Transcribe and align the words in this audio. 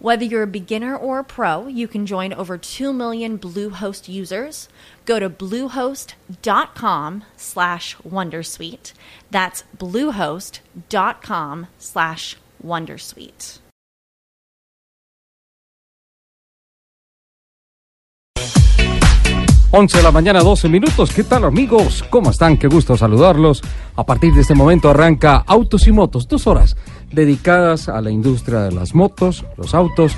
Whether 0.00 0.24
you're 0.24 0.44
a 0.44 0.46
beginner 0.46 0.96
or 0.96 1.18
a 1.18 1.24
pro, 1.24 1.66
you 1.66 1.88
can 1.88 2.06
join 2.06 2.32
over 2.32 2.56
2 2.56 2.92
million 2.92 3.36
Bluehost 3.36 4.08
users. 4.08 4.68
Go 5.04 5.18
to 5.18 5.28
bluehost.com 5.28 7.24
slash 7.36 7.96
wondersuite. 8.08 8.92
That's 9.32 9.64
bluehost.com 9.76 11.66
slash 11.78 12.36
wondersuite. 12.64 13.58
11 19.70 19.98
de 19.98 20.02
la 20.02 20.10
mañana, 20.10 20.40
12 20.40 20.68
minutos. 20.68 21.12
¿Qué 21.12 21.24
tal 21.24 21.44
amigos? 21.44 22.02
¿Cómo 22.08 22.30
están? 22.30 22.56
Qué 22.56 22.68
gusto 22.68 22.96
saludarlos. 22.96 23.62
A 23.96 24.06
partir 24.06 24.32
de 24.32 24.40
este 24.40 24.54
momento 24.54 24.88
arranca 24.88 25.44
Autos 25.46 25.86
y 25.88 25.92
Motos, 25.92 26.26
dos 26.26 26.46
horas 26.46 26.74
dedicadas 27.12 27.88
a 27.88 28.00
la 28.00 28.10
industria 28.10 28.60
de 28.60 28.72
las 28.72 28.94
motos, 28.94 29.44
los 29.56 29.74
autos, 29.74 30.16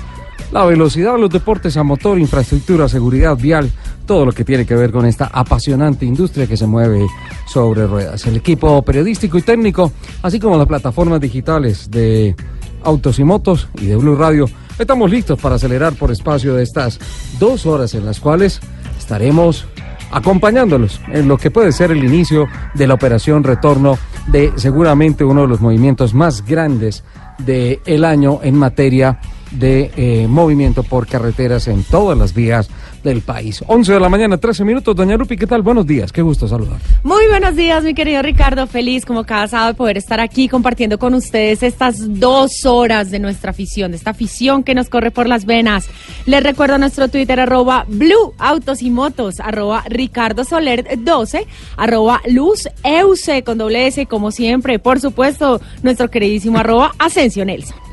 la 0.51 0.65
velocidad, 0.65 1.17
los 1.17 1.29
deportes 1.29 1.77
a 1.77 1.83
motor, 1.83 2.19
infraestructura, 2.19 2.89
seguridad 2.89 3.37
vial, 3.37 3.71
todo 4.05 4.25
lo 4.25 4.33
que 4.33 4.43
tiene 4.43 4.65
que 4.65 4.75
ver 4.75 4.91
con 4.91 5.05
esta 5.05 5.25
apasionante 5.31 6.05
industria 6.05 6.47
que 6.47 6.57
se 6.57 6.67
mueve 6.67 7.07
sobre 7.47 7.87
ruedas. 7.87 8.25
El 8.25 8.37
equipo 8.37 8.81
periodístico 8.81 9.37
y 9.37 9.41
técnico, 9.41 9.91
así 10.21 10.39
como 10.39 10.57
las 10.57 10.67
plataformas 10.67 11.21
digitales 11.21 11.89
de 11.89 12.35
Autos 12.83 13.19
y 13.19 13.23
Motos 13.23 13.69
y 13.79 13.85
de 13.85 13.95
Blue 13.95 14.15
Radio, 14.15 14.45
estamos 14.77 15.09
listos 15.09 15.39
para 15.39 15.55
acelerar 15.55 15.93
por 15.93 16.11
espacio 16.11 16.55
de 16.55 16.63
estas 16.63 16.99
dos 17.39 17.65
horas 17.65 17.93
en 17.93 18.05
las 18.05 18.19
cuales 18.19 18.59
estaremos 18.99 19.65
acompañándolos 20.11 21.01
en 21.07 21.27
lo 21.27 21.37
que 21.37 21.51
puede 21.51 21.71
ser 21.71 21.91
el 21.91 22.03
inicio 22.03 22.47
de 22.73 22.87
la 22.87 22.93
operación 22.93 23.43
retorno 23.43 23.97
de 24.27 24.51
seguramente 24.55 25.23
uno 25.23 25.41
de 25.41 25.47
los 25.47 25.61
movimientos 25.61 26.13
más 26.13 26.45
grandes 26.45 27.03
del 27.39 27.79
el 27.85 28.05
año 28.05 28.39
en 28.43 28.55
materia 28.55 29.19
de 29.51 29.91
eh, 29.95 30.27
movimiento 30.27 30.83
por 30.83 31.07
carreteras 31.07 31.67
en 31.67 31.83
todas 31.83 32.17
las 32.17 32.33
vías 32.33 32.69
del 33.03 33.21
país. 33.21 33.63
11 33.67 33.93
de 33.93 33.99
la 33.99 34.09
mañana, 34.09 34.37
13 34.37 34.63
minutos. 34.63 34.95
Doña 34.95 35.17
Lupi, 35.17 35.37
¿qué 35.37 35.47
tal? 35.47 35.61
Buenos 35.61 35.85
días, 35.85 36.11
qué 36.11 36.21
gusto 36.21 36.47
saludar. 36.47 36.79
Muy 37.03 37.27
buenos 37.27 37.55
días, 37.55 37.83
mi 37.83 37.93
querido 37.93 38.21
Ricardo. 38.21 38.67
Feliz 38.67 39.05
como 39.05 39.23
cada 39.23 39.47
sábado 39.47 39.71
de 39.71 39.77
poder 39.77 39.97
estar 39.97 40.19
aquí 40.19 40.47
compartiendo 40.47 40.99
con 40.99 41.13
ustedes 41.13 41.63
estas 41.63 42.19
dos 42.19 42.65
horas 42.65 43.11
de 43.11 43.19
nuestra 43.19 43.51
afición, 43.51 43.91
de 43.91 43.97
esta 43.97 44.11
afición 44.11 44.63
que 44.63 44.75
nos 44.75 44.89
corre 44.89 45.11
por 45.11 45.27
las 45.27 45.45
venas. 45.45 45.87
Les 46.25 46.43
recuerdo 46.43 46.77
nuestro 46.77 47.07
Twitter, 47.07 47.39
arroba 47.39 47.85
Blue 47.87 48.33
Autos 48.37 48.81
y 48.81 48.91
Motos, 48.91 49.39
arroba 49.39 49.83
Ricardo 49.87 50.43
Soler 50.43 50.99
12, 50.99 51.47
arroba 51.77 52.21
Luz 52.27 52.67
Euse 52.83 53.43
con 53.43 53.57
doble 53.57 53.87
S, 53.87 54.05
como 54.05 54.31
siempre. 54.31 54.79
Por 54.79 54.99
supuesto, 54.99 55.59
nuestro 55.83 56.09
queridísimo 56.09 56.59
arroba 56.59 56.93
Asensio 56.99 57.45
Nelson. 57.45 57.90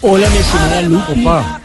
Hola, 0.00 0.28
mi 0.30 0.36
estimada 0.36 0.82
Lupi. 0.82 1.20
Opa. 1.22 1.60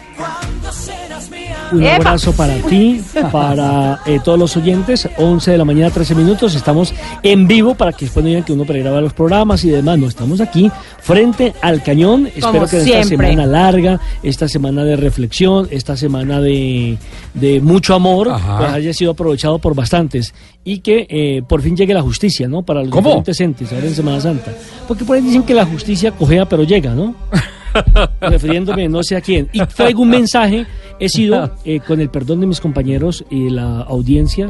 Un 1.71 1.81
Epa. 1.83 1.95
abrazo 1.95 2.33
para 2.33 2.53
ti, 2.57 3.01
para 3.31 3.99
eh, 4.05 4.19
todos 4.23 4.37
los 4.37 4.55
oyentes. 4.57 5.09
11 5.17 5.51
de 5.51 5.57
la 5.57 5.65
mañana, 5.65 5.89
13 5.89 6.13
minutos. 6.13 6.53
Estamos 6.53 6.93
en 7.23 7.47
vivo 7.47 7.73
para 7.73 7.91
que 7.93 8.05
después 8.05 8.23
no 8.23 8.29
digan 8.29 8.43
que 8.43 8.53
uno 8.53 8.63
pregraba 8.63 9.01
los 9.01 9.13
programas 9.13 9.63
y 9.65 9.69
demás. 9.69 9.97
No, 9.97 10.07
estamos 10.07 10.39
aquí 10.39 10.71
frente 10.99 11.53
al 11.61 11.81
cañón. 11.81 12.27
Espero 12.27 12.59
que 12.67 12.77
esta 12.77 12.83
siempre. 13.03 13.29
semana 13.31 13.47
larga, 13.47 13.99
esta 14.21 14.47
semana 14.47 14.83
de 14.83 14.97
reflexión, 14.97 15.67
esta 15.71 15.97
semana 15.97 16.39
de, 16.41 16.97
de 17.33 17.59
mucho 17.59 17.95
amor, 17.95 18.29
Ajá. 18.29 18.57
pues 18.59 18.71
haya 18.73 18.93
sido 18.93 19.11
aprovechado 19.11 19.57
por 19.57 19.73
bastantes 19.73 20.33
y 20.63 20.79
que 20.79 21.07
eh, 21.09 21.41
por 21.47 21.61
fin 21.63 21.75
llegue 21.75 21.93
la 21.95 22.03
justicia, 22.03 22.47
¿no? 22.47 22.61
Para 22.61 22.81
los 22.81 22.89
¿Cómo? 22.91 23.09
diferentes 23.09 23.39
entes 23.41 23.73
ahora 23.73 23.87
en 23.87 23.95
Semana 23.95 24.21
Santa. 24.21 24.51
Porque 24.87 25.05
por 25.05 25.15
ahí 25.15 25.23
dicen 25.23 25.41
que 25.41 25.55
la 25.55 25.65
justicia 25.65 26.11
cojea 26.11 26.47
pero 26.47 26.63
llega, 26.63 26.93
¿no? 26.93 27.15
refiriéndome 28.21 28.87
no 28.89 29.03
sé 29.03 29.15
a 29.15 29.21
quién. 29.21 29.49
Y 29.53 29.65
traigo 29.65 30.01
un 30.01 30.09
mensaje, 30.09 30.65
he 30.99 31.09
sido, 31.09 31.55
eh, 31.65 31.79
con 31.79 31.99
el 31.99 32.09
perdón 32.09 32.41
de 32.41 32.47
mis 32.47 32.59
compañeros 32.59 33.23
y 33.29 33.49
la 33.49 33.81
audiencia, 33.81 34.49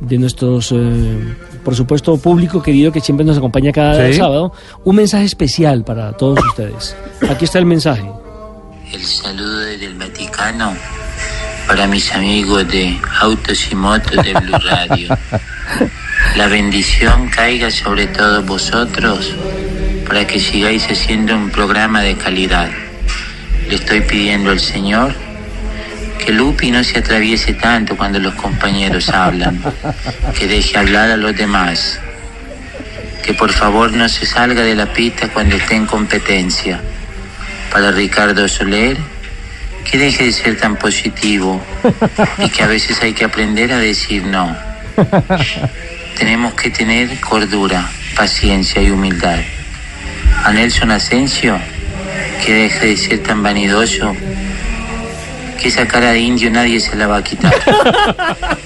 de 0.00 0.18
nuestros, 0.18 0.72
eh, 0.72 1.34
por 1.64 1.74
supuesto, 1.74 2.16
público 2.18 2.62
querido 2.62 2.92
que 2.92 3.00
siempre 3.00 3.24
nos 3.24 3.38
acompaña 3.38 3.72
cada 3.72 4.06
Sí. 4.08 4.14
sábado, 4.18 4.52
un 4.84 4.96
mensaje 4.96 5.24
especial 5.24 5.84
para 5.84 6.12
todos 6.12 6.38
ustedes. 6.44 6.96
Aquí 7.30 7.44
está 7.44 7.58
el 7.58 7.66
mensaje. 7.66 8.04
El 8.92 9.00
saludo 9.02 9.58
desde 9.60 9.86
el 9.86 9.94
Vaticano 9.94 10.72
para 11.66 11.86
mis 11.86 12.12
amigos 12.12 12.68
de 12.68 12.98
Autos 13.20 13.70
y 13.72 13.74
Motos 13.74 14.22
de 14.24 14.34
Blue 14.34 14.58
Radio. 14.68 15.16
La 16.36 16.46
bendición 16.48 17.28
caiga 17.34 17.70
sobre 17.70 18.06
todos 18.08 18.44
vosotros 18.46 19.32
para 20.06 20.26
que 20.26 20.38
sigáis 20.38 20.86
haciendo 20.90 21.34
un 21.34 21.50
programa 21.50 22.02
de 22.02 22.16
calidad. 22.16 22.70
Le 23.68 23.76
estoy 23.76 24.02
pidiendo 24.02 24.50
al 24.50 24.60
Señor 24.60 25.14
que 26.24 26.32
Lupi 26.32 26.70
no 26.70 26.82
se 26.84 26.98
atraviese 26.98 27.54
tanto 27.54 27.96
cuando 27.96 28.18
los 28.18 28.34
compañeros 28.34 29.08
hablan, 29.10 29.62
que 30.38 30.46
deje 30.46 30.78
hablar 30.78 31.10
a 31.10 31.16
los 31.16 31.36
demás, 31.36 31.98
que 33.22 33.34
por 33.34 33.52
favor 33.52 33.92
no 33.92 34.08
se 34.08 34.24
salga 34.24 34.62
de 34.62 34.74
la 34.74 34.92
pista 34.92 35.28
cuando 35.28 35.56
esté 35.56 35.74
en 35.74 35.86
competencia 35.86 36.80
para 37.70 37.90
Ricardo 37.90 38.46
Soler, 38.48 38.96
que 39.84 39.98
deje 39.98 40.24
de 40.24 40.32
ser 40.32 40.56
tan 40.56 40.76
positivo 40.76 41.60
y 42.38 42.48
que 42.48 42.62
a 42.62 42.68
veces 42.68 43.02
hay 43.02 43.12
que 43.12 43.24
aprender 43.24 43.72
a 43.72 43.78
decir 43.78 44.24
no. 44.24 44.56
Tenemos 46.18 46.54
que 46.54 46.70
tener 46.70 47.20
cordura, 47.20 47.90
paciencia 48.16 48.80
y 48.80 48.90
humildad. 48.90 49.40
A 50.42 50.52
Nelson 50.52 50.90
Asensio, 50.90 51.56
que 52.44 52.52
deje 52.52 52.86
de 52.86 52.96
ser 52.96 53.22
tan 53.22 53.42
vanidoso, 53.42 54.14
que 55.60 55.68
esa 55.68 55.86
cara 55.86 56.12
de 56.12 56.20
indio 56.20 56.50
nadie 56.50 56.80
se 56.80 56.96
la 56.96 57.06
va 57.06 57.18
a 57.18 57.24
quitar. 57.24 57.54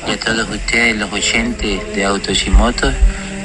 Y 0.08 0.12
a 0.12 0.18
todos 0.18 0.48
ustedes, 0.48 0.96
los 0.96 1.12
oyentes 1.12 1.94
de 1.94 2.04
Autos 2.06 2.46
y 2.46 2.50
Motos, 2.50 2.94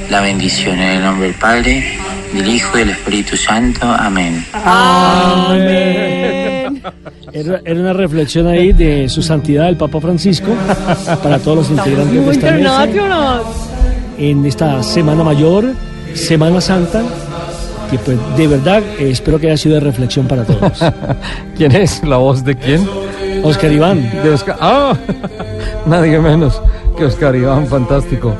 la 0.08 0.22
bendición 0.22 0.78
en 0.78 0.96
el 0.96 1.04
nombre 1.04 1.26
del 1.26 1.36
Padre, 1.36 1.98
del 2.32 2.48
Hijo 2.48 2.76
y 2.76 2.80
del 2.80 2.90
Espíritu 2.90 3.36
Santo. 3.36 3.86
Amén. 3.86 4.46
Era, 7.32 7.60
era 7.64 7.80
una 7.80 7.92
reflexión 7.92 8.46
ahí 8.46 8.72
de 8.72 9.08
su 9.10 9.22
santidad 9.22 9.68
el 9.68 9.76
Papa 9.76 10.00
Francisco 10.00 10.56
para 11.22 11.38
todos 11.38 11.58
los 11.58 11.70
integrantes 11.70 12.24
de 12.24 12.32
esta 12.32 12.50
mesa 12.52 12.88
en 14.18 14.44
esta 14.46 14.82
Semana 14.82 15.24
Mayor, 15.24 15.72
Semana 16.14 16.60
Santa, 16.60 17.02
que 17.98 18.04
pues 18.04 18.18
de 18.36 18.48
verdad 18.48 18.82
eh, 18.98 19.10
espero 19.10 19.38
que 19.38 19.46
haya 19.48 19.56
sido 19.56 19.74
de 19.74 19.80
reflexión 19.80 20.26
para 20.26 20.44
todos. 20.44 20.72
¿Quién 21.56 21.72
es? 21.72 22.02
¿La 22.04 22.16
voz 22.16 22.44
de 22.44 22.56
quién? 22.56 22.86
Oscar 23.42 23.72
Iván. 23.72 24.10
De 24.22 24.30
Oscar. 24.30 24.56
¡Ah! 24.60 24.96
Nadie 25.86 26.18
menos 26.18 26.60
que 26.96 27.04
Oscar 27.04 27.34
Iván, 27.34 27.66
fantástico. 27.66 28.32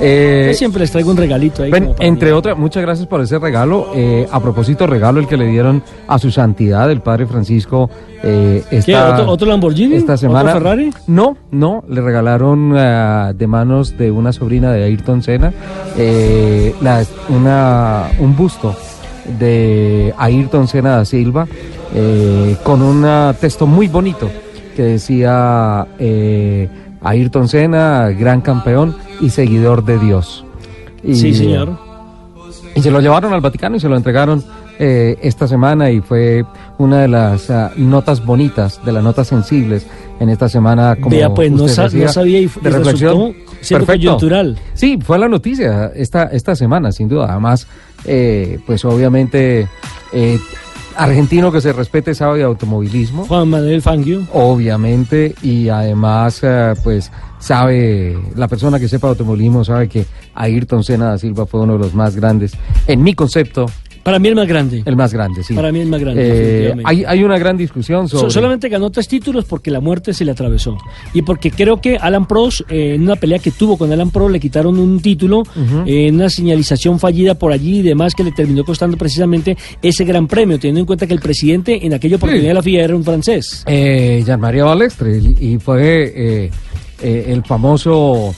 Eh, 0.00 0.48
Yo 0.52 0.54
siempre 0.58 0.80
les 0.80 0.90
traigo 0.90 1.10
un 1.10 1.16
regalito 1.16 1.62
ahí. 1.62 1.70
Ven, 1.70 1.92
entre 2.00 2.32
otras, 2.32 2.56
muchas 2.58 2.82
gracias 2.82 3.06
por 3.06 3.20
ese 3.20 3.38
regalo. 3.38 3.92
Eh, 3.94 4.26
a 4.30 4.40
propósito, 4.40 4.86
regalo 4.86 5.20
el 5.20 5.26
que 5.28 5.36
le 5.36 5.46
dieron 5.46 5.82
a 6.08 6.18
su 6.18 6.30
santidad, 6.30 6.90
el 6.90 7.00
padre 7.02 7.26
Francisco. 7.26 7.88
Eh, 8.22 8.64
¿Qué? 8.68 8.78
esta, 8.78 9.12
¿Otro, 9.12 9.30
otro 9.30 9.48
Lamborghini? 9.48 9.94
esta 9.94 10.16
semana. 10.16 10.50
¿Otro 10.50 10.60
Ferrari? 10.62 10.90
No, 11.06 11.36
no, 11.52 11.84
le 11.88 12.00
regalaron 12.00 12.74
ah, 12.76 13.32
de 13.34 13.46
manos 13.46 13.96
de 13.96 14.10
una 14.10 14.32
sobrina 14.32 14.72
de 14.72 14.84
Ayrton 14.84 15.22
Senna 15.22 15.52
eh, 15.96 16.74
la- 16.82 17.04
una, 17.28 18.06
un 18.18 18.36
busto 18.36 18.74
de 19.38 20.14
Ayrton 20.18 20.68
Senna 20.68 20.96
da 20.96 21.04
Silva 21.04 21.46
eh, 21.94 22.56
con 22.62 22.82
un 22.82 23.06
texto 23.40 23.66
muy 23.66 23.88
bonito 23.88 24.30
que 24.76 24.82
decía 24.82 25.86
eh, 25.98 26.68
Ayrton 27.02 27.48
Senna, 27.48 28.08
gran 28.10 28.40
campeón 28.40 28.96
y 29.20 29.30
seguidor 29.30 29.84
de 29.84 29.98
Dios. 29.98 30.44
Y, 31.02 31.14
Sí, 31.14 31.34
señor. 31.34 31.78
Y 32.74 32.82
se 32.82 32.90
lo 32.90 33.00
llevaron 33.00 33.32
al 33.32 33.40
Vaticano 33.40 33.76
y 33.76 33.80
se 33.80 33.88
lo 33.88 33.96
entregaron 33.96 34.44
eh, 34.78 35.18
esta 35.22 35.48
semana 35.48 35.90
y 35.90 36.00
fue 36.00 36.44
una 36.78 37.00
de 37.02 37.08
las 37.08 37.50
ah, 37.50 37.72
notas 37.76 38.24
bonitas, 38.24 38.80
de 38.84 38.92
las 38.92 39.02
notas 39.02 39.26
sensibles 39.26 39.86
en 40.20 40.28
esta 40.28 40.48
semana. 40.48 40.96
Como 40.96 41.10
Vea, 41.16 41.28
pues 41.34 41.50
no, 41.50 41.64
usted 41.64 41.74
sa- 41.74 41.82
decía, 41.84 42.06
no 42.06 42.12
sabía 42.12 42.40
y, 42.40 42.46
de 42.46 42.50
y 42.62 42.72
reflexión. 42.72 43.34
Perfecto. 43.60 43.86
coyuntural. 43.86 44.58
Sí, 44.74 44.98
fue 45.02 45.18
la 45.18 45.28
noticia 45.28 45.90
esta, 45.94 46.24
esta 46.24 46.54
semana, 46.54 46.92
sin 46.92 47.08
duda. 47.08 47.26
Además, 47.30 47.66
eh, 48.04 48.58
pues 48.66 48.84
obviamente, 48.84 49.68
eh, 50.12 50.38
argentino 50.96 51.52
que 51.52 51.60
se 51.60 51.72
respete 51.72 52.14
sabe 52.14 52.38
de 52.38 52.44
automovilismo. 52.44 53.26
Juan 53.26 53.48
Manuel 53.48 53.82
Fangio. 53.82 54.26
Obviamente, 54.32 55.34
y 55.42 55.68
además, 55.68 56.40
eh, 56.42 56.74
pues 56.82 57.10
sabe, 57.38 58.18
la 58.36 58.48
persona 58.48 58.78
que 58.78 58.88
sepa 58.88 59.08
de 59.08 59.12
automovilismo 59.12 59.64
sabe 59.64 59.88
que 59.88 60.04
Ayrton 60.34 60.84
Senna 60.84 61.06
da 61.06 61.18
Silva 61.18 61.46
fue 61.46 61.60
uno 61.60 61.74
de 61.74 61.80
los 61.80 61.94
más 61.94 62.16
grandes, 62.16 62.52
en 62.86 63.02
mi 63.02 63.14
concepto, 63.14 63.66
Para 64.02 64.18
mí 64.18 64.28
el 64.28 64.34
más 64.34 64.48
grande. 64.48 64.82
el 64.84 64.96
más 64.96 65.12
grande, 65.12 65.42
sí. 65.44 65.54
Para 65.54 65.70
mí 65.72 65.80
el 65.80 65.88
más 65.88 66.00
grande, 66.00 66.22
Eh, 66.70 66.74
hay, 66.84 67.04
hay 67.06 67.22
una 67.22 67.38
gran 67.38 67.56
discusión 67.56 68.08
So- 68.08 68.18
sobre... 68.20 68.30
solamente 68.32 68.68
ganó 68.68 68.90
tres 68.90 69.06
títulos 69.08 69.44
porque 69.44 69.70
la 69.70 69.80
muerte 69.80 70.14
se 70.14 70.24
le 70.24 70.32
atravesó. 70.32 70.78
Y 71.12 71.22
porque 71.22 71.50
creo 71.50 71.80
que 71.80 71.96
Alan 71.96 72.26
Prost, 72.26 72.62
eh, 72.70 72.94
en 72.94 73.02
una 73.02 73.16
pelea 73.16 73.38
que 73.38 73.50
tuvo 73.50 73.76
con 73.76 73.92
Alan 73.92 74.10
Prost, 74.10 74.32
le 74.32 74.40
quitaron 74.40 74.78
un 74.78 75.00
título, 75.00 75.42
eh, 75.86 76.06
en 76.08 76.14
una 76.14 76.30
señalización 76.30 76.98
fallida 76.98 77.34
por 77.34 77.52
allí 77.52 77.80
y 77.80 77.82
demás 77.82 78.14
que 78.14 78.24
le 78.24 78.32
terminó 78.32 78.64
costando 78.64 78.96
precisamente 78.96 79.56
ese 79.82 80.04
gran 80.04 80.26
premio, 80.26 80.58
teniendo 80.58 80.80
en 80.80 80.86
cuenta 80.86 81.06
que 81.06 81.14
el 81.14 81.20
presidente 81.20 81.84
en 81.84 81.92
aquella 81.94 82.16
oportunidad 82.16 82.42
Sí. 82.42 82.48
de 82.48 82.54
la 82.54 82.62
FIA 82.62 82.84
era 82.84 82.96
un 82.96 83.04
francés. 83.04 83.64
Eh, 83.66 84.22
Jean-Marie 84.26 84.62
Balestre 84.62 85.18
y 85.18 85.58
fue 85.58 86.50
el 87.02 87.42
famoso 87.44 88.34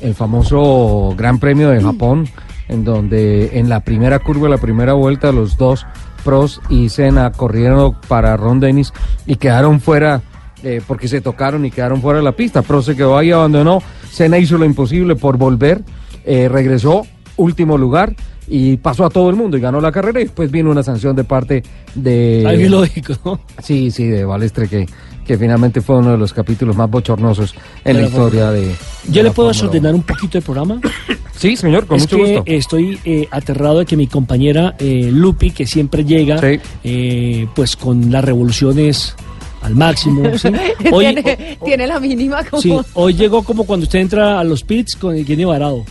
el 0.00 0.14
famoso 0.14 1.14
Gran 1.16 1.38
Premio 1.38 1.70
de 1.70 1.80
Japón 1.80 2.26
en 2.72 2.84
donde 2.84 3.58
en 3.58 3.68
la 3.68 3.80
primera 3.80 4.18
curva, 4.18 4.48
la 4.48 4.58
primera 4.58 4.94
vuelta 4.94 5.30
los 5.30 5.56
dos 5.56 5.86
Pros 6.24 6.60
y 6.68 6.88
Senna 6.88 7.32
corrieron 7.32 7.96
para 8.08 8.36
Ron 8.36 8.60
Dennis 8.60 8.92
y 9.26 9.36
quedaron 9.36 9.80
fuera 9.80 10.22
eh, 10.62 10.80
porque 10.86 11.08
se 11.08 11.20
tocaron 11.20 11.64
y 11.66 11.70
quedaron 11.70 12.00
fuera 12.00 12.18
de 12.18 12.24
la 12.24 12.32
pista. 12.32 12.62
Prost 12.62 12.88
se 12.88 12.96
quedó 12.96 13.18
ahí, 13.18 13.30
abandonó. 13.32 13.82
Senna 14.10 14.38
hizo 14.38 14.56
lo 14.58 14.64
imposible 14.64 15.16
por 15.16 15.36
volver, 15.36 15.82
eh, 16.24 16.48
regresó, 16.48 17.06
último 17.36 17.76
lugar 17.76 18.14
y 18.46 18.76
pasó 18.76 19.04
a 19.04 19.10
todo 19.10 19.30
el 19.30 19.36
mundo 19.36 19.56
y 19.56 19.60
ganó 19.60 19.80
la 19.80 19.92
carrera 19.92 20.20
y 20.20 20.24
después 20.24 20.50
vino 20.50 20.70
una 20.70 20.82
sanción 20.82 21.16
de 21.16 21.24
parte 21.24 21.62
de... 21.94 22.44
Algo 22.46 22.62
ilógico. 22.62 23.40
Sí, 23.62 23.90
sí, 23.90 24.06
de 24.06 24.24
Balestre, 24.24 24.68
que, 24.68 24.86
que 25.26 25.36
finalmente 25.38 25.80
fue 25.80 25.96
uno 25.96 26.12
de 26.12 26.18
los 26.18 26.32
capítulos 26.32 26.76
más 26.76 26.90
bochornosos 26.90 27.54
en 27.84 27.96
la 27.96 28.02
historia 28.04 28.50
de. 28.50 28.68
de 28.68 28.74
Yo 29.08 29.22
la 29.22 29.28
le 29.28 29.34
puedo 29.34 29.48
desordenar 29.48 29.94
un 29.94 30.02
poquito 30.02 30.38
el 30.38 30.44
programa. 30.44 30.80
Sí, 31.34 31.56
señor, 31.56 31.86
con 31.86 31.96
es 31.96 32.02
mucho 32.04 32.18
que 32.18 32.36
gusto. 32.36 32.42
estoy 32.46 33.00
eh, 33.04 33.26
aterrado 33.32 33.80
de 33.80 33.86
que 33.86 33.96
mi 33.96 34.06
compañera 34.06 34.76
eh, 34.78 35.08
Lupi, 35.10 35.50
que 35.50 35.66
siempre 35.66 36.04
llega, 36.04 36.38
Sí. 36.38 36.60
eh, 36.84 37.48
pues 37.56 37.74
con 37.74 38.12
las 38.12 38.24
revoluciones 38.24 39.16
al 39.62 39.74
máximo. 39.74 40.22
¿sí? 40.38 40.48
Hoy, 40.92 41.06
tiene, 41.12 41.58
tiene 41.64 41.86
la 41.88 41.98
mínima 41.98 42.44
como... 42.44 42.62
sí, 42.62 42.78
hoy 42.94 43.14
llegó 43.14 43.42
como 43.42 43.64
cuando 43.64 43.84
usted 43.84 43.98
entra 43.98 44.38
a 44.38 44.44
los 44.44 44.62
pits 44.62 44.94
con 44.94 45.16
el 45.16 45.26
Kenny 45.26 45.44
varado. 45.44 45.84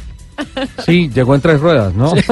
Sí, 0.86 1.10
llegó 1.14 1.36
en 1.36 1.42
tres 1.42 1.60
ruedas, 1.60 1.94
¿no? 1.96 2.14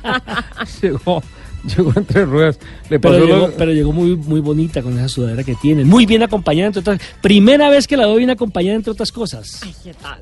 llegó, 0.82 1.22
llegó 1.76 1.92
en 1.96 2.04
tres 2.04 2.28
ruedas. 2.28 2.58
Le 2.90 3.00
pasó 3.00 3.14
Pero 3.14 3.26
lo- 3.26 3.34
llegó, 3.46 3.52
pero 3.56 3.72
llegó 3.72 3.92
muy, 3.92 4.16
muy 4.16 4.40
bonita 4.40 4.82
con 4.82 4.92
esa 4.98 5.08
sudadera 5.08 5.42
que 5.44 5.54
tiene. 5.56 5.84
Muy 5.84 6.06
bien 6.06 6.22
acompañada, 6.22 6.68
entre 6.68 6.80
otras. 6.80 7.00
Primera 7.22 7.68
vez 7.70 7.86
que 7.86 7.96
la 7.96 8.06
veo 8.06 8.16
bien 8.16 8.30
acompañada, 8.30 8.76
entre 8.76 8.92
otras 8.92 9.12
cosas. 9.12 9.60
¿Qué 9.82 9.94
tal? 9.94 10.20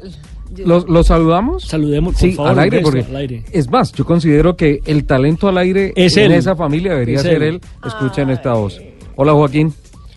Yo- 0.55 0.67
¿Los, 0.67 0.88
los 0.88 1.06
saludamos? 1.06 1.64
Saludemos, 1.64 2.12
por 2.14 2.20
Sí, 2.20 2.32
favor, 2.32 2.52
al 2.52 2.58
aire, 2.61 2.76
beso, 2.79 2.91
porque 2.91 3.06
al 3.11 3.17
aire. 3.17 3.44
es 3.50 3.69
más, 3.70 3.93
yo 3.93 4.05
considero 4.05 4.56
que 4.56 4.81
el 4.85 5.05
talento 5.05 5.49
al 5.49 5.58
aire 5.58 5.93
Es 5.96 6.17
en 6.17 6.32
él. 6.32 6.38
esa 6.38 6.55
familia 6.55 6.93
debería 6.93 7.17
Es 7.17 7.23
ser 7.23 7.43
él. 7.43 7.55
él. 7.55 7.61
Escuchen 7.85 8.31
esta 8.31 8.52
voz. 8.55 8.81
Hola, 9.17 9.32
Joaquín. 9.32 9.73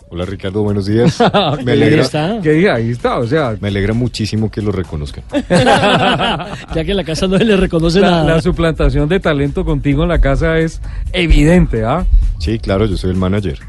Hola 0.10 0.26
Ricardo, 0.26 0.64
buenos 0.64 0.86
días. 0.86 1.20
Me 1.66 1.74
Ahí 1.74 1.82
alegra, 1.82 2.02
está. 2.02 2.40
¿Qué 2.42 2.54
día? 2.54 2.76
Ahí 2.76 2.92
está, 2.92 3.20
o 3.20 3.28
sea, 3.28 3.58
me 3.60 3.68
alegra 3.68 3.94
muchísimo 3.94 4.50
que 4.50 4.62
lo 4.62 4.72
reconozcan. 4.72 5.24
ya 5.50 6.84
que 6.86 6.92
en 6.92 6.98
la 6.98 7.04
casa 7.04 7.28
no 7.28 7.38
se 7.38 7.44
le 7.44 7.58
reconoce 7.58 8.00
la, 8.00 8.12
nada. 8.12 8.36
la 8.36 8.42
suplantación 8.42 9.10
de 9.10 9.20
talento 9.20 9.66
contigo 9.66 10.04
en 10.04 10.10
la 10.10 10.20
casa 10.20 10.60
es 10.60 10.82
evidente, 11.12 11.84
¿ah? 11.84 12.06
Sí, 12.40 12.58
claro, 12.58 12.86
yo 12.86 12.96
soy 12.96 13.12
el 13.12 13.18
manager. 13.18 13.60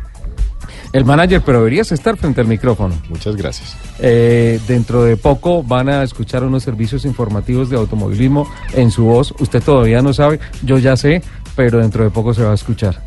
El 0.93 1.05
manager, 1.05 1.43
pero 1.45 1.59
deberías 1.59 1.91
estar 1.93 2.17
frente 2.17 2.41
al 2.41 2.47
micrófono. 2.47 2.95
Muchas 3.11 3.35
gracias. 3.37 3.77
Eh, 3.99 4.61
dentro 4.69 5.03
de 5.03 5.17
poco 5.17 5.63
van 5.63 5.89
a 5.89 6.03
escuchar 6.03 6.45
unos 6.45 6.63
servicios 6.63 7.05
informativos 7.05 7.69
de 7.69 7.77
automovilismo 7.77 8.49
en 8.75 8.91
su 8.91 9.05
voz. 9.05 9.35
Usted 9.41 9.63
todavía 9.63 10.03
no 10.03 10.15
sabe, 10.15 10.39
yo 10.63 10.79
ya 10.79 10.97
sé, 10.97 11.21
pero 11.57 11.79
dentro 11.79 12.05
de 12.05 12.11
poco 12.11 12.33
se 12.33 12.43
va 12.45 12.53
a 12.53 12.55
escuchar. 12.55 13.03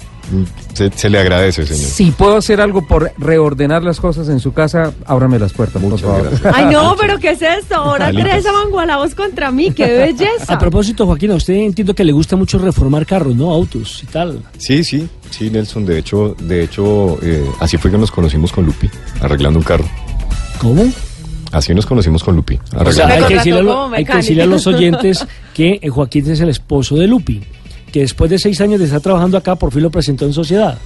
Se, 0.74 0.90
se 0.92 1.10
le 1.10 1.20
agradece, 1.20 1.66
señor. 1.66 1.84
Si 1.84 2.12
puedo 2.12 2.38
hacer 2.38 2.62
algo 2.62 2.88
por 2.88 3.12
reordenar 3.18 3.84
las 3.84 4.00
cosas 4.00 4.30
en 4.30 4.40
su 4.40 4.54
casa, 4.54 4.94
ábrame 5.06 5.40
las 5.40 5.52
puertas, 5.54 5.82
Muchas 5.82 6.02
por 6.02 6.12
favor. 6.12 6.30
gracias. 6.30 6.54
Ay, 6.56 6.66
no, 6.74 6.96
pero 7.00 7.20
¿qué 7.20 7.32
es 7.32 7.42
esto? 7.42 7.76
Ahora 7.76 8.08
Alitas. 8.08 8.30
tres 8.32 8.46
amangualados 8.46 9.14
contra 9.16 9.52
mí, 9.52 9.72
qué 9.72 9.86
belleza. 9.86 10.54
A 10.54 10.58
propósito, 10.60 11.06
Joaquín, 11.06 11.32
a 11.32 11.36
usted 11.36 11.54
entiendo 11.56 11.94
que 11.94 12.04
le 12.04 12.12
gusta 12.14 12.36
mucho 12.36 12.60
reformar 12.60 13.06
carros, 13.06 13.36
¿no? 13.36 13.52
Autos 13.52 14.02
y 14.04 14.06
tal. 14.08 14.42
Sí, 14.58 14.84
sí, 14.84 15.08
sí, 15.30 15.50
Nelson. 15.50 15.86
De 15.86 16.00
hecho, 16.00 16.36
de 16.40 16.64
hecho, 16.64 17.18
eh, 17.22 17.46
así 17.60 17.78
fue 17.78 17.92
que 17.92 17.98
nos 17.98 18.12
conocimos 18.12 18.52
con 18.52 18.66
Lupi, 18.66 18.90
arreglando 19.22 19.60
un 19.60 19.66
carro. 19.66 19.86
¿Cómo? 20.60 20.84
Así 21.52 21.76
nos 21.76 21.86
conocimos 21.86 22.24
con 22.24 22.38
Lupi, 22.38 22.58
O 22.78 22.92
sea, 22.94 23.08
hay 23.08 23.24
que, 23.26 23.34
decirle 23.36 23.70
hay 23.94 24.06
que 24.06 24.16
decirle 24.16 24.44
a 24.44 24.46
los 24.46 24.66
oyentes 24.68 25.28
que 25.54 25.80
eh, 25.82 25.90
Joaquín 25.90 26.32
es 26.32 26.40
el 26.40 26.48
esposo 26.48 26.96
de 26.96 27.08
Lupi, 27.08 27.42
que 27.92 28.02
después 28.02 28.30
de 28.32 28.40
seis 28.40 28.60
años 28.62 28.80
de 28.80 28.86
estar 28.86 29.02
trabajando 29.02 29.38
acá, 29.38 29.56
por 29.56 29.72
fin 29.72 29.84
lo 29.84 29.90
presentó 29.92 30.26
en 30.26 30.34
sociedad. 30.34 30.78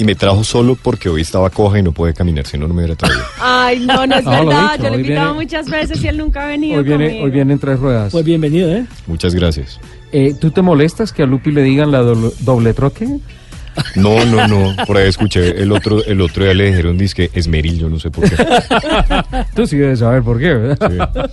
Y 0.00 0.04
me 0.04 0.14
trajo 0.14 0.44
solo 0.44 0.76
porque 0.80 1.08
hoy 1.08 1.22
estaba 1.22 1.50
coja 1.50 1.78
y 1.80 1.82
no 1.82 1.90
puede 1.92 2.14
caminar, 2.14 2.46
si 2.46 2.56
no, 2.56 2.68
no 2.68 2.74
me 2.74 2.82
hubiera 2.82 2.94
traído. 2.94 3.18
Ay, 3.40 3.80
no, 3.80 4.06
no 4.06 4.14
es 4.16 4.24
No, 4.24 4.30
lo 4.44 4.46
verdad. 4.50 4.72
dicho, 4.72 4.84
Yo 4.84 4.90
le 4.90 4.96
he 4.96 5.00
invitado 5.00 5.26
viene- 5.32 5.44
muchas 5.44 5.68
veces 5.68 6.04
y 6.04 6.06
él 6.08 6.18
nunca 6.18 6.44
ha 6.44 6.46
venido 6.46 6.78
Hoy 6.78 6.84
viene, 6.84 7.04
conmigo. 7.06 7.24
hoy 7.24 7.30
viene 7.32 7.52
en 7.54 7.58
tres 7.58 7.78
ruedas. 7.80 8.12
Pues 8.12 8.24
bienvenido, 8.24 8.70
¿eh? 8.70 8.86
Muchas 9.08 9.34
gracias. 9.34 9.80
Eh, 10.12 10.34
¿Tú 10.40 10.52
te 10.52 10.62
molestas 10.62 11.12
que 11.12 11.24
a 11.24 11.26
Lupi 11.26 11.50
le 11.50 11.62
digan 11.62 11.90
la 11.90 11.98
doble, 11.98 12.30
doble 12.40 12.74
troque? 12.74 13.08
No, 13.96 14.24
no, 14.24 14.46
no. 14.46 14.84
Por 14.86 14.96
ahí 14.96 15.08
escuché 15.08 15.60
el 15.62 15.72
otro, 15.72 16.04
el 16.04 16.20
otro 16.20 16.44
día 16.44 16.54
le 16.54 16.66
dijeron 16.66 16.98
disque 16.98 17.30
Esmeril, 17.32 17.78
yo 17.78 17.88
no 17.88 17.98
sé 17.98 18.10
por 18.10 18.28
qué. 18.28 18.36
Tú 19.54 19.66
sí 19.66 19.76
debes 19.76 20.00
saber 20.00 20.22
por 20.22 20.38
qué, 20.38 20.54
¿verdad? 20.54 21.30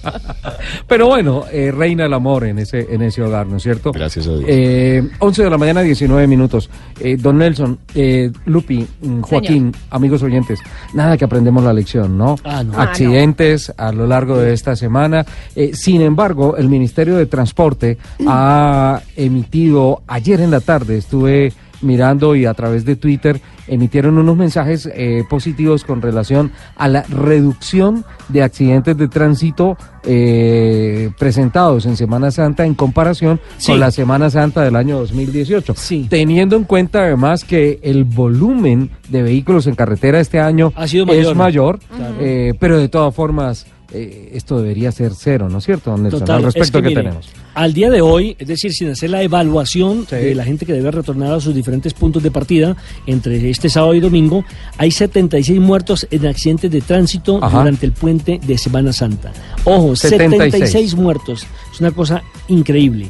Pero 0.88 1.08
bueno, 1.08 1.46
eh, 1.52 1.72
reina 1.72 2.06
el 2.06 2.14
amor 2.14 2.46
en 2.46 2.60
ese, 2.60 2.88
en 2.90 3.02
ese 3.02 3.22
hogar, 3.22 3.48
¿no 3.48 3.58
es 3.58 3.64
cierto? 3.64 3.92
Gracias 3.92 4.28
a 4.28 4.32
Dios. 4.32 4.46
Eh, 4.48 5.08
11 5.20 5.44
de 5.44 5.50
la 5.50 5.58
mañana, 5.58 5.82
19 5.82 6.28
minutos. 6.28 6.70
Eh, 7.00 7.18
don 7.18 7.38
Nelson, 7.38 7.78
eh, 7.94 8.32
Lupi, 8.46 8.88
mm, 9.02 9.22
Joaquín, 9.22 9.72
amigos 9.90 10.24
oyentes, 10.24 10.60
nada 10.94 11.18
que 11.18 11.26
aprendemos 11.26 11.64
la 11.64 11.74
lección, 11.74 12.18
¿no? 12.18 12.36
Ah, 12.44 12.64
no. 12.64 12.80
Accidentes 12.80 13.74
a 13.78 13.92
lo 13.92 14.08
largo 14.08 14.38
de 14.38 14.54
esta 14.54 14.76
semana. 14.76 15.26
Eh, 15.56 15.72
sin 15.74 16.02
embargo, 16.02 16.58
el 16.58 16.70
Ministerio 16.70 17.18
de 17.18 17.26
Transporte 17.26 17.98
ha 18.28 19.02
emitido 19.16 20.04
ayer 20.08 20.42
en 20.42 20.52
la 20.52 20.60
tarde, 20.60 20.98
estuve 20.98 21.54
mirando 21.82 22.36
y 22.36 22.46
a 22.46 22.54
través 22.54 22.86
de 22.86 22.96
Twitter 22.96 23.40
emitieron 23.68 24.18
unos 24.18 24.38
mensajes 24.38 24.90
eh, 24.94 25.24
positivos 25.30 25.84
con 25.84 26.02
relación 26.02 26.52
a 26.76 26.88
la 26.88 27.04
reducción 27.04 28.06
de 28.30 28.44
accidentes 28.44 28.96
de 28.98 29.08
tránsito 29.08 29.78
eh, 30.04 31.10
presentados 31.18 31.86
en 31.86 31.98
Semana 31.98 32.32
Santa 32.32 32.66
en 32.66 32.76
comparación 32.76 33.40
Sí. 33.58 33.72
con 33.72 33.80
la 33.80 33.92
Semana 33.92 34.30
Santa 34.30 34.62
del 34.64 34.76
año 34.76 35.00
2018. 35.00 35.74
Sí. 35.76 36.08
Teniendo 36.10 36.56
en 36.56 36.64
cuenta 36.64 37.00
además 37.04 37.44
que 37.44 37.80
el 37.84 38.04
volumen 38.04 38.92
de 39.10 39.24
vehículos 39.24 39.68
en 39.68 39.76
carretera 39.76 40.20
este 40.20 40.40
año 40.40 40.72
Ha 40.76 40.88
sido 40.88 41.06
es 41.06 41.18
mayor. 41.18 41.36
mayor, 41.36 41.80
Claro. 41.96 42.16
eh, 42.20 42.54
pero 42.60 42.78
de 42.78 42.88
todas 42.90 43.14
formas 43.16 43.66
eh, 43.96 44.30
esto 44.34 44.60
debería 44.60 44.92
ser 44.92 45.14
cero, 45.16 45.48
¿no 45.50 45.60
es 45.60 45.66
cierto, 45.66 45.92
don 45.92 46.04
Nelson? 46.04 46.20
Total, 46.22 46.36
Al 46.38 46.44
respecto 46.44 46.80
es 46.80 46.84
que, 46.88 46.94
tenemos. 46.96 47.30
Al 47.54 47.74
día 47.74 47.90
de 47.90 48.02
hoy, 48.02 48.36
es 48.38 48.48
decir, 48.48 48.74
sin 48.74 48.90
hacer 48.90 49.10
la 49.10 49.24
evaluación 49.24 50.06
Sí. 50.10 50.16
de 50.18 50.36
la 50.36 50.44
gente 50.44 50.66
que 50.66 50.74
debe 50.74 50.92
retornar 50.92 51.34
a 51.34 51.40
sus 51.40 51.56
diferentes 51.56 51.94
puntos 51.94 52.22
de 52.22 52.32
partida 52.32 52.76
entre 53.08 53.50
este 53.50 53.70
sábado 53.70 53.94
y 53.94 54.00
domingo, 54.02 54.44
hay 54.78 54.92
76 54.92 55.60
muertos 55.60 56.06
en 56.12 56.26
accidentes 56.28 56.70
de 56.70 56.82
tránsito 56.82 57.40
Ajá. 57.44 57.60
durante 57.60 57.86
el 57.86 57.94
puente 57.94 58.40
de 58.46 58.58
Semana 58.58 58.92
Santa. 58.92 59.32
Ojo, 59.64 59.96
76. 59.96 60.52
76 60.52 60.96
muertos. 60.96 61.48
Es 61.74 61.80
una 61.80 61.92
cosa 61.92 62.24
increíble. 62.50 63.08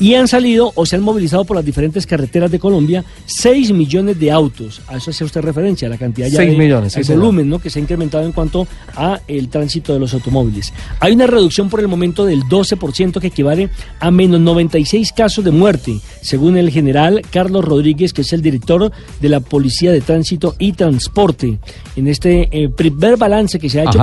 Y 0.00 0.14
han 0.14 0.28
salido 0.28 0.72
o 0.74 0.86
se 0.86 0.96
han 0.96 1.02
movilizado 1.02 1.44
por 1.44 1.56
las 1.56 1.64
diferentes 1.64 2.06
carreteras 2.06 2.50
de 2.50 2.58
Colombia 2.58 3.04
6 3.26 3.72
millones 3.72 4.18
de 4.18 4.30
autos. 4.30 4.80
A 4.88 4.96
eso 4.96 5.10
hace 5.10 5.24
usted 5.24 5.40
referencia, 5.40 5.88
la 5.88 5.98
cantidad 5.98 6.28
ya 6.28 6.38
6 6.38 6.52
de 6.52 6.56
millones, 6.56 6.96
el 6.96 7.04
volumen 7.04 7.48
¿no? 7.48 7.58
que 7.58 7.70
se 7.70 7.78
ha 7.78 7.82
incrementado 7.82 8.24
en 8.24 8.32
cuanto 8.32 8.66
a 8.94 9.20
el 9.26 9.48
tránsito 9.48 9.92
de 9.92 10.00
los 10.00 10.14
automóviles. 10.14 10.72
Hay 11.00 11.12
una 11.12 11.26
reducción 11.26 11.68
por 11.68 11.80
el 11.80 11.88
momento 11.88 12.24
del 12.24 12.42
12% 12.44 13.20
que 13.20 13.28
equivale 13.28 13.70
a 14.00 14.10
menos 14.10 14.40
96 14.40 15.12
casos 15.12 15.44
de 15.44 15.50
muerte, 15.50 15.98
según 16.20 16.56
el 16.56 16.70
general 16.70 17.22
Carlos 17.30 17.64
Rodríguez, 17.64 18.12
que 18.12 18.22
es 18.22 18.32
el 18.32 18.42
director 18.42 18.90
de 19.20 19.28
la 19.28 19.40
Policía 19.40 19.92
de 19.92 20.00
Tránsito 20.00 20.54
y 20.58 20.72
Transporte. 20.72 21.58
En 21.96 22.08
este 22.08 22.48
eh, 22.52 22.68
primer 22.68 23.16
balance 23.16 23.58
que 23.58 23.68
se 23.68 23.80
ha 23.80 23.84
hecho, 23.84 23.98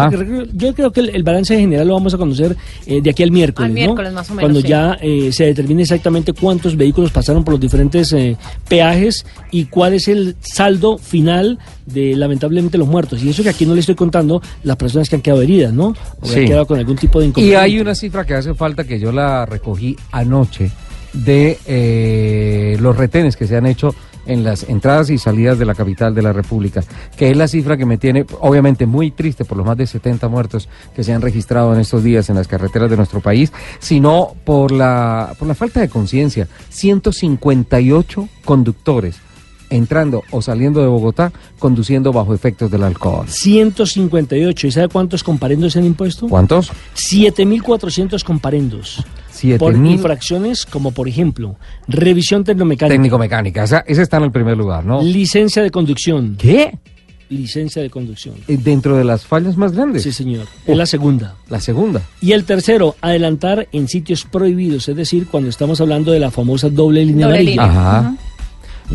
yo 0.54 0.74
creo 0.74 0.92
que 0.92 1.00
el, 1.00 1.10
el 1.10 1.24
balance 1.24 1.58
general 1.58 1.88
lo 1.88 1.94
vamos 1.94 2.14
a 2.14 2.18
conocer 2.18 2.56
eh, 2.86 3.02
de 3.02 3.10
aquí 3.10 3.24
al 3.24 3.32
miércoles, 3.32 3.68
Al 3.68 3.74
¿no? 3.74 3.76
miércoles, 3.76 4.14
más 4.14 4.30
o 4.30 4.34
menos, 4.34 4.44
Cuando 4.44 4.62
sí. 4.62 4.68
ya 4.68 4.98
eh, 5.02 5.32
se 5.32 5.46
determine 5.46 5.85
exactamente 5.86 6.34
cuántos 6.34 6.76
vehículos 6.76 7.12
pasaron 7.12 7.44
por 7.44 7.54
los 7.54 7.62
diferentes 7.62 8.12
eh, 8.14 8.36
peajes 8.68 9.26
y 9.52 9.66
cuál 9.66 9.94
es 9.94 10.08
el 10.08 10.36
saldo 10.42 10.98
final 10.98 11.58
de 11.86 12.16
lamentablemente 12.16 12.78
los 12.78 12.88
muertos. 12.88 13.24
Y 13.24 13.30
eso 13.30 13.42
que 13.44 13.50
aquí 13.50 13.66
no 13.66 13.74
le 13.74 13.80
estoy 13.80 13.96
contando 13.96 14.42
las 14.64 14.76
personas 14.76 15.08
que 15.10 15.16
han 15.16 15.22
quedado 15.22 15.42
heridas, 15.42 15.72
¿no? 15.74 15.96
O 16.20 16.22
que 16.24 16.30
Sí. 16.30 16.40
han 16.42 16.46
quedado 16.48 16.66
con 16.68 16.80
algún 16.80 16.98
tipo 16.98 17.20
de 17.20 17.26
Y 17.26 17.30
inconveniente. 17.30 17.62
hay 17.64 17.80
una 17.80 17.96
cifra 17.96 18.26
que 18.26 18.34
hace 18.34 18.54
falta 18.54 18.84
que 18.84 19.00
yo 19.00 19.12
la 19.12 19.46
recogí 19.46 19.96
anoche 20.12 20.72
de 21.14 21.58
eh, 21.66 22.78
los 22.82 22.98
retenes 22.98 23.36
que 23.38 23.48
se 23.48 23.56
han 23.56 23.66
hecho 23.66 23.96
en 24.26 24.44
las 24.44 24.64
entradas 24.64 25.10
y 25.10 25.18
salidas 25.18 25.60
de 25.60 25.66
la 25.66 25.76
capital 25.76 26.16
de 26.16 26.22
la 26.22 26.34
República, 26.34 26.84
que 27.18 27.32
es 27.32 27.38
la 27.38 27.48
cifra 27.48 27.78
que 27.78 27.86
me 27.86 27.98
tiene 27.98 28.26
obviamente 28.40 28.86
muy 28.86 29.12
triste 29.12 29.46
por 29.46 29.58
los 29.58 29.66
más 29.66 29.78
de 29.78 29.88
70 29.88 30.28
muertos 30.28 30.70
que 30.96 31.04
se 31.04 31.14
han 31.14 31.22
registrado 31.22 31.74
en 31.74 31.80
estos 31.80 32.04
días 32.04 32.30
en 32.30 32.36
las 32.36 32.48
carreteras 32.48 32.90
de 32.90 32.98
nuestro 32.98 33.22
país, 33.22 33.52
sino 33.80 34.36
por 34.44 34.72
la, 34.72 35.34
por 35.38 35.48
la 35.48 35.56
falta 35.56 35.80
de 35.80 35.90
conciencia. 35.90 36.48
158 36.70 38.30
conductores 38.44 39.18
entrando 39.70 40.24
o 40.32 40.42
saliendo 40.42 40.82
de 40.82 40.88
Bogotá 40.88 41.32
conduciendo 41.60 42.14
bajo 42.14 42.34
efectos 42.34 42.72
del 42.72 42.84
alcohol. 42.84 43.28
158. 43.28 44.68
¿Y 44.68 44.72
sabe 44.72 44.90
cuántos 44.90 45.24
comparendos 45.24 45.74
se 45.74 45.80
han 45.80 45.86
impuesto? 45.86 46.28
¿Cuántos? 46.28 46.72
7.400 46.96 48.24
comparendos. 48.24 49.04
Por 49.60 49.76
mil. 49.78 49.94
infracciones 49.94 50.66
como, 50.66 50.92
por 50.92 51.08
ejemplo, 51.08 51.56
revisión 51.88 52.44
tecnomecánica, 52.44 52.94
Técnico-mecánica, 52.94 53.64
esa, 53.64 53.80
esa 53.88 54.02
está 54.02 54.18
en 54.18 54.24
el 54.24 54.32
primer 54.32 54.58
lugar, 54.58 54.86
¿no? 54.86 55.02
licencia 55.02 55.62
de 55.62 55.72
conducción. 55.72 56.36
¿Qué? 56.38 56.78
Licencia 57.30 57.82
de 57.82 57.90
conducción. 57.90 58.36
Eh, 58.48 58.58
Dentro 58.58 58.96
de 58.98 59.04
las 59.04 59.26
fallas 59.26 59.58
más 59.58 59.72
grandes. 59.72 60.04
Sí, 60.04 60.12
señor. 60.12 60.46
Es 60.68 60.78
la 60.78 60.86
segunda. 60.86 61.36
La 61.50 61.60
segunda. 61.60 62.02
Y 62.22 62.34
el 62.34 62.44
tercero, 62.44 62.96
adelantar 63.02 63.68
en 63.72 63.88
sitios 63.88 64.26
prohibidos, 64.26 64.88
es 64.90 64.96
decir, 64.96 65.26
cuando 65.28 65.50
estamos 65.50 65.82
hablando 65.82 66.12
de 66.12 66.20
la 66.20 66.30
famosa 66.30 66.70
doble 66.70 67.04
línea 67.04 67.26
Doble 67.26 67.40
amarilla. 67.40 67.64
línea. 67.66 67.80
Ajá. 68.00 68.16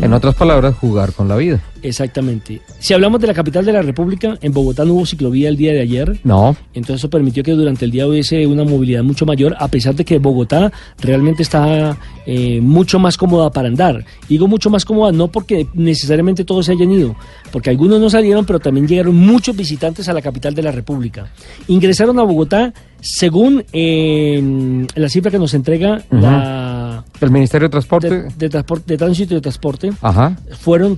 En 0.01 0.13
otras 0.13 0.33
palabras, 0.35 0.75
jugar 0.77 1.11
con 1.11 1.27
la 1.27 1.35
vida. 1.35 1.59
Exactamente. 1.83 2.61
Si 2.79 2.93
hablamos 2.93 3.19
de 3.21 3.27
la 3.27 3.33
capital 3.33 3.65
de 3.65 3.73
la 3.73 3.81
República, 3.81 4.37
en 4.41 4.53
Bogotá 4.53 4.85
no 4.85 4.93
hubo 4.93 5.05
ciclovía 5.05 5.49
el 5.49 5.57
día 5.57 5.71
de 5.73 5.81
ayer. 5.81 6.19
No. 6.23 6.55
Entonces 6.73 6.97
eso 7.01 7.09
permitió 7.09 7.43
que 7.43 7.51
durante 7.51 7.85
el 7.85 7.91
día 7.91 8.07
hubiese 8.07 8.45
una 8.47 8.63
movilidad 8.63 9.03
mucho 9.03 9.25
mayor, 9.25 9.55
a 9.59 9.67
pesar 9.67 9.95
de 9.95 10.05
que 10.05 10.19
Bogotá 10.19 10.71
realmente 10.99 11.43
está 11.43 11.97
eh, 12.25 12.59
mucho 12.61 12.99
más 12.99 13.17
cómoda 13.17 13.51
para 13.51 13.67
andar. 13.67 14.05
Digo 14.29 14.47
mucho 14.47 14.69
más 14.69 14.85
cómoda 14.85 15.11
no 15.11 15.27
porque 15.29 15.67
necesariamente 15.73 16.45
todos 16.45 16.65
se 16.67 16.73
hayan 16.73 16.91
ido, 16.91 17.15
porque 17.51 17.69
algunos 17.69 17.99
no 17.99 18.09
salieron, 18.09 18.45
pero 18.45 18.59
también 18.59 18.87
llegaron 18.87 19.15
muchos 19.15 19.55
visitantes 19.55 20.07
a 20.09 20.13
la 20.13 20.21
capital 20.21 20.53
de 20.53 20.63
la 20.63 20.71
República. 20.71 21.27
Ingresaron 21.67 22.17
a 22.19 22.23
Bogotá, 22.23 22.73
según 23.01 23.63
eh, 23.73 24.85
la 24.95 25.09
cifra 25.09 25.31
que 25.31 25.39
nos 25.39 25.53
entrega 25.53 26.03
la 26.11 27.03
El 27.19 27.31
Ministerio 27.31 27.67
de 27.67 27.71
Transporte. 27.71 28.09
de, 28.09 28.29
de 28.37 28.49
transporte, 28.49 28.83
de 28.93 28.97
tránsito 28.97 29.33
y 29.33 29.35
de 29.35 29.41
transporte, 29.41 29.91
Ajá. 30.01 30.37
fueron 30.59 30.97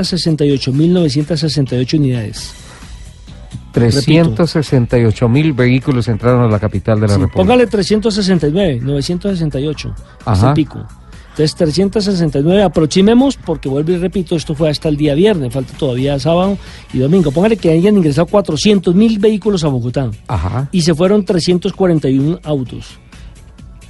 368.968 0.00 1.94
unidades. 1.98 2.52
368 3.72 5.28
mil 5.28 5.52
vehículos 5.52 6.08
entraron 6.08 6.42
a 6.42 6.48
la 6.48 6.58
capital 6.58 6.96
de 7.00 7.06
la 7.06 7.14
Sí, 7.14 7.20
República. 7.20 7.36
póngale 7.36 7.66
369, 7.66 8.80
968, 8.82 9.94
Ajá. 10.24 10.46
ese 10.48 10.54
pico. 10.54 10.84
Entonces 11.30 11.54
369, 11.54 12.62
aproximemos, 12.64 13.36
porque 13.36 13.68
vuelvo 13.68 13.92
y 13.92 13.96
repito, 13.98 14.34
esto 14.34 14.54
fue 14.56 14.68
hasta 14.68 14.88
el 14.88 14.96
día 14.96 15.14
viernes, 15.14 15.52
falta 15.54 15.72
todavía 15.78 16.18
sábado 16.18 16.58
y 16.92 16.98
domingo. 16.98 17.30
Póngale 17.30 17.56
que 17.56 17.70
hayan 17.70 17.96
ingresado 17.96 18.26
400 18.26 18.94
mil 18.94 19.18
vehículos 19.20 19.62
a 19.62 19.68
Bogotá 19.68 20.10
Ajá. 20.26 20.68
y 20.72 20.82
se 20.82 20.92
fueron 20.92 21.24
341 21.24 22.40
autos. 22.42 22.98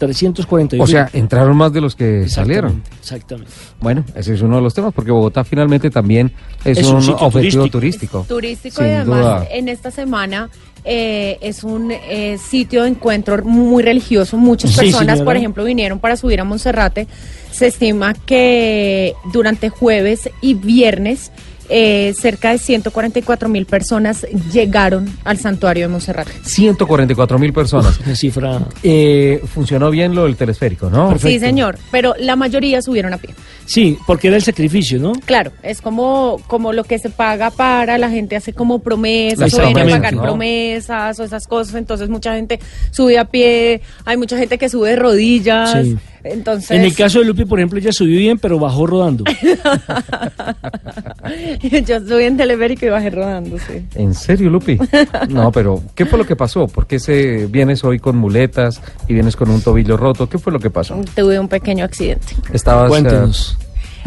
341. 0.01 0.83
O 0.83 0.87
sea, 0.87 1.09
entraron 1.13 1.57
más 1.57 1.73
de 1.73 1.81
los 1.81 1.95
que 1.95 2.29
salieron. 2.29 2.83
Exactamente. 2.99 3.53
Bueno, 3.81 4.05
ese 4.17 4.35
es 4.35 4.43
uno 4.43 4.57
de 4.57 4.63
los 4.63 4.75
temas, 4.75 4.93
porque 4.93 5.13
Bogotá 5.13 5.45
finalmente 5.45 5.91
también 5.91 6.33
es, 6.65 6.79
Es 6.79 6.87
un 6.89 7.09
objetivo 7.21 7.69
turístico. 7.69 8.25
turístico. 8.27 8.83
y 8.83 8.89
además 8.89 9.07
duda. 9.21 9.47
en 9.53 9.69
esta 9.69 9.91
semana 9.91 10.51
eh, 10.85 11.39
es 11.43 11.63
un 11.63 11.93
eh, 11.93 12.39
sitio 12.39 12.83
de 12.83 12.89
encuentro 12.89 13.45
muy 13.45 13.83
religioso. 13.83 14.37
Muchas 14.37 14.71
Sí, 14.73 14.79
personas, 14.81 15.19
señora. 15.19 15.25
por 15.25 15.37
ejemplo, 15.37 15.63
vinieron 15.65 15.99
para 16.01 16.17
subir 16.17 16.41
a 16.41 16.45
Monserrate. 16.45 17.07
Se 17.53 17.67
estima 17.67 18.15
que 18.15 19.15
durante 19.33 19.69
jueves 19.69 20.31
y 20.41 20.55
viernes 20.55 21.31
eh, 21.71 22.15
cerca 22.19 22.51
de 22.51 22.59
144 22.59 23.49
mil 23.49 23.65
personas 23.65 24.27
llegaron 24.53 25.09
al 25.25 25.39
santuario 25.39 25.85
de 25.85 25.89
Monserrate. 25.89 26.33
144 26.43 27.39
mil 27.39 27.53
personas. 27.53 27.99
Una 28.05 28.17
cifra. 28.17 28.61
Eh, 28.83 29.43
funcionó 29.53 29.91
bien 29.91 30.15
lo 30.15 30.25
del 30.25 30.37
telesférico, 30.37 30.91
¿no? 30.91 31.09
Perfecto. 31.09 31.29
Sí, 31.29 31.39
señor, 31.39 31.79
pero 31.91 32.15
la 32.19 32.37
mayoría 32.37 32.83
subieron 32.83 33.15
a 33.15 33.19
pie. 33.19 33.35
Sí, 33.71 33.97
porque 34.05 34.27
era 34.27 34.37
el 34.37 34.43
sacrificio, 34.43 34.99
¿no? 34.99 35.13
Claro, 35.25 35.53
es 35.63 35.81
como, 35.81 36.41
como 36.49 36.73
lo 36.73 36.83
que 36.83 36.99
se 36.99 37.09
paga 37.09 37.53
para, 37.53 37.99
la 37.99 38.11
gente 38.11 38.35
hace 38.35 38.53
como 38.53 38.81
promesas, 38.81 39.55
o 39.55 39.59
viene 39.59 39.71
a 39.71 39.75
promesas, 39.75 40.01
pagar 40.01 40.15
¿no? 40.15 40.23
promesas 40.23 41.21
o 41.21 41.23
esas 41.23 41.47
cosas, 41.47 41.77
entonces 41.77 42.09
mucha 42.09 42.35
gente 42.35 42.59
sube 42.91 43.17
a 43.17 43.27
pie, 43.27 43.81
hay 44.05 44.17
mucha 44.17 44.37
gente 44.37 44.59
que 44.59 44.69
sube 44.69 44.89
de 44.89 44.97
rodillas, 44.97 45.71
Sí. 45.71 45.97
entonces... 46.25 46.73
En 46.73 46.81
el 46.81 46.97
caso 46.97 47.21
de 47.21 47.27
Lupi, 47.27 47.45
por 47.45 47.61
ejemplo, 47.61 47.79
ella 47.79 47.93
subió 47.93 48.19
bien, 48.19 48.41
pero 48.41 48.59
bajó 48.59 48.89
rodando. 48.89 49.23
Yo 51.87 52.01
subí 52.01 52.25
en 52.25 52.37
teleférico 52.37 52.87
y 52.87 52.89
bajé 52.89 53.11
rodando, 53.11 53.57
sí. 53.57 53.87
¿En 53.95 54.15
serio, 54.15 54.51
Lupi? 54.51 54.81
No, 55.29 55.53
pero 55.53 55.81
¿qué 55.95 56.07
fue 56.07 56.19
lo 56.19 56.27
que 56.27 56.35
pasó? 56.35 56.67
¿Por 56.67 56.89
qué 56.89 56.99
se, 56.99 57.47
vienes 57.47 57.85
hoy 57.85 58.01
con 58.01 58.17
muletas 58.17 58.83
y 59.07 59.15
vienes 59.15 59.37
con 59.37 59.49
un 59.49 59.63
tobillo 59.63 59.97
roto? 59.97 60.29
¿Qué 60.29 60.39
fue 60.39 60.53
lo 60.53 60.59
que 60.59 60.71
pasó? 60.71 61.01
Tuve 61.15 61.39
un 61.39 61.47
pequeño 61.47 61.85
accidente. 61.85 62.35
Estabas... 62.53 62.89
Cuéntenos. 62.89 63.60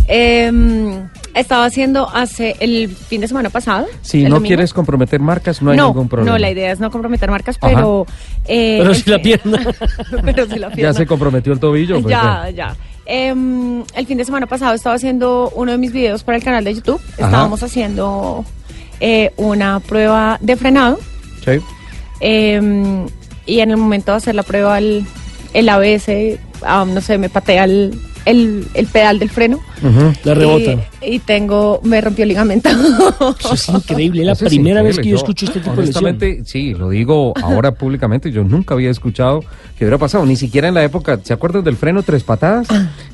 Eh, 0.08 0.52
estaba 1.34 1.66
haciendo 1.66 2.08
hace 2.10 2.56
el 2.60 2.90
fin 2.90 3.22
de 3.22 3.28
semana 3.28 3.50
pasado. 3.50 3.88
si 4.02 4.24
no 4.24 4.30
domingo. 4.36 4.48
quieres 4.48 4.74
comprometer 4.74 5.20
marcas, 5.20 5.62
no 5.62 5.72
hay 5.72 5.78
ningún 5.78 6.08
problema. 6.10 6.32
no, 6.34 6.38
la 6.38 6.52
idea 6.52 6.72
es 6.72 6.80
no 6.80 6.92
comprometer 6.92 7.32
marcas, 7.32 7.58
pero... 7.60 8.06
eh, 8.46 8.78
Pero 8.80 8.94
si 8.94 9.10
la 9.10 9.20
pierna. 9.20 9.60
pero 10.26 10.46
si 10.46 10.60
la 10.60 10.70
Ya 10.70 10.76
pierna. 10.76 10.94
se 10.94 11.06
comprometió 11.08 11.54
el 11.54 11.60
tobillo. 11.60 12.02
pues, 12.02 12.12
ya, 12.12 12.50
eh. 12.50 12.54
ya. 12.54 12.76
Em, 13.06 13.84
el 13.96 14.06
fin 14.06 14.18
de 14.18 14.26
semana 14.26 14.46
pasado 14.46 14.74
estaba 14.76 14.96
haciendo 14.96 15.52
uno 15.56 15.72
de 15.72 15.78
mis 15.78 15.92
videos 15.92 16.24
para 16.24 16.38
el 16.38 16.44
canal 16.44 16.64
de 16.64 16.76
YouTube. 16.76 17.02
Ajá. 17.18 17.26
Estábamos 17.26 17.64
haciendo 17.64 18.46
eh, 19.00 19.32
una 19.38 19.80
prueba 19.80 20.38
de 20.42 20.56
frenado. 20.56 21.00
Sí. 21.44 21.60
em, 22.20 23.08
y 23.46 23.60
en 23.60 23.72
el 23.72 23.78
momento 23.78 24.12
de 24.12 24.18
hacer 24.18 24.36
la 24.36 24.44
prueba, 24.44 24.78
el, 24.78 25.06
el 25.54 25.68
ABS, 25.68 26.10
ah, 26.66 26.86
no 26.88 27.02
sé, 27.02 27.18
me 27.18 27.28
patea 27.30 27.66
el, 27.66 28.00
el, 28.26 28.66
el 28.74 28.88
pedal 28.88 29.20
del 29.20 29.30
freno. 29.30 29.60
La 30.24 30.34
rebota. 30.34 30.72
Y, 31.02 31.16
y 31.16 31.20
tengo, 31.20 31.82
me 31.84 32.00
rompió 32.02 32.24
el 32.24 32.30
ligamento. 32.30 32.70
Eso 32.70 33.54
es 33.54 33.70
increíble. 33.70 34.22
Es 34.22 34.26
la 34.28 34.32
Eso 34.34 34.46
es 34.46 34.50
primera 34.50 34.82
vez 34.82 34.98
que 35.00 35.10
yo 35.10 35.16
escucho 35.16 35.46
este 35.46 35.60
tipo 35.60 35.76
de 35.76 35.86
lesión. 35.86 36.06
Honestamente, 36.06 36.44
sí, 36.46 36.74
lo 36.74 36.90
digo 36.90 37.34
ahora 37.42 37.72
públicamente. 37.76 38.32
Yo 38.32 38.44
nunca 38.44 38.74
había 38.74 38.90
escuchado 38.90 39.42
que 39.78 39.86
hubiera 39.86 39.98
pasado, 39.98 40.26
ni 40.26 40.36
siquiera 40.36 40.68
en 40.68 40.74
la 40.74 40.84
época. 40.84 41.20
¿Se 41.24 41.34
acuerdan 41.34 41.64
del 41.64 41.76
freno 41.76 42.04
tres 42.04 42.24
patadas? 42.24 42.68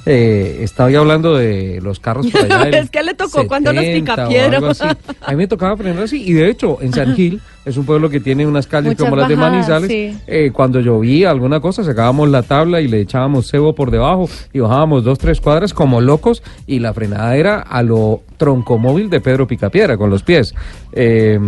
Eh, 0.06 0.60
estaba 0.62 0.92
yo 0.92 1.02
hablando 1.02 1.36
de 1.36 1.80
los 1.82 2.00
carros 2.00 2.28
por 2.28 2.42
allá. 2.42 2.70
Es 2.80 2.90
que 2.90 3.04
le 3.04 3.14
tocó 3.14 3.48
cuando 3.48 3.74
los 3.74 3.84
70 3.84 4.14
o 4.14 4.16
picapiedra. 4.16 4.58
algo 4.58 4.70
así. 4.70 4.84
A 5.22 5.32
mí 5.32 5.38
me 5.38 5.48
tocaba 5.48 5.76
frenar 5.76 6.04
así. 6.04 6.24
Y 6.24 6.34
de 6.34 6.50
hecho, 6.50 6.78
en 6.82 6.94
San 6.94 7.16
Gil, 7.16 7.42
es 7.70 7.78
un 7.78 7.86
pueblo 7.86 8.10
que 8.10 8.20
tiene 8.20 8.48
unas 8.48 8.68
calles 8.68 8.94
Muchas 8.94 9.06
como 9.06 9.16
las 9.16 9.30
de 9.30 9.36
Manizales. 9.36 9.90
sí. 9.90 10.18
eh, 10.28 10.52
cuando 10.52 10.80
llovía 10.80 11.30
alguna 11.30 11.60
cosa, 11.60 11.84
sacábamos 11.84 12.30
la 12.30 12.42
tabla 12.44 12.82
y 12.82 12.88
le 12.88 13.00
echábamos 13.02 13.48
cebo 13.50 13.76
por 13.76 13.92
debajo 13.92 14.28
y 14.52 14.60
bajábamos 14.60 15.04
dos, 15.04 15.20
tres 15.20 15.40
cuadras 15.40 15.74
como 15.74 16.02
locos. 16.02 16.42
Y 16.66 16.80
la 16.80 16.94
frenada 16.94 17.36
era 17.36 17.60
a 17.60 17.84
lo 17.84 18.24
troncomóvil 18.38 19.10
de 19.10 19.22
Pedro 19.22 19.48
Picapiedra, 19.48 19.98
con 19.98 20.10
los 20.10 20.24
pies. 20.24 20.56
Eh, 20.92 21.40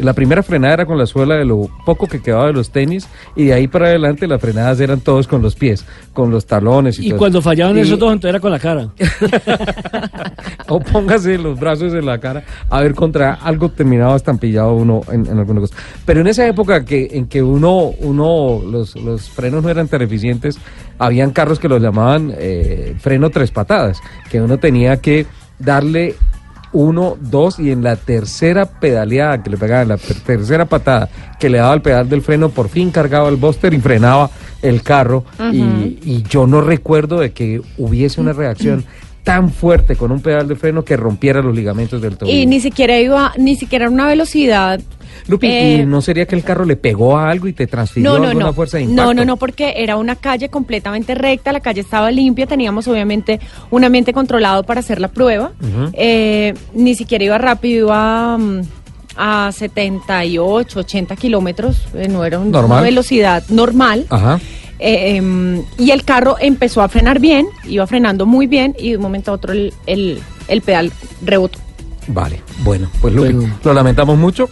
la 0.00 0.12
primera 0.14 0.42
frenada 0.42 0.74
era 0.74 0.86
con 0.86 0.96
la 0.96 1.06
suela 1.06 1.34
de 1.36 1.44
lo 1.44 1.68
poco 1.84 2.06
que 2.06 2.22
quedaba 2.22 2.46
de 2.46 2.52
los 2.54 2.70
tenis 2.70 3.06
y 3.34 3.44
de 3.46 3.52
ahí 3.54 3.68
para 3.68 3.86
adelante 3.88 4.26
las 4.26 4.40
frenadas 4.40 4.80
eran 4.80 5.00
todos 5.00 5.26
con 5.28 5.42
los 5.42 5.54
pies, 5.54 5.84
con 6.12 6.30
los 6.30 6.46
talones. 6.46 6.98
Y, 6.98 7.06
Y 7.06 7.08
todo. 7.10 7.18
cuando 7.18 7.42
fallaban 7.42 7.76
Y- 7.76 7.80
esos 7.80 7.98
dos, 7.98 8.12
entonces 8.12 8.30
era 8.30 8.40
con 8.40 8.50
la 8.52 8.58
cara. 8.58 8.88
o 10.68 10.80
póngase 10.80 11.38
los 11.38 11.58
brazos 11.58 11.92
en 11.94 12.06
la 12.06 12.18
cara 12.18 12.44
a 12.70 12.80
ver 12.80 12.94
contra 12.94 13.34
algo 13.34 13.68
terminado 13.68 14.16
estampillado 14.16 14.74
uno 14.74 15.02
en, 15.10 15.26
en 15.26 15.38
alguna 15.38 15.60
cosa. 15.60 15.74
Pero 16.04 16.20
en 16.20 16.26
esa 16.26 16.46
época 16.46 16.84
que 16.84 17.08
en 17.12 17.26
que 17.26 17.42
uno, 17.42 17.92
uno 18.00 18.60
los, 18.68 18.96
los 18.96 19.28
frenos 19.30 19.62
no 19.62 19.68
eran 19.70 19.88
tan 19.88 20.02
eficientes, 20.02 20.58
habían 20.98 21.30
carros 21.32 21.58
que 21.58 21.68
los 21.68 21.80
llamaban 21.82 22.32
eh, 22.36 22.94
freno 23.00 23.30
tres 23.30 23.50
patadas, 23.50 24.00
que 24.30 24.40
uno 24.40 24.58
tenía 24.58 24.96
que 24.98 25.26
darle 25.58 26.14
uno, 26.76 27.16
dos 27.20 27.58
y 27.58 27.70
en 27.70 27.82
la 27.82 27.96
tercera 27.96 28.66
pedaleada 28.66 29.42
que 29.42 29.50
le 29.50 29.56
pegaba, 29.56 29.82
en 29.82 29.88
la 29.88 29.96
tercera 29.96 30.66
patada 30.66 31.08
que 31.40 31.48
le 31.48 31.58
daba 31.58 31.74
el 31.74 31.82
pedal 31.82 32.08
del 32.08 32.22
freno, 32.22 32.50
por 32.50 32.68
fin 32.68 32.90
cargaba 32.90 33.28
el 33.28 33.36
búster 33.36 33.72
y 33.72 33.80
frenaba 33.80 34.30
el 34.60 34.82
carro. 34.82 35.24
y, 35.52 35.62
y 36.02 36.24
yo 36.28 36.46
no 36.46 36.60
recuerdo 36.60 37.18
de 37.20 37.32
que 37.32 37.62
hubiese 37.78 38.20
una 38.20 38.32
reacción 38.34 38.84
tan 39.24 39.50
fuerte 39.50 39.96
con 39.96 40.12
un 40.12 40.20
pedal 40.20 40.46
de 40.46 40.54
freno 40.54 40.84
que 40.84 40.96
rompiera 40.96 41.42
los 41.42 41.56
ligamentos 41.56 42.00
del 42.00 42.16
tobillo. 42.16 42.38
y 42.38 42.46
ni 42.46 42.60
siquiera 42.60 42.96
iba, 43.00 43.32
ni 43.36 43.56
siquiera 43.56 43.86
a 43.86 43.90
una 43.90 44.06
velocidad 44.06 44.80
Lupi, 45.28 45.46
Eh, 45.48 45.78
¿y 45.82 45.86
no 45.86 46.00
sería 46.00 46.24
que 46.26 46.36
el 46.36 46.44
carro 46.44 46.64
le 46.64 46.76
pegó 46.76 47.16
a 47.16 47.30
algo 47.30 47.48
y 47.48 47.52
te 47.52 47.66
transfirió 47.66 48.12
No, 48.12 48.18
no, 48.18 48.28
alguna 48.28 48.46
no. 48.46 48.52
fuerza 48.52 48.76
de 48.76 48.84
impacto? 48.84 49.02
No, 49.04 49.14
no, 49.14 49.24
no, 49.24 49.36
porque 49.36 49.74
era 49.76 49.96
una 49.96 50.14
calle 50.16 50.48
completamente 50.48 51.14
recta, 51.14 51.52
la 51.52 51.60
calle 51.60 51.80
estaba 51.80 52.10
limpia, 52.10 52.46
teníamos 52.46 52.86
obviamente 52.88 53.40
un 53.70 53.84
ambiente 53.84 54.12
controlado 54.12 54.62
para 54.62 54.80
hacer 54.80 55.00
la 55.00 55.08
prueba. 55.08 55.52
Eh, 55.94 56.54
ni 56.74 56.94
siquiera 56.94 57.24
iba 57.24 57.38
rápido, 57.38 57.86
iba 57.86 58.38
mm, 58.38 58.60
a 59.16 59.50
78, 59.52 60.78
80 60.80 61.16
kilómetros, 61.16 61.88
eh, 61.94 62.06
no 62.08 62.24
era 62.24 62.38
Normal. 62.38 62.64
una 62.64 62.80
velocidad 62.82 63.42
normal. 63.48 64.06
Ajá. 64.10 64.38
Eh, 64.78 65.16
em, 65.16 65.62
y 65.78 65.90
el 65.90 66.04
carro 66.04 66.36
empezó 66.38 66.82
a 66.82 66.88
frenar 66.88 67.18
bien, 67.18 67.46
iba 67.66 67.86
frenando 67.86 68.26
muy 68.26 68.46
bien 68.46 68.76
y 68.78 68.90
de 68.90 68.96
un 68.96 69.02
momento 69.02 69.30
a 69.30 69.34
otro 69.34 69.52
el, 69.54 69.72
el- 69.86 70.20
el 70.48 70.60
pedal 70.60 70.92
rebotó. 71.24 71.58
Vale, 72.08 72.40
bueno, 72.62 72.88
pues 73.00 73.12
Lupi, 73.14 73.32
Bueno. 73.32 73.54
lo 73.64 73.74
lamentamos 73.74 74.16
mucho. 74.18 74.48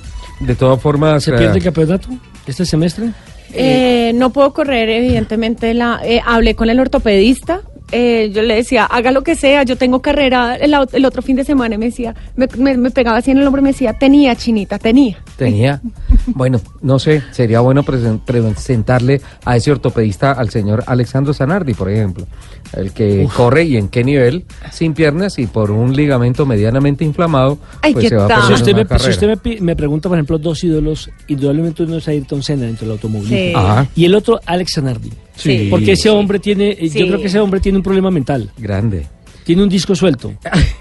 De 0.46 0.54
todas 0.54 0.80
formas, 0.80 1.22
¿Se 1.24 1.30
eh, 1.34 1.38
pierde 1.38 1.58
el 1.58 1.64
campeonato 1.64 2.08
este 2.46 2.64
semestre? 2.64 3.10
Eh, 3.52 4.12
no 4.14 4.30
puedo 4.30 4.52
correr, 4.52 4.88
evidentemente. 4.88 5.72
La, 5.74 6.00
eh, 6.04 6.20
hablé 6.24 6.54
con 6.54 6.68
el 6.70 6.80
ortopedista. 6.80 7.60
eh, 7.92 8.30
yo 8.34 8.42
le 8.42 8.56
decía, 8.56 8.84
haga 8.86 9.12
lo 9.12 9.22
que 9.22 9.36
sea, 9.36 9.62
yo 9.62 9.76
tengo 9.76 10.00
carrera 10.02 10.56
el, 10.56 10.74
otro 11.04 11.22
fin 11.22 11.36
de 11.36 11.44
semana 11.44 11.76
y 11.76 11.78
me 11.78 11.84
decía, 11.86 12.14
me, 12.34 12.48
me- 12.58 12.76
me 12.76 12.90
pegaba 12.90 13.18
así 13.18 13.30
en 13.30 13.38
el 13.38 13.46
hombro 13.46 13.60
y 13.60 13.64
me 13.64 13.70
decía, 13.70 13.92
tenía, 13.92 14.34
chinita, 14.34 14.78
tenía. 14.78 15.18
Tenía. 15.36 15.80
Bueno, 16.26 16.58
no 16.80 16.98
sé, 16.98 17.22
sería 17.32 17.60
bueno 17.60 17.82
presen- 17.84 18.18
presentarle 18.24 19.20
a 19.44 19.56
ese 19.56 19.70
ortopedista 19.72 20.32
al 20.32 20.48
señor 20.48 20.82
Alexandro 20.86 21.34
Zanardi, 21.34 21.74
por 21.74 21.90
ejemplo, 21.90 22.26
el 22.76 22.92
que 22.92 23.26
corre 23.36 23.64
y 23.64 23.76
en 23.76 23.88
qué 23.88 24.04
nivel, 24.04 24.44
sin 24.72 24.94
piernas 24.94 25.38
y 25.38 25.46
por 25.46 25.70
un 25.70 25.94
ligamento 25.94 26.46
medianamente 26.46 27.04
inflamado, 27.04 27.58
Ay, 27.82 27.92
pues 27.92 28.04
¿qué 28.04 28.08
se 28.10 28.16
va 28.16 28.26
a 28.26 28.46
Si 28.46 28.52
usted, 28.52 28.72
una 28.72 28.84
me, 28.84 28.98
si 28.98 29.10
usted 29.10 29.38
me, 29.60 29.76
pregunta, 29.76 30.08
por 30.08 30.18
ejemplo, 30.18 30.38
dos 30.38 30.62
ídolos, 30.64 31.10
indudablemente 31.28 31.82
uno 31.82 31.96
es 31.98 32.08
Ayrton 32.08 32.42
Senna 32.42 32.66
dentro 32.66 32.86
del 32.86 32.92
automovilismo. 32.92 33.36
Sí. 33.36 33.52
Ajá. 33.54 33.88
Y 33.94 34.04
el 34.04 34.14
otro, 34.14 34.40
Alex 34.44 34.74
Zanardi. 34.74 35.10
Sí. 35.36 35.68
Porque 35.70 35.92
ese 35.92 36.10
hombre 36.10 36.38
tiene, 36.38 36.70
eh, 36.70 36.88
Sí. 36.88 37.00
yo 37.00 37.06
creo 37.06 37.20
que 37.20 37.26
ese 37.26 37.40
hombre 37.40 37.60
tiene 37.60 37.78
un 37.78 37.84
problema 37.84 38.10
mental. 38.10 38.50
Grande. 38.58 39.06
Tiene 39.44 39.62
un 39.62 39.68
disco 39.68 39.94
suelto. 39.94 40.32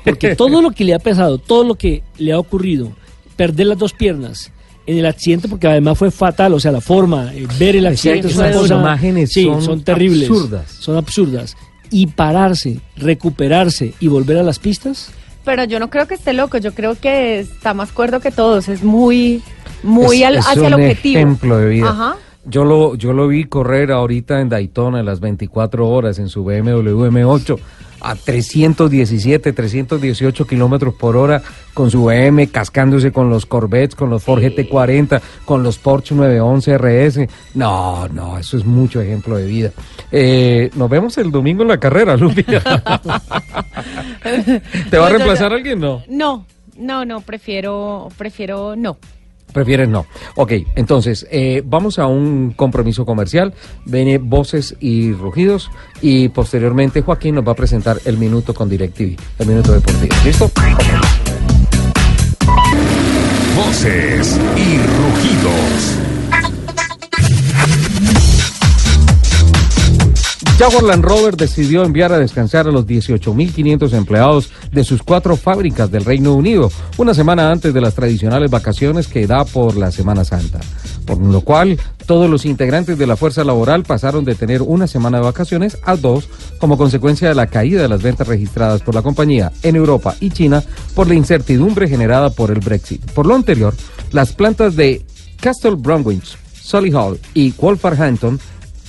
Porque 0.03 0.35
todo 0.37 0.61
lo 0.61 0.71
que 0.71 0.83
le 0.85 0.93
ha 0.93 0.99
pesado, 0.99 1.37
todo 1.37 1.63
lo 1.63 1.75
que 1.75 2.03
le 2.17 2.31
ha 2.31 2.39
ocurrido, 2.39 2.91
perder 3.35 3.67
las 3.67 3.77
dos 3.77 3.93
piernas 3.93 4.51
en 4.85 4.97
el 4.97 5.05
accidente, 5.05 5.47
porque 5.47 5.67
además 5.67 5.97
fue 5.97 6.11
fatal, 6.11 6.53
o 6.53 6.59
sea, 6.59 6.71
la 6.71 6.81
forma, 6.81 7.33
eh, 7.33 7.47
ver 7.57 7.75
el 7.75 7.87
accidente 7.87 8.27
es 8.27 8.35
una 8.35 8.51
cosa. 8.51 8.75
imágenes 8.75 9.31
sí, 9.31 9.43
son 9.43 9.61
son, 9.61 9.83
terribles. 9.83 10.29
absurdas. 10.29 10.71
Son 10.79 10.97
absurdas. 10.97 11.55
Y 11.91 12.07
pararse, 12.07 12.79
recuperarse 12.97 13.93
y 13.99 14.07
volver 14.07 14.37
a 14.37 14.43
las 14.43 14.59
pistas. 14.59 15.11
Pero 15.45 15.63
yo 15.65 15.79
no 15.79 15.89
creo 15.89 16.07
que 16.07 16.15
esté 16.15 16.33
loco, 16.33 16.57
yo 16.57 16.73
creo 16.73 16.95
que 16.95 17.39
está 17.39 17.73
más 17.73 17.91
cuerdo 17.91 18.19
que 18.19 18.31
todos, 18.31 18.69
es 18.69 18.83
muy, 18.83 19.41
muy 19.83 20.21
Es- 20.23 20.27
al- 20.27 20.35
es 20.37 20.47
hacia 20.47 20.67
el 20.67 20.73
un 20.75 20.81
objetivo. 20.81 21.17
ejemplo 21.17 21.57
de 21.57 21.69
vida. 21.69 21.89
Ajá. 21.89 22.15
Yo 22.45 22.65
lo, 22.65 22.95
yo 22.95 23.13
lo 23.13 23.27
vi 23.27 23.45
correr 23.45 23.91
ahorita 23.91 24.41
en 24.41 24.49
Daytona 24.49 24.99
en 24.99 25.05
las 25.05 25.19
24 25.21 25.87
horas 25.87 26.19
en 26.19 26.27
su 26.29 26.43
BMW 26.43 27.05
M8 27.09 27.57
a 28.03 28.15
317, 28.15 29.53
318 29.53 30.45
kilómetros 30.45 30.93
por 30.93 31.15
hora 31.17 31.41
con 31.73 31.89
su 31.89 32.03
BM, 32.03 32.47
cascándose 32.49 33.11
con 33.11 33.29
los 33.29 33.45
Corvettes, 33.45 33.95
con 33.95 34.09
los 34.09 34.23
Ford 34.23 34.43
GT40, 34.43 35.21
con 35.45 35.63
los 35.63 35.77
Porsche 35.77 36.13
911 36.13 36.77
RS. 36.77 37.27
No, 37.55 38.07
no, 38.09 38.37
eso 38.37 38.57
es 38.57 38.65
mucho 38.65 39.01
ejemplo 39.01 39.37
de 39.37 39.45
vida. 39.45 39.71
Eh, 40.11 40.69
nos 40.75 40.89
vemos 40.89 41.17
el 41.17 41.31
domingo 41.31 41.63
en 41.63 41.69
la 41.69 41.79
carrera, 41.79 42.15
Lupi. 42.17 42.43
¿Te 42.43 42.59
va 44.97 45.07
a 45.07 45.09
reemplazar 45.09 45.53
alguien? 45.53 45.79
No. 45.79 46.03
No, 46.07 46.45
no, 46.77 47.05
no, 47.05 47.21
prefiero, 47.21 48.09
prefiero 48.17 48.75
no. 48.75 48.97
Prefieres 49.53 49.87
no. 49.87 50.05
Ok, 50.35 50.51
entonces, 50.75 51.27
eh, 51.31 51.63
vamos 51.65 51.99
a 51.99 52.07
un 52.07 52.53
compromiso 52.55 53.05
comercial. 53.05 53.53
Viene 53.85 54.17
voces 54.17 54.75
y 54.79 55.13
rugidos. 55.13 55.71
Y 56.01 56.29
posteriormente 56.29 57.01
Joaquín 57.01 57.35
nos 57.35 57.47
va 57.47 57.53
a 57.53 57.55
presentar 57.55 57.99
el 58.05 58.17
minuto 58.17 58.53
con 58.53 58.69
DirecTV, 58.69 59.15
el 59.39 59.47
minuto 59.47 59.71
deportivo. 59.71 60.15
¿Listo? 60.25 60.51
Voces 63.55 64.39
y 64.57 64.77
rugidos. 64.77 66.02
Jaguar 70.63 70.83
Land 70.83 71.03
Rover 71.03 71.35
decidió 71.35 71.83
enviar 71.83 72.13
a 72.13 72.19
descansar 72.19 72.67
a 72.69 72.71
los 72.71 72.87
18.500 72.87 73.91
empleados 73.91 74.49
de 74.71 74.85
sus 74.85 75.03
cuatro 75.03 75.35
fábricas 75.35 75.91
del 75.91 76.05
Reino 76.05 76.33
Unido, 76.33 76.71
una 76.95 77.13
semana 77.13 77.51
antes 77.51 77.73
de 77.73 77.81
las 77.81 77.95
tradicionales 77.95 78.49
vacaciones 78.49 79.09
que 79.09 79.27
da 79.27 79.43
por 79.43 79.75
la 79.75 79.91
Semana 79.91 80.23
Santa. 80.23 80.61
Por 81.05 81.17
lo 81.17 81.41
cual, 81.41 81.77
todos 82.05 82.29
los 82.29 82.45
integrantes 82.45 82.97
de 82.97 83.05
la 83.05 83.17
fuerza 83.17 83.43
laboral 83.43 83.83
pasaron 83.83 84.23
de 84.23 84.35
tener 84.35 84.61
una 84.61 84.87
semana 84.87 85.17
de 85.17 85.25
vacaciones 85.25 85.79
a 85.83 85.97
dos, 85.97 86.29
como 86.59 86.77
consecuencia 86.77 87.27
de 87.27 87.35
la 87.35 87.47
caída 87.47 87.81
de 87.81 87.89
las 87.89 88.01
ventas 88.01 88.29
registradas 88.29 88.81
por 88.83 88.95
la 88.95 89.01
compañía 89.01 89.51
en 89.63 89.75
Europa 89.75 90.15
y 90.21 90.29
China 90.29 90.63
por 90.95 91.09
la 91.09 91.15
incertidumbre 91.15 91.89
generada 91.89 92.29
por 92.29 92.51
el 92.51 92.61
Brexit. 92.61 93.03
Por 93.11 93.25
lo 93.25 93.35
anterior, 93.35 93.73
las 94.13 94.31
plantas 94.31 94.77
de 94.77 95.05
Castle 95.41 95.75
Bromwich, 95.75 96.37
Solihull 96.53 97.19
y 97.33 97.51
Wolverhampton 97.51 98.39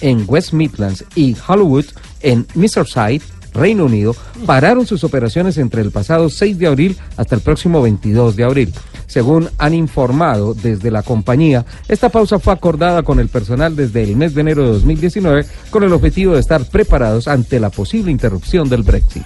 en 0.05 0.25
West 0.29 0.53
Midlands 0.53 1.03
y 1.15 1.35
Hollywood 1.49 1.87
en 2.21 2.47
Merseyside, 2.55 3.23
Reino 3.55 3.87
Unido, 3.87 4.15
pararon 4.45 4.87
sus 4.87 5.03
operaciones 5.03 5.57
entre 5.57 5.81
el 5.81 5.91
pasado 5.91 6.29
6 6.29 6.59
de 6.59 6.67
abril 6.67 6.99
hasta 7.17 7.35
el 7.35 7.41
próximo 7.41 7.81
22 7.81 8.37
de 8.37 8.45
abril. 8.45 8.75
Según 9.07 9.49
han 9.57 9.73
informado 9.73 10.53
desde 10.53 10.91
la 10.91 11.03
compañía, 11.03 11.65
esta 11.89 12.11
pausa 12.11 12.39
fue 12.39 12.53
acordada 12.53 13.03
con 13.03 13.19
el 13.19 13.29
personal 13.29 13.77
desde 13.77 14.03
el 14.03 14.17
mes 14.17 14.35
de 14.35 14.43
enero 14.43 14.65
de 14.65 14.73
2019 14.73 15.47
con 15.71 15.85
el 15.85 15.93
objetivo 15.93 16.35
de 16.35 16.41
estar 16.41 16.67
preparados 16.67 17.27
ante 17.27 17.59
la 17.59 17.71
posible 17.71 18.11
interrupción 18.11 18.69
del 18.69 18.83
Brexit. 18.83 19.25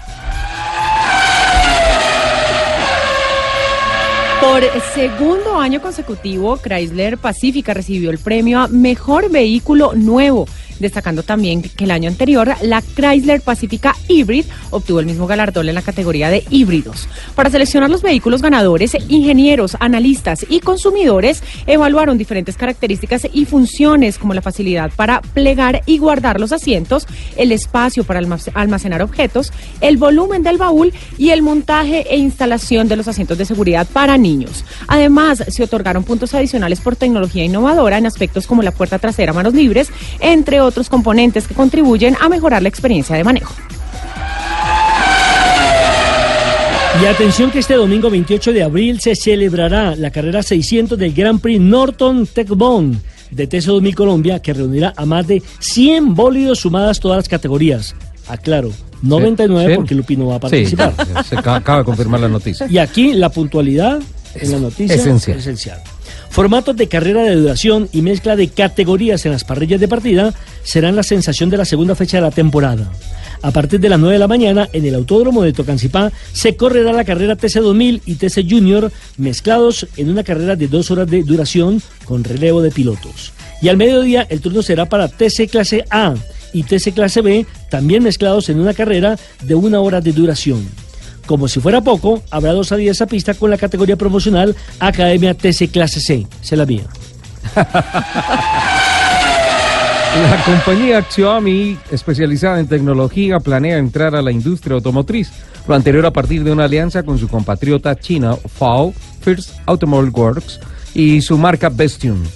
Por 4.40 4.62
segundo 4.94 5.59
año 5.59 5.81
consecutivo, 5.83 6.57
Chrysler 6.59 7.18
Pacifica 7.18 7.74
recibió 7.74 8.11
el 8.11 8.18
premio 8.18 8.61
a 8.61 8.68
Mejor 8.68 9.31
Vehículo 9.31 9.92
Nuevo, 9.94 10.46
destacando 10.79 11.24
también 11.24 11.61
que 11.61 11.85
el 11.85 11.90
año 11.90 12.09
anterior 12.09 12.55
la 12.62 12.81
Chrysler 12.81 13.40
Pacifica 13.40 13.96
Hybrid 14.07 14.44
obtuvo 14.70 15.01
el 15.01 15.07
mismo 15.07 15.27
galardón 15.27 15.68
en 15.68 15.74
la 15.74 15.83
categoría 15.83 16.31
de 16.31 16.44
híbridos. 16.51 17.09
Para 17.35 17.51
seleccionar 17.51 17.90
los 17.90 18.01
vehículos 18.03 18.40
ganadores, 18.40 18.96
ingenieros, 19.09 19.77
analistas 19.81 20.46
y 20.48 20.61
consumidores 20.61 21.42
evaluaron 21.66 22.16
diferentes 22.16 22.57
características 22.57 23.27
y 23.33 23.44
funciones 23.44 24.18
como 24.18 24.35
la 24.35 24.42
facilidad 24.42 24.92
para 24.94 25.20
plegar 25.20 25.83
y 25.85 25.98
guardar 25.98 26.38
los 26.38 26.53
asientos, 26.53 27.07
el 27.37 27.51
espacio 27.51 28.05
para 28.05 28.20
almac- 28.20 28.53
almacenar 28.55 29.03
objetos, 29.03 29.53
el 29.81 29.96
volumen 29.96 30.44
del 30.44 30.59
baúl 30.59 30.92
y 31.18 31.31
el 31.31 31.42
montaje 31.42 32.07
e 32.09 32.16
instalación 32.18 32.87
de 32.87 32.96
los 32.96 33.09
asientos 33.09 33.37
de 33.37 33.44
seguridad 33.44 33.87
para 33.92 34.16
niños. 34.16 34.27
Además, 34.86 35.42
se 35.48 35.62
otorgaron 35.62 36.04
puntos 36.04 36.34
adicionales 36.34 36.80
por 36.80 36.96
tecnología 36.96 37.44
innovadora 37.44 37.98
en 37.98 38.06
aspectos 38.06 38.46
como 38.46 38.62
la 38.62 38.70
puerta 38.72 38.98
trasera 38.98 39.32
a 39.32 39.34
manos 39.34 39.54
libres, 39.54 39.90
entre 40.20 40.60
otros 40.60 40.88
componentes 40.88 41.46
que 41.46 41.54
contribuyen 41.54 42.16
a 42.20 42.28
mejorar 42.28 42.62
la 42.62 42.68
experiencia 42.68 43.16
de 43.16 43.24
manejo. 43.24 43.54
Y 47.02 47.06
atención 47.06 47.50
que 47.52 47.60
este 47.60 47.74
domingo 47.74 48.10
28 48.10 48.52
de 48.52 48.62
abril 48.64 49.00
se 49.00 49.14
celebrará 49.14 49.94
la 49.94 50.10
carrera 50.10 50.42
600 50.42 50.98
del 50.98 51.12
Grand 51.12 51.40
Prix 51.40 51.60
Norton 51.60 52.26
Tech 52.26 52.48
Bond 52.48 52.98
de 53.30 53.46
TC 53.46 53.66
2000 53.66 53.94
Colombia, 53.94 54.40
que 54.42 54.52
reunirá 54.52 54.92
a 54.96 55.04
más 55.06 55.26
de 55.26 55.42
100 55.60 56.14
bólidos 56.14 56.58
sumadas 56.60 56.98
todas 56.98 57.18
las 57.18 57.28
categorías. 57.28 57.94
Aclaro, 58.26 58.70
99 59.02 59.70
Sí. 59.70 59.76
porque 59.76 59.94
Lupi 59.94 60.16
no 60.16 60.26
va 60.26 60.36
a 60.36 60.38
Sí, 60.38 60.40
participar. 60.42 60.94
se 61.24 61.36
ca- 61.36 61.56
acaba 61.56 61.78
de 61.78 61.84
confirmar 61.84 62.20
la 62.20 62.28
noticia. 62.28 62.66
Y 62.68 62.78
aquí 62.78 63.12
la 63.12 63.28
puntualidad 63.28 64.00
en 64.34 64.52
la 64.52 64.58
noticia 64.58 64.96
esencial. 64.96 65.38
esencial. 65.38 65.82
Formatos 66.30 66.76
de 66.76 66.88
carrera 66.88 67.22
de 67.22 67.34
duración 67.34 67.88
y 67.92 68.02
mezcla 68.02 68.36
de 68.36 68.48
categorías 68.48 69.24
en 69.26 69.32
las 69.32 69.44
parrillas 69.44 69.80
de 69.80 69.88
partida 69.88 70.34
serán 70.62 70.94
la 70.94 71.02
sensación 71.02 71.50
de 71.50 71.56
la 71.56 71.64
segunda 71.64 71.94
fecha 71.94 72.18
de 72.18 72.22
la 72.22 72.30
temporada. 72.30 72.90
A 73.40 73.50
partir 73.50 73.80
de 73.80 73.88
las 73.88 73.98
9 73.98 74.14
de 74.14 74.18
la 74.18 74.28
mañana, 74.28 74.68
en 74.72 74.84
el 74.84 74.94
Autódromo 74.94 75.42
de 75.42 75.52
Tocancipá, 75.52 76.12
se 76.32 76.56
correrá 76.56 76.92
la 76.92 77.04
carrera 77.04 77.36
TC2000 77.36 78.02
y 78.04 78.16
TC 78.16 78.44
Junior 78.48 78.92
mezclados 79.16 79.86
en 79.96 80.10
una 80.10 80.24
carrera 80.24 80.56
de 80.56 80.68
dos 80.68 80.90
horas 80.90 81.08
de 81.08 81.22
duración 81.22 81.80
con 82.04 82.24
relevo 82.24 82.62
de 82.62 82.70
pilotos. 82.70 83.32
Y 83.62 83.68
al 83.68 83.76
mediodía, 83.76 84.26
el 84.28 84.40
turno 84.40 84.62
será 84.62 84.86
para 84.86 85.08
TC 85.08 85.48
Clase 85.50 85.84
A 85.90 86.14
y 86.52 86.64
TC 86.64 86.92
Clase 86.94 87.20
B, 87.20 87.46
también 87.70 88.02
mezclados 88.02 88.48
en 88.48 88.60
una 88.60 88.74
carrera 88.74 89.18
de 89.42 89.54
una 89.54 89.80
hora 89.80 90.00
de 90.00 90.12
duración. 90.12 90.68
Como 91.28 91.46
si 91.46 91.60
fuera 91.60 91.82
poco, 91.82 92.22
habrá 92.30 92.52
dos 92.52 92.68
salidas 92.68 93.02
a 93.02 93.06
pista 93.06 93.34
con 93.34 93.50
la 93.50 93.58
categoría 93.58 93.96
promocional 93.96 94.56
Academia 94.80 95.34
TC 95.34 95.70
Clase 95.70 96.00
C. 96.00 96.26
Se 96.40 96.56
la 96.56 96.64
mía. 96.64 96.84
La 100.08 100.42
compañía 100.44 101.04
Xiaomi, 101.08 101.76
especializada 101.90 102.58
en 102.58 102.66
tecnología, 102.66 103.40
planea 103.40 103.76
entrar 103.76 104.16
a 104.16 104.22
la 104.22 104.32
industria 104.32 104.74
automotriz. 104.74 105.30
Lo 105.68 105.74
anterior 105.74 106.06
a 106.06 106.12
partir 106.14 106.42
de 106.44 106.50
una 106.50 106.64
alianza 106.64 107.02
con 107.02 107.18
su 107.18 107.28
compatriota 107.28 107.94
china 107.94 108.34
FAO, 108.34 108.94
First 109.20 109.50
Automobile 109.66 110.10
Works, 110.10 110.60
y 110.94 111.20
su 111.20 111.36
marca 111.36 111.68
Bestune. 111.68 112.26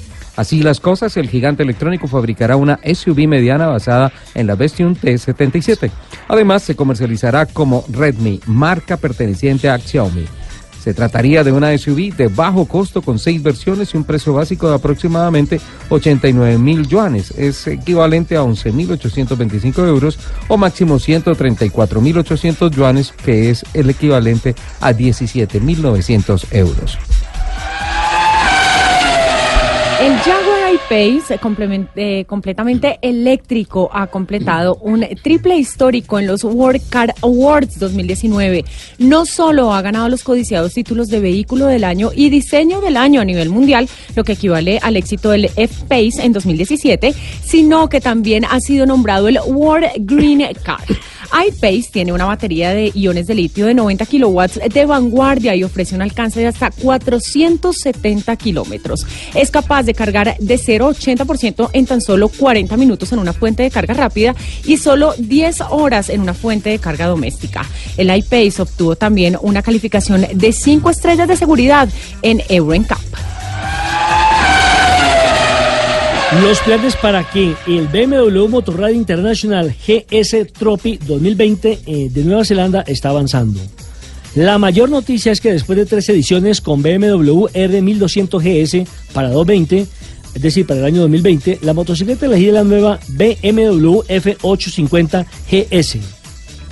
Así 0.42 0.61
las 0.61 0.81
cosas, 0.81 1.16
el 1.16 1.28
gigante 1.28 1.62
electrónico 1.62 2.09
fabricará 2.09 2.57
una 2.57 2.81
SUV 2.83 3.28
mediana 3.28 3.68
basada 3.68 4.12
en 4.35 4.48
la 4.48 4.57
Bestune 4.57 4.96
T77. 4.96 5.88
Además, 6.26 6.64
se 6.64 6.74
comercializará 6.74 7.46
como 7.46 7.85
Redmi, 7.88 8.40
marca 8.46 8.96
perteneciente 8.96 9.70
a 9.70 9.78
Xiaomi. 9.78 10.24
Se 10.83 10.94
trataría 10.94 11.44
de 11.44 11.52
una 11.52 11.78
SUV 11.78 12.16
de 12.16 12.26
bajo 12.26 12.66
costo 12.66 13.02
con 13.02 13.20
seis 13.20 13.40
versiones 13.40 13.94
y 13.94 13.96
un 13.96 14.02
precio 14.02 14.35
básico 14.35 14.68
de 14.68 14.74
aproximadamente 14.74 15.61
89 15.90 16.59
mil 16.59 16.88
yuanes. 16.88 17.31
Es 17.38 17.68
equivalente 17.68 18.37
a 18.37 18.42
11.825 18.42 19.87
euros 19.87 20.18
o 20.48 20.57
máximo 20.57 20.96
134.800 20.96 22.70
yuanes, 22.72 23.12
que 23.12 23.50
es 23.50 23.64
el 23.74 23.90
equivalente 23.90 24.57
a 24.81 24.92
17.900 24.92 26.46
euros. 26.50 26.98
El 30.03 30.17
Jaguar 30.19 30.75
I-Pace, 30.75 31.38
complement- 31.38 31.88
eh, 31.95 32.25
completamente 32.27 32.99
eléctrico, 33.03 33.88
ha 33.93 34.09
completado 34.09 34.75
un 34.83 35.07
triple 35.23 35.57
histórico 35.57 36.19
en 36.19 36.27
los 36.27 36.43
World 36.43 36.83
Car 36.88 37.15
Awards 37.23 37.79
2019. 37.79 38.65
No 38.99 39.25
solo 39.27 39.73
ha 39.73 39.81
ganado 39.81 40.09
los 40.09 40.25
codiciados 40.25 40.73
títulos 40.75 41.07
de 41.07 41.21
vehículo 41.21 41.67
del 41.67 41.85
año 41.85 42.11
y 42.12 42.31
diseño 42.31 42.81
del 42.81 42.97
año 42.97 43.21
a 43.21 43.25
nivel 43.25 43.49
mundial, 43.49 43.88
lo 44.17 44.25
que 44.25 44.33
equivale 44.33 44.81
al 44.83 44.97
éxito 44.97 45.31
del 45.31 45.45
F-Pace 45.55 46.21
en 46.25 46.33
2017, 46.33 47.15
sino 47.45 47.88
que 47.88 48.01
también 48.01 48.45
ha 48.45 48.59
sido 48.59 48.87
nombrado 48.87 49.29
el 49.29 49.38
World 49.47 49.87
Green 49.99 50.43
Car. 50.65 50.81
iPace 51.33 51.90
tiene 51.92 52.12
una 52.12 52.25
batería 52.25 52.75
de 52.75 52.90
iones 52.95 53.27
de 53.27 53.35
litio 53.35 53.66
de 53.66 53.75
90 53.75 54.07
kilowatts 54.07 54.61
de 54.73 54.87
vanguardia 54.87 55.55
y 55.55 55.64
ofrece 55.64 55.95
un 55.95 56.03
alcance 56.03 56.40
de 56.40 56.47
hasta 56.47 56.71
470 56.71 58.35
kilómetros. 58.37 59.07
Es 59.35 59.51
capaz 59.51 59.85
de 59.85 59.95
cargar 59.95 60.37
de 60.38 60.59
0 60.59 60.87
a 60.87 60.90
80% 60.90 61.71
en 61.73 61.87
tan 61.87 62.01
solo 62.01 62.29
40 62.29 62.77
minutos 62.77 63.12
en 63.12 63.18
una 63.18 63.33
fuente 63.33 63.62
de 63.62 63.71
carga 63.71 63.95
rápida 63.95 64.35
y 64.64 64.77
solo 64.77 65.14
10 65.18 65.61
horas 65.71 66.09
en 66.09 66.21
una 66.21 66.35
fuente 66.35 66.71
de 66.71 66.79
carga 66.79 67.07
doméstica. 67.07 67.64
El 67.97 68.14
iPace 68.14 68.62
obtuvo 68.62 68.97
también 68.97 69.37
una 69.40 69.62
calificación 69.62 70.27
de 70.35 70.53
5 70.53 70.90
estrellas 70.90 71.29
de 71.29 71.37
seguridad 71.37 71.88
en 72.23 72.42
Euro 72.49 72.73
Los 76.40 76.61
planes 76.61 76.97
para 76.97 77.25
que 77.25 77.55
el 77.66 77.88
BMW 77.88 78.49
Motorrad 78.49 78.88
International 78.88 79.75
GS 79.87 80.51
Trophy 80.53 80.99
2020 81.07 81.81
eh, 81.85 82.09
de 82.11 82.25
Nueva 82.25 82.45
Zelanda 82.47 82.81
está 82.87 83.11
avanzando. 83.11 83.61
La 84.35 84.57
mayor 84.57 84.88
noticia 84.88 85.31
es 85.31 85.42
que 85.42 85.53
después 85.53 85.77
de 85.77 85.85
tres 85.85 86.09
ediciones 86.09 86.62
con 86.62 86.83
BMW 86.83 87.49
R1200 87.49 88.40
GS 88.40 88.88
para 89.12 89.29
220, 89.29 89.87
es 90.35 90.42
decir, 90.42 90.66
para 90.66 90.81
el 90.81 90.87
año 90.87 91.03
2020, 91.03 91.59
la 91.61 91.75
motocicleta 91.75 92.25
elegida 92.25 92.53
la 92.53 92.64
nueva 92.64 92.99
BMW 93.09 94.01
F850 94.09 95.27
GS. 95.51 95.99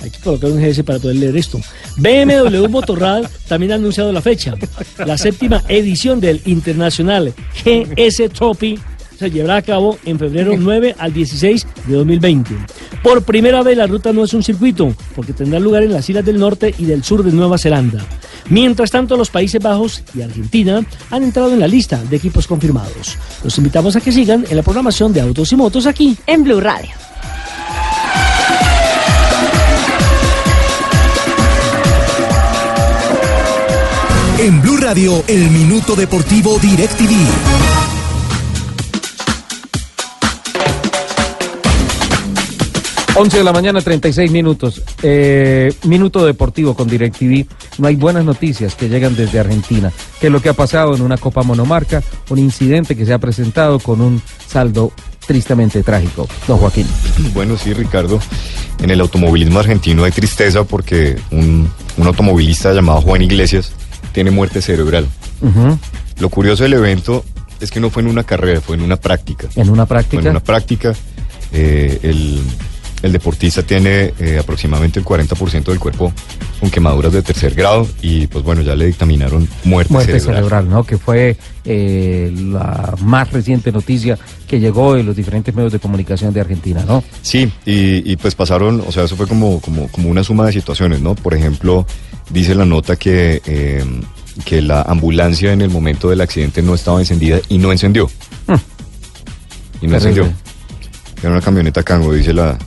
Hay 0.01 0.09
que 0.09 0.19
colocar 0.23 0.49
un 0.49 0.59
GS 0.59 0.83
para 0.83 0.97
poder 0.97 1.17
leer 1.17 1.37
esto. 1.37 1.61
BMW 1.97 2.67
Motorrad 2.67 3.25
también 3.47 3.73
ha 3.73 3.75
anunciado 3.75 4.11
la 4.11 4.21
fecha. 4.21 4.55
La 5.05 5.19
séptima 5.19 5.61
edición 5.67 6.19
del 6.19 6.41
Internacional 6.45 7.31
GS 7.63 8.29
Trophy 8.33 8.79
se 9.21 9.29
llevará 9.29 9.57
a 9.57 9.61
cabo 9.61 9.99
en 10.03 10.17
febrero 10.17 10.55
9 10.57 10.95
al 10.97 11.13
16 11.13 11.67
de 11.85 11.93
2020. 11.93 12.55
Por 13.03 13.21
primera 13.21 13.61
vez 13.61 13.77
la 13.77 13.85
ruta 13.85 14.11
no 14.11 14.23
es 14.23 14.33
un 14.33 14.41
circuito, 14.41 14.95
porque 15.15 15.31
tendrá 15.31 15.59
lugar 15.59 15.83
en 15.83 15.93
las 15.93 16.09
islas 16.09 16.25
del 16.25 16.39
norte 16.39 16.73
y 16.75 16.85
del 16.85 17.03
sur 17.03 17.23
de 17.23 17.31
Nueva 17.31 17.59
Zelanda. 17.59 18.03
Mientras 18.49 18.89
tanto, 18.89 19.15
los 19.15 19.29
Países 19.29 19.61
Bajos 19.61 20.03
y 20.15 20.23
Argentina 20.23 20.83
han 21.11 21.23
entrado 21.23 21.53
en 21.53 21.59
la 21.59 21.67
lista 21.67 22.01
de 22.03 22.15
equipos 22.15 22.47
confirmados. 22.47 23.15
Los 23.43 23.55
invitamos 23.59 23.95
a 23.95 24.01
que 24.01 24.11
sigan 24.11 24.43
en 24.49 24.57
la 24.57 24.63
programación 24.63 25.13
de 25.13 25.21
Autos 25.21 25.51
y 25.51 25.55
Motos 25.55 25.85
aquí 25.85 26.17
En 26.25 26.43
Blue 26.43 26.59
Radio. 26.59 26.89
En 34.39 34.59
Blue 34.63 34.77
Radio, 34.77 35.23
el 35.27 35.51
Minuto 35.51 35.95
Deportivo 35.95 36.57
DirecTV. 36.57 37.80
Once 43.15 43.37
de 43.37 43.43
la 43.43 43.51
mañana, 43.51 43.81
36 43.81 44.31
minutos. 44.31 44.81
Eh, 45.03 45.73
minuto 45.85 46.25
deportivo 46.25 46.73
con 46.75 46.87
DirecTV. 46.87 47.45
No 47.77 47.87
hay 47.87 47.95
buenas 47.95 48.23
noticias 48.23 48.73
que 48.75 48.87
llegan 48.89 49.15
desde 49.15 49.39
Argentina. 49.39 49.91
¿Qué 50.19 50.27
es 50.27 50.33
lo 50.33 50.41
que 50.41 50.49
ha 50.49 50.53
pasado 50.53 50.95
en 50.95 51.01
una 51.01 51.17
Copa 51.17 51.43
Monomarca? 51.43 52.01
Un 52.29 52.39
incidente 52.39 52.95
que 52.95 53.05
se 53.05 53.13
ha 53.13 53.19
presentado 53.19 53.79
con 53.79 53.99
un 54.01 54.21
saldo 54.47 54.91
tristemente 55.27 55.83
trágico. 55.83 56.27
Don 56.47 56.57
Joaquín. 56.57 56.87
Bueno, 57.33 57.57
sí, 57.57 57.73
Ricardo. 57.73 58.19
En 58.81 58.89
el 58.89 58.99
automovilismo 59.01 59.59
argentino 59.59 60.03
hay 60.05 60.11
tristeza 60.11 60.63
porque 60.63 61.17
un, 61.31 61.69
un 61.97 62.07
automovilista 62.07 62.73
llamado 62.73 63.01
Juan 63.01 63.21
Iglesias 63.21 63.73
tiene 64.13 64.31
muerte 64.31 64.61
cerebral. 64.61 65.05
Lo 66.19 66.29
curioso 66.29 66.63
del 66.63 66.73
evento 66.73 67.23
es 67.59 67.69
que 67.71 67.79
no 67.79 67.89
fue 67.89 68.01
en 68.03 68.09
una 68.09 68.23
carrera, 68.23 68.61
fue 68.61 68.75
en 68.77 68.81
una 68.83 68.95
práctica. 68.95 69.47
En 69.55 69.69
una 69.69 69.85
Fue 69.85 69.95
práctica. 69.95 70.21
en 70.23 70.29
una 70.29 70.39
práctica. 70.39 70.93
eh, 71.53 71.99
el, 72.03 72.39
el 73.01 73.11
deportista 73.11 73.63
tiene 73.63 74.13
eh, 74.19 74.37
aproximadamente 74.39 74.99
el 74.99 75.05
40% 75.05 75.63
del 75.65 75.79
cuerpo 75.79 76.13
con 76.59 76.69
quemaduras 76.69 77.11
de 77.11 77.21
tercer 77.21 77.55
grado 77.55 77.87
y 78.01 78.27
pues 78.27 78.43
bueno, 78.43 78.61
ya 78.61 78.75
le 78.75 78.85
dictaminaron 78.85 79.47
muerte, 79.63 79.91
Muerte 79.93 80.19
cerebral. 80.19 80.35
cerebral, 80.35 80.69
¿no? 80.69 80.83
Que 80.83 80.97
fue 80.97 81.35
eh, 81.65 82.31
la 82.35 82.95
más 83.01 83.31
reciente 83.31 83.71
noticia 83.71 84.17
que 84.47 84.59
llegó 84.59 84.95
en 84.95 85.05
los 85.05 85.15
diferentes 85.15 85.53
medios 85.55 85.71
de 85.71 85.79
comunicación 85.79 86.33
de 86.33 86.41
Argentina, 86.41 86.83
¿no? 86.87 87.03
Sí, 87.21 87.51
y, 87.65 88.11
y, 88.11 88.15
pues 88.17 88.35
pasaron, 88.35 88.83
o 88.85 88.91
sea, 88.91 89.05
eso 89.05 89.15
fue 89.15 89.27
como, 89.27 89.59
como, 89.61 89.87
como 89.87 90.09
una 90.09 90.23
suma 90.23 90.45
de 90.45 90.53
situaciones, 90.53 91.01
¿no? 91.01 91.15
Por 91.15 91.33
ejemplo, 91.33 91.87
dice 92.29 92.53
la 92.53 92.65
nota 92.65 92.95
que, 92.95 93.41
eh, 93.45 93.83
que 94.45 94.61
la 94.61 94.83
ambulancia 94.83 95.51
en 95.53 95.61
el 95.61 95.69
momento 95.69 96.09
del 96.09 96.21
accidente 96.21 96.61
no 96.61 96.75
estaba 96.75 96.99
encendida 96.99 97.39
y 97.49 97.57
no 97.57 97.71
encendió. 97.71 98.07
Hmm. 98.47 98.53
Y 99.81 99.87
no 99.87 99.97
Terrible. 99.97 100.25
encendió. 100.25 100.33
Era 101.23 101.31
una 101.31 101.41
camioneta 101.41 101.83
Cango, 101.83 102.13
dice 102.13 102.33
la, 102.33 102.57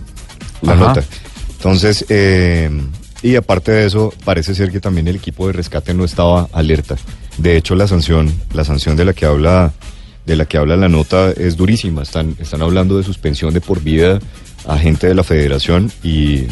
la 0.65 0.73
Ajá. 0.73 0.87
nota. 0.89 1.05
Entonces, 1.57 2.05
eh, 2.09 2.71
y 3.23 3.37
aparte 3.37 3.73
de 3.73 3.87
eso, 3.87 4.13
parece 4.25 4.55
ser 4.55 4.71
que 4.71 4.81
también 4.81 5.09
el 5.09 5.17
equipo 5.17 5.47
de 5.47 5.55
rescate 5.55 5.95
no 5.95 6.05
estaba 6.05 6.49
alerta. 6.53 6.97
De 7.39 7.57
hecho, 7.57 7.75
la 7.75 7.89
sanción, 7.89 8.31
la 8.53 8.65
sanción 8.65 8.97
de 8.97 9.07
la 9.07 9.15
que 9.15 9.25
habla, 9.25 9.73
de 10.27 10.37
la 10.37 10.45
que 10.45 10.59
habla 10.59 10.77
la 10.77 10.89
nota 10.89 11.31
es 11.31 11.57
durísima. 11.57 12.03
Están, 12.03 12.37
están 12.39 12.61
hablando 12.63 12.99
de 12.99 13.03
suspensión 13.03 13.55
de 13.55 13.61
por 13.61 13.83
vida 13.83 14.19
a 14.67 14.79
gente 14.79 15.07
de 15.07 15.15
la 15.15 15.25
federación 15.25 15.91
y, 16.03 16.47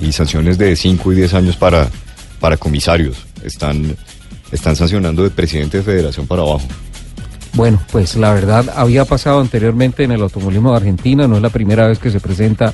y 0.00 0.12
sanciones 0.12 0.58
de 0.58 0.76
5 0.76 1.12
y 1.12 1.16
10 1.16 1.34
años 1.34 1.56
para, 1.56 1.88
para 2.38 2.58
comisarios. 2.58 3.16
Están, 3.42 3.96
están 4.50 4.76
sancionando 4.76 5.22
de 5.22 5.30
presidente 5.30 5.78
de 5.78 5.84
federación 5.84 6.26
para 6.26 6.42
abajo. 6.42 6.66
Bueno, 7.54 7.82
pues 7.90 8.16
la 8.16 8.32
verdad 8.32 8.66
había 8.76 9.04
pasado 9.04 9.40
anteriormente 9.40 10.04
en 10.04 10.12
el 10.12 10.22
automovilismo 10.22 10.70
de 10.70 10.76
Argentina, 10.76 11.26
no 11.26 11.36
es 11.36 11.42
la 11.42 11.50
primera 11.50 11.86
vez 11.86 11.98
que 11.98 12.10
se 12.10 12.20
presenta 12.20 12.72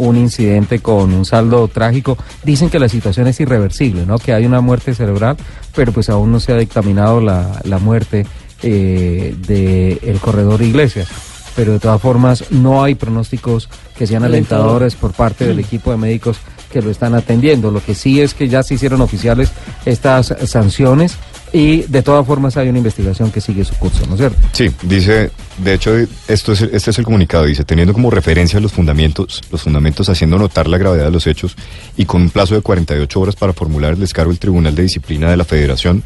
un 0.00 0.16
incidente 0.16 0.80
con 0.80 1.12
un 1.12 1.24
saldo 1.24 1.68
trágico. 1.68 2.16
Dicen 2.42 2.70
que 2.70 2.78
la 2.78 2.88
situación 2.88 3.26
es 3.26 3.38
irreversible, 3.40 4.06
¿no? 4.06 4.18
Que 4.18 4.32
hay 4.32 4.46
una 4.46 4.60
muerte 4.60 4.94
cerebral, 4.94 5.36
pero 5.74 5.92
pues 5.92 6.08
aún 6.08 6.32
no 6.32 6.40
se 6.40 6.52
ha 6.52 6.56
dictaminado 6.56 7.20
la, 7.20 7.60
la 7.64 7.78
muerte 7.78 8.26
eh, 8.62 9.34
del 9.46 10.18
corredor 10.20 10.62
Iglesias. 10.62 11.08
Pero 11.54 11.72
de 11.72 11.80
todas 11.80 12.00
formas 12.00 12.50
no 12.50 12.82
hay 12.82 12.94
pronósticos 12.94 13.68
que 13.96 14.06
sean 14.06 14.22
Alentador. 14.24 14.60
alentadores 14.64 14.94
por 14.94 15.12
parte 15.12 15.46
del 15.46 15.58
equipo 15.58 15.90
de 15.90 15.98
médicos 15.98 16.38
que 16.72 16.80
lo 16.80 16.90
están 16.90 17.14
atendiendo. 17.14 17.70
Lo 17.70 17.82
que 17.84 17.94
sí 17.94 18.20
es 18.20 18.32
que 18.32 18.48
ya 18.48 18.62
se 18.62 18.74
hicieron 18.74 19.02
oficiales 19.02 19.50
estas 19.84 20.34
sanciones 20.46 21.16
y 21.52 21.82
de 21.82 22.02
todas 22.02 22.26
formas 22.26 22.56
hay 22.56 22.68
una 22.68 22.78
investigación 22.78 23.30
que 23.30 23.40
sigue 23.40 23.64
su 23.64 23.74
curso, 23.74 24.06
¿no 24.06 24.14
es 24.14 24.20
cierto? 24.20 24.38
Sí, 24.52 24.70
dice, 24.82 25.30
de 25.58 25.74
hecho, 25.74 25.96
esto 26.28 26.52
es, 26.52 26.62
este 26.62 26.90
es 26.90 26.98
el 26.98 27.04
comunicado, 27.04 27.44
dice, 27.44 27.64
teniendo 27.64 27.92
como 27.92 28.10
referencia 28.10 28.60
los 28.60 28.72
fundamentos, 28.72 29.42
los 29.50 29.62
fundamentos 29.62 30.08
haciendo 30.08 30.38
notar 30.38 30.68
la 30.68 30.78
gravedad 30.78 31.06
de 31.06 31.10
los 31.10 31.26
hechos 31.26 31.56
y 31.96 32.04
con 32.04 32.22
un 32.22 32.30
plazo 32.30 32.54
de 32.54 32.60
48 32.60 33.20
horas 33.20 33.36
para 33.36 33.52
formular 33.52 33.94
el 33.94 34.00
descargo, 34.00 34.30
el 34.30 34.38
Tribunal 34.38 34.74
de 34.74 34.82
Disciplina 34.82 35.30
de 35.30 35.36
la 35.36 35.44
Federación 35.44 36.04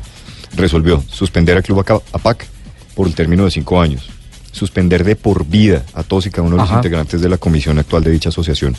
resolvió 0.56 1.02
suspender 1.10 1.56
al 1.56 1.62
Club 1.62 1.84
APAC 2.12 2.46
por 2.94 3.06
el 3.06 3.14
término 3.14 3.44
de 3.44 3.50
cinco 3.50 3.80
años, 3.80 4.08
suspender 4.52 5.04
de 5.04 5.16
por 5.16 5.46
vida 5.46 5.84
a 5.94 6.02
todos 6.02 6.26
y 6.26 6.30
cada 6.30 6.42
uno 6.42 6.56
de 6.56 6.62
los 6.62 6.70
Ajá. 6.70 6.78
integrantes 6.78 7.20
de 7.20 7.28
la 7.28 7.38
comisión 7.38 7.78
actual 7.78 8.04
de 8.04 8.12
dicha 8.12 8.28
asociación 8.28 8.76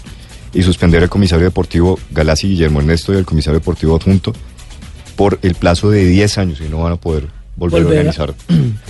y 0.54 0.63
suspender 0.63 1.04
al 1.04 1.10
comisario 1.10 1.45
deportivo 1.45 1.99
Galassi 2.12 2.47
Guillermo 2.47 2.80
Ernesto 2.80 3.13
y 3.13 3.17
al 3.17 3.25
comisario 3.25 3.60
deportivo 3.60 3.95
adjunto 3.95 4.34
por 5.15 5.39
el 5.41 5.56
plazo 5.56 5.89
de 5.89 6.06
10 6.06 6.38
años 6.38 6.62
y 6.62 6.69
no 6.69 6.80
van 6.84 6.93
a 6.93 6.95
poder 6.97 7.28
volver, 7.56 7.84
Volver 7.84 7.97
a- 7.97 8.12
organizar 8.12 8.34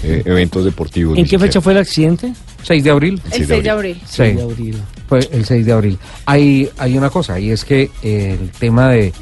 eh, 0.04 0.24
eventos 0.26 0.66
deportivos. 0.66 1.18
¿En 1.18 1.26
qué 1.26 1.38
fecha 1.40 1.62
fue 1.62 1.74
el 1.74 1.80
accidente? 1.80 2.34
6 2.64 2.84
de 2.84 2.90
abril. 2.90 3.22
El 3.32 3.46
6 3.46 3.64
de 3.64 3.70
abril. 3.70 4.02
Sí. 4.08 4.24
de 4.24 4.42
abril. 4.42 4.78
Fue 5.08 5.20
el 5.32 5.46
6 5.46 5.66
de 5.66 5.72
abril. 5.72 5.98
Hay, 6.26 6.70
hay 6.78 6.98
una 6.98 7.10
cosa, 7.10 7.40
y 7.40 7.52
es 7.52 7.64
que 7.64 7.92
el 8.02 8.50
tema 8.60 8.90
de 8.90 9.14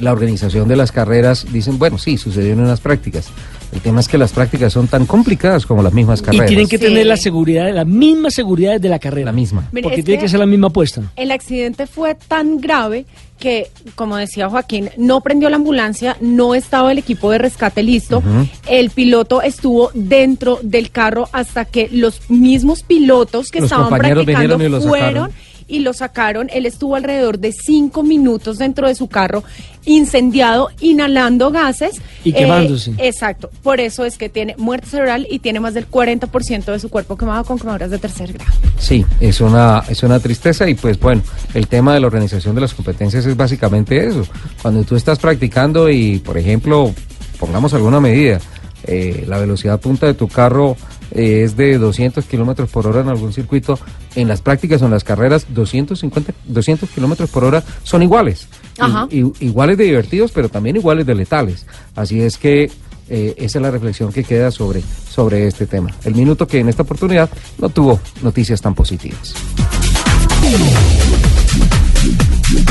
la 0.00 0.12
organización 0.12 0.68
de 0.68 0.76
las 0.76 0.92
carreras, 0.92 1.46
dicen, 1.52 1.78
bueno, 1.78 1.98
sí, 1.98 2.16
sucedió 2.18 2.52
en 2.52 2.60
unas 2.60 2.80
prácticas. 2.80 3.28
El 3.76 3.82
tema 3.82 4.00
es 4.00 4.08
que 4.08 4.16
las 4.16 4.32
prácticas 4.32 4.72
son 4.72 4.88
tan 4.88 5.04
complicadas 5.04 5.66
como 5.66 5.82
las 5.82 5.92
mismas 5.92 6.20
Y 6.20 6.24
carreras. 6.24 6.46
tienen 6.46 6.66
que 6.66 6.78
Sí. 6.78 6.84
tener 6.86 7.06
la 7.06 7.18
seguridad, 7.18 7.70
la 7.74 7.84
misma 7.84 8.30
seguridad 8.30 8.80
de 8.80 8.88
la 8.88 8.98
carrera. 8.98 9.26
La 9.26 9.32
misma. 9.32 9.68
Mire, 9.70 9.82
Porque 9.82 10.02
tiene 10.02 10.18
que- 10.18 10.24
que 10.24 10.28
ser 10.30 10.40
la 10.40 10.46
misma 10.46 10.68
apuesta. 10.68 11.02
El 11.14 11.30
accidente 11.30 11.86
fue 11.86 12.14
tan 12.14 12.58
grave 12.58 13.04
que, 13.38 13.68
como 13.94 14.16
decía 14.16 14.48
Joaquín, 14.48 14.88
no 14.96 15.20
prendió 15.20 15.50
la 15.50 15.56
ambulancia, 15.56 16.16
no 16.22 16.54
estaba 16.54 16.90
el 16.90 16.96
equipo 16.96 17.30
de 17.30 17.36
rescate 17.36 17.82
listo. 17.82 18.22
El 18.66 18.88
piloto 18.88 19.42
estuvo 19.42 19.90
dentro 19.92 20.58
del 20.62 20.90
carro 20.90 21.28
hasta 21.32 21.66
que 21.66 21.90
los 21.92 22.30
mismos 22.30 22.82
pilotos 22.82 23.50
que 23.50 23.60
Los 23.60 23.70
estaban 23.70 23.90
practicando 23.90 24.56
y 24.64 24.80
fueron. 24.80 25.30
Y 25.68 25.80
lo 25.80 25.92
sacaron. 25.92 26.48
Él 26.52 26.66
estuvo 26.66 26.96
alrededor 26.96 27.38
de 27.38 27.52
cinco 27.52 28.02
minutos 28.02 28.58
dentro 28.58 28.88
de 28.88 28.94
su 28.94 29.08
carro, 29.08 29.44
incendiado, 29.84 30.70
inhalando 30.80 31.50
gases. 31.50 32.00
Y 32.24 32.32
quemándose. 32.32 32.90
Eh, 32.92 33.08
exacto. 33.08 33.50
Por 33.62 33.80
eso 33.80 34.04
es 34.04 34.18
que 34.18 34.28
tiene 34.28 34.54
muerte 34.58 34.88
cerebral 34.88 35.26
y 35.30 35.38
tiene 35.38 35.60
más 35.60 35.74
del 35.74 35.88
40% 35.90 36.64
de 36.64 36.78
su 36.78 36.88
cuerpo 36.88 37.16
quemado 37.16 37.44
con 37.44 37.58
quemaduras 37.58 37.90
de 37.90 37.98
tercer 37.98 38.32
grado. 38.32 38.52
Sí, 38.78 39.04
es 39.20 39.40
una, 39.40 39.82
es 39.88 40.02
una 40.02 40.20
tristeza 40.20 40.68
y 40.68 40.74
pues 40.74 40.98
bueno, 40.98 41.22
el 41.54 41.66
tema 41.66 41.94
de 41.94 42.00
la 42.00 42.06
organización 42.06 42.54
de 42.54 42.60
las 42.60 42.74
competencias 42.74 43.26
es 43.26 43.36
básicamente 43.36 44.06
eso. 44.06 44.24
Cuando 44.62 44.84
tú 44.84 44.96
estás 44.96 45.18
practicando 45.18 45.90
y, 45.90 46.18
por 46.18 46.38
ejemplo, 46.38 46.94
pongamos 47.38 47.74
alguna 47.74 48.00
medida, 48.00 48.40
eh, 48.84 49.24
la 49.26 49.38
velocidad 49.38 49.80
punta 49.80 50.06
de 50.06 50.14
tu 50.14 50.28
carro 50.28 50.76
eh, 51.12 51.42
es 51.44 51.56
de 51.56 51.78
200 51.78 52.24
kilómetros 52.24 52.68
por 52.70 52.86
hora 52.86 53.00
en 53.00 53.08
algún 53.08 53.32
circuito, 53.32 53.78
en 54.14 54.28
las 54.28 54.40
prácticas 54.40 54.82
o 54.82 54.86
en 54.86 54.90
las 54.92 55.04
carreras 55.04 55.46
250, 55.48 56.32
200 56.46 56.88
kilómetros 56.90 57.30
por 57.30 57.44
hora 57.44 57.62
son 57.82 58.02
iguales. 58.02 58.48
Ajá. 58.78 59.08
i- 59.10 59.32
iguales 59.40 59.78
de 59.78 59.84
divertidos, 59.84 60.32
pero 60.32 60.48
también 60.48 60.76
iguales 60.76 61.06
de 61.06 61.14
letales. 61.14 61.66
Así 61.94 62.20
es 62.20 62.36
que 62.36 62.70
eh, 63.08 63.34
esa 63.38 63.58
es 63.58 63.62
la 63.62 63.70
reflexión 63.70 64.12
que 64.12 64.24
queda 64.24 64.50
sobre, 64.50 64.82
sobre 65.08 65.46
este 65.46 65.66
tema. 65.66 65.90
El 66.04 66.14
minuto 66.14 66.46
que 66.46 66.58
en 66.60 66.68
esta 66.68 66.82
oportunidad 66.82 67.30
no 67.58 67.68
tuvo 67.68 68.00
noticias 68.22 68.60
tan 68.60 68.74
positivas. 68.74 69.32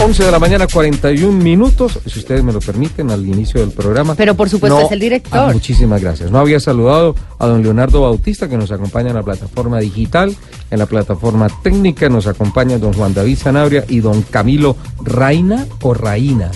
11 0.02 0.24
de 0.24 0.32
la 0.32 0.40
mañana, 0.40 0.68
41 0.68 1.32
minutos, 1.32 2.00
si 2.06 2.20
ustedes 2.20 2.44
me 2.44 2.52
lo 2.52 2.60
permiten, 2.60 3.12
al 3.12 3.26
inicio 3.26 3.62
del 3.62 3.72
programa. 3.72 4.16
Pero 4.16 4.36
por 4.36 4.50
supuesto 4.50 4.82
es 4.82 4.92
el 4.92 5.00
director. 5.00 5.40
Ah, 5.40 5.52
muchísimas 5.54 6.02
gracias. 6.02 6.32
No 6.32 6.40
había 6.40 6.60
saludado 6.60 7.16
a 7.40 7.48
don 7.48 7.64
Leonardo 7.64 8.02
Bautista, 8.02 8.50
que 8.50 8.58
nos 8.58 8.72
acompaña 8.72 9.10
en 9.10 9.16
la 9.16 9.24
plataforma 9.24 9.80
digital, 9.80 10.36
en 10.72 10.80
la 10.80 10.86
plataforma 10.86 11.48
técnica, 11.62 12.10
nos 12.10 12.28
acompaña 12.28 12.78
don 12.78 12.94
Juan 12.94 13.14
David 13.14 13.38
Sanabria 13.38 13.86
y 13.88 14.00
don 14.00 14.22
Camilo 14.24 14.76
Raina 15.04 15.66
o 15.82 15.94
Raina. 15.94 16.52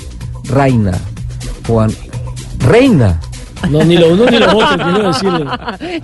Raina. 0.46 0.98
Juan. 1.68 1.92
Reina. 2.60 3.20
No, 3.70 3.84
ni 3.84 3.98
lo 3.98 4.14
uno 4.14 4.26
ni 4.26 4.38
lo 4.40 4.48
otro, 4.58 4.78
quiero 4.84 5.08
decirle. 5.08 5.46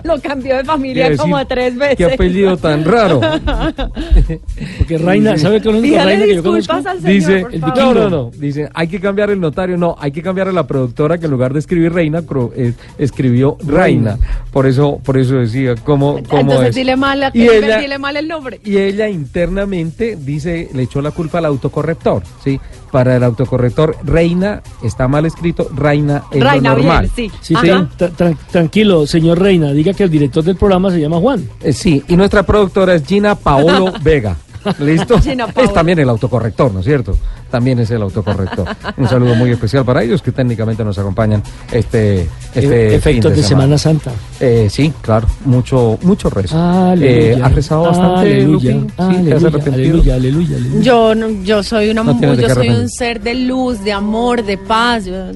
Lo 0.04 0.20
cambió 0.22 0.58
de 0.58 0.64
familia 0.66 1.16
como 1.18 1.38
decir, 1.38 1.48
tres 1.48 1.76
veces. 1.78 1.96
Qué 1.98 2.06
apellido 2.06 2.58
tan 2.58 2.84
raro. 2.84 3.22
Porque 4.78 4.98
Reina, 4.98 5.38
¿sabe 5.38 5.62
qué 5.62 5.70
es 5.70 5.74
lo 5.74 5.80
único 5.80 5.96
Reina 5.98 6.26
que 6.26 6.36
yo 6.36 6.42
disculpas 6.42 6.68
conozco? 6.68 6.90
al 6.90 6.98
señor, 7.02 7.14
Dice, 7.14 7.40
por 7.42 7.54
el 7.54 7.60
favor. 7.62 7.78
no, 7.78 7.94
no, 7.94 8.10
no, 8.10 8.32
dice, 8.38 8.70
hay 8.74 8.88
que 8.88 9.00
cambiar 9.00 9.30
el 9.30 9.40
notario, 9.40 9.78
no, 9.78 9.96
hay 10.00 10.12
que 10.12 10.22
cambiar 10.22 10.48
a 10.48 10.52
la 10.52 10.68
productora 10.68 11.18
que 11.18 11.26
en 11.26 11.32
lugar 11.32 11.54
de 11.54 11.60
escribir 11.60 11.94
reina, 11.94 12.22
cro- 12.22 12.52
eh, 12.56 12.74
escribió 12.98 13.58
reina. 13.66 14.18
Por 14.52 14.66
eso, 14.68 15.00
por 15.04 15.18
eso 15.18 15.36
decía, 15.36 15.76
¿cómo, 15.84 16.22
cómo 16.28 16.42
Entonces 16.42 16.70
es? 16.70 16.76
dile 16.76 16.96
mal, 16.96 17.32
Y 17.34 17.44
ella- 17.48 17.80
dile 17.80 17.98
mal 18.00 18.16
el 18.18 18.28
nombre. 18.28 18.60
Y 18.64 18.78
ella 18.78 19.10
internamente 19.10 20.18
dice, 20.20 20.70
le 20.74 20.84
echó 20.84 21.02
la 21.02 21.12
culpa 21.12 21.40
al 21.40 21.46
autocorrector, 21.46 22.24
¿sí? 22.44 22.60
Para 22.92 23.16
el 23.18 23.24
autocorrector, 23.24 23.98
reina 24.04 24.62
está 24.84 25.08
mal 25.08 25.26
escrito, 25.26 25.68
reina 25.76 26.24
es 26.32 26.42
Reina, 26.44 26.70
lo 26.72 26.78
normal. 26.78 27.10
bien, 27.16 27.32
sí. 27.32 27.38
Sí, 27.42 27.54
tra- 27.56 28.38
tranquilo, 28.52 29.06
señor 29.06 29.40
Reina, 29.40 29.72
diga 29.74 29.94
que 29.94 30.04
el 30.04 30.10
director 30.10 30.44
del 30.44 30.56
programa 30.56 30.92
se 30.92 31.00
llama 31.02 31.18
Juan. 31.20 31.50
Eh, 31.62 31.74
sí, 31.74 32.04
y 32.08 32.16
nuestra 32.16 32.44
productora 32.44 32.96
es 32.96 33.06
Gina 33.06 33.36
Paolo 33.36 33.92
Vega. 34.04 34.38
¿Listo? 34.80 35.20
Gina. 35.20 35.48
Es 35.56 35.74
también 35.74 36.00
el 36.00 36.10
autocorrector, 36.10 36.74
¿no 36.74 36.80
es 36.80 36.86
cierto? 36.86 37.18
También 37.50 37.80
es 37.80 37.90
el 37.92 38.02
autocorrector. 38.02 38.68
Un 38.98 39.08
saludo 39.08 39.36
muy 39.36 39.52
especial 39.52 39.86
para 39.86 40.04
ellos 40.04 40.22
que 40.22 40.32
técnicamente 40.32 40.84
nos 40.84 40.98
acompañan 40.98 41.42
este, 41.72 42.28
este 42.54 42.88
E- 42.94 42.96
Efectos 42.96 43.36
de, 43.36 43.44
Semana 43.44 43.78
Santa. 43.78 44.12
Eh, 44.40 44.68
sí, 44.70 44.92
claro, 45.02 45.28
mucho, 45.46 45.98
mucho 46.02 46.30
rezo. 46.30 46.58
Aleluya. 46.58 47.12
Eh, 47.38 47.40
¿Has 47.44 47.54
rezado 47.56 47.84
bastante, 47.84 48.20
Aleluya. 48.34 48.72
Lupi? 48.76 48.90
Sí, 48.90 48.96
¿te 48.96 49.04
has 49.04 49.10
Aleluya, 49.10 49.48
arrepentido? 49.48 49.74
aleluya, 49.94 50.16
aleluya, 50.16 50.58
aleluya. 50.58 50.82
Yo, 50.82 51.16
no- 51.16 51.30
yo 51.44 51.64
soy 51.64 51.90
una, 51.90 52.04
No 52.04 52.20
yo 52.36 52.50
soy 52.50 52.70
un 52.70 52.90
ser 52.90 53.22
de 53.22 53.36
luz, 53.36 53.84
de 53.84 53.94
amor, 53.94 54.44
de 54.44 54.58
paz. 54.58 55.06
Yo- 55.06 55.32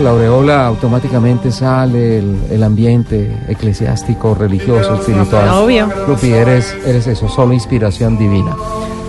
La 0.00 0.10
aureola 0.10 0.66
automáticamente 0.66 1.52
sale 1.52 2.18
el, 2.18 2.36
el 2.50 2.62
ambiente 2.62 3.30
eclesiástico, 3.48 4.34
religioso, 4.34 4.94
espiritual. 4.94 5.48
Obvio. 5.50 5.88
Lupi, 6.08 6.28
eres, 6.28 6.74
eres 6.86 7.06
eso, 7.06 7.28
solo 7.28 7.52
inspiración 7.52 8.18
divina. 8.18 8.56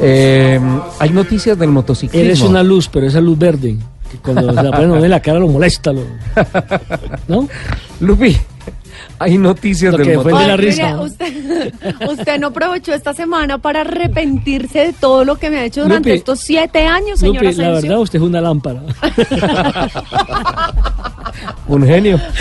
Eh, 0.01 0.59
hay 0.99 1.09
noticias 1.11 1.57
del 1.57 1.69
motociclismo. 1.69 2.25
Eres 2.25 2.41
una 2.41 2.61
luz, 2.61 2.89
pero 2.91 3.07
esa 3.07 3.21
luz 3.21 3.37
verde, 3.37 3.77
que 4.11 4.17
cuando 4.17 4.53
se 4.53 4.63
la 4.63 4.71
ponen 4.71 5.03
en 5.03 5.09
la 5.09 5.19
cara 5.21 5.39
lo 5.39 5.47
molesta. 5.47 5.93
Lo, 5.93 6.01
¿No? 7.27 7.47
Lupi, 8.01 8.35
hay 9.21 9.37
noticias 9.37 9.91
Lo 9.91 9.97
del 9.99 10.07
que 10.07 10.13
fue 10.19 10.31
de 10.33 10.37
motociclismo. 10.47 10.47
la 10.47 10.57
risa, 10.57 11.01
usted, 11.01 11.73
usted 12.09 12.39
no 12.39 12.47
aprovechó 12.47 12.93
esta 12.93 13.13
semana 13.13 13.57
para 13.59 13.81
arrepentirse 13.81 14.79
de 14.87 14.93
todo 14.93 15.23
lo 15.25 15.37
que 15.37 15.49
me 15.49 15.59
ha 15.59 15.65
hecho 15.65 15.83
durante 15.83 16.13
estos 16.13 16.39
siete 16.39 16.85
años, 16.85 17.19
señor 17.19 17.35
Lupe, 17.43 17.45
la 17.45 17.49
Asensio. 17.69 17.81
verdad, 17.89 17.99
usted 18.01 18.19
es 18.19 18.25
una 18.25 18.41
lámpara. 18.41 18.81
Un 21.67 21.85
genio. 21.85 22.19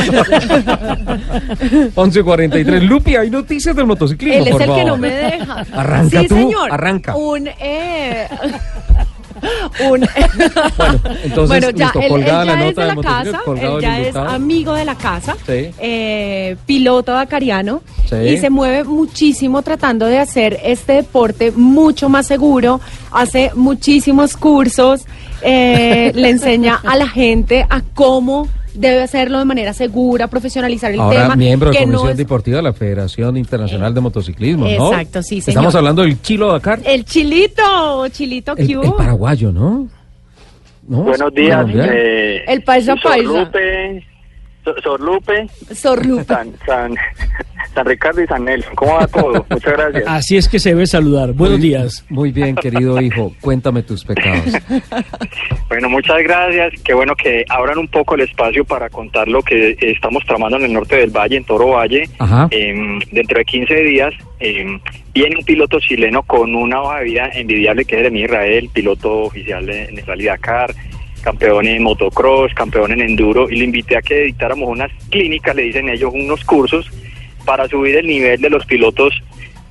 11.43. 1.94 2.80
Lupi, 2.82 3.16
hay 3.16 3.30
noticias 3.30 3.74
del 3.76 3.86
motociclismo, 3.86 4.40
Él 4.40 4.48
es 4.48 4.52
por 4.52 4.62
el 4.62 4.68
que 4.68 4.72
favor. 4.74 4.86
no 4.88 4.96
me 4.96 5.10
deja. 5.10 5.64
Arranca 5.72 6.20
sí, 6.22 6.28
tú, 6.28 6.34
señor. 6.34 6.72
arranca. 6.72 7.16
Un, 7.16 7.48
eh, 7.60 8.28
un, 9.80 9.88
Bueno, 9.88 10.06
entonces, 11.24 11.48
bueno, 11.48 11.70
ya, 11.70 11.84
listo, 11.86 12.00
él, 12.00 12.12
él 12.12 12.24
ya 12.26 12.44
la 12.44 12.56
nota 12.56 12.80
de 12.86 12.94
la 12.94 13.02
casa, 13.02 13.40
él 13.60 13.80
ya 13.80 14.00
es 14.00 14.16
amigo 14.16 14.74
de 14.74 14.84
la 14.84 14.94
casa, 14.94 15.36
Sí. 15.46 15.70
eh, 15.78 16.56
piloto 16.66 17.12
dacariano 17.12 17.82
Sí. 18.08 18.16
y 18.16 18.36
se 18.38 18.50
mueve 18.50 18.84
muchísimo 18.84 19.62
tratando 19.62 20.06
de 20.06 20.18
hacer 20.18 20.58
este 20.64 20.94
deporte 20.94 21.52
mucho 21.52 22.08
más 22.08 22.26
seguro, 22.26 22.80
hace 23.10 23.50
muchísimos 23.54 24.36
cursos, 24.36 25.02
eh, 25.42 26.12
le 26.14 26.28
enseña 26.30 26.80
a 26.84 26.96
la 26.96 27.08
gente 27.08 27.66
a 27.70 27.80
cómo 27.94 28.48
debe 28.74 29.02
hacerlo 29.02 29.38
de 29.38 29.44
manera 29.44 29.72
segura, 29.72 30.28
profesionalizar 30.28 30.90
el 30.92 31.00
Ahora 31.00 31.22
tema. 31.22 31.36
miembro 31.36 31.70
de 31.70 31.76
que 31.76 31.82
Comisión 31.84 32.04
no 32.06 32.10
es- 32.10 32.16
Deportiva 32.16 32.56
de 32.58 32.62
la 32.62 32.72
Federación 32.72 33.36
Internacional 33.36 33.92
de 33.94 34.00
Motociclismo, 34.00 34.66
¿no? 34.68 34.92
Exacto, 34.92 35.22
sí, 35.22 35.40
señor. 35.40 35.48
Estamos 35.58 35.74
hablando 35.74 36.02
del 36.02 36.20
Chilo 36.22 36.52
Dakar, 36.52 36.80
El 36.84 37.04
chilito, 37.04 38.08
chilito 38.08 38.54
el, 38.56 38.66
Q. 38.66 38.82
el 38.82 38.92
paraguayo, 38.94 39.52
¿no? 39.52 39.88
¿No? 40.88 41.02
Buenos 41.04 41.32
días, 41.34 41.66
eh, 41.74 42.42
El 42.48 42.62
paisa 42.62 42.96
paisa. 42.96 43.26
Sorlupe, 43.26 44.04
Sor- 44.64 44.82
Sorlupe, 44.82 45.46
Sorlupe. 45.74 46.24
San, 46.24 46.52
San, 46.66 46.94
San 47.74 47.86
Ricardo 47.86 48.22
y 48.22 48.26
San 48.26 48.44
Nelson. 48.44 48.74
¿Cómo 48.74 48.94
va 48.94 49.06
todo? 49.06 49.46
Muchas 49.50 49.72
gracias. 49.72 50.04
Así 50.06 50.36
es 50.36 50.48
que 50.48 50.58
se 50.58 50.70
debe 50.70 50.86
saludar. 50.86 51.32
Buenos 51.32 51.60
días. 51.60 52.04
Muy 52.08 52.32
bien, 52.32 52.54
querido 52.56 53.00
hijo, 53.02 53.32
cuéntame 53.40 53.82
tus 53.82 54.04
pecados. 54.04 54.44
Bueno, 55.68 55.88
muchas 55.88 56.18
gracias. 56.22 56.72
Qué 56.84 56.94
bueno 56.94 57.14
que 57.14 57.44
abran 57.48 57.78
un 57.78 57.88
poco 57.88 58.14
el 58.16 58.22
espacio 58.22 58.64
para 58.64 58.90
contar 58.90 59.28
lo 59.28 59.42
que 59.42 59.76
estamos 59.80 60.24
tramando 60.26 60.56
en 60.58 60.64
el 60.64 60.72
norte 60.72 60.96
del 60.96 61.10
valle, 61.10 61.36
en 61.36 61.44
Toro 61.44 61.68
Valle. 61.68 62.08
Ajá. 62.18 62.48
Em, 62.50 62.98
dentro 63.12 63.38
de 63.38 63.44
15 63.44 63.74
días 63.82 64.12
em, 64.40 64.80
viene 65.14 65.36
un 65.36 65.44
piloto 65.44 65.78
chileno 65.80 66.22
con 66.24 66.54
una 66.54 66.82
hoja 66.82 66.98
de 66.98 67.04
vida 67.04 67.30
envidiable 67.34 67.84
que 67.84 67.94
es 67.96 67.98
Jeremy 68.02 68.22
Israel, 68.24 68.70
piloto 68.72 69.18
oficial 69.24 69.64
de- 69.66 69.84
en 69.84 69.98
el 69.98 70.06
Rally 70.06 70.24
Dakar, 70.24 70.74
campeón 71.22 71.66
en 71.66 71.82
motocross, 71.82 72.52
campeón 72.54 72.92
en 72.92 73.00
enduro, 73.02 73.48
y 73.50 73.56
le 73.56 73.64
invité 73.66 73.96
a 73.96 74.02
que 74.02 74.22
dictáramos 74.22 74.68
unas 74.68 74.90
clínicas, 75.10 75.54
le 75.54 75.62
dicen 75.64 75.88
ellos, 75.88 76.10
unos 76.14 76.42
cursos 76.44 76.90
para 77.50 77.66
subir 77.66 77.96
el 77.96 78.06
nivel 78.06 78.40
de 78.40 78.48
los 78.48 78.64
pilotos 78.64 79.12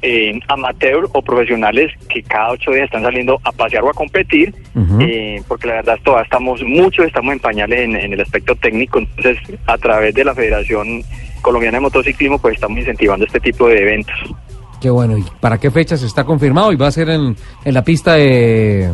eh, 0.01 0.37
amateur 0.49 1.07
o 1.13 1.21
profesionales 1.21 1.89
que 2.09 2.21
cada 2.23 2.51
ocho 2.51 2.71
días 2.71 2.87
están 2.87 3.03
saliendo 3.03 3.39
a 3.41 3.53
pasear 3.53 3.83
o 3.85 3.89
a 3.89 3.93
competir, 3.93 4.53
eh, 4.99 5.41
porque 5.47 5.67
la 5.67 5.75
verdad 5.75 5.97
todavía 6.03 6.25
estamos, 6.25 6.61
muchos 6.61 7.05
estamos 7.07 7.31
en 7.31 7.39
pañales 7.39 7.79
en, 7.79 7.95
en 7.95 8.11
el 8.11 8.19
aspecto 8.19 8.53
técnico, 8.55 8.99
entonces 8.99 9.37
a 9.65 9.77
través 9.77 10.13
de 10.13 10.25
la 10.25 10.35
Federación 10.35 11.01
Colombiana 11.41 11.77
de 11.77 11.83
Motociclismo 11.83 12.37
pues 12.37 12.55
estamos 12.55 12.79
incentivando 12.79 13.25
este 13.25 13.39
tipo 13.39 13.69
de 13.69 13.81
eventos. 13.81 14.17
Qué 14.81 14.89
bueno, 14.89 15.17
¿y 15.17 15.23
para 15.39 15.57
qué 15.57 15.71
fechas 15.71 16.03
está 16.03 16.25
confirmado? 16.25 16.73
¿Y 16.73 16.75
va 16.75 16.87
a 16.87 16.91
ser 16.91 17.09
en, 17.09 17.33
en 17.63 17.73
la 17.73 17.81
pista 17.85 18.15
de... 18.15 18.89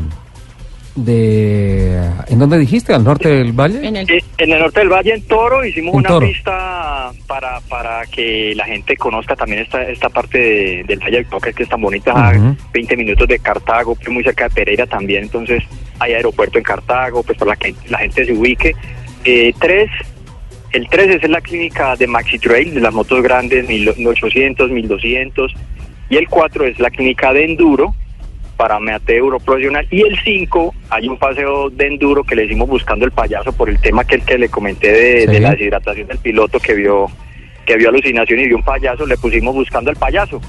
de 0.96 2.02
¿En 2.28 2.40
dónde 2.40 2.58
dijiste? 2.58 2.94
¿Al 2.94 3.04
norte 3.04 3.30
del 3.30 3.52
valle? 3.54 3.86
En 3.88 3.96
el- 3.98 4.10
En 4.38 4.52
el 4.52 4.60
norte 4.60 4.80
del 4.80 4.90
Valle, 4.90 5.14
en 5.14 5.22
Toro, 5.24 5.64
hicimos 5.66 5.94
En 5.94 6.00
una 6.00 6.10
Toro. 6.10 6.28
pista 6.28 7.12
para, 7.28 7.60
para 7.62 8.06
que 8.08 8.54
la 8.56 8.66
gente 8.66 8.96
conozca 8.98 9.36
también 9.36 9.62
esta, 9.62 9.84
esta 9.84 10.10
parte 10.10 10.38
de- 10.38 10.84
del 10.88 11.00
Valle 11.00 11.18
del 11.18 11.28
Cauca, 11.28 11.52
que 11.54 11.64
es 11.64 11.70
tan 11.70 11.82
bonita, 11.82 12.14
Ujú. 12.36 12.56
20 12.74 12.98
minutos 12.98 13.28
de 13.28 13.40
Cartago, 13.40 13.96
pues 13.96 14.10
muy 14.10 14.24
cerca 14.24 14.46
de 14.46 14.56
Pereira 14.56 14.86
también, 14.88 15.24
entonces 15.24 15.64
hay 16.00 16.14
aeropuerto 16.14 16.58
en 16.58 16.64
Cartago, 16.64 17.24
pues 17.24 17.38
para 17.38 17.56
que 17.56 17.74
la 17.90 18.00
gente 18.00 18.26
se 18.26 18.34
ubique. 18.34 18.74
Eh, 19.24 19.54
tres, 19.60 19.90
el 20.72 20.88
3 20.90 21.24
es 21.24 21.30
la 21.30 21.42
clínica 21.42 21.96
de 21.96 22.08
Maxi 22.08 22.38
Trail, 22.40 22.74
de 22.74 22.82
las 22.82 22.94
motos 22.94 23.22
grandes, 23.22 23.68
1800, 23.68 24.70
1200. 24.72 25.54
Y 26.10 26.18
el 26.18 26.28
4 26.28 26.66
es 26.66 26.80
la 26.80 26.90
clínica 26.90 27.32
de 27.34 27.46
enduro 27.46 27.96
para 28.58 28.76
amateur 28.76 29.38
profesional. 29.44 29.88
Y 29.92 30.02
el 30.02 30.18
5 30.20 30.74
hay 30.90 31.08
un 31.08 31.18
paseo 31.18 31.70
de 31.70 31.88
enduro 31.88 32.24
que 32.24 32.36
le 32.36 32.46
hicimos 32.46 32.68
buscando 32.70 33.06
el 33.06 33.12
payaso 33.12 33.52
por 33.54 33.70
el 33.70 33.80
tema 33.80 34.04
que 34.06 34.16
el 34.16 34.22
que 34.24 34.38
le 34.38 34.50
comenté 34.50 34.92
de, 34.92 35.22
Sí. 35.22 35.28
de 35.28 35.40
la 35.40 35.52
deshidratación 35.52 36.08
del 36.08 36.18
piloto 36.20 36.60
que 36.60 36.74
vio 36.74 37.08
que 37.66 37.78
vio 37.78 37.90
alucinación 37.90 38.40
y 38.40 38.46
vio 38.48 38.58
un 38.58 38.64
payaso, 38.64 39.08
le 39.08 39.18
pusimos 39.18 39.56
buscando 39.56 39.90
el 39.90 39.98
payaso. 39.98 40.40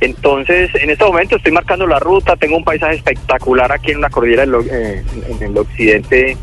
Entonces, 0.00 0.70
en 0.74 0.90
este 0.90 1.04
momento 1.04 1.36
estoy 1.36 1.50
marcando 1.50 1.86
la 1.86 1.98
ruta, 1.98 2.36
tengo 2.36 2.56
un 2.56 2.64
paisaje 2.64 2.94
espectacular 2.96 3.72
aquí 3.72 3.90
en 3.92 4.00
la 4.00 4.10
cordillera 4.10 4.44
eh, 4.70 5.02
en 5.30 5.42
el 5.42 5.58
occidente, 5.58 6.36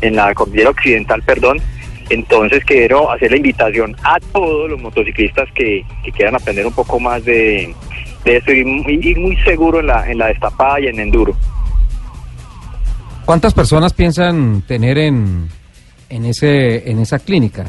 en 0.00 0.16
la 0.16 0.32
cordillera 0.34 0.70
occidental, 0.70 1.22
perdón. 1.22 1.58
Entonces 2.10 2.64
quiero 2.64 3.10
hacer 3.10 3.30
la 3.30 3.36
invitación 3.36 3.94
a 4.02 4.18
todos 4.32 4.70
los 4.70 4.80
motociclistas 4.80 5.48
que, 5.54 5.84
que 6.02 6.12
quieran 6.12 6.34
aprender 6.36 6.66
un 6.66 6.72
poco 6.72 6.98
más 6.98 7.22
de, 7.24 7.74
de 8.28 8.36
esto 8.36 8.52
y 8.52 8.64
muy, 8.64 9.00
y 9.02 9.14
muy 9.14 9.36
seguro 9.38 9.80
en 9.80 9.86
la, 9.86 10.10
en 10.10 10.18
la 10.18 10.26
destapada 10.26 10.80
y 10.80 10.86
en 10.86 11.00
enduro. 11.00 11.34
¿Cuántas 13.24 13.54
personas 13.54 13.92
piensan 13.92 14.62
tener 14.66 14.98
en, 14.98 15.48
en, 16.08 16.24
ese, 16.26 16.90
en 16.90 16.98
esa 16.98 17.18
clínica? 17.18 17.66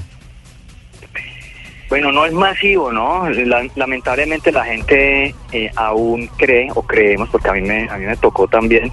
Bueno, 1.90 2.12
no 2.12 2.26
es 2.26 2.34
masivo, 2.34 2.92
¿no? 2.92 3.30
La- 3.30 3.68
lamentablemente 3.76 4.52
la 4.52 4.64
gente 4.66 5.34
eh, 5.52 5.72
aún 5.76 6.30
cree, 6.38 6.68
o 6.76 6.82
creemos, 6.84 7.30
porque 7.30 7.50
a 7.50 7.54
mí, 7.54 7.62
me, 7.62 7.90
a 7.90 7.98
mí 7.98 8.06
me 8.06 8.16
tocó 8.18 8.48
también, 8.48 8.92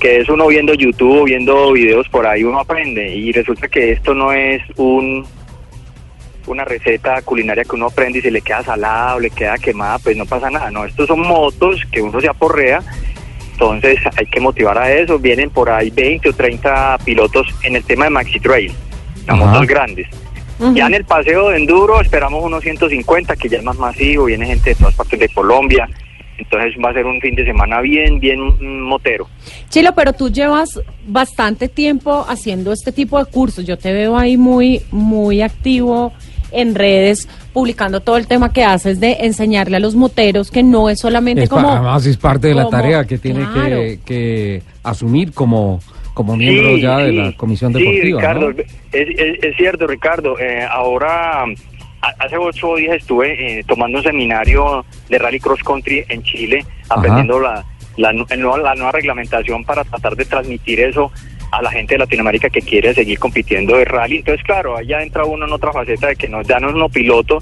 que 0.00 0.18
es 0.18 0.28
uno 0.28 0.46
viendo 0.46 0.74
YouTube, 0.74 1.24
viendo 1.24 1.72
videos 1.72 2.08
por 2.08 2.26
ahí, 2.26 2.44
uno 2.44 2.60
aprende. 2.60 3.14
Y 3.14 3.32
resulta 3.32 3.66
que 3.68 3.92
esto 3.92 4.14
no 4.14 4.32
es 4.32 4.60
un 4.76 5.24
una 6.48 6.64
receta 6.64 7.22
culinaria 7.22 7.64
que 7.64 7.76
uno 7.76 7.86
aprende 7.86 8.18
y 8.18 8.22
se 8.22 8.30
le 8.30 8.40
queda 8.40 8.62
salada 8.62 9.16
o 9.16 9.20
le 9.20 9.30
queda 9.30 9.58
quemada, 9.58 9.98
pues 9.98 10.16
no 10.16 10.26
pasa 10.26 10.50
nada. 10.50 10.70
No, 10.70 10.84
estos 10.84 11.06
son 11.06 11.20
motos 11.20 11.80
que 11.90 12.00
uno 12.00 12.20
se 12.20 12.28
aporrea, 12.28 12.82
entonces 13.52 13.98
hay 14.16 14.26
que 14.26 14.40
motivar 14.40 14.78
a 14.78 14.92
eso. 14.92 15.18
Vienen 15.18 15.50
por 15.50 15.70
ahí 15.70 15.90
20 15.90 16.28
o 16.28 16.32
30 16.32 16.98
pilotos 17.04 17.46
en 17.62 17.76
el 17.76 17.84
tema 17.84 18.04
de 18.04 18.10
Maxi 18.10 18.40
Trail, 18.40 18.72
las 19.26 19.36
Ajá. 19.36 19.44
motos 19.44 19.66
grandes. 19.66 20.08
Ya 20.74 20.86
en 20.86 20.94
el 20.94 21.04
paseo 21.04 21.50
de 21.50 21.56
enduro 21.56 22.00
esperamos 22.00 22.42
unos 22.42 22.64
150, 22.64 23.36
que 23.36 23.48
ya 23.48 23.58
es 23.58 23.64
más 23.64 23.78
masivo, 23.78 24.24
viene 24.24 24.46
gente 24.46 24.70
de 24.70 24.76
todas 24.76 24.94
partes 24.94 25.20
de 25.20 25.28
Colombia. 25.28 25.88
Entonces 26.36 26.74
va 26.84 26.90
a 26.90 26.92
ser 26.92 27.04
un 27.04 27.20
fin 27.20 27.34
de 27.34 27.44
semana 27.44 27.80
bien, 27.80 28.18
bien 28.18 28.40
mm, 28.40 28.82
motero. 28.82 29.28
Chilo, 29.68 29.92
pero 29.94 30.12
tú 30.12 30.30
llevas 30.30 30.80
bastante 31.06 31.68
tiempo 31.68 32.24
haciendo 32.28 32.72
este 32.72 32.92
tipo 32.92 33.22
de 33.22 33.30
cursos. 33.30 33.66
Yo 33.66 33.76
te 33.76 33.92
veo 33.92 34.16
ahí 34.16 34.36
muy, 34.36 34.82
muy 34.90 35.42
activo 35.42 36.12
en 36.52 36.74
redes, 36.74 37.28
publicando 37.52 38.00
todo 38.00 38.16
el 38.16 38.26
tema 38.26 38.52
que 38.52 38.64
haces 38.64 39.00
de 39.00 39.18
enseñarle 39.20 39.76
a 39.76 39.80
los 39.80 39.94
moteros 39.94 40.50
que 40.50 40.62
no 40.62 40.88
es 40.88 41.00
solamente 41.00 41.44
Es 41.44 41.48
como... 41.50 41.70
además 41.70 42.06
es 42.06 42.16
parte 42.16 42.48
de 42.48 42.54
la 42.54 42.68
tarea 42.68 43.04
que 43.04 43.18
tiene 43.18 43.40
Claro. 43.52 43.76
que, 43.76 43.98
que 44.04 44.62
asumir 44.82 45.32
como, 45.32 45.80
como 46.14 46.36
miembro 46.36 46.76
Sí, 46.76 46.80
ya 46.82 46.98
de 46.98 47.10
sí. 47.10 47.16
la 47.16 47.36
comisión 47.36 47.72
Sí, 47.74 47.78
deportiva. 47.80 48.20
Ricardo, 48.20 48.52
¿no? 48.52 48.60
es, 48.60 48.66
es- 48.92 49.44
es 49.44 49.56
cierto, 49.56 49.86
Ricardo. 49.86 50.38
eh, 50.38 50.66
ahora, 50.70 51.44
hace 52.18 52.36
ocho 52.38 52.76
días 52.76 52.96
estuve 52.96 53.58
eh, 53.60 53.64
tomando 53.66 53.98
un 53.98 54.04
seminario 54.04 54.84
de 55.08 55.18
Rally 55.18 55.40
Cross 55.40 55.62
Country 55.64 56.04
en 56.08 56.22
Chile, 56.22 56.64
aprendiendo 56.88 57.40
la, 57.40 57.64
la, 57.96 58.12
nu- 58.12 58.26
el 58.30 58.40
nuevo- 58.40 58.58
la 58.58 58.74
nueva 58.74 58.92
reglamentación 58.92 59.64
para 59.64 59.84
tratar 59.84 60.14
de 60.16 60.24
transmitir 60.24 60.80
eso 60.80 61.10
a 61.50 61.62
la 61.62 61.70
gente 61.70 61.94
de 61.94 61.98
Latinoamérica 61.98 62.50
que 62.50 62.60
quiere 62.60 62.94
seguir 62.94 63.18
compitiendo 63.18 63.76
de 63.76 63.84
rally. 63.84 64.16
Entonces, 64.16 64.44
claro, 64.44 64.76
allá 64.76 65.02
entra 65.02 65.24
uno 65.24 65.46
en 65.46 65.52
otra 65.52 65.72
faceta 65.72 66.08
de 66.08 66.16
que 66.16 66.28
no, 66.28 66.42
ya 66.42 66.60
no 66.60 66.68
es 66.68 66.74
uno 66.74 66.88
piloto, 66.88 67.38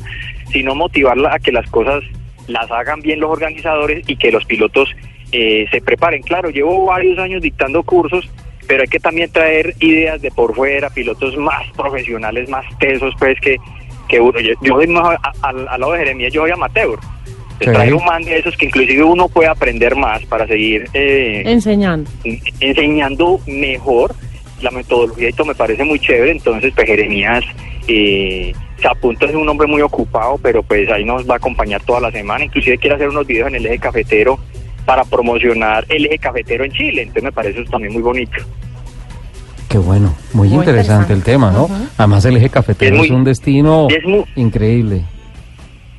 sino 0.51 0.75
motivarla 0.75 1.35
a 1.35 1.38
que 1.38 1.53
las 1.53 1.69
cosas 1.71 2.03
las 2.47 2.71
hagan 2.71 3.01
bien 3.01 3.21
los 3.21 3.31
organizadores 3.31 4.09
y 4.09 4.16
que 4.16 4.31
los 4.31 4.45
pilotos 4.45 4.95
eh, 5.33 5.66
se 5.71 5.81
preparen. 5.81 6.23
Claro, 6.23 6.51
llevo 6.51 6.87
varios 6.87 7.19
años 7.19 7.42
dictando 7.42 7.83
cursos, 7.83 8.29
pero 8.66 8.83
hay 8.83 8.88
que 8.88 9.01
también 9.01 9.31
traer 9.31 9.75
ideas 9.81 10.21
de 10.23 10.31
por 10.31 10.55
fuera, 10.55 10.90
pilotos 10.90 11.37
más 11.37 11.66
profesionales, 11.77 12.49
más 12.49 12.64
tesos, 12.79 13.14
pues 13.19 13.40
que, 13.40 13.57
que 14.09 14.21
uno, 14.21 14.38
yo, 14.40 14.55
yo 14.62 14.79
al 15.42 15.64
lado 15.64 15.92
de 15.92 15.99
Jeremías, 15.99 16.33
yo 16.33 16.42
soy 16.42 16.53
amateur. 16.53 16.99
Sí. 17.59 17.64
Traer 17.66 17.95
un 17.95 18.05
man 18.05 18.23
de 18.23 18.38
esos 18.38 18.55
que 18.57 18.66
inclusive 18.66 19.03
uno 19.03 19.29
puede 19.29 19.49
aprender 19.49 19.97
más 19.97 20.23
para 20.27 20.47
seguir 20.47 20.88
eh, 20.92 21.42
Enseñando. 21.47 22.11
enseñando 22.61 23.40
mejor 23.47 24.14
la 24.61 24.71
metodología 24.71 25.29
y 25.31 25.33
todo 25.33 25.47
me 25.47 25.55
parece 25.55 25.85
muy 25.85 25.99
chévere 25.99 26.33
entonces 26.33 26.73
pues 26.75 26.87
Jeremías 26.87 27.45
eh, 27.88 28.53
se 28.81 28.88
apunta 28.88 29.27
es 29.27 29.35
un 29.35 29.49
hombre 29.49 29.66
muy 29.66 29.81
ocupado 29.83 30.38
pero 30.42 30.62
pues 30.62 30.90
ahí 30.90 31.05
nos 31.05 31.29
va 31.29 31.35
a 31.35 31.37
acompañar 31.38 31.83
toda 31.83 32.01
la 32.01 32.11
semana 32.11 32.45
inclusive 32.45 32.79
quiere 32.79 32.97
hacer 32.97 33.09
unos 33.09 33.27
videos 33.27 33.49
en 33.49 33.55
el 33.57 33.66
eje 33.66 33.79
cafetero 33.79 34.38
para 34.85 35.05
promocionar 35.05 35.85
el 35.88 36.07
eje 36.07 36.19
cafetero 36.19 36.64
en 36.64 36.73
Chile 36.73 37.03
entonces 37.03 37.23
me 37.25 37.33
parece 37.33 37.61
eso 37.61 37.71
también 37.71 37.92
muy 37.92 38.03
bonito 38.03 38.37
Qué 39.69 39.79
bueno, 39.79 40.14
muy, 40.33 40.49
Muy 40.49 40.59
interesante, 40.59 41.12
interesante. 41.12 41.12
el 41.14 41.23
tema, 41.25 41.51
¿no? 41.51 41.69
Además 41.99 42.25
el 42.25 42.37
eje 42.37 42.49
cafetero 42.51 42.95
Es 42.95 42.99
muy- 42.99 43.07
es 43.09 43.12
un 43.12 43.25
destino 43.25 43.88
y 43.90 43.95
es 43.95 44.05
muy- 44.05 44.25
increíble. 44.37 45.03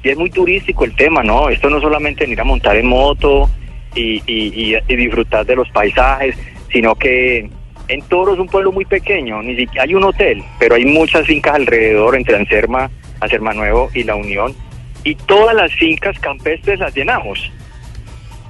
Y 0.03 0.09
es 0.09 0.17
muy 0.17 0.29
turístico 0.29 0.85
el 0.85 0.95
tema, 0.95 1.23
¿no? 1.23 1.49
Esto 1.49 1.69
no 1.69 1.81
solamente 1.81 2.23
venir 2.23 2.39
a 2.41 2.43
montar 2.43 2.75
en 2.77 2.87
moto 2.87 3.49
y- 3.95 4.21
y- 4.27 4.75
y 4.87 4.95
disfrutar 4.95 5.45
de 5.45 5.55
los 5.55 5.69
paisajes, 5.69 6.35
sino 6.71 6.95
que 6.95 7.49
en 7.87 8.01
Toro 8.03 8.33
es 8.33 8.39
un 8.39 8.47
pueblo 8.47 8.71
muy 8.71 8.85
pequeño, 8.85 9.41
ni 9.41 9.55
siquiera 9.55 9.83
hay 9.83 9.95
un 9.95 10.03
hotel, 10.03 10.43
pero 10.59 10.75
hay 10.75 10.85
muchas 10.85 11.25
fincas 11.25 11.55
alrededor 11.55 12.15
entre 12.15 12.35
Anserma, 12.35 12.91
Anserma 13.21 13.53
Nuevo 13.53 13.89
y 13.93 14.03
La 14.03 14.15
Unión, 14.15 14.53
y 15.03 15.15
todas 15.15 15.55
las 15.55 15.73
fincas 15.73 16.19
campestres 16.19 16.79
las 16.79 16.93
llenamos, 16.95 17.49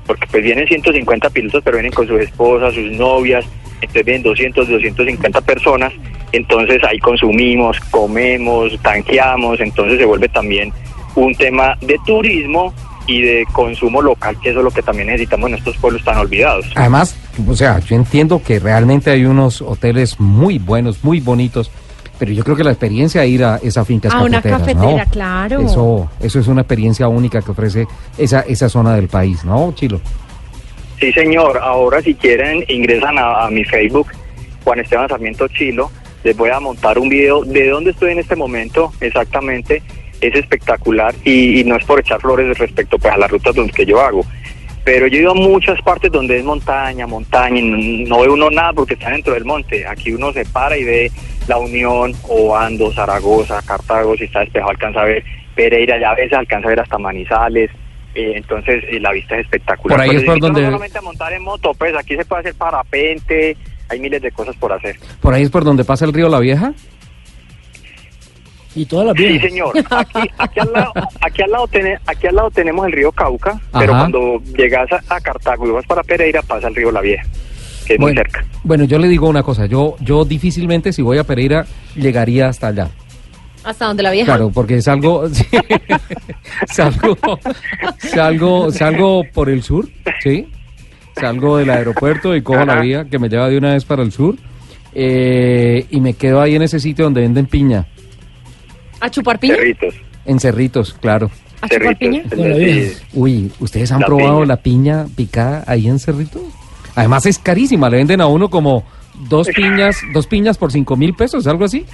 porque 0.06 0.26
pues 0.32 0.44
vienen 0.44 0.68
150 0.68 1.30
pilotos, 1.30 1.62
pero 1.64 1.78
vienen 1.78 1.92
con 1.94 2.08
sus 2.08 2.20
esposas, 2.20 2.74
sus 2.74 2.92
novias, 2.94 3.46
entonces 3.82 4.06
vienen 4.06 4.24
200, 4.24 4.68
250 4.68 5.42
personas, 5.42 5.94
entonces 6.32 6.84
ahí 6.84 6.98
consumimos, 7.00 7.80
comemos, 7.92 8.78
tanqueamos, 8.82 9.60
entonces 9.60 10.00
se 10.00 10.06
vuelve 10.06 10.28
también 10.30 10.74
un 11.18 11.36
tema 11.36 11.76
de 11.82 11.98
turismo 12.06 12.74
y 13.08 13.22
de 13.22 13.46
consumo 13.52 14.02
local, 14.02 14.38
que 14.42 14.50
eso 14.50 14.60
es 14.60 14.66
lo 14.66 14.72
que 14.72 14.82
también 14.82 15.08
necesitamos 15.08 15.50
en 15.50 15.58
estos 15.58 15.78
pueblos 15.78 16.04
tan 16.04 16.18
olvidados. 16.18 16.66
Además, 16.76 17.18
o 17.48 17.56
sea, 17.56 17.80
yo 17.80 17.96
entiendo 17.96 18.42
que 18.44 18.60
realmente 18.60 19.10
hay 19.10 19.26
unos 19.26 19.62
hoteles 19.62 20.20
muy 20.20 20.60
buenos, 20.60 21.04
muy 21.04 21.20
bonitos, 21.20 21.72
pero 22.20 22.32
yo 22.32 22.44
creo 22.44 22.56
que 22.56 22.64
la 22.64 22.72
experiencia 22.72 23.22
de 23.22 23.30
ir 23.30 23.44
a 23.44 23.60
esa 23.64 23.86
finca 23.86 24.10
A 24.10 24.24
una 24.24 24.42
cafetera, 24.42 25.06
claro. 25.06 25.62
Eso, 25.62 26.10
eso 26.20 26.40
es 26.40 26.48
una 26.48 26.62
experiencia 26.62 27.08
única 27.08 27.42
que 27.42 27.52
ofrece 27.52 27.88
esa, 28.18 28.42
esa 28.42 28.70
zona 28.70 28.96
del 28.96 29.08
país, 29.08 29.44
¿no, 29.44 29.72
Chilo? 29.74 30.02
Sí, 31.00 31.12
señor. 31.14 31.60
Ahora, 31.60 32.02
si 32.02 32.14
quieren, 32.16 32.64
ingresan 32.68 33.18
a, 33.18 33.46
a 33.46 33.50
mi 33.50 33.64
Facebook, 33.64 34.08
Juan 34.64 34.80
Esteban 34.80 35.08
Sarmiento 35.08 35.48
Chilo. 35.48 35.90
Les 36.24 36.36
voy 36.36 36.50
a 36.50 36.60
montar 36.60 37.00
un 37.00 37.08
video 37.08 37.44
de 37.46 37.70
dónde 37.70 37.92
estoy 37.92 38.12
en 38.12 38.20
este 38.20 38.36
momento 38.36 38.92
exactamente. 39.00 39.82
Es 40.22 40.34
espectacular 40.36 41.14
y, 41.24 41.60
y 41.60 41.64
no 41.64 41.76
es 41.76 41.86
por 41.86 42.00
echar 42.00 42.20
flores 42.20 42.58
respecto 42.58 42.98
pues, 42.98 43.14
a 43.14 43.18
las 43.18 43.30
rutas 43.32 43.54
donde 43.56 43.74
que 43.74 43.86
yo 43.86 44.00
hago. 44.02 44.26
Pero 44.84 45.08
yo 45.08 45.18
he 45.18 45.22
ido 45.22 45.32
a 45.32 45.36
muchas 45.36 45.82
partes 45.82 46.10
donde 46.12 46.38
es 46.38 46.46
montaña, 46.46 47.06
montaña, 47.08 47.60
y 47.60 47.62
no, 48.06 48.16
no 48.16 48.22
ve 48.24 48.30
uno 48.30 48.50
nada 48.50 48.72
porque 48.74 48.94
está 48.94 49.10
dentro 49.10 49.34
del 49.34 49.44
monte. 49.44 49.86
Aquí 49.86 50.14
uno 50.14 50.32
se 50.32 50.46
para 50.46 50.78
y 50.78 50.84
ve 50.86 51.12
La 51.48 51.58
Unión, 51.58 52.14
Obando, 52.30 52.94
Zaragoza, 52.94 53.62
Cartago, 53.66 54.16
si 54.16 54.24
está 54.24 54.40
despejado 54.40 54.72
alcanza 54.72 55.02
a 55.02 55.06
ver 55.06 55.24
Pereira, 55.56 56.00
ya 56.00 56.12
a 56.12 56.16
veces 56.16 56.34
alcanza 56.38 56.68
a 56.68 56.70
ver 56.70 56.80
hasta 56.80 56.98
Manizales. 56.98 57.70
Eh, 58.16 58.34
entonces 58.38 58.84
eh, 58.90 59.00
la 59.02 59.12
vista 59.12 59.36
es 59.36 59.42
espectacular. 59.42 59.98
Por 59.98 60.04
ahí 60.10 60.16
es 60.16 60.24
por 60.24 60.36
invito 60.38 60.48
no 60.48 60.54
donde- 60.54 60.66
solamente 60.68 60.98
a 60.98 61.02
montar 61.02 61.34
en 61.34 61.44
moto, 61.44 61.74
pues 61.78 61.94
aquí 61.94 62.16
se 62.16 62.24
puede 62.26 62.40
hacer 62.40 62.56
parapente, 62.56 63.58
hay 63.90 64.00
miles 64.00 64.22
de 64.22 64.32
cosas 64.32 64.56
por 64.56 64.72
hacer. 64.72 64.96
Por 65.22 65.34
ahí 65.34 65.44
es 65.44 65.50
por 65.50 65.64
donde 65.66 65.84
pasa 65.84 66.06
el 66.06 66.14
río 66.14 66.30
La 66.30 66.40
Vieja. 66.40 66.74
Y 68.78 68.86
todas 68.86 69.08
las 69.08 69.16
Sí, 69.18 69.24
viejas. 69.28 69.50
señor. 69.50 69.74
Aquí, 69.90 70.20
aquí, 70.38 70.60
al, 70.60 70.72
lado, 70.72 70.92
aquí, 71.22 71.42
al, 71.42 71.52
lado 71.52 71.66
aquí 72.06 72.28
al 72.28 72.36
lado 72.36 72.52
tenemos 72.52 72.86
el 72.86 72.92
río 72.94 73.12
Cauca, 73.12 73.60
pero 73.74 73.94
cuando 73.94 74.42
llegas 74.56 74.88
a, 74.92 75.16
a 75.16 75.20
Cartago 75.20 75.68
y 75.68 75.72
vas 75.72 75.86
para 75.86 76.04
Pereira 76.04 76.42
pasa 76.44 76.68
el 76.68 76.76
río 76.76 76.92
La 76.92 77.02
Vieja, 77.02 77.24
que 77.88 77.94
es 77.96 78.00
muy 78.00 78.14
Bueno, 78.14 78.22
cerca. 78.22 78.46
bueno, 78.64 78.84
yo 78.84 79.00
le 79.00 79.08
digo 79.08 79.28
una 79.28 79.42
cosa, 79.44 79.66
yo, 79.66 79.96
yo 80.00 80.26
difícilmente 80.26 80.94
si 80.94 81.02
voy 81.02 81.18
a 81.18 81.24
Pereira 81.24 81.66
llegaría 81.96 82.48
hasta 82.50 82.68
allá. 82.68 82.90
Hasta 83.64 83.86
donde 83.88 84.04
la 84.04 84.12
vieja. 84.12 84.28
Claro, 84.28 84.50
porque 84.54 84.82
salgo, 84.82 85.28
sí, 85.34 85.44
salgo, 86.68 87.18
salgo, 87.98 88.72
salgo 88.72 89.24
por 89.34 89.50
el 89.50 89.64
sur, 89.64 89.88
¿sí? 90.22 90.48
Salgo 91.16 91.58
del 91.58 91.70
aeropuerto 91.72 92.36
y 92.36 92.42
cojo 92.42 92.64
la 92.64 92.80
vía 92.80 93.06
que 93.06 93.18
me 93.20 93.28
lleva 93.28 93.50
de 93.50 93.58
una 93.58 93.74
vez 93.74 93.84
para 93.86 94.04
el 94.04 94.12
sur 94.12 94.36
eh, 94.94 95.86
y 95.90 96.00
me 96.00 96.14
quedo 96.14 96.40
ahí 96.42 96.56
en 96.56 96.62
ese 96.62 96.80
sitio 96.80 97.06
donde 97.06 97.22
venden 97.22 97.48
piña, 97.48 97.88
¿A 99.00 99.10
chupar 99.10 99.40
piña? 99.40 99.56
Cerritos. 99.56 99.96
en 100.26 100.40
Cerritos, 100.40 100.94
claro. 101.00 101.30
¿A 101.62 101.70
chupar 101.70 101.98
piña? 101.98 102.24
Uy, 103.14 103.52
¿ustedes 103.60 103.92
han 103.92 104.02
La 104.02 104.06
probado 104.08 104.36
piña. 104.38 104.46
la 104.48 104.58
piña 104.58 105.06
picada 105.16 105.64
ahí 105.68 105.88
en 105.88 106.00
Cerritos? 106.00 106.42
Además 106.96 107.26
es 107.26 107.38
carísima, 107.40 107.90
le 107.90 107.98
venden 107.98 108.22
a 108.22 108.28
uno 108.28 108.50
como 108.50 108.84
dos 109.30 109.48
piñas, 109.50 109.98
dos 110.14 110.28
piñas 110.28 110.58
por 110.58 110.72
cinco 110.72 110.96
mil 110.96 111.14
pesos, 111.14 111.46
algo 111.48 111.66
así. 111.66 111.86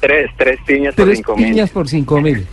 Tres, 0.00 0.30
tres 0.36 0.58
piñas 0.66 0.94
por 0.94 1.04
Tres 1.06 1.18
cinco 1.18 1.36
mil. 1.36 1.46
piñas 1.48 1.70
por 1.70 1.88
cinco 1.88 2.20
mil. 2.20 2.46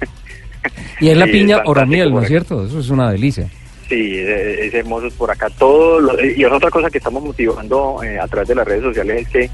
Y 0.99 1.09
es 1.09 1.17
la 1.17 1.25
Sí, 1.27 1.31
piña 1.31 1.57
es 1.57 1.61
ora 1.65 1.85
miel, 1.85 2.11
¿no 2.11 2.21
es 2.21 2.27
cierto? 2.27 2.65
Eso 2.65 2.79
es 2.79 2.89
una 2.89 3.11
delicia. 3.11 3.47
Sí, 3.89 4.17
es, 4.17 4.29
es 4.59 4.73
hermoso 4.73 5.09
por 5.17 5.29
acá. 5.31 5.47
Todo 5.59 5.99
lo- 5.99 6.23
y 6.23 6.43
es 6.43 6.51
otra 6.51 6.69
cosa 6.69 6.89
que 6.89 6.97
estamos 6.99 7.21
motivando 7.23 8.01
eh, 8.03 8.17
a 8.19 8.27
través 8.27 8.47
de 8.49 8.55
las 8.55 8.65
redes 8.67 8.83
sociales 8.83 9.23
es 9.23 9.27
que 9.27 9.49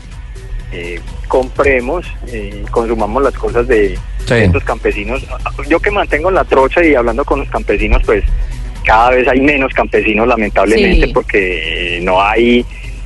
eh, 0.71 0.99
compremos, 1.27 2.05
eh, 2.27 2.63
consumamos 2.71 3.23
las 3.23 3.33
cosas 3.33 3.67
de, 3.67 3.97
Sí. 4.25 4.33
de 4.33 4.45
estos 4.45 4.63
campesinos. 4.63 5.25
Yo 5.69 5.79
que 5.79 5.91
mantengo 5.91 6.29
la 6.31 6.43
trocha 6.43 6.83
y 6.83 6.95
hablando 6.95 7.23
con 7.23 7.39
los 7.39 7.49
campesinos, 7.49 8.01
pues 8.05 8.23
cada 8.85 9.11
vez 9.11 9.27
hay 9.27 9.39
menos 9.41 9.73
campesinos 9.73 10.27
lamentablemente 10.27 11.07
Sí. 11.07 11.13
porque 11.13 11.99
no 12.03 12.21
hay 12.21 12.65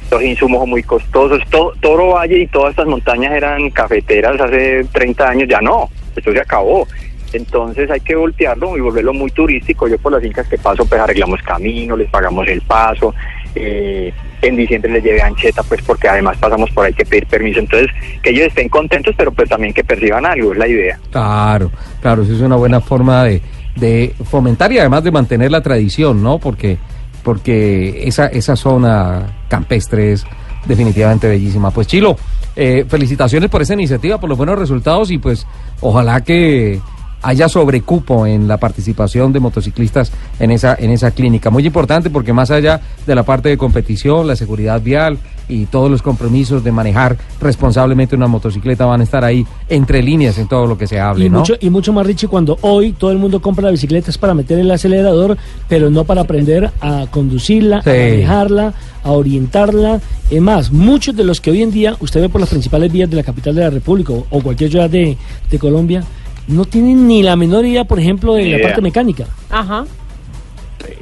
los 0.09 0.21
insumos 0.23 0.67
muy 0.67 0.83
costosos. 0.83 1.41
To- 1.49 1.73
Toro 1.79 2.09
Valle 2.13 2.39
y 2.39 2.47
todas 2.47 2.71
estas 2.71 2.87
montañas 2.87 3.33
eran 3.33 3.69
cafeteras 3.69 4.39
hace 4.41 4.83
30 4.91 5.29
años, 5.29 5.47
ya 5.49 5.61
no, 5.61 5.89
esto 6.15 6.31
se 6.31 6.39
acabó. 6.39 6.87
Entonces 7.33 7.89
hay 7.89 8.01
que 8.01 8.15
voltearlo 8.15 8.75
y 8.75 8.81
volverlo 8.81 9.13
muy 9.13 9.31
turístico. 9.31 9.87
Yo 9.87 9.97
por 9.99 10.11
las 10.11 10.21
fincas 10.21 10.47
que 10.49 10.57
paso, 10.57 10.85
pues 10.85 10.99
arreglamos 10.99 11.41
camino, 11.43 11.95
les 11.95 12.09
pagamos 12.09 12.47
el 12.47 12.61
paso. 12.61 13.13
eh, 13.55 14.11
en 14.41 14.55
diciembre 14.55 14.91
les 14.91 15.03
llevé 15.03 15.21
ancheta, 15.21 15.63
pues 15.63 15.81
porque 15.81 16.07
además 16.07 16.37
pasamos 16.37 16.69
por 16.71 16.85
ahí 16.85 16.93
que 16.93 17.05
pedir 17.05 17.27
permiso. 17.27 17.59
Entonces, 17.59 17.89
que 18.21 18.31
ellos 18.31 18.47
estén 18.47 18.69
contentos, 18.69 19.13
pero 19.17 19.31
pues 19.31 19.49
también 19.49 19.73
que 19.73 19.83
perciban 19.83 20.25
algo, 20.25 20.51
es 20.53 20.57
la 20.57 20.67
idea. 20.67 20.99
Claro, 21.11 21.71
claro, 22.01 22.23
eso 22.23 22.33
es 22.33 22.41
una 22.41 22.55
buena 22.55 22.81
forma 22.81 23.23
de, 23.23 23.41
de 23.75 24.13
fomentar 24.29 24.71
y 24.71 24.79
además 24.79 25.03
de 25.03 25.11
mantener 25.11 25.51
la 25.51 25.61
tradición, 25.61 26.21
¿no? 26.21 26.39
Porque, 26.39 26.77
porque 27.23 28.07
esa, 28.07 28.27
esa 28.27 28.55
zona 28.55 29.43
campestre 29.47 30.13
es 30.13 30.25
definitivamente 30.65 31.27
bellísima. 31.27 31.71
Pues 31.71 31.87
Chilo, 31.87 32.17
eh, 32.55 32.85
felicitaciones 32.87 33.49
por 33.49 33.61
esa 33.61 33.73
iniciativa, 33.73 34.19
por 34.19 34.29
los 34.29 34.37
buenos 34.37 34.59
resultados 34.59 35.11
y 35.11 35.17
pues 35.17 35.47
ojalá 35.79 36.21
que 36.21 36.79
haya 37.21 37.47
sobrecupo 37.49 38.25
en 38.25 38.47
la 38.47 38.57
participación 38.57 39.31
de 39.33 39.39
motociclistas 39.39 40.11
en 40.39 40.51
esa 40.51 40.75
en 40.79 40.89
esa 40.91 41.11
clínica. 41.11 41.49
Muy 41.49 41.65
importante 41.65 42.09
porque 42.09 42.33
más 42.33 42.51
allá 42.51 42.81
de 43.05 43.15
la 43.15 43.23
parte 43.23 43.49
de 43.49 43.57
competición, 43.57 44.27
la 44.27 44.35
seguridad 44.35 44.81
vial 44.81 45.17
y 45.47 45.65
todos 45.65 45.91
los 45.91 46.01
compromisos 46.01 46.63
de 46.63 46.71
manejar 46.71 47.17
responsablemente 47.41 48.15
una 48.15 48.27
motocicleta 48.27 48.85
van 48.85 49.01
a 49.01 49.03
estar 49.03 49.25
ahí 49.25 49.45
entre 49.67 50.01
líneas 50.01 50.37
en 50.37 50.47
todo 50.47 50.65
lo 50.65 50.77
que 50.77 50.87
se 50.87 50.97
hable, 50.99 51.25
Y 51.25 51.29
¿no? 51.29 51.39
mucho, 51.39 51.55
y 51.59 51.69
mucho 51.69 51.91
más, 51.91 52.05
Richie, 52.07 52.27
cuando 52.29 52.57
hoy 52.61 52.93
todo 52.93 53.11
el 53.11 53.17
mundo 53.17 53.41
compra 53.41 53.65
la 53.65 53.71
bicicleta 53.71 54.09
es 54.09 54.17
para 54.17 54.33
meter 54.33 54.59
el 54.59 54.71
acelerador, 54.71 55.37
pero 55.67 55.89
no 55.89 56.05
para 56.05 56.21
aprender 56.21 56.71
a 56.79 57.05
conducirla, 57.11 57.81
Sí. 57.83 57.89
a 57.89 57.93
manejarla, 57.93 58.73
a 59.03 59.11
orientarla. 59.11 59.99
Es 60.29 60.41
más, 60.41 60.71
muchos 60.71 61.15
de 61.17 61.25
los 61.25 61.41
que 61.41 61.51
hoy 61.51 61.61
en 61.63 61.71
día 61.71 61.97
usted 61.99 62.21
ve 62.21 62.29
por 62.29 62.39
las 62.39 62.49
principales 62.49 62.89
vías 62.91 63.09
de 63.09 63.17
la 63.17 63.23
capital 63.23 63.53
de 63.55 63.61
la 63.61 63.69
República 63.69 64.13
o, 64.13 64.41
cualquier 64.41 64.69
ciudad 64.69 64.89
de, 64.89 65.17
de 65.49 65.59
Colombia, 65.59 66.03
no 66.47 66.65
tienen 66.65 67.07
ni 67.07 67.23
la 67.23 67.35
menor 67.35 67.65
idea, 67.65 67.83
por 67.85 67.99
ejemplo, 67.99 68.33
de 68.33 68.43
Ni 68.43 68.49
la 68.51 68.57
idea. 68.57 68.67
parte 68.67 68.81
mecánica. 68.81 69.25
Ajá. 69.49 69.85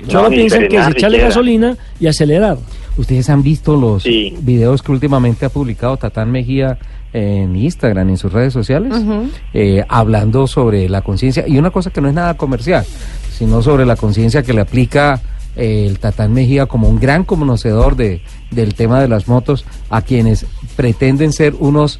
Solo 0.07 0.29
piensan 0.29 0.67
que 0.67 0.75
es 0.77 0.87
echarle 0.87 0.93
siquiera. 1.17 1.23
gasolina 1.27 1.77
y 1.99 2.07
acelerar. 2.07 2.57
Ustedes 2.97 3.29
han 3.29 3.43
visto 3.43 3.75
los 3.77 4.03
Sí. 4.03 4.35
videos 4.41 4.81
que 4.81 4.91
últimamente 4.91 5.45
ha 5.45 5.49
publicado 5.49 5.95
Tatán 5.97 6.31
Mejía 6.31 6.77
en 7.13 7.55
Instagram, 7.55 8.09
en 8.09 8.17
sus 8.17 8.31
redes 8.31 8.53
sociales, 8.53 8.93
eh, 9.53 9.83
hablando 9.87 10.47
sobre 10.47 10.87
la 10.89 11.01
conciencia 11.01 11.45
y 11.47 11.57
una 11.57 11.71
cosa 11.71 11.89
que 11.91 12.01
no 12.01 12.07
es 12.09 12.13
nada 12.13 12.35
comercial, 12.35 12.85
sino 13.35 13.61
sobre 13.63 13.85
la 13.85 13.95
conciencia 13.95 14.43
que 14.43 14.53
le 14.53 14.61
aplica 14.61 15.21
eh, 15.55 15.85
el 15.87 15.97
Tatán 15.99 16.33
Mejía 16.33 16.65
como 16.67 16.87
un 16.89 16.99
gran 16.99 17.23
conocedor 17.23 17.95
de, 17.95 18.21
del 18.51 18.75
tema 18.75 19.01
de 19.01 19.07
las 19.07 19.27
motos 19.27 19.65
a 19.89 20.01
quienes 20.01 20.45
pretenden 20.75 21.31
ser 21.33 21.55
unos 21.59 21.99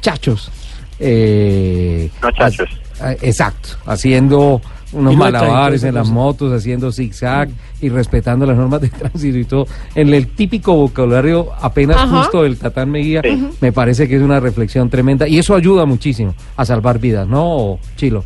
chachos. 0.00 0.50
Eh, 0.98 2.10
Unos 2.22 2.34
chachos. 2.34 2.68
ha- 3.00 3.08
ha- 3.08 3.12
exacto, 3.12 3.70
haciendo 3.86 4.60
unos 4.92 5.14
Y 5.14 5.16
malabares 5.16 5.82
en 5.84 5.94
las 5.94 6.08
motos, 6.08 6.52
haciendo 6.52 6.90
zigzag 6.92 7.48
y 7.82 7.88
respetando 7.88 8.46
las 8.46 8.56
normas 8.56 8.80
de 8.80 8.88
tránsito 8.90 9.36
y 9.36 9.44
todo. 9.44 9.66
En 9.94 10.14
el 10.14 10.28
típico 10.28 10.74
vocabulario 10.74 11.48
apenas 11.60 11.96
Ajá. 11.98 12.22
justo 12.22 12.42
del 12.44 12.56
Tatán 12.58 12.92
Sí. 12.94 13.48
me 13.60 13.72
parece 13.72 14.08
que 14.08 14.16
es 14.16 14.22
una 14.22 14.40
reflexión 14.40 14.88
tremenda 14.88 15.26
y 15.28 15.38
eso 15.38 15.54
ayuda 15.54 15.84
muchísimo 15.84 16.34
a 16.56 16.64
salvar 16.64 16.98
vidas, 16.98 17.26
¿no, 17.28 17.78
Chilo? 17.96 18.24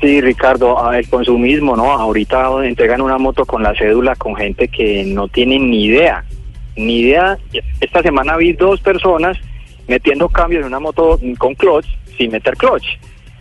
Sí, 0.00 0.20
Ricardo, 0.20 0.78
ah, 0.82 0.98
el 0.98 1.08
consumismo, 1.08 1.74
¿no? 1.74 1.90
Ahorita 1.90 2.48
entregan 2.64 3.00
una 3.00 3.16
moto 3.18 3.44
con 3.46 3.62
la 3.62 3.74
cédula 3.74 4.14
con 4.14 4.36
gente 4.36 4.68
que 4.68 5.04
no 5.06 5.26
tiene 5.28 5.58
ni 5.58 5.86
idea, 5.86 6.22
ni 6.76 6.98
idea. 7.00 7.38
Esta 7.80 8.02
semana 8.02 8.36
vi 8.36 8.52
dos 8.52 8.78
personas 8.80 9.38
metiendo 9.88 10.28
cambios 10.28 10.60
en 10.62 10.66
una 10.68 10.80
moto 10.80 11.18
con 11.38 11.54
clutch 11.54 11.86
sin 12.16 12.30
meter 12.32 12.56
clutch. 12.56 12.84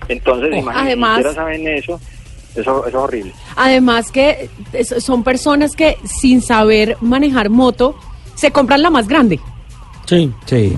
Entonces, 0.07 0.49
Oh. 0.53 0.57
imagínense, 0.57 0.87
Además- 0.87 1.25
ni 1.25 1.33
saben 1.33 1.67
eso. 1.67 1.99
Eso, 2.55 2.85
eso 2.85 2.87
es 2.87 2.95
horrible. 2.95 3.33
Además 3.57 4.11
que 4.11 4.49
son 4.99 5.23
personas 5.25 5.75
que 5.75 5.97
sin 6.05 6.41
saber 6.41 6.95
manejar 7.01 7.49
moto 7.49 7.95
se 8.35 8.51
compran 8.51 8.81
la 8.81 8.89
más 8.89 9.07
grande. 9.09 9.39
Sí. 10.05 10.31
Sí. 10.45 10.77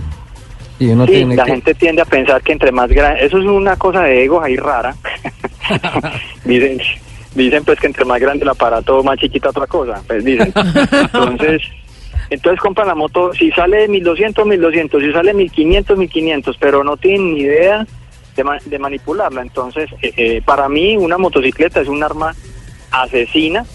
Y 0.80 0.88
uno 0.89 1.05
Sí, 1.05 1.11
tiene 1.13 1.36
la 1.36 1.43
que... 1.45 1.51
gente 1.51 1.74
tiende 1.76 2.01
a 2.01 2.05
pensar 2.05 2.41
que 2.41 2.51
entre 2.53 2.72
más 2.72 2.89
grande, 2.89 3.26
eso 3.26 3.38
es 3.38 3.45
una 3.45 3.76
cosa 3.76 4.01
de 4.03 4.24
egos 4.24 4.43
ahí 4.43 4.55
rara. 4.55 4.95
dicen, 6.45 6.80
dicen 7.36 7.63
pues 7.63 7.80
que 7.80 7.88
entre 7.88 8.05
más 8.05 8.20
grande 8.20 8.43
el 8.43 8.49
aparato, 8.49 9.03
más 9.03 9.18
chiquita 9.20 9.49
otra 9.49 9.68
cosa. 9.68 10.01
Pues 10.07 10.24
dicen. 10.24 10.51
Entonces, 10.91 11.61
entonces 12.30 12.59
compran 12.59 12.88
la 12.88 12.95
moto, 12.95 13.34
si 13.34 13.51
sale 13.51 13.78
de 13.78 13.88
1200, 13.88 14.45
1200, 14.45 15.01
si 15.03 15.11
sale 15.11 15.30
de 15.30 15.34
1500, 15.36 15.97
1500, 15.97 16.57
pero 16.59 16.84
no 16.84 16.97
tienen 16.97 17.34
ni 17.34 17.41
idea 17.41 17.86
de, 18.36 18.43
ma- 18.43 18.59
de 18.65 18.80
manipularla. 18.80 19.41
Entonces, 19.41 19.89
eh, 20.01 20.13
eh, 20.17 20.41
para 20.45 20.67
mí 20.69 20.97
una 20.97 21.17
motocicleta 21.17 21.82
es 21.82 21.88
un 21.88 22.03
arma 22.03 22.34
asesina 22.91 23.65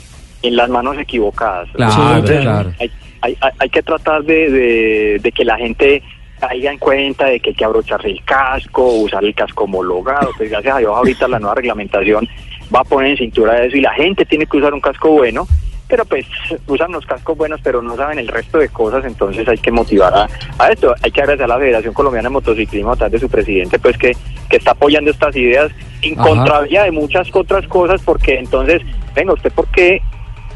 en 0.43 0.57
las 0.57 0.69
manos 0.69 0.97
equivocadas. 0.99 1.69
Claro, 1.73 2.15
Entonces, 2.17 2.41
claro. 2.43 2.73
hay, 2.79 3.37
hay, 3.59 3.71
que 3.71 3.83
tratar 3.83 4.25
de, 4.25 4.51
de- 4.51 5.19
de 5.23 5.33
que 5.33 5.45
la 5.45 5.57
gente 5.57 6.03
caiga 6.41 6.73
en 6.73 6.79
cuenta 6.79 7.27
de 7.27 7.39
que 7.39 7.51
hay 7.51 7.55
que 7.55 7.65
abrocharse 7.65 8.09
el 8.09 8.25
casco, 8.25 8.85
usar 8.95 9.25
el 9.25 9.35
casco 9.35 9.65
homologado. 9.65 10.31
Pues 10.37 10.51
gracias 10.51 10.75
a 10.75 10.79
Dios 10.81 10.93
ahorita 10.95 11.29
la 11.29 11.39
nueva 11.39 11.55
reglamentación 11.55 12.27
va 12.75 12.81
a 12.81 12.85
poner 12.85 13.13
en 13.13 13.17
cintura 13.19 13.63
eso 13.65 13.77
y 13.77 13.81
la 13.81 13.93
gente 13.95 14.25
tiene 14.25 14.47
que 14.47 14.57
usar 14.57 14.75
un 14.75 14.81
casco 14.81 15.11
bueno, 15.11 15.47
pero 15.93 16.07
pues 16.07 16.25
usan 16.69 16.91
los 16.91 17.05
cascos 17.05 17.37
buenos 17.37 17.61
pero 17.63 17.83
no 17.83 17.95
saben 17.97 18.19
el 18.19 18.27
resto 18.27 18.57
de 18.57 18.71
cosas, 18.71 19.05
entonces 19.05 19.47
hay 19.47 19.59
que 19.59 19.71
motivar 19.71 20.15
a, 20.15 20.27
a 20.59 20.71
esto. 20.71 20.95
Hay 21.03 21.11
que 21.11 21.21
agradecer 21.21 21.45
a 21.45 21.49
la 21.49 21.59
Federación 21.59 21.93
Colombiana 21.93 22.31
de 22.31 22.33
Motociclismo 22.33 22.93
a 22.93 22.97
través 22.97 23.13
de 23.13 23.19
su 23.19 23.29
presidente 23.29 23.79
pues 23.79 23.99
que, 23.99 24.17
que 24.49 24.57
está 24.57 24.71
apoyando 24.71 25.11
estas 25.11 25.37
ideas 25.37 25.71
en 26.01 26.19
Ajá. 26.19 26.31
contravía 26.31 26.85
de 26.85 26.93
muchas 26.93 27.29
otras 27.35 27.67
cosas 27.67 28.01
porque 28.03 28.39
entonces, 28.39 28.81
venga, 29.15 29.35
¿usted 29.35 29.53
por 29.53 29.69
qué 29.69 30.01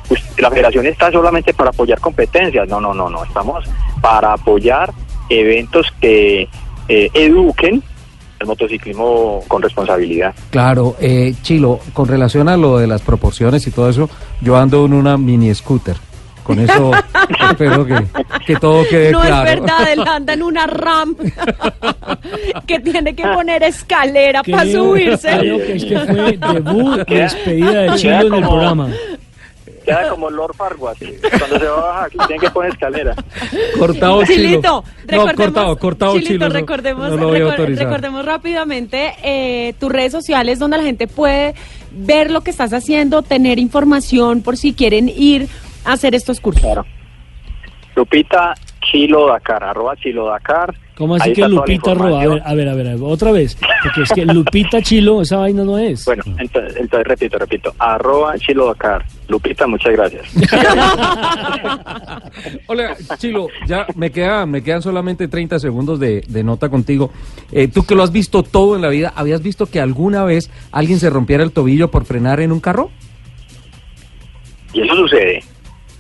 pues, 0.09 0.25
la 0.39 0.51
federación 0.51 0.87
está 0.87 1.13
solamente 1.13 1.53
para 1.53 1.69
apoyar 1.69 2.01
competencias. 2.01 2.67
No, 2.67 2.81
no, 2.81 2.95
no, 2.95 3.11
no. 3.11 3.23
Estamos 3.23 3.67
para 4.01 4.33
apoyar 4.33 4.91
eventos 5.29 5.93
que 6.01 6.49
eh, 6.89 7.11
eduquen 7.13 7.83
el 8.41 8.47
motociclismo 8.47 9.43
con 9.49 9.63
responsabilidad. 9.63 10.35
Claro, 10.51 10.97
eh, 11.01 11.35
Chilo, 11.43 11.81
con 11.93 12.09
relación 12.09 12.49
a 12.49 12.57
lo 12.57 12.79
de 12.79 12.87
las 12.87 13.03
proporciones 13.03 13.67
y 13.67 13.71
todo 13.71 13.89
eso, 13.89 14.11
yo 14.41 14.57
ando 14.57 14.85
en 14.85 14.93
una 14.93 15.17
mini 15.17 15.55
scooter. 15.55 15.97
Con 16.43 16.61
eso 16.61 16.93
espero 17.51 17.85
que, 17.85 18.07
que 18.47 18.55
todo 18.57 18.85
quede 18.89 19.11
no 19.11 19.21
claro. 19.21 19.51
es 19.51 19.61
verdad, 19.61 19.93
él 19.93 20.05
anda 20.07 20.33
en 20.33 20.43
una 20.45 20.67
RAM 20.69 21.17
que 22.67 22.79
tiene 22.79 23.17
que 23.17 23.25
poner 23.25 23.65
escalera 23.65 24.45
para 24.45 24.65
subirse. 24.65 25.39
Creo 25.39 25.59
que 25.59 25.75
este 25.75 25.99
fue 25.99 26.39
debut 26.53 27.09
despedida 27.09 27.83
de 27.83 27.95
Chilo 27.97 28.27
en 28.29 28.35
el 28.35 28.41
programa. 28.43 28.91
Queda 29.87 30.09
como 30.11 30.29
Lord 30.31 30.55
Farquaad. 30.57 30.97
Cuando 31.39 31.59
se 31.59 31.65
va 31.67 31.79
a 31.79 31.81
bajar, 31.95 32.11
tiene 32.27 32.41
que 32.41 32.51
poner 32.51 32.73
escalera. 32.73 33.15
Cortado 33.79 34.25
Chilo. 34.25 34.35
Chilito, 34.49 34.69
No, 34.73 34.83
recordemos, 35.07 35.35
cortado, 35.37 35.79
cortado 35.79 36.13
Chilito, 36.15 36.33
Chilo. 36.33 36.49
recordemos, 36.49 37.11
no 37.11 37.17
lo 37.17 37.29
voy 37.29 37.37
a 37.37 37.41
recor- 37.45 37.51
autorizar. 37.53 37.85
recordemos 37.87 38.25
rápidamente 38.27 39.13
eh, 39.23 39.75
tus 39.79 39.91
redes 39.93 40.13
sociales 40.13 40.59
donde 40.59 40.77
la 40.77 40.83
gente 40.83 41.07
puede 41.07 41.55
ver 41.93 42.31
lo 42.31 42.41
que 42.43 42.51
estás 42.51 42.73
haciendo, 42.75 43.23
tener 43.23 43.59
información 43.59 44.43
por 44.43 44.57
si 44.57 44.75
quieren 44.75 45.09
ir 45.09 45.49
a 45.85 45.93
hacer 45.93 46.15
estos 46.15 46.41
cursos. 46.41 46.63
Claro. 46.63 46.85
Lupita 47.95 48.55
Chilo 48.91 49.27
Dakar, 49.29 49.65
arroba 49.65 49.95
Chilo 49.97 50.27
Dakar. 50.27 50.75
¿Cómo 50.97 51.17
así 51.17 51.35
que 51.35 51.47
Lupita 51.47 51.93
roba? 51.93 52.23
A 52.23 52.27
ver, 52.27 52.39
información. 52.39 52.43
a 52.45 52.55
ver, 52.55 52.69
a 52.69 52.75
ver, 52.75 52.89
a 52.89 52.95
ver, 52.95 53.03
otra 53.03 53.31
vez. 53.31 53.59
Porque 53.83 54.03
es 54.03 54.13
que 54.13 54.25
Lupita 54.25 54.81
Chilo, 54.81 55.21
esa 55.21 55.37
vaina 55.37 55.63
no 55.63 55.77
es. 55.77 56.07
Bueno, 56.07 56.25
entonces, 56.39 56.77
entonces 56.77 57.07
repito, 57.07 57.39
repito, 57.39 57.75
arroba 57.79 58.39
Chilo 58.39 58.67
Dakar. 58.67 59.05
Lupita, 59.29 59.67
muchas 59.67 59.93
gracias. 59.93 60.27
Hola, 62.67 62.97
Chilo, 63.19 63.49
ya 63.67 63.87
me, 63.95 64.11
queda, 64.11 64.47
me 64.47 64.63
quedan 64.63 64.81
solamente 64.81 65.29
30 65.29 65.59
segundos 65.59 66.01
de, 66.01 66.23
de 66.27 66.43
nota 66.43 66.71
contigo. 66.71 67.11
Eh, 67.53 67.69
tú 67.69 67.85
que 67.85 67.95
lo 67.95 68.03
has 68.03 68.13
visto 68.13 68.43
todo 68.43 68.75
en 68.75 68.83
la 68.83 68.89
vida, 68.89 69.13
¿habías 69.17 69.43
visto 69.43 69.67
que 69.67 69.81
alguna 69.81 70.25
vez 70.25 70.51
alguien 70.73 70.99
se 70.99 71.11
rompiera 71.11 71.45
el 71.45 71.53
tobillo 71.53 71.91
por 71.91 72.07
frenar 72.07 72.41
en 72.41 72.53
un 72.53 72.61
carro? 72.61 72.91
Y 74.73 74.81
eso 74.81 74.95
sucede. 74.95 75.43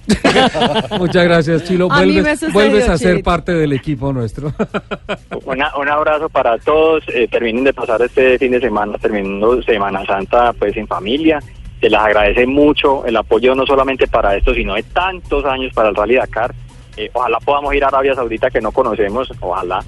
Muchas 0.99 1.25
gracias, 1.25 1.65
Chilo. 1.65 1.89
A 1.91 2.01
mí 2.03 2.07
me 2.07 2.13
Vuelves, 2.15 2.41
sucedió, 2.41 2.53
vuelves 2.55 2.89
a 2.89 2.99
ser 2.99 3.11
Chilito. 3.13 3.25
parte 3.31 3.53
del 3.55 3.73
equipo 3.73 4.13
nuestro. 4.13 4.53
Una- 5.45 5.77
un 5.77 5.89
abrazo 5.89 6.29
para 6.29 6.59
todos. 6.59 7.03
eh, 7.09 7.29
terminen 7.31 7.65
de 7.65 7.73
pasar 7.73 8.01
este 8.03 8.39
fin 8.39 8.53
de 8.53 8.61
semana, 8.61 8.99
terminando 8.99 9.63
Semana 9.63 10.05
Santa, 10.07 10.53
pues 10.53 10.77
en 10.77 10.87
familia. 10.87 11.41
Se 11.81 11.91
les 11.91 12.01
agradece 12.01 12.47
mucho 12.47 13.05
el 13.05 13.17
apoyo 13.17 13.55
no 13.55 13.67
solamente 13.67 14.07
para 14.07 14.35
esto, 14.37 14.55
sino 14.55 14.75
de 14.75 14.83
tantos 14.83 15.45
años 15.45 15.73
para 15.75 15.91
el 15.91 15.95
Rally 15.95 16.15
Dakar. 16.17 16.55
Eh, 16.99 17.11
ojalá 17.13 17.39
podamos 17.41 17.75
ir 17.75 17.85
a 17.85 17.89
Arabia 17.89 18.15
Saudita 18.15 18.51
que 18.51 18.61
no 18.61 18.73
conocemos, 18.73 19.31
ojalá. 19.41 19.83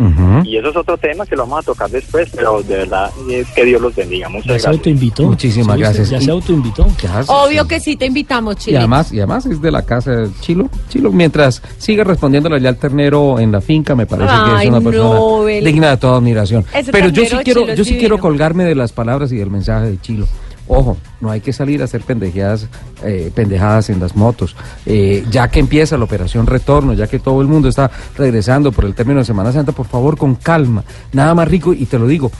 Y 0.44 0.56
eso 0.58 0.68
es 0.68 0.76
otro 0.76 0.96
tema 0.98 1.24
que 1.26 1.34
lo 1.36 1.42
vamos 1.44 1.60
a 1.60 1.62
tocar 1.62 1.88
después, 1.90 2.28
pero 2.34 2.62
de 2.62 2.76
verdad 2.78 3.10
eh, 3.30 3.44
que 3.54 3.64
Dios 3.64 3.80
los 3.80 3.94
bendiga. 3.94 4.26
Ya 4.26 4.28
Muchas 4.28 4.44
se 4.46 4.52
gracias. 4.52 4.72
autoinvitó. 4.74 5.22
Muchísimas 5.24 5.78
gracias. 5.78 6.10
Ya 6.10 6.18
Y- 6.18 6.24
se 6.24 6.30
autoinvitó. 6.30 6.86
Obvio 7.28 7.66
que 7.66 7.80
sí 7.80 7.96
te 7.96 8.06
invitamos, 8.06 8.56
Y 8.56 8.58
Chile. 8.58 8.78
además, 8.78 9.12
y 9.12 9.18
además 9.18 9.46
es 9.46 9.60
de 9.62 9.70
la 9.70 9.82
casa 9.86 10.10
de 10.12 10.28
Chilo. 10.40 10.68
Chilo, 10.88 11.10
mientras 11.10 11.62
siga 11.78 12.04
respondiéndole 12.04 12.56
allá 12.56 12.68
al 12.68 12.76
ternero 12.76 13.38
en 13.38 13.52
la 13.52 13.60
finca, 13.60 13.94
me 13.94 14.06
parece 14.06 14.28
que 14.28 14.62
es 14.64 14.68
una 14.68 14.80
persona 14.80 15.14
no, 15.18 15.44
digna 15.46 15.90
de 15.90 15.96
toda 15.96 16.18
admiración. 16.18 16.64
Ese 16.74 16.92
Pero 16.92 17.08
yo 17.08 17.24
sí 17.24 17.36
quiero, 17.42 17.60
Chilo 17.62 17.72
es 17.72 17.78
yo 17.78 17.84
sí 17.84 17.90
divino. 17.90 18.00
quiero 18.00 18.18
colgarme 18.18 18.64
de 18.64 18.74
las 18.74 18.92
palabras 18.92 19.32
y 19.32 19.36
del 19.36 19.50
mensaje 19.50 19.90
de 19.92 20.00
Chilo. 20.00 20.26
Ojo, 20.68 20.98
no 21.20 21.30
hay 21.30 21.40
que 21.40 21.52
salir 21.52 21.80
a 21.80 21.84
hacer 21.84 22.02
pendejadas, 22.02 22.68
eh, 23.02 23.32
pendejadas 23.34 23.90
en 23.90 23.98
las 24.00 24.14
motos. 24.14 24.54
Eh, 24.86 25.24
ya 25.30 25.48
que 25.48 25.60
empieza 25.60 25.96
la 25.96 26.04
operación 26.04 26.46
retorno, 26.46 26.92
ya 26.92 27.06
que 27.06 27.18
todo 27.18 27.40
el 27.40 27.48
mundo 27.48 27.68
está 27.68 27.90
regresando 28.16 28.70
por 28.70 28.84
el 28.84 28.94
término 28.94 29.20
de 29.20 29.24
Semana 29.24 29.50
Santa, 29.50 29.72
por 29.72 29.86
favor, 29.86 30.16
con 30.16 30.34
calma. 30.34 30.84
Nada 31.12 31.34
más 31.34 31.48
rico, 31.48 31.72
y 31.72 31.86
te 31.86 31.98
lo 31.98 32.06
digo, 32.06 32.30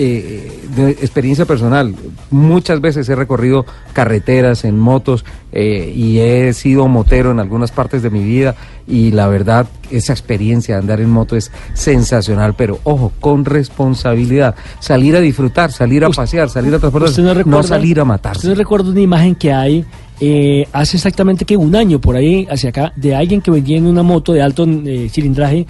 eh, 0.00 0.62
de 0.76 0.90
experiencia 0.90 1.44
personal, 1.44 1.92
muchas 2.30 2.80
veces 2.80 3.08
he 3.08 3.16
recorrido 3.16 3.66
carreteras 3.92 4.64
en 4.64 4.78
motos 4.78 5.24
eh, 5.50 5.92
y 5.92 6.20
he 6.20 6.52
sido 6.52 6.86
motero 6.86 7.32
en 7.32 7.40
algunas 7.40 7.72
partes 7.72 8.00
de 8.00 8.10
mi 8.10 8.22
vida 8.22 8.54
y 8.86 9.10
la 9.10 9.26
verdad 9.26 9.66
esa 9.90 10.12
experiencia 10.12 10.76
de 10.76 10.82
andar 10.82 11.00
en 11.00 11.10
moto 11.10 11.34
es 11.34 11.50
sensacional, 11.74 12.54
pero 12.54 12.78
ojo, 12.84 13.12
con 13.18 13.44
responsabilidad, 13.44 14.54
salir 14.78 15.16
a 15.16 15.20
disfrutar, 15.20 15.72
salir 15.72 16.04
a 16.04 16.10
pasear, 16.10 16.48
salir 16.48 16.72
a 16.74 16.78
transportar, 16.78 17.08
¿Usted 17.08 17.22
no, 17.44 17.62
salir 17.64 17.98
a 17.98 18.02
¿Usted 18.02 18.08
matarse. 18.08 18.48
no 18.48 18.54
recuerda 18.54 18.90
una 18.90 19.00
imagen 19.00 19.34
que 19.34 19.52
hay 19.52 19.84
eh, 20.20 20.68
hace 20.72 20.96
exactamente 20.96 21.44
que 21.44 21.56
un 21.56 21.74
año 21.74 22.00
por 22.00 22.14
ahí 22.14 22.46
hacia 22.50 22.70
acá 22.70 22.92
de 22.94 23.16
alguien 23.16 23.40
que 23.40 23.50
venía 23.50 23.78
en 23.78 23.86
una 23.86 24.04
moto 24.04 24.32
de 24.32 24.42
alto 24.42 24.64
eh, 24.64 25.08
cilindraje 25.10 25.66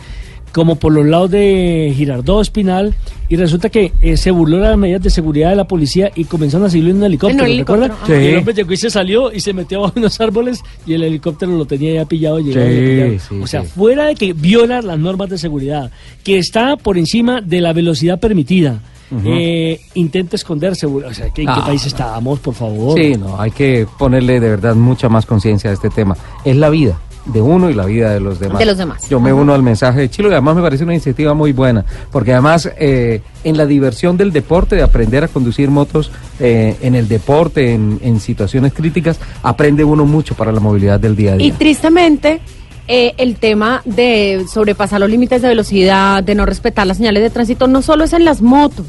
como 0.53 0.77
por 0.77 0.93
los 0.93 1.07
lados 1.07 1.31
de 1.31 1.93
Girardot 1.97 2.41
Espinal 2.43 2.95
y 3.29 3.37
resulta 3.37 3.69
que 3.69 3.93
eh, 4.01 4.17
se 4.17 4.31
burló 4.31 4.57
de 4.57 4.63
las 4.71 4.79
medidas 4.79 5.03
de 5.03 5.11
seguridad 5.11 5.51
de 5.51 5.57
la 5.57 5.65
policía 5.69 6.11
y 6.15 6.25
comenzaron 6.25 6.67
a 6.67 6.71
seguirlo 6.71 6.91
en 6.93 6.97
un 6.99 7.05
helicóptero, 7.05 7.45
En 7.45 7.53
un 7.53 7.59
¿recuerda? 7.59 7.85
helicóptero, 7.87 8.15
ajá. 8.17 8.23
Y 8.23 8.27
el 8.27 8.33
Sí. 8.33 8.37
hombre 8.39 8.55
llegó 8.55 8.73
y 8.73 8.77
se 8.77 8.91
salió 8.91 9.33
y 9.33 9.41
se 9.41 9.53
metió 9.53 9.81
bajo 9.83 9.93
unos 9.97 10.21
árboles 10.21 10.63
y 10.87 10.95
el 10.95 11.03
helicóptero 11.03 11.53
lo 11.57 11.65
tenía 11.67 11.93
ya 11.95 12.05
pillado 12.07 12.41
y 12.41 12.45
llegó 12.45 12.61
Sí, 12.67 13.15
y 13.15 13.19
sí, 13.19 13.41
O 13.43 13.47
sea, 13.47 13.63
sí. 13.63 13.69
fuera 13.69 14.07
de 14.07 14.15
que 14.15 14.33
viola 14.33 14.81
las 14.83 14.99
normas 14.99 15.29
de 15.29 15.39
seguridad, 15.39 15.91
que 16.25 16.39
está 16.39 16.77
por 16.77 16.97
encima 16.99 17.41
de 17.41 17.61
la 17.61 17.73
velocidad 17.73 18.19
permitida, 18.19 18.81
eh, 19.25 19.81
intenta 19.95 20.37
esconderse. 20.37 20.85
O 20.87 21.15
sea, 21.15 21.31
¿que 21.31 21.43
¿en 21.43 21.49
qué 21.49 21.55
Ah, 21.57 21.65
país 21.67 21.85
estábamos, 21.87 22.39
por 22.41 22.53
favor? 22.55 22.99
Sí, 22.99 23.15
no, 23.17 23.41
hay 23.41 23.51
que 23.51 23.87
ponerle 23.99 24.39
de 24.41 24.51
verdad 24.51 24.75
mucha 24.75 25.09
más 25.09 25.25
conciencia 25.25 25.71
a 25.71 25.73
este 25.73 25.89
tema. 25.91 26.17
Es 26.45 26.57
la 26.57 26.69
vida 26.69 26.99
de 27.33 27.41
uno 27.41 27.71
y 27.71 27.75
la 27.75 27.85
vida 27.85 28.11
de 28.11 28.21
los 28.21 28.41
demás. 28.41 28.59
De 28.59 28.65
los 28.67 28.77
demás. 28.79 29.09
Yo 29.09 29.21
me 29.21 29.33
uno 29.33 29.55
al 29.55 29.63
mensaje 29.63 30.01
de 30.01 30.11
Chilo 30.11 30.29
y 30.29 30.33
además 30.33 30.57
me 30.57 30.63
parece 30.63 30.85
una 30.85 30.95
iniciativa 30.95 31.35
muy 31.35 31.53
buena, 31.53 31.85
porque 32.11 32.33
además 32.33 32.69
eh, 32.79 33.23
en 33.45 33.57
la 33.57 33.67
diversión 33.67 34.17
del 34.17 34.33
deporte, 34.33 34.77
de 34.77 34.83
aprender 34.83 35.25
a 35.25 35.29
conducir 35.29 35.71
motos 35.71 36.11
eh, 36.41 36.77
en 36.83 36.95
el 36.95 37.07
deporte, 37.09 37.73
en, 37.75 37.99
en 38.03 38.19
situaciones 38.21 38.73
críticas, 38.73 39.19
aprende 39.43 39.85
uno 39.85 40.05
mucho 40.07 40.35
para 40.35 40.53
la 40.53 40.61
movilidad 40.61 40.99
del 40.99 41.15
día 41.17 41.33
a 41.33 41.37
Y 41.37 41.39
día. 41.39 41.55
tristemente, 41.59 42.41
eh, 42.89 43.15
el 43.19 43.37
tema 43.37 43.83
de 43.85 44.47
sobrepasar 44.51 44.99
los 45.01 45.11
límites 45.11 45.43
de 45.43 45.49
velocidad, 45.49 46.23
de 46.23 46.35
no 46.35 46.47
respetar 46.47 46.87
las 46.87 46.97
señales 46.97 47.23
de 47.23 47.31
tránsito, 47.31 47.67
no 47.69 47.83
solo 47.83 48.05
es 48.05 48.13
en 48.15 48.25
las 48.25 48.41
motos. 48.41 48.87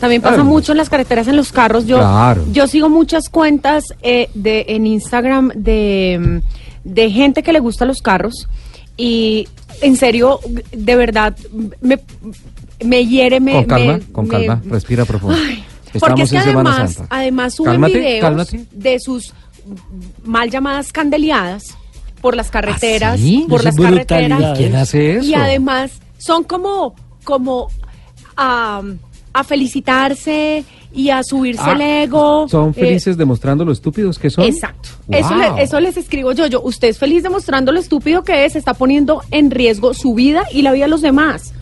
También 0.00 0.22
pasa 0.22 0.36
Claro. 0.36 0.48
mucho 0.48 0.72
en 0.72 0.78
las 0.78 0.88
carreteras, 0.88 1.28
en 1.28 1.36
los 1.36 1.52
carros. 1.52 1.86
Yo, 1.86 1.98
Claro. 1.98 2.42
yo 2.52 2.66
sigo 2.66 2.88
muchas 2.88 3.28
cuentas 3.28 3.84
eh, 4.02 4.30
de, 4.34 4.64
en 4.68 4.86
Instagram 4.86 5.50
de, 5.54 6.40
de 6.84 7.10
gente 7.10 7.42
que 7.42 7.52
le 7.52 7.60
gusta 7.60 7.84
los 7.84 8.00
carros 8.02 8.48
y 8.96 9.48
en 9.82 9.96
serio, 9.96 10.40
de 10.72 10.96
verdad, 10.96 11.36
me, 11.80 11.98
me 12.84 13.06
hiere, 13.06 13.40
me... 13.40 13.52
con 13.52 13.64
calma, 13.64 13.92
me- 13.98 14.12
con 14.12 14.24
me- 14.26 14.30
calma, 14.30 14.62
respira 14.68 15.04
profundo. 15.04 15.36
Ay, 15.42 15.64
porque 15.98 16.22
es 16.22 16.30
que 16.30 16.38
además, 16.38 16.94
Santa. 16.94 17.14
además 17.16 17.54
suben 17.54 17.72
Cálmate, 17.72 17.98
videos 17.98 18.20
cálmate. 18.20 18.66
de 18.72 19.00
sus 19.00 19.32
mal 20.24 20.50
llamadas 20.50 20.92
candeleadas 20.92 21.76
por 22.20 22.36
las 22.36 22.50
carreteras, 22.50 23.14
¿Ah, 23.14 23.16
sí? 23.16 23.46
por 23.48 23.64
las 23.64 23.76
carreteras. 23.76 24.58
¿Quién 24.58 24.76
hace 24.76 25.16
eso? 25.16 25.26
Y 25.26 25.34
además 25.34 25.92
son 26.18 26.44
como, 26.44 26.94
como 27.24 27.68
a 29.32 29.44
felicitarse 29.44 30.64
y 30.92 31.10
a 31.10 31.22
subirse 31.22 31.62
Ah, 31.64 31.72
el 31.72 31.80
ego. 31.80 32.48
Son 32.48 32.70
eh, 32.70 32.72
felices 32.74 33.16
demostrando 33.16 33.64
lo 33.64 33.72
estúpidos 33.72 34.18
que 34.18 34.28
son. 34.30 34.44
Exacto. 34.44 34.88
Eso, 35.08 35.34
le- 35.36 35.62
eso 35.62 35.78
les 35.80 35.96
escribo 35.96 36.32
yo. 36.32 36.46
Yo, 36.46 36.60
usted 36.62 36.88
es 36.88 36.98
feliz 36.98 37.22
demostrando 37.22 37.70
lo 37.72 37.78
estúpido 37.80 38.22
que 38.24 38.44
es, 38.44 38.56
está 38.56 38.74
poniendo 38.74 39.22
en 39.30 39.50
riesgo 39.50 39.94
su 39.94 40.14
vida 40.14 40.42
y 40.52 40.62
la 40.62 40.72
vida 40.72 40.84
de 40.86 40.90
los 40.90 41.02
demás. 41.02 41.52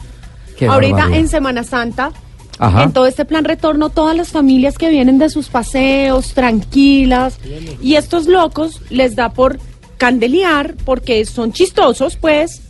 Qué 0.57 0.67
Ahorita 0.67 0.95
barbaridad. 0.97 1.19
en 1.21 1.29
Semana 1.29 1.63
Santa, 1.65 2.13
Ajá. 2.59 2.85
en 2.85 2.93
todo 2.93 3.07
este 3.07 3.25
plan 3.25 3.45
retorno, 3.45 3.91
todas 3.91 4.17
las 4.17 4.31
familias 4.31 4.77
que 4.79 4.89
vienen 4.89 5.19
de 5.19 5.29
sus 5.29 5.49
paseos, 5.49 6.33
tranquilas, 6.35 7.39
y 7.83 7.95
estos 7.95 8.27
locos 8.27 8.81
les 8.91 9.15
da 9.15 9.29
por 9.33 9.59
candelear 9.99 10.75
porque 10.85 11.25
son 11.27 11.53
chistosos, 11.53 12.17
pues, 12.17 12.63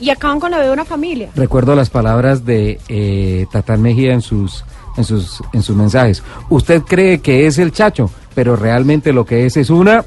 y 0.00 0.10
acaban 0.10 0.40
con 0.40 0.50
la 0.50 0.58
vida 0.58 0.66
de 0.66 0.72
una 0.72 0.84
familia. 0.84 1.30
Recuerdo 1.34 1.74
las 1.74 1.90
palabras 1.90 2.44
de 2.44 2.78
eh, 2.88 3.46
Tatán 3.50 3.82
Mejía 3.82 4.12
en 4.12 4.20
sus, 4.20 4.64
en, 4.96 5.04
sus, 5.04 5.42
en 5.52 5.62
sus 5.62 5.76
mensajes. 5.76 6.22
Usted 6.50 6.82
cree 6.82 7.20
que 7.20 7.46
es 7.46 7.58
el 7.58 7.72
chacho, 7.72 8.10
pero 8.34 8.56
realmente 8.56 9.12
lo 9.12 9.24
que 9.24 9.46
es 9.46 9.56
es 9.56 9.70
una... 9.70 10.04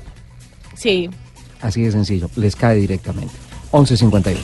Sí. 0.75 1.09
Así 1.61 1.81
de 1.81 1.91
sencillo, 1.91 2.29
les 2.35 2.55
cae 2.55 2.77
directamente. 2.77 3.33
11.58. 3.71 4.37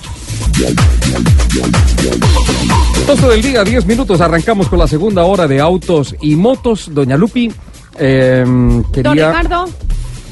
12 3.07 3.27
del 3.27 3.41
día, 3.41 3.63
10 3.63 3.85
minutos. 3.85 4.21
Arrancamos 4.21 4.67
con 4.67 4.79
la 4.79 4.87
segunda 4.87 5.23
hora 5.23 5.47
de 5.47 5.59
autos 5.59 6.15
y 6.21 6.35
motos. 6.35 6.89
Doña 6.93 7.17
Lupi, 7.17 7.51
eh, 7.97 8.43
Don 8.45 8.83
quería, 8.91 9.31
Ricardo, 9.31 9.65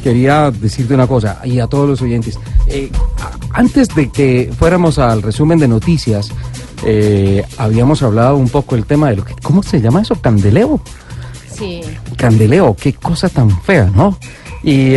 quería 0.04 0.52
decirte 0.52 0.94
una 0.94 1.08
cosa 1.08 1.40
y 1.44 1.60
a 1.60 1.68
todos 1.68 1.90
los 1.90 2.02
oyentes. 2.02 2.38
Eh, 2.68 2.92
antes 3.54 3.88
de 3.90 4.10
que 4.10 4.52
fuéramos 4.58 5.00
al 5.00 5.22
resumen 5.22 5.60
de 5.60 5.68
noticias, 5.68 6.30
eh, 6.86 7.44
habíamos 7.58 8.02
hablado 8.04 8.36
un 8.38 8.50
poco 8.50 8.76
el 8.76 8.86
tema 8.86 9.10
de 9.10 9.18
lo 9.18 9.26
que, 9.26 9.36
¿cómo 9.42 9.64
se 9.64 9.80
llama 9.82 10.02
eso? 10.02 10.16
Candeleo. 10.16 10.82
sí. 11.56 11.82
Candeleo, 12.18 12.76
qué 12.76 12.94
cosa 12.94 13.30
tan 13.30 13.50
fea, 13.62 13.92
¿no? 13.96 14.18
Y 14.64 14.96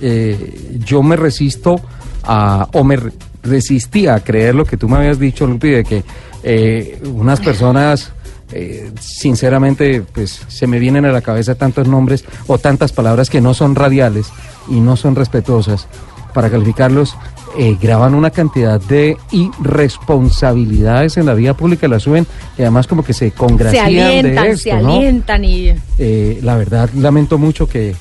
eh, 0.00 0.78
yo 0.84 1.02
me 1.02 1.16
resisto 1.16 1.80
a, 2.22 2.68
o 2.72 2.84
me 2.84 2.96
re- 2.96 3.12
resistía 3.42 4.14
a 4.14 4.20
creer 4.20 4.54
lo 4.54 4.64
que 4.64 4.76
tú 4.76 4.88
me 4.88 4.96
habías 4.98 5.18
dicho, 5.18 5.46
Lupi, 5.46 5.70
de 5.70 5.84
que 5.84 6.04
eh, 6.42 7.00
unas 7.12 7.40
personas, 7.40 8.12
eh, 8.52 8.90
sinceramente, 9.00 10.02
pues 10.02 10.40
se 10.48 10.66
me 10.66 10.78
vienen 10.78 11.04
a 11.04 11.12
la 11.12 11.20
cabeza 11.20 11.54
tantos 11.54 11.88
nombres 11.88 12.24
o 12.46 12.58
tantas 12.58 12.92
palabras 12.92 13.30
que 13.30 13.40
no 13.40 13.54
son 13.54 13.74
radiales 13.74 14.26
y 14.68 14.80
no 14.80 14.96
son 14.96 15.14
respetuosas 15.14 15.86
para 16.38 16.50
calificarlos. 16.50 17.16
eh, 17.58 17.76
graban 17.82 18.14
una 18.14 18.30
cantidad 18.30 18.80
de 18.80 19.16
irresponsabilidades 19.32 21.16
en 21.16 21.26
la 21.26 21.34
vía 21.34 21.54
pública, 21.54 21.88
la 21.88 21.98
suben 21.98 22.28
y 22.56 22.62
además 22.62 22.86
como 22.86 23.02
que 23.02 23.12
se 23.12 23.30
Se 23.30 23.34
congracían 23.34 23.86
alientan, 23.86 24.44
de 24.44 24.50
esto, 24.50 24.62
se 24.62 24.80
¿no? 24.80 24.94
alientan 24.94 25.44
y... 25.44 25.74
Eh, 25.98 26.38
la 26.44 26.56
verdad 26.56 26.88
lamento 26.94 27.38
mucho 27.38 27.68
que, 27.68 27.96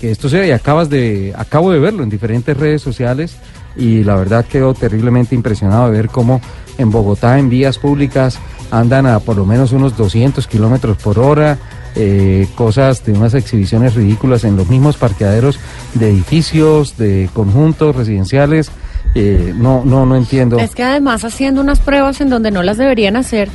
que 0.00 0.10
esto 0.10 0.30
sea 0.30 0.46
y 0.46 0.52
acabas 0.52 0.88
de 0.88 1.34
acabo 1.36 1.70
de 1.70 1.80
verlo 1.80 2.02
en 2.02 2.08
diferentes 2.08 2.56
redes 2.56 2.80
sociales 2.80 3.36
y 3.76 4.04
la 4.04 4.16
verdad 4.16 4.46
quedo 4.46 4.72
terriblemente 4.72 5.34
impresionado 5.34 5.90
de 5.90 5.96
ver 5.98 6.08
cómo 6.08 6.40
en 6.78 6.90
Bogotá 6.90 7.38
en 7.38 7.50
vías 7.50 7.76
públicas 7.78 8.38
andan 8.70 9.04
a 9.04 9.18
por 9.20 9.36
lo 9.36 9.44
menos 9.44 9.72
unos 9.72 9.98
200 9.98 10.46
kilómetros 10.46 10.96
por 10.96 11.18
hora 11.18 11.58
eh, 11.94 12.48
cosas 12.54 13.04
de 13.04 13.12
unas 13.12 13.34
exhibiciones 13.34 13.94
ridículas 13.94 14.44
en 14.44 14.56
los 14.56 14.68
mismos 14.68 14.96
parqueaderos 14.96 15.58
de 15.94 16.10
edificios 16.10 16.96
de 16.96 17.28
conjuntos 17.32 17.94
residenciales 17.94 18.70
eh, 19.14 19.52
no 19.54 19.84
no 19.84 20.06
no 20.06 20.16
entiendo 20.16 20.58
Es 20.58 20.74
que 20.74 20.82
además 20.82 21.24
haciendo 21.24 21.60
unas 21.60 21.80
pruebas 21.80 22.20
en 22.22 22.30
donde 22.30 22.50
no 22.50 22.62
las 22.62 22.78
deberían 22.78 23.16
hacer, 23.16 23.50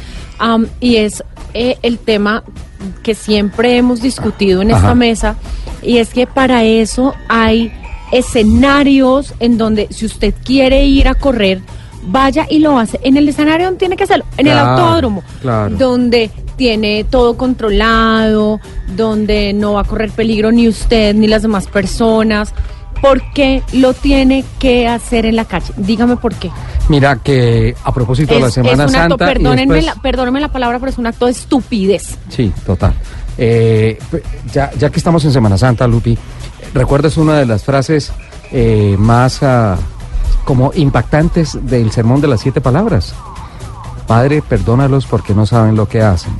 y 0.80 0.98
es 0.98 1.24
eh, 1.56 1.78
el 1.82 1.98
tema 1.98 2.44
que 3.02 3.16
siempre 3.16 3.78
hemos 3.78 4.02
discutido 4.02 4.62
en 4.62 4.70
Ajá. 4.72 4.80
esta 4.80 4.96
mesa, 4.96 5.36
y 5.82 5.98
es 5.98 6.10
que 6.10 6.28
para 6.28 6.64
eso 6.64 7.16
hay 7.28 7.72
escenarios 8.12 9.34
en 9.40 9.58
donde 9.58 9.88
si 9.90 10.06
usted 10.06 10.34
quiere 10.46 10.86
ir 10.86 11.08
a 11.08 11.16
correr, 11.16 11.62
vaya 12.04 12.46
y 12.50 12.60
lo 12.60 12.78
hace. 12.78 13.00
En 13.02 13.18
el 13.18 13.28
escenario 13.28 13.66
donde 13.66 13.80
tiene 13.80 13.98
que 13.98 14.04
hacerlo, 14.04 14.26
en 14.38 14.48
el 14.48 14.58
autódromo, 14.58 15.24
claro. 15.42 15.76
donde 15.76 16.30
tiene 16.58 17.06
todo 17.06 17.38
controlado, 17.38 18.60
donde 18.96 19.54
no 19.54 19.74
va 19.74 19.82
a 19.82 19.84
correr 19.86 20.12
peligro 20.12 20.52
ni 20.52 20.68
usted 20.68 21.16
ni 21.16 21.28
las 21.28 21.44
demás 21.44 21.68
personas. 21.68 22.54
¿por 23.02 23.22
qué 23.32 23.64
lo 23.74 23.94
tiene 23.94 24.44
que 24.60 24.88
hacer 24.88 25.26
en 25.26 25.36
la 25.36 25.46
calle? 25.46 25.74
Dígame 25.78 26.18
por 26.18 26.34
qué. 26.36 26.52
Mira 26.90 27.18
que 27.18 27.76
a 27.84 27.94
propósito 27.94 28.36
de 28.36 28.42
la 28.42 28.50
Semana 28.52 28.86
es 28.86 28.90
un 28.92 28.96
acto, 28.96 29.10
Santa... 29.18 29.26
perdónenme, 29.26 29.76
después- 29.76 29.96
la, 29.96 30.02
perdónenme 30.02 30.40
la 30.40 30.52
palabra, 30.52 30.80
pero 30.80 30.92
es 30.92 30.98
un 30.98 31.08
acto 31.08 31.26
de 31.26 31.32
estupidez. 31.32 32.18
Sí, 32.30 32.52
total. 32.66 32.94
Eh, 33.38 34.00
ya, 34.52 34.72
ya 34.78 34.90
que 34.90 34.98
estamos 34.98 35.24
en 35.26 35.32
Semana 35.32 35.58
Santa, 35.58 35.88
Lupi, 35.88 36.18
¿recuerdas 36.74 37.18
una 37.18 37.38
de 37.38 37.46
las 37.46 37.64
frases 37.64 38.12
eh, 38.52 38.96
más 38.98 39.44
ah, 39.44 39.78
como 40.46 40.72
impactantes 40.74 41.58
del 41.62 41.92
sermón 41.92 42.22
de 42.22 42.28
las 42.28 42.42
siete 42.42 42.62
palabras? 42.62 43.14
Padre, 44.08 44.42
perdónalos 44.42 45.06
porque 45.06 45.34
no 45.34 45.46
saben 45.46 45.76
lo 45.76 45.88
que 45.88 46.02
hacen. 46.02 46.34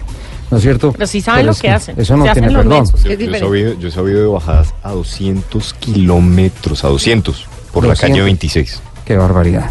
¿No 0.50 0.58
es 0.58 0.64
cierto? 0.64 0.94
Pero 0.94 1.06
sí 1.08 1.20
saben 1.20 1.46
lo 1.46 1.52
es 1.52 1.60
que 1.62 1.70
hacen. 1.70 1.96
Eso 2.00 2.16
no 2.16 2.26
Se 2.26 2.32
tiene 2.34 2.48
perdón. 2.48 2.86
Yo, 3.04 3.14
yo 3.14 3.36
he 3.36 3.40
sabido, 3.40 3.74
yo 3.78 3.88
he 3.90 3.92
sabido 3.92 4.22
de 4.22 4.28
bajadas 4.28 4.74
a 4.82 4.92
200 4.92 5.74
kilómetros, 5.74 6.84
a 6.86 6.88
200, 6.88 7.46
por 7.74 7.84
la 7.84 7.90
200. 7.90 8.00
calle 8.00 8.22
26. 8.24 8.82
Qué 9.04 9.18
barbaridad, 9.18 9.70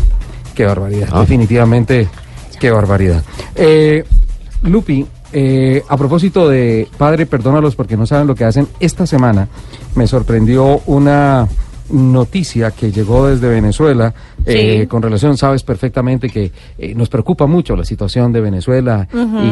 qué 0.54 0.66
barbaridad, 0.66 1.08
Ah. 1.12 1.20
definitivamente, 1.20 2.08
qué 2.60 2.70
barbaridad. 2.70 3.22
Eh, 3.54 4.04
Lupi, 4.62 5.06
eh, 5.32 5.82
a 5.88 5.96
propósito 5.96 6.48
de 6.48 6.88
Padre, 6.98 7.24
perdónalos 7.26 7.74
porque 7.74 7.96
no 7.96 8.06
saben 8.06 8.26
lo 8.26 8.34
que 8.34 8.44
hacen, 8.44 8.68
esta 8.78 9.06
semana 9.06 9.48
me 9.94 10.06
sorprendió 10.06 10.82
una 10.86 11.48
noticia 11.90 12.70
que 12.70 12.90
llegó 12.92 13.28
desde 13.28 13.48
Venezuela 13.48 14.14
eh, 14.44 14.80
Sí. 14.82 14.86
con 14.86 15.02
relación, 15.02 15.36
sabes 15.36 15.62
perfectamente 15.62 16.28
que 16.28 16.52
eh, 16.78 16.94
nos 16.94 17.08
preocupa 17.08 17.46
mucho 17.46 17.76
la 17.76 17.84
situación 17.84 18.32
de 18.32 18.40
Venezuela 18.40 19.08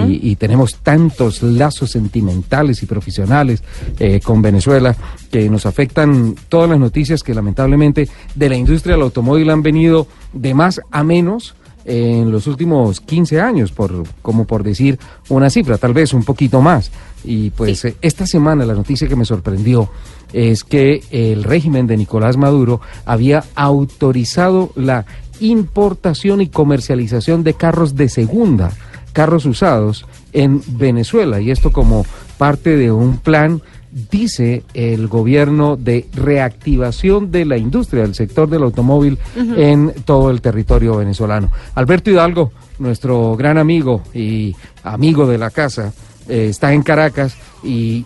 y, 0.08 0.30
y 0.30 0.36
tenemos 0.36 0.76
tantos 0.76 1.42
lazos 1.42 1.90
sentimentales 1.90 2.82
y 2.82 2.86
profesionales 2.86 3.62
eh, 3.98 4.20
con 4.20 4.42
Venezuela 4.42 4.94
que 5.30 5.48
nos 5.50 5.66
afectan 5.66 6.34
todas 6.48 6.70
las 6.70 6.78
noticias 6.78 7.22
que 7.22 7.34
lamentablemente 7.34 8.08
de 8.34 8.48
la 8.48 8.56
industria 8.56 8.94
del 8.94 9.02
automóvil 9.02 9.50
han 9.50 9.62
venido 9.62 10.06
de 10.32 10.54
más 10.54 10.80
a 10.90 11.02
menos 11.02 11.54
en 11.84 12.30
los 12.30 12.46
últimos 12.46 13.00
15 13.00 13.40
años, 13.40 13.72
por, 13.72 14.04
como 14.22 14.46
por 14.46 14.62
decir 14.62 14.98
una 15.28 15.50
cifra, 15.50 15.78
tal 15.78 15.92
vez 15.92 16.12
un 16.14 16.24
poquito 16.24 16.60
más. 16.60 16.90
Y 17.24 17.50
pues 17.50 17.84
eh, 17.84 17.96
esta 18.00 18.26
semana 18.26 18.64
la 18.64 18.74
noticia 18.74 19.08
que 19.08 19.16
me 19.16 19.24
sorprendió 19.24 19.90
es 20.32 20.64
que 20.64 21.02
el 21.10 21.44
régimen 21.44 21.86
de 21.86 21.96
Nicolás 21.96 22.36
Maduro 22.36 22.80
había 23.04 23.44
autorizado 23.54 24.72
la 24.74 25.06
importación 25.40 26.40
y 26.40 26.48
comercialización 26.48 27.44
de 27.44 27.54
carros 27.54 27.96
de 27.96 28.08
segunda, 28.08 28.72
carros 29.12 29.46
usados 29.46 30.06
en 30.32 30.62
Venezuela. 30.66 31.40
Y 31.40 31.50
esto 31.50 31.72
como 31.72 32.04
parte 32.38 32.76
de 32.76 32.92
un 32.92 33.18
plan 33.18 33.62
dice 34.10 34.64
el 34.74 35.06
gobierno 35.06 35.76
de 35.76 36.06
reactivación 36.14 37.30
de 37.30 37.44
la 37.44 37.56
industria 37.56 38.02
del 38.02 38.14
sector 38.14 38.48
del 38.48 38.64
automóvil 38.64 39.18
en 39.36 39.92
todo 40.04 40.30
el 40.30 40.40
territorio 40.40 40.96
venezolano. 40.96 41.50
Alberto 41.76 42.10
Hidalgo, 42.10 42.52
nuestro 42.80 43.36
gran 43.36 43.56
amigo 43.56 44.02
y 44.12 44.54
amigo 44.82 45.26
de 45.26 45.38
la 45.38 45.50
casa, 45.50 45.92
eh, 46.28 46.48
está 46.50 46.72
en 46.72 46.82
Caracas 46.82 47.36
y 47.62 48.04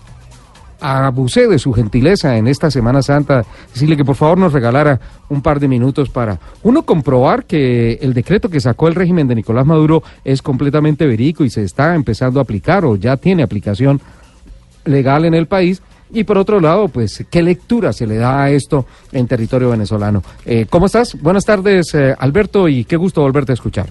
abusé 0.81 1.49
de 1.49 1.59
su 1.59 1.73
gentileza 1.73 2.37
en 2.37 2.47
esta 2.47 2.71
Semana 2.71 3.03
Santa, 3.03 3.45
decirle 3.73 3.97
que 3.97 4.05
por 4.05 4.15
favor 4.15 4.39
nos 4.39 4.53
regalara 4.53 5.01
un 5.29 5.43
par 5.43 5.59
de 5.59 5.69
minutos 5.69 6.09
para, 6.09 6.39
uno, 6.63 6.83
comprobar 6.83 7.47
que 7.47 7.95
el 7.95 8.15
decreto 8.15 8.49
que 8.49 8.61
sacó 8.61 8.89
el 8.89 8.95
régimen 8.95 9.27
de 9.27 9.35
Nicolás 9.35 9.67
Maduro 9.67 10.03
es 10.25 10.43
completamente 10.43 11.07
verídico 11.07 11.45
y 11.45 11.51
se 11.51 11.65
está 11.65 11.95
empezando 11.95 12.39
a 12.39 12.43
aplicar 12.43 12.85
o 12.85 12.95
ya 12.95 13.17
tiene 13.17 13.43
aplicación 13.43 14.01
legal 14.89 15.25
en 15.25 15.35
el 15.35 15.47
país. 15.47 15.83
Y 16.11 16.25
por 16.25 16.39
otro 16.39 16.59
lado, 16.59 16.89
pues, 16.89 17.27
¿qué 17.31 17.43
lectura 17.43 17.93
se 17.93 18.07
le 18.07 18.17
da 18.17 18.45
a 18.45 18.51
esto 18.51 18.87
en 19.13 19.29
territorio 19.29 19.71
venezolano? 19.71 20.23
Eh, 20.47 20.65
¿Cómo 20.71 20.87
estás? 20.87 21.21
Buenas 21.21 21.45
tardes, 21.45 21.95
eh, 21.95 22.15
Alberto, 22.19 22.67
y 22.67 22.85
qué 22.85 22.97
gusto 22.97 23.21
volverte 23.21 23.53
a 23.53 23.55
escuchar. 23.55 23.87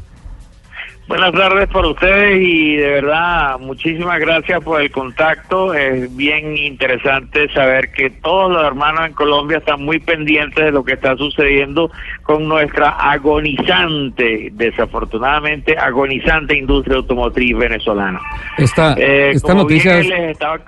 Buenas 1.08 1.32
tardes 1.32 1.70
por 1.70 1.86
ustedes 1.86 2.42
y 2.42 2.76
de 2.76 2.88
verdad 3.02 3.58
muchísimas 3.60 4.20
gracias 4.20 4.62
por 4.62 4.82
el 4.82 4.92
contacto. 4.92 5.74
Es 5.74 6.14
bien 6.18 6.58
interesante 6.58 7.48
saber 7.54 7.92
que 7.94 8.10
todos 8.10 8.52
los 8.52 8.62
hermanos 8.66 9.06
en 9.06 9.14
Colombia 9.14 9.60
están 9.60 9.86
muy 9.86 10.00
pendientes 10.00 10.66
de 10.66 10.72
lo 10.72 10.84
que 10.84 10.94
está 10.94 11.16
sucediendo 11.16 11.90
con 12.24 12.46
nuestra 12.50 12.90
agonizante, 12.90 14.50
desafortunadamente 14.54 15.78
agonizante 15.78 16.58
industria 16.58 16.98
automotriz 16.98 17.56
venezolana. 17.58 18.20
Esta, 18.58 18.94
Eh, 18.98 19.32
esta 19.32 19.48
como 19.48 19.62
noticia 19.64 20.00
bien 20.00 20.12
es- 20.12 20.20
les 20.20 20.32
estaba- 20.32 20.60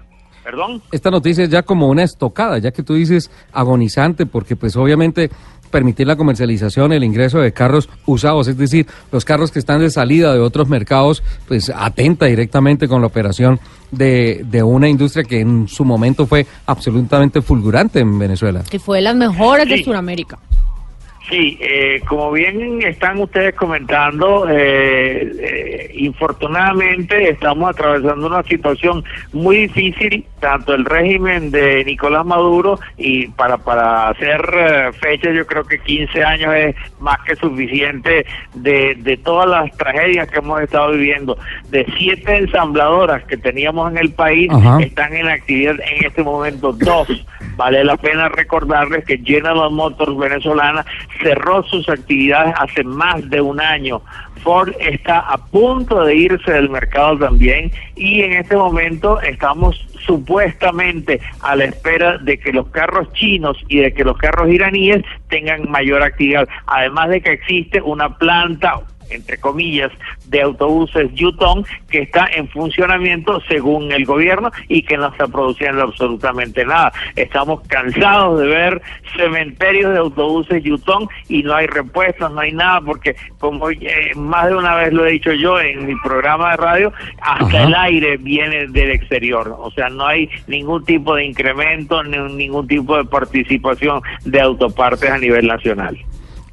Perdón. 0.44 0.82
esta 0.92 1.12
noticia 1.12 1.44
es 1.44 1.50
ya 1.50 1.64
como 1.64 1.88
una 1.88 2.04
estocada, 2.04 2.58
ya 2.58 2.72
que 2.72 2.84
tú 2.84 2.96
dices 2.96 3.30
agonizante, 3.52 4.26
porque 4.26 4.56
pues 4.56 4.76
obviamente 4.76 5.30
permitir 5.70 6.08
la 6.08 6.16
comercialización, 6.16 6.92
el 6.94 7.04
ingreso 7.04 7.40
de 7.40 7.54
carros 7.54 7.90
usados, 8.06 8.48
es 8.48 8.58
decir, 8.58 8.88
los 9.12 9.24
carros 9.24 9.52
que 9.52 9.60
están 9.60 9.80
de 9.80 9.90
salida 9.90 10.34
de 10.34 10.40
otros 10.40 10.68
mercados, 10.68 11.24
pues 11.48 11.72
atenta 11.74 12.26
directamente 12.26 12.88
con 12.88 13.02
la 13.02 13.08
operación 13.08 13.60
de, 13.92 14.46
de 14.50 14.64
una 14.64 14.90
industria 14.90 15.24
que 15.24 15.40
en 15.40 15.68
su 15.68 15.86
momento 15.86 16.26
fue 16.26 16.46
absolutamente 16.66 17.42
fulgurante 17.42 18.00
en 18.00 18.18
Venezuela. 18.20 18.64
Que 18.70 18.80
fue 18.80 18.98
de 18.98 19.04
las 19.04 19.16
mejores 19.16 19.68
de. 19.70 19.84
Sudamérica. 19.84 20.40
Sí, 21.30 21.60
eh, 21.62 22.02
como 22.08 22.32
bien 22.32 22.82
están 22.82 23.20
ustedes 23.20 23.54
comentando, 23.54 24.48
eh, 24.50 25.32
eh, 25.40 25.92
infortunadamente 25.94 27.30
estamos 27.30 27.70
atravesando 27.70 28.26
una 28.26 28.42
situación 28.44 29.04
muy 29.32 29.68
difícil, 29.68 30.26
tanto 30.40 30.74
el 30.74 30.86
régimen 30.86 31.52
de 31.52 31.86
Nicolás 31.86 32.26
Maduro 32.26 32.80
y 32.98 33.28
para, 33.28 33.58
para 33.58 34.10
hacer 34.10 34.42
eh, 34.54 34.92
fecha 35.00 35.32
yo 35.32 35.46
creo 35.46 35.64
que 35.66 35.80
15 35.80 36.24
años 36.24 36.54
es 36.56 36.76
más 37.00 37.20
que 37.20 37.36
suficiente 37.36 38.26
de, 38.56 38.96
de 38.96 39.18
todas 39.18 39.48
las 39.48 39.78
tragedias 39.78 40.28
que 40.30 40.40
hemos 40.40 40.62
estado 40.62 40.94
viviendo. 40.94 41.38
De 41.70 41.86
siete 41.96 42.38
ensambladoras 42.38 43.24
que 43.26 43.38
teníamos 43.38 43.92
en 43.92 44.00
el 44.00 44.12
país, 44.14 44.50
Ajá. 44.52 44.80
están 44.82 45.16
en 45.16 45.28
actividad 45.28 45.76
en 45.76 46.06
este 46.08 46.24
momento 46.24 46.74
dos. 46.74 47.08
Vale 47.60 47.84
la 47.84 47.98
pena 47.98 48.30
recordarles 48.30 49.04
que 49.04 49.18
General 49.18 49.70
Motors 49.70 50.16
venezolana 50.16 50.86
cerró 51.22 51.62
sus 51.64 51.90
actividades 51.90 52.56
hace 52.58 52.86
más 52.86 53.30
de 53.30 53.42
un 53.42 53.60
año. 53.60 54.02
Ford 54.42 54.72
está 54.80 55.20
a 55.20 55.36
punto 55.38 56.06
de 56.06 56.16
irse 56.16 56.54
del 56.54 56.70
mercado 56.70 57.18
también 57.18 57.70
y 57.98 58.22
en 58.22 58.32
este 58.32 58.56
momento 58.56 59.20
estamos 59.20 59.76
supuestamente 60.06 61.20
a 61.42 61.58
la 61.58 61.66
espera 61.66 62.18
de 62.20 62.40
que 62.40 62.54
los 62.54 62.70
carros 62.70 63.12
chinos 63.12 63.58
y 63.68 63.80
de 63.80 63.94
que 63.94 64.06
los 64.06 64.18
carros 64.18 64.50
iraníes 64.50 65.04
tengan 65.28 65.70
mayor 65.70 66.02
actividad. 66.02 66.48
Además 66.66 67.10
de 67.10 67.20
que 67.20 67.34
existe 67.34 67.82
una 67.82 68.18
planta 68.18 68.80
entre 69.10 69.38
comillas, 69.38 69.92
de 70.28 70.42
autobuses 70.42 71.14
Yutong 71.14 71.66
que 71.90 72.04
está 72.04 72.28
en 72.36 72.48
funcionamiento 72.50 73.42
según 73.48 73.92
el 73.92 74.06
gobierno 74.06 74.52
y 74.68 74.84
que 74.84 74.98
no 74.98 75.08
está 75.08 75.28
produciendo 75.28 75.84
absolutamente 75.84 76.66
nada. 76.66 76.92
Estamos 77.16 77.62
cansados 77.68 78.40
de 78.40 78.48
ver 78.48 78.82
cementerios 79.16 79.94
de 79.94 80.00
autobuses 80.00 80.64
Yutong 80.64 81.08
y 81.28 81.44
no 81.44 81.56
hay 81.56 81.68
repuestos, 81.68 82.32
no 82.32 82.40
hay 82.40 82.52
nada, 82.52 82.82
porque 82.82 83.16
como 83.40 83.70
eh, 83.70 84.12
más 84.16 84.48
de 84.48 84.56
una 84.56 84.76
vez 84.76 84.94
lo 84.94 85.06
he 85.06 85.12
dicho 85.12 85.34
yo 85.34 85.60
en 85.60 85.86
mi 85.86 85.96
programa 86.04 86.52
de 86.52 86.58
radio, 86.58 86.94
hasta 87.22 87.46
Ajá. 87.46 87.64
el 87.64 87.76
aire 87.76 88.18
viene 88.18 88.68
del 88.68 88.92
exterior. 88.92 89.56
O 89.58 89.72
sea, 89.72 89.90
no 89.90 90.06
hay 90.06 90.30
ningún 90.48 90.84
tipo 90.86 91.16
de 91.16 91.26
incremento, 91.26 92.04
ni 92.04 92.18
ningún 92.36 92.68
tipo 92.68 92.98
de 92.98 93.06
participación 93.06 94.02
de 94.26 94.42
autopartes 94.42 95.10
a 95.10 95.18
nivel 95.18 95.48
nacional. 95.48 95.98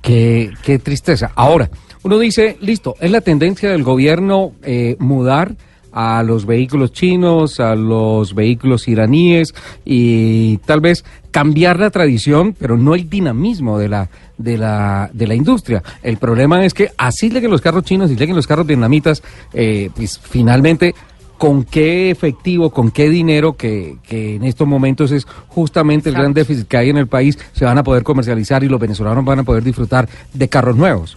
Qué, 0.02 0.50
qué 0.62 0.78
tristeza. 0.78 1.32
Ahora, 1.34 1.68
uno 2.06 2.20
dice, 2.20 2.56
listo, 2.60 2.94
es 3.00 3.10
la 3.10 3.20
tendencia 3.20 3.68
del 3.68 3.82
gobierno 3.82 4.52
eh, 4.62 4.94
mudar 5.00 5.56
a 5.90 6.22
los 6.22 6.46
vehículos 6.46 6.92
chinos, 6.92 7.58
a 7.58 7.74
los 7.74 8.32
vehículos 8.32 8.86
iraníes 8.86 9.52
y 9.84 10.58
tal 10.58 10.80
vez 10.80 11.04
cambiar 11.32 11.80
la 11.80 11.90
tradición, 11.90 12.54
pero 12.56 12.76
no 12.76 12.94
el 12.94 13.10
dinamismo 13.10 13.76
de 13.80 13.88
la 13.88 14.08
de 14.38 14.56
la 14.56 15.10
de 15.12 15.26
la 15.26 15.34
industria. 15.34 15.82
El 16.00 16.18
problema 16.18 16.64
es 16.64 16.74
que 16.74 16.92
así 16.96 17.28
lleguen 17.28 17.50
los 17.50 17.60
carros 17.60 17.82
chinos 17.82 18.08
y 18.12 18.14
lleguen 18.14 18.36
los 18.36 18.46
carros 18.46 18.68
vietnamitas, 18.68 19.20
eh, 19.52 19.90
pues 19.96 20.16
finalmente 20.16 20.94
con 21.38 21.64
qué 21.64 22.10
efectivo, 22.10 22.70
con 22.70 22.92
qué 22.92 23.10
dinero 23.10 23.56
que, 23.56 23.96
que 24.06 24.36
en 24.36 24.44
estos 24.44 24.68
momentos 24.68 25.10
es 25.10 25.26
justamente 25.48 26.10
el 26.10 26.14
gran 26.14 26.32
déficit 26.32 26.68
que 26.68 26.76
hay 26.76 26.90
en 26.90 26.98
el 26.98 27.08
país, 27.08 27.36
se 27.52 27.64
van 27.64 27.78
a 27.78 27.82
poder 27.82 28.04
comercializar 28.04 28.62
y 28.62 28.68
los 28.68 28.78
venezolanos 28.78 29.24
van 29.24 29.40
a 29.40 29.42
poder 29.42 29.64
disfrutar 29.64 30.08
de 30.32 30.48
carros 30.48 30.76
nuevos. 30.76 31.16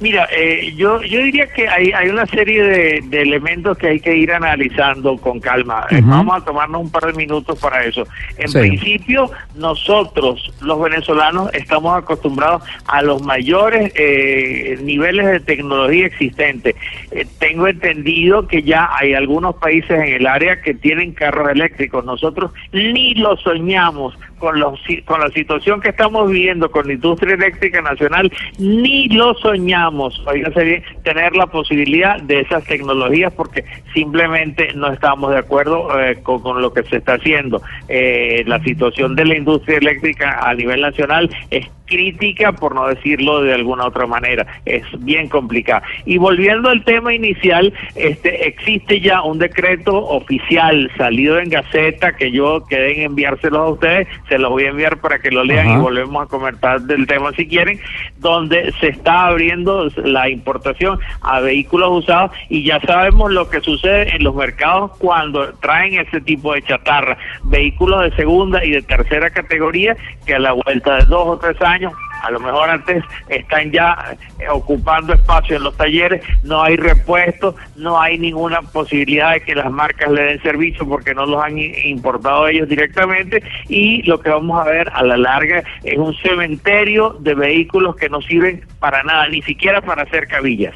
Mira, 0.00 0.28
eh, 0.30 0.74
yo, 0.76 1.00
yo 1.02 1.20
diría 1.22 1.46
que 1.46 1.66
hay, 1.68 1.90
hay 1.92 2.08
una 2.08 2.26
serie 2.26 2.62
de, 2.62 3.00
de 3.06 3.22
elementos 3.22 3.78
que 3.78 3.88
hay 3.88 4.00
que 4.00 4.14
ir 4.14 4.30
analizando 4.32 5.16
con 5.16 5.40
calma. 5.40 5.86
Eh. 5.90 6.00
Vamos 6.04 6.36
a 6.36 6.44
tomarnos 6.44 6.82
un 6.82 6.90
par 6.90 7.06
de 7.06 7.12
minutos 7.14 7.58
para 7.58 7.82
eso. 7.84 8.06
En 8.36 8.48
Sí. 8.48 8.58
principio, 8.58 9.30
nosotros, 9.54 10.52
los 10.60 10.80
venezolanos, 10.80 11.52
estamos 11.54 11.96
acostumbrados 11.96 12.62
a 12.86 13.02
los 13.02 13.22
mayores 13.22 13.92
eh, 13.94 14.78
niveles 14.82 15.26
de 15.26 15.40
tecnología 15.40 16.06
existentes. 16.06 16.74
Eh, 17.10 17.26
tengo 17.38 17.66
entendido 17.66 18.46
que 18.46 18.62
ya 18.62 18.88
hay 18.98 19.14
algunos 19.14 19.56
países 19.56 19.90
en 19.92 20.08
el 20.14 20.26
área 20.26 20.60
que 20.60 20.74
tienen 20.74 21.12
carros 21.12 21.48
eléctricos. 21.50 22.04
Nosotros 22.04 22.52
ni 22.72 23.14
lo 23.14 23.36
soñamos 23.38 24.14
con, 24.38 24.60
los, 24.60 24.78
con 25.06 25.20
la 25.20 25.30
situación 25.30 25.80
que 25.80 25.88
estamos 25.88 26.30
viviendo 26.30 26.70
con 26.70 26.86
la 26.86 26.92
industria 26.92 27.34
eléctrica 27.34 27.80
nacional, 27.80 28.30
ni 28.58 29.08
lo 29.08 29.34
soñamos, 29.34 29.85
oígase 29.90 30.64
bien, 30.64 30.84
tener 31.02 31.34
la 31.36 31.46
posibilidad 31.46 32.20
de 32.20 32.40
esas 32.40 32.64
tecnologías 32.64 33.32
porque 33.32 33.64
simplemente 33.94 34.72
no 34.74 34.92
estamos 34.92 35.30
de 35.32 35.38
acuerdo 35.38 35.88
eh, 36.00 36.16
con, 36.22 36.40
con 36.40 36.62
lo 36.62 36.72
que 36.72 36.82
se 36.84 36.96
está 36.96 37.14
haciendo. 37.14 37.62
Eh, 37.88 38.44
la 38.46 38.62
situación 38.62 39.14
de 39.14 39.24
la 39.24 39.36
industria 39.36 39.78
eléctrica 39.78 40.40
a 40.42 40.54
nivel 40.54 40.80
nacional 40.80 41.30
es 41.50 41.66
crítica, 41.86 42.52
por 42.52 42.74
no 42.74 42.88
decirlo 42.88 43.42
de 43.42 43.54
alguna 43.54 43.86
otra 43.86 44.06
manera. 44.06 44.46
Es 44.64 44.84
bien 44.98 45.28
complicada. 45.28 45.82
Y 46.04 46.18
volviendo 46.18 46.68
al 46.68 46.84
tema 46.84 47.14
inicial, 47.14 47.72
este 47.94 48.48
existe 48.48 49.00
ya 49.00 49.22
un 49.22 49.38
decreto 49.38 49.96
oficial 49.96 50.90
salido 50.96 51.38
en 51.38 51.48
Gaceta 51.48 52.16
que 52.16 52.30
yo 52.30 52.64
quedé 52.68 52.96
en 52.96 53.02
enviárselos 53.02 53.60
a 53.60 53.68
ustedes, 53.68 54.08
se 54.28 54.38
los 54.38 54.50
voy 54.50 54.64
a 54.64 54.68
enviar 54.68 55.00
para 55.00 55.18
que 55.18 55.30
lo 55.30 55.44
lean 55.44 55.68
Ajá. 55.68 55.78
y 55.78 55.80
volvemos 55.80 56.24
a 56.24 56.28
comentar 56.28 56.80
del 56.82 57.06
tema 57.06 57.32
si 57.32 57.46
quieren, 57.46 57.78
donde 58.18 58.72
se 58.80 58.88
está 58.88 59.26
abriendo 59.28 59.75
la 59.96 60.28
importación 60.28 60.98
a 61.22 61.40
vehículos 61.40 62.04
usados 62.04 62.32
y 62.48 62.64
ya 62.64 62.80
sabemos 62.80 63.32
lo 63.32 63.48
que 63.48 63.60
sucede 63.60 64.14
en 64.14 64.24
los 64.24 64.34
mercados 64.34 64.92
cuando 64.98 65.52
traen 65.54 65.98
ese 65.98 66.20
tipo 66.20 66.54
de 66.54 66.62
chatarra, 66.62 67.16
vehículos 67.44 68.02
de 68.02 68.16
segunda 68.16 68.64
y 68.64 68.70
de 68.70 68.82
tercera 68.82 69.30
categoría 69.30 69.96
que 70.26 70.34
a 70.34 70.38
la 70.38 70.52
vuelta 70.52 70.96
de 70.96 71.04
dos 71.06 71.26
o 71.28 71.38
tres 71.38 71.60
años 71.62 71.92
a 72.26 72.30
lo 72.30 72.40
mejor 72.40 72.68
antes 72.68 73.04
están 73.28 73.70
ya 73.70 74.16
eh, 74.38 74.48
ocupando 74.50 75.12
espacio 75.12 75.56
en 75.56 75.62
los 75.62 75.76
talleres, 75.76 76.22
no 76.42 76.62
hay 76.62 76.76
repuestos, 76.76 77.54
no 77.76 78.00
hay 78.00 78.18
ninguna 78.18 78.62
posibilidad 78.62 79.34
de 79.34 79.40
que 79.40 79.54
las 79.54 79.70
marcas 79.70 80.10
le 80.10 80.22
den 80.22 80.42
servicio 80.42 80.86
porque 80.88 81.14
no 81.14 81.26
los 81.26 81.42
han 81.42 81.58
importado 81.58 82.48
ellos 82.48 82.68
directamente 82.68 83.42
y 83.68 84.02
lo 84.02 84.20
que 84.20 84.30
vamos 84.30 84.60
a 84.60 84.68
ver 84.68 84.90
a 84.92 85.02
la 85.02 85.16
larga 85.16 85.62
es 85.84 85.98
un 85.98 86.14
cementerio 86.16 87.16
de 87.20 87.34
vehículos 87.34 87.96
que 87.96 88.08
no 88.08 88.20
sirven 88.20 88.62
para 88.80 89.02
nada, 89.02 89.28
ni 89.28 89.42
siquiera 89.42 89.80
para 89.80 90.02
hacer 90.02 90.26
cabillas. 90.26 90.74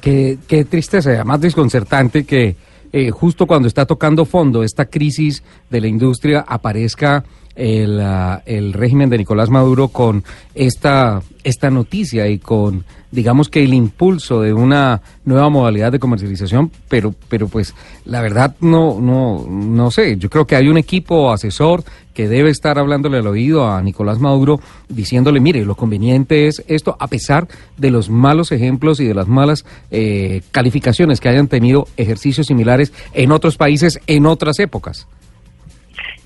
Qué, 0.00 0.38
qué 0.46 0.64
tristeza, 0.64 1.10
además 1.10 1.40
desconcertante 1.40 2.24
que 2.24 2.54
eh, 2.92 3.10
justo 3.10 3.46
cuando 3.46 3.68
está 3.68 3.84
tocando 3.86 4.24
fondo 4.24 4.62
esta 4.62 4.86
crisis 4.86 5.42
de 5.68 5.80
la 5.80 5.88
industria 5.88 6.44
aparezca 6.46 7.24
el, 7.56 8.00
ah, 8.00 8.42
el 8.46 8.72
régimen 8.72 9.10
de 9.10 9.18
Nicolás 9.18 9.50
Maduro 9.50 9.88
con 9.88 10.22
esta, 10.54 11.22
esta 11.42 11.70
noticia 11.70 12.28
y 12.28 12.38
con, 12.38 12.84
digamos 13.10 13.48
que 13.48 13.64
el 13.64 13.74
impulso 13.74 14.42
de 14.42 14.52
una 14.52 15.00
nueva 15.24 15.48
modalidad 15.48 15.90
de 15.90 15.98
comercialización, 15.98 16.70
pero, 16.88 17.14
pero 17.28 17.48
pues 17.48 17.74
la 18.04 18.20
verdad 18.20 18.54
no, 18.60 19.00
no, 19.00 19.46
no 19.48 19.90
sé, 19.90 20.16
yo 20.18 20.28
creo 20.30 20.46
que 20.46 20.56
hay 20.56 20.68
un 20.68 20.76
equipo 20.76 21.32
asesor 21.32 21.82
que 22.12 22.28
debe 22.28 22.50
estar 22.50 22.78
hablándole 22.78 23.18
al 23.18 23.26
oído 23.26 23.68
a 23.68 23.82
Nicolás 23.82 24.18
Maduro 24.18 24.60
diciéndole, 24.88 25.40
mire, 25.40 25.64
lo 25.64 25.74
conveniente 25.74 26.46
es 26.46 26.62
esto, 26.66 26.96
a 26.98 27.08
pesar 27.08 27.48
de 27.76 27.90
los 27.90 28.08
malos 28.08 28.52
ejemplos 28.52 29.00
y 29.00 29.06
de 29.06 29.14
las 29.14 29.28
malas 29.28 29.64
eh, 29.90 30.42
calificaciones 30.50 31.20
que 31.20 31.28
hayan 31.28 31.48
tenido 31.48 31.88
ejercicios 31.96 32.46
similares 32.46 32.92
en 33.12 33.32
otros 33.32 33.56
países 33.56 34.00
en 34.06 34.26
otras 34.26 34.58
épocas. 34.58 35.06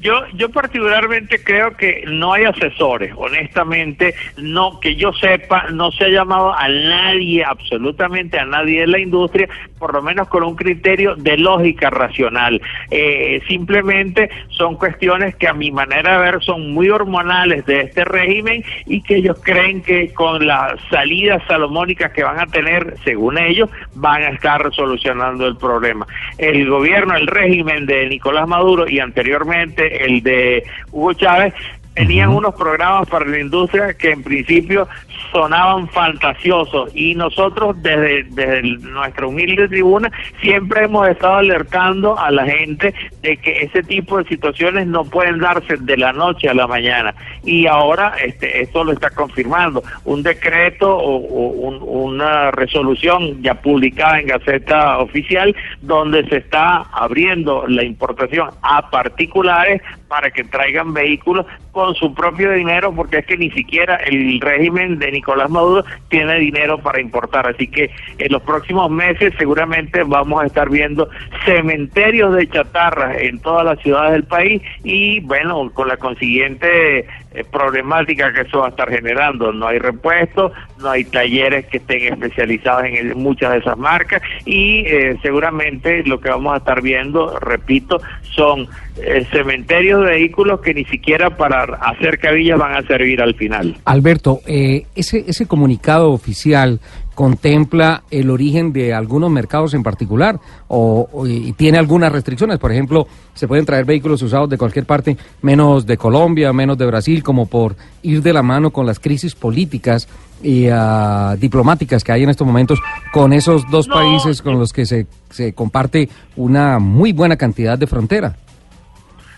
Yo, 0.01 0.23
yo 0.35 0.49
particularmente 0.49 1.43
creo 1.45 1.77
que 1.77 2.05
no 2.07 2.33
hay 2.33 2.45
asesores, 2.45 3.13
honestamente, 3.17 4.15
no 4.39 4.81
que 4.81 4.97
yo 4.97 5.13
sepa, 5.13 5.67
no 5.73 5.93
se 5.93 6.05
ha 6.05 6.09
llamado 6.09 6.55
a 6.55 6.69
nadie, 6.69 7.45
absolutamente 7.45 8.39
a 8.39 8.47
nadie 8.47 8.81
de 8.81 8.87
la 8.87 8.99
industria, 8.99 9.49
por 9.79 9.93
lo 9.93 10.01
menos 10.01 10.29
con 10.29 10.43
un 10.43 10.57
criterio 10.57 11.17
de 11.17 11.37
lógica 11.37 11.91
racional. 11.91 12.63
Eh, 12.91 13.43
simplemente 13.47 14.31
son 14.49 14.77
cuestiones 14.77 15.35
que 15.37 15.49
a 15.49 15.53
mi 15.53 15.71
manera 15.71 16.17
de 16.17 16.31
ver 16.31 16.43
son 16.43 16.73
muy 16.73 16.89
hormonales 16.89 17.67
de 17.67 17.83
este 17.83 18.05
régimen 18.05 18.65
y 18.87 19.03
que 19.03 19.17
ellos 19.17 19.39
creen 19.43 19.83
que 19.83 20.15
con 20.15 20.47
las 20.47 20.81
salidas 20.91 21.43
salomónicas 21.47 22.13
que 22.13 22.25
van 22.25 22.41
a 22.41 22.47
tener, 22.47 22.95
según 23.05 23.37
ellos, 23.37 23.69
van 23.95 24.23
a 24.23 24.29
estar 24.29 24.73
solucionando 24.73 25.47
el 25.47 25.57
problema. 25.57 26.07
El 26.39 26.69
gobierno, 26.69 27.15
el 27.17 27.27
régimen 27.27 27.85
de 27.85 28.09
Nicolás 28.09 28.49
Maduro 28.49 28.89
y 28.89 28.99
anteriormente 28.99 29.90
el 29.91 30.23
de 30.23 30.65
Hugo 30.93 31.13
Chávez 31.15 31.55
tenían 31.95 32.31
unos 32.31 32.55
programas 32.55 33.09
para 33.09 33.27
la 33.27 33.39
industria 33.41 33.95
que 33.95 34.11
en 34.13 34.23
principio 34.23 34.89
sonaban 35.33 35.89
fantasiosos 35.89 36.91
y 36.95 37.15
nosotros 37.15 37.81
desde, 37.83 38.25
desde 38.25 38.63
nuestra 38.63 39.27
humilde 39.27 39.69
tribuna 39.69 40.11
siempre 40.41 40.85
hemos 40.85 41.09
estado 41.09 41.35
alertando 41.37 42.19
a 42.19 42.31
la 42.31 42.47
gente 42.47 42.95
de 43.23 43.37
que 43.37 43.63
ese 43.63 43.83
tipo 43.83 44.19
de 44.19 44.25
situaciones 44.29 44.87
no 44.87 45.05
pueden 45.05 45.39
darse 45.39 45.77
de 45.77 45.97
la 45.97 46.13
noche 46.13 46.49
a 46.49 46.55
la 46.55 46.67
mañana. 46.67 47.15
Y 47.45 47.67
ahora 47.67 48.15
este 48.25 48.63
esto 48.63 48.83
lo 48.85 48.93
está 48.93 49.11
confirmando. 49.11 49.83
Un 50.05 50.23
decreto 50.23 50.97
o, 50.97 51.17
o 51.17 51.49
un- 51.69 51.81
una 52.11 52.51
resolución 52.51 53.43
ya 53.43 53.55
publicada 53.55 54.21
en 54.21 54.27
Gaceta 54.29 54.99
Oficial 54.99 55.55
donde 55.83 56.25
se 56.29 56.39
está 56.39 56.79
abriendo 56.93 57.67
la 57.69 57.85
importación 57.85 58.51
a 58.63 58.91
particulares 58.91 59.81
para 60.09 60.31
que 60.31 60.43
traigan 60.45 60.93
vehículos 60.93 61.47
con 61.73 61.90
su 61.95 62.15
propio 62.15 62.53
dinero, 62.53 62.93
porque 62.95 63.19
es 63.19 63.27
que 63.27 63.37
ni 63.37 63.51
siquiera 63.51 63.97
el 63.97 64.41
régimen 64.41 64.99
de 64.99 65.13
Nicolás 65.13 65.51
Maduro 65.51 65.85
tiene 66.09 66.39
dinero 66.39 66.79
para 66.79 67.01
importar. 67.01 67.47
Así 67.47 67.67
que 67.67 67.91
en 68.19 68.33
los 68.33 68.43
próximos 68.43 68.91
meses 68.91 69.33
seguramente 69.39 70.03
vamos 70.05 70.43
a 70.43 70.47
estar 70.47 70.69
viendo 70.69 71.09
cementerios 71.45 72.35
de 72.35 72.49
chatarra 72.49 73.17
en 73.17 73.39
todas 73.41 73.65
las 73.65 73.79
ciudades 73.81 74.13
del 74.13 74.25
país 74.25 74.63
y 74.85 75.21
bueno, 75.21 75.71
con 75.73 75.89
la 75.89 75.97
consiguiente 75.97 77.07
eh, 77.33 77.45
problemática 77.45 78.33
que 78.33 78.43
eso 78.43 78.59
va 78.61 78.67
a 78.67 78.71
estar 78.71 78.91
generando. 78.91 79.53
No 79.53 79.69
hay 79.69 79.79
repuestos, 79.79 80.53
no 80.79 80.91
hay 80.91 81.05
talleres 81.05 81.67
que 81.67 81.77
estén 81.79 82.13
especializados 82.13 82.85
en 82.85 83.17
muchas 83.19 83.53
de 83.53 83.59
esas 83.59 83.79
marcas 83.79 84.23
y 84.45 84.81
eh, 84.87 85.19
seguramente 85.23 86.03
lo 86.05 86.21
que 86.21 86.29
vamos 86.29 86.55
a 86.55 86.57
estar 86.59 86.83
viendo, 86.83 87.39
repito, 87.39 88.01
son 88.35 88.69
eh, 88.97 89.27
cementerios 89.31 90.01
de 90.05 90.13
vehículos 90.13 90.61
que 90.61 90.75
ni 90.75 90.85
siquiera 90.85 91.31
para 91.31 91.63
hacer 91.63 92.19
cabillas 92.19 92.59
van 92.59 92.75
a 92.75 92.83
servir 92.87 93.23
al 93.23 93.35
final. 93.35 93.77
Alberto, 93.85 94.41
eh, 94.47 94.87
ese, 94.95 95.25
ese 95.27 95.47
comunicado 95.47 96.13
oficial 96.13 96.81
contempla 97.25 98.03
el 98.11 98.31
origen 98.31 98.73
de 98.73 98.95
algunos 98.95 99.31
mercados 99.31 99.75
en 99.75 99.83
particular 99.83 100.41
o, 100.69 101.07
o- 101.13 101.27
y 101.27 101.53
tiene 101.53 101.77
algunas 101.77 102.11
restricciones. 102.11 102.59
Por 102.59 102.73
ejemplo, 102.73 103.07
se 103.35 103.47
pueden 103.47 103.67
traer 103.67 103.85
vehículos 103.85 104.23
usados 104.23 104.49
de 104.49 104.57
cualquier 104.57 104.87
parte, 104.87 105.19
menos 105.43 105.85
de 105.85 105.99
Colombia, 105.99 106.51
menos 106.55 106.79
de 106.79 106.87
Brasil, 106.87 107.23
como 107.23 107.45
por 107.45 107.77
ir 108.03 108.23
de 108.23 108.33
la 108.33 108.43
mano 108.43 108.71
con 108.71 108.87
las 108.87 108.99
crisis 108.99 109.35
políticas 109.35 110.09
y 110.43 110.69
ah, 110.73 111.37
diplomáticas 111.39 112.03
que 112.03 112.13
hay 112.13 112.23
en 112.23 112.31
estos 112.31 112.47
momentos 112.47 112.79
con 113.13 113.35
esos 113.35 113.71
dos 113.71 113.87
No, 113.87 113.97
países 113.97 114.41
con 114.41 114.59
los 114.59 114.73
que 114.73 114.87
se, 114.87 115.07
se 115.29 115.53
comparte 115.53 116.09
una 116.37 116.79
muy 116.79 117.13
buena 117.13 117.37
cantidad 117.37 117.77
de 117.79 117.87
frontera. 117.87 118.35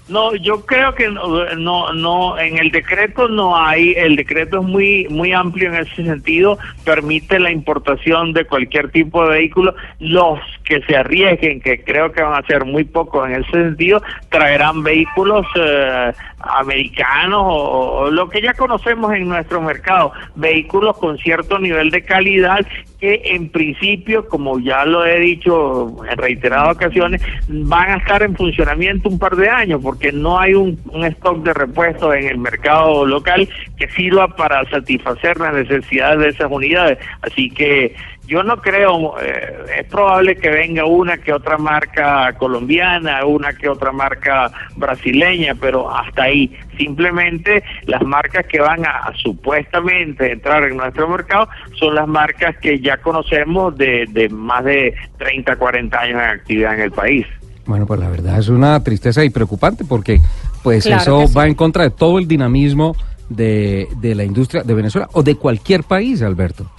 No, 0.09 0.35
yo 0.35 0.67
creo 0.67 0.95
que 0.95 1.09
no, 1.09 1.55
no, 1.55 1.93
no, 1.93 2.39
en 2.39 2.59
el 2.59 2.71
decreto 2.71 3.29
no 3.29 3.57
hay, 3.57 3.93
el 3.93 4.17
decreto 4.17 4.61
es 4.61 4.67
muy, 4.67 5.07
muy 5.09 5.33
amplio 5.33 5.69
en 5.69 5.77
ese 5.77 6.05
sentido, 6.05 6.59
permite 6.85 7.39
la 7.39 7.53
importación 7.53 8.33
de 8.33 8.45
cualquier 8.45 8.91
tipo 8.91 9.23
de 9.25 9.39
vehículo. 9.39 9.75
Los 10.01 10.41
que 10.73 10.83
se 10.87 10.97
arriesguen, 10.97 11.61
que 11.61 11.85
creo 11.85 12.13
que 12.13 12.23
van 12.23 12.43
a 12.43 12.47
ser 12.47 12.65
muy 12.65 12.85
pocos 12.85 13.29
en 13.29 13.43
ese 13.43 13.51
sentido, 13.51 14.03
traerán 14.31 14.83
vehículos 14.83 15.45
eh, 15.57 16.13
americanos 16.39 17.43
o, 17.45 18.11
lo 18.11 18.31
que 18.31 18.41
ya 18.41 18.55
conocemos 18.55 19.13
en 19.13 19.29
nuestro 19.29 19.61
mercado, 19.61 20.13
vehículos 20.35 20.97
con 20.97 21.19
cierto 21.19 21.59
nivel 21.59 21.91
de 21.91 22.03
calidad 22.03 22.67
que 22.99 23.21
en 23.25 23.51
principio, 23.51 24.29
como 24.29 24.61
ya 24.61 24.87
lo 24.87 25.05
he 25.05 25.19
dicho 25.19 25.95
en 26.09 26.17
reiteradas 26.17 26.77
ocasiones, 26.77 27.21
van 27.49 27.91
a 27.91 27.97
estar 27.97 28.23
en 28.23 28.35
funcionamiento 28.35 29.09
un 29.09 29.19
par 29.19 29.37
de 29.37 29.51
años 29.51 29.81
porque 29.83 30.11
no 30.11 30.39
hay 30.39 30.55
un, 30.55 30.79
un 30.91 31.05
stock 31.05 31.43
de 31.43 31.53
repuestos 31.53 32.15
en 32.15 32.29
el 32.29 32.39
mercado 32.39 33.05
local 33.05 33.47
que 33.77 33.89
sirva 33.91 34.29
para 34.29 34.65
satisfacer 34.71 35.39
las 35.39 35.53
necesidades 35.53 36.21
de 36.21 36.29
esas 36.29 36.51
unidades. 36.51 36.99
Así 37.23 37.51
que 37.51 37.95
Yo 38.27 38.43
no 38.43 38.57
creo, 38.59 39.21
eh, 39.21 39.81
es 39.81 39.87
probable 39.89 40.37
que 40.37 40.49
venga 40.49 40.85
una 40.85 41.19
que 41.19 41.33
otra 41.33 41.59
marca 41.59 42.33
colombiana, 42.39 43.25
una 43.27 43.53
que 43.53 43.69
otra 43.69 43.91
marca 43.93 44.51
brasileña, 44.77 45.55
pero 45.61 45.95
hasta 45.95 46.25
ahí. 46.25 46.57
Simplemente 46.79 47.63
las 47.87 48.03
marcas 48.03 48.47
que 48.47 48.61
van 48.61 48.87
a, 48.87 48.91
a 48.91 49.13
supuestamente 49.17 50.33
entrar 50.33 50.63
en 50.65 50.77
nuestro 50.77 51.09
mercado 51.09 51.49
son 51.79 51.97
las 51.97 52.07
marcas 52.07 52.57
que 52.59 52.79
ya 52.81 52.97
conocemos 52.99 53.77
de, 53.77 54.07
de 54.11 54.29
más 54.29 54.65
de 54.65 54.95
30, 55.19 55.57
40 55.57 55.99
años 56.01 56.23
en 56.23 56.29
actividad 56.29 56.75
en 56.75 56.81
el 56.81 56.93
país. 56.93 57.27
Bueno, 57.67 57.87
pues 57.87 58.01
la 58.01 58.09
verdad 58.09 58.39
es 58.39 58.49
una 58.49 58.83
tristeza 58.83 59.25
y 59.25 59.31
preocupante 59.31 59.85
porque 59.85 60.21
pues 60.63 60.85
Claro 60.85 61.23
eso 61.23 61.27
sí. 61.27 61.35
va 61.37 61.47
en 61.47 61.55
contra 61.55 61.85
de 61.85 61.91
todo 61.91 62.19
el 62.19 62.29
dinamismo 62.29 62.97
de, 63.29 63.89
de 64.01 64.15
la 64.15 64.25
industria 64.25 64.63
de 64.63 64.75
Venezuela 64.75 65.09
o 65.13 65.23
de 65.23 65.35
cualquier 65.35 65.83
país, 65.85 66.23
Alberto. 66.23 66.71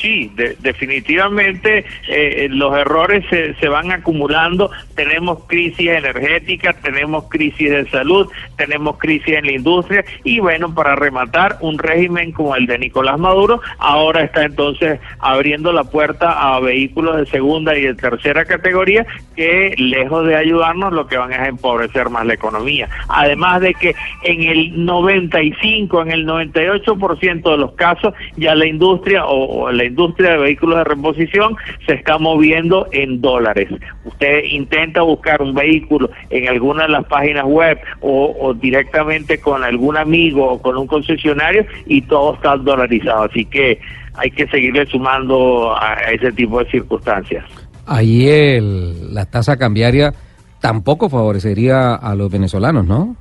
Sí, 0.00 0.30
de- 0.34 0.56
definitivamente 0.60 1.84
eh, 2.08 2.48
los 2.50 2.74
errores 2.76 3.24
se, 3.28 3.54
se 3.54 3.68
van 3.68 3.90
acumulando. 3.92 4.70
Tenemos 4.94 5.44
crisis 5.46 5.88
energética, 5.90 6.72
tenemos 6.72 7.24
crisis 7.28 7.70
de 7.70 7.88
salud, 7.90 8.28
tenemos 8.56 8.96
crisis 8.98 9.34
en 9.34 9.46
la 9.46 9.52
industria 9.52 10.04
y 10.24 10.40
bueno, 10.40 10.74
para 10.74 10.96
rematar, 10.96 11.56
un 11.60 11.78
régimen 11.78 12.32
como 12.32 12.56
el 12.56 12.66
de 12.66 12.78
Nicolás 12.78 13.18
Maduro 13.18 13.60
ahora 13.78 14.22
está 14.22 14.44
entonces 14.44 15.00
abriendo 15.18 15.72
la 15.72 15.84
puerta 15.84 16.54
a 16.54 16.60
vehículos 16.60 17.16
de 17.18 17.26
segunda 17.26 17.76
y 17.76 17.82
de 17.82 17.94
tercera 17.94 18.44
categoría 18.44 19.06
que 19.36 19.74
lejos 19.76 20.26
de 20.26 20.36
ayudarnos 20.36 20.92
lo 20.92 21.06
que 21.06 21.16
van 21.16 21.32
es 21.32 21.38
a 21.40 21.48
empobrecer 21.48 22.08
más 22.10 22.24
la 22.26 22.34
economía. 22.34 22.88
Además 23.08 23.60
de 23.60 23.74
que 23.74 23.94
en 24.24 24.42
el 24.44 24.84
95, 24.84 26.02
en 26.02 26.10
el 26.10 26.26
98% 26.26 27.50
de 27.50 27.56
los 27.56 27.72
casos 27.72 28.14
ya 28.36 28.54
la 28.54 28.66
industria 28.66 29.24
o, 29.26 29.64
o 29.64 29.72
la 29.72 29.84
industria 29.90 30.32
de 30.32 30.38
vehículos 30.38 30.78
de 30.78 30.84
reposición 30.84 31.56
se 31.86 31.94
está 31.94 32.18
moviendo 32.18 32.88
en 32.92 33.20
dólares. 33.20 33.68
Usted 34.04 34.44
intenta 34.44 35.02
buscar 35.02 35.42
un 35.42 35.54
vehículo 35.54 36.10
en 36.30 36.48
alguna 36.48 36.84
de 36.84 36.90
las 36.90 37.04
páginas 37.06 37.44
web 37.44 37.78
o, 38.00 38.54
directamente 38.54 39.38
con 39.38 39.62
algún 39.62 39.96
amigo 39.96 40.52
o 40.52 40.62
con 40.62 40.76
un 40.76 40.86
concesionario 40.86 41.66
y 41.86 42.02
todo 42.02 42.34
está 42.34 42.56
dolarizado. 42.56 43.24
Así 43.24 43.44
que 43.44 43.78
hay 44.14 44.30
que 44.30 44.46
seguirle 44.48 44.86
sumando 44.86 45.72
a 45.76 45.90
a 45.90 46.12
ese 46.12 46.32
tipo 46.32 46.62
de 46.62 46.70
circunstancias. 46.70 47.44
Ahí 47.86 48.28
el, 48.28 49.14
la 49.14 49.26
tasa 49.26 49.56
cambiaria 49.56 50.12
tampoco 50.60 51.08
favorecería 51.08 51.94
a 51.94 52.14
los 52.14 52.30
venezolanos, 52.30 52.86
¿no? 52.86 53.16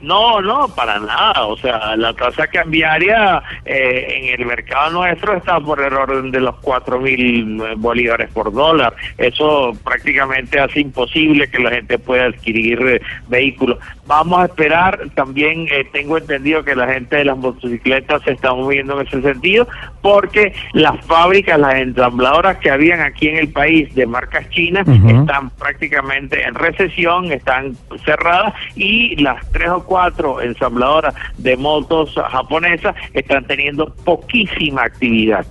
No, 0.00 0.42
no, 0.42 0.68
para 0.68 1.00
nada. 1.00 1.46
O 1.46 1.56
sea, 1.56 1.96
la 1.96 2.12
tasa 2.12 2.46
cambiaria 2.46 3.42
eh, 3.64 4.06
en 4.10 4.40
el 4.40 4.46
mercado 4.46 4.90
nuestro 4.90 5.36
está 5.36 5.58
por 5.58 5.80
el 5.80 5.92
orden 5.92 6.30
de 6.30 6.40
los 6.40 6.56
cuatro 6.56 7.00
mil 7.00 7.60
eh, 7.62 7.74
bolívares 7.76 8.30
por 8.30 8.52
dólar. 8.52 8.94
Eso 9.16 9.72
prácticamente 9.82 10.60
hace 10.60 10.80
imposible 10.80 11.48
que 11.48 11.58
la 11.58 11.70
gente 11.70 11.98
pueda 11.98 12.26
adquirir 12.26 12.80
eh, 12.82 13.00
vehículos. 13.28 13.78
Vamos 14.06 14.38
a 14.38 14.44
esperar. 14.44 15.00
También 15.14 15.66
eh, 15.72 15.88
tengo 15.92 16.18
entendido 16.18 16.62
que 16.62 16.76
la 16.76 16.86
gente 16.86 17.16
de 17.16 17.24
las 17.24 17.38
motocicletas 17.38 18.22
se 18.22 18.32
está 18.32 18.52
moviendo 18.52 19.00
en 19.00 19.06
ese 19.06 19.22
sentido 19.22 19.66
porque 20.02 20.54
las 20.72 21.04
fábricas, 21.06 21.58
las 21.58 21.74
ensambladoras 21.74 22.58
que 22.58 22.70
habían 22.70 23.00
aquí 23.00 23.28
en 23.28 23.38
el 23.38 23.48
país 23.48 23.92
de 23.96 24.06
marcas 24.06 24.48
chinas 24.50 24.86
están 24.86 25.50
prácticamente 25.50 26.44
en 26.44 26.54
recesión, 26.54 27.32
están 27.32 27.76
cerradas 28.04 28.54
y 28.76 29.16
las 29.16 29.44
tres 29.50 29.68
o 29.68 29.82
cuatro 29.82 29.95
ensambladoras 30.42 31.14
de 31.38 31.56
motos 31.56 32.14
japonesas 32.14 32.94
están 33.12 33.46
teniendo 33.46 33.92
poquísima 34.04 34.84
actividad. 34.84 35.46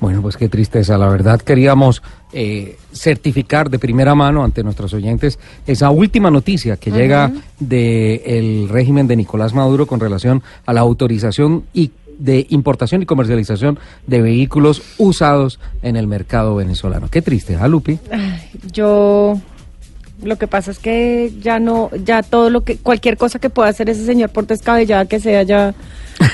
Bueno, 0.00 0.22
pues 0.22 0.36
qué 0.36 0.48
tristeza. 0.48 0.96
La 0.96 1.08
verdad 1.08 1.40
queríamos 1.40 2.02
eh, 2.32 2.76
certificar 2.92 3.68
de 3.68 3.78
primera 3.78 4.14
mano 4.14 4.44
ante 4.44 4.62
nuestros 4.62 4.94
oyentes 4.94 5.38
esa 5.66 5.90
última 5.90 6.30
noticia 6.30 6.76
que 6.76 6.90
llega 6.90 7.32
del 7.58 8.68
régimen 8.68 9.08
de 9.08 9.16
Nicolás 9.16 9.54
Maduro 9.54 9.86
con 9.86 9.98
relación 9.98 10.42
a 10.66 10.72
la 10.72 10.80
autorización 10.80 11.64
y 11.72 11.90
de 12.18 12.46
importación 12.50 13.02
y 13.02 13.06
comercialización 13.06 13.78
de 14.06 14.20
vehículos 14.20 14.82
usados 14.98 15.60
en 15.82 15.96
el 15.96 16.06
mercado 16.06 16.56
venezolano. 16.56 17.08
Qué 17.10 17.22
triste, 17.22 17.56
¿ah, 17.56 17.68
Lupi? 17.68 17.98
Yo 18.72 19.40
lo 20.22 20.36
que 20.36 20.46
pasa 20.46 20.70
es 20.70 20.78
que 20.78 21.32
ya 21.40 21.58
no, 21.58 21.90
ya 22.04 22.22
todo 22.22 22.50
lo 22.50 22.62
que, 22.62 22.76
cualquier 22.76 23.16
cosa 23.16 23.38
que 23.38 23.50
pueda 23.50 23.68
hacer 23.68 23.88
ese 23.88 24.04
señor 24.04 24.30
por 24.30 24.46
descabellada 24.46 25.06
que 25.06 25.20
sea, 25.20 25.42
ya 25.42 25.74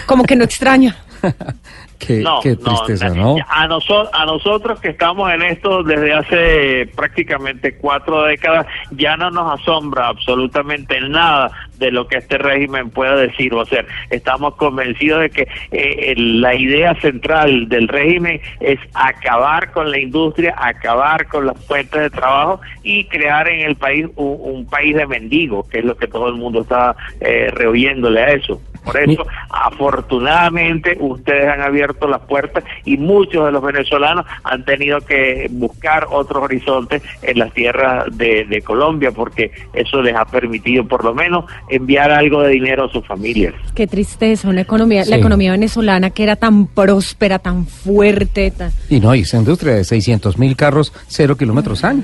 como 0.07 0.25
que 0.25 0.37
no 0.37 0.45
extraña. 0.45 0.97
Qué, 2.07 2.21
no, 2.21 2.41
qué 2.41 2.57
tristeza, 2.57 3.09
na- 3.09 3.15
¿no? 3.15 3.37
A, 3.49 3.67
noso- 3.69 4.09
a 4.13 4.25
nosotros 4.27 4.81
que 4.81 4.89
estamos 4.91 5.33
en 5.33 5.43
esto 5.43 5.83
desde 5.83 6.13
hace 6.13 6.87
prácticamente 6.95 7.75
cuatro 7.77 8.23
décadas, 8.25 8.67
ya 8.93 9.17
no 9.17 9.31
nos 9.31 9.61
asombra 9.61 10.09
absolutamente 10.09 11.01
nada 11.01 11.51
de 11.79 11.91
lo 11.91 12.07
que 12.07 12.19
este 12.19 12.39
régimen 12.39 12.91
pueda 12.91 13.17
decir 13.17 13.53
o 13.55 13.61
hacer. 13.61 13.87
Estamos 14.11 14.55
convencidos 14.57 15.21
de 15.23 15.31
que 15.31 15.49
eh, 15.73 16.15
la 16.17 16.55
idea 16.55 16.95
central 17.01 17.69
del 17.69 17.89
régimen 17.89 18.41
es 18.61 18.79
acabar 18.95 19.73
con 19.73 19.91
la 19.91 19.99
industria, 19.99 20.55
acabar 20.57 21.27
con 21.29 21.47
las 21.47 21.65
fuentes 21.67 22.01
de 22.01 22.11
trabajo 22.11 22.61
y 22.83 23.05
crear 23.07 23.49
en 23.49 23.61
el 23.67 23.77
país 23.77 24.07
un, 24.17 24.37
un 24.41 24.67
país 24.67 24.95
de 24.95 25.07
mendigos, 25.07 25.69
que 25.69 25.81
es 25.81 25.85
lo 25.85 25.97
que 25.97 26.07
todo 26.07 26.29
el 26.29 26.35
mundo 26.35 26.61
está 26.63 26.95
eh, 27.21 27.51
rehuyéndole 27.53 28.21
a 28.23 28.33
eso. 28.33 28.61
Por 28.85 28.97
eso, 28.99 29.25
afortunadamente, 29.51 30.97
ustedes 31.01 31.49
han 31.49 31.61
abierto 31.61 32.07
las 32.07 32.21
puertas 32.23 32.65
y 32.85 32.97
muchos 32.97 33.47
de 33.47 33.53
los 33.53 33.63
venezolanos 33.63 34.27
han 34.43 34.65
tenido 34.65 35.01
que 35.01 35.47
buscar 35.51 36.07
otros 36.11 36.43
horizontes 36.45 37.03
en 37.23 37.39
las 37.39 37.53
tierras 37.53 38.05
de, 38.17 38.45
de 38.45 38.63
Colombia, 38.63 39.11
porque 39.13 39.51
eso 39.73 40.03
les 40.03 40.15
ha 40.15 40.25
permitido, 40.25 40.87
por 40.87 41.05
lo 41.05 41.15
menos, 41.15 41.45
enviar 41.69 42.11
algo 42.11 42.43
de 42.43 42.51
dinero 42.53 42.85
a 42.85 42.89
sus 42.89 43.07
familias. 43.07 43.55
Qué 43.75 43.87
tristeza, 43.87 44.49
una 44.49 44.63
economía, 44.63 45.05
la 45.07 45.17
economía 45.17 45.53
venezolana 45.53 46.11
que 46.11 46.23
era 46.23 46.37
tan 46.37 46.67
próspera, 46.67 47.39
tan 47.39 47.67
fuerte, 47.67 48.51
tan- 48.51 48.73
Y 48.91 49.01
no, 49.01 49.15
y 49.15 49.21
esa 49.21 49.39
industria 49.39 49.75
de 49.75 49.85
600 49.85 50.39
mil 50.39 50.57
carros, 50.57 50.93
cero 51.09 51.37
kilómetros 51.37 51.85
año. 51.85 52.03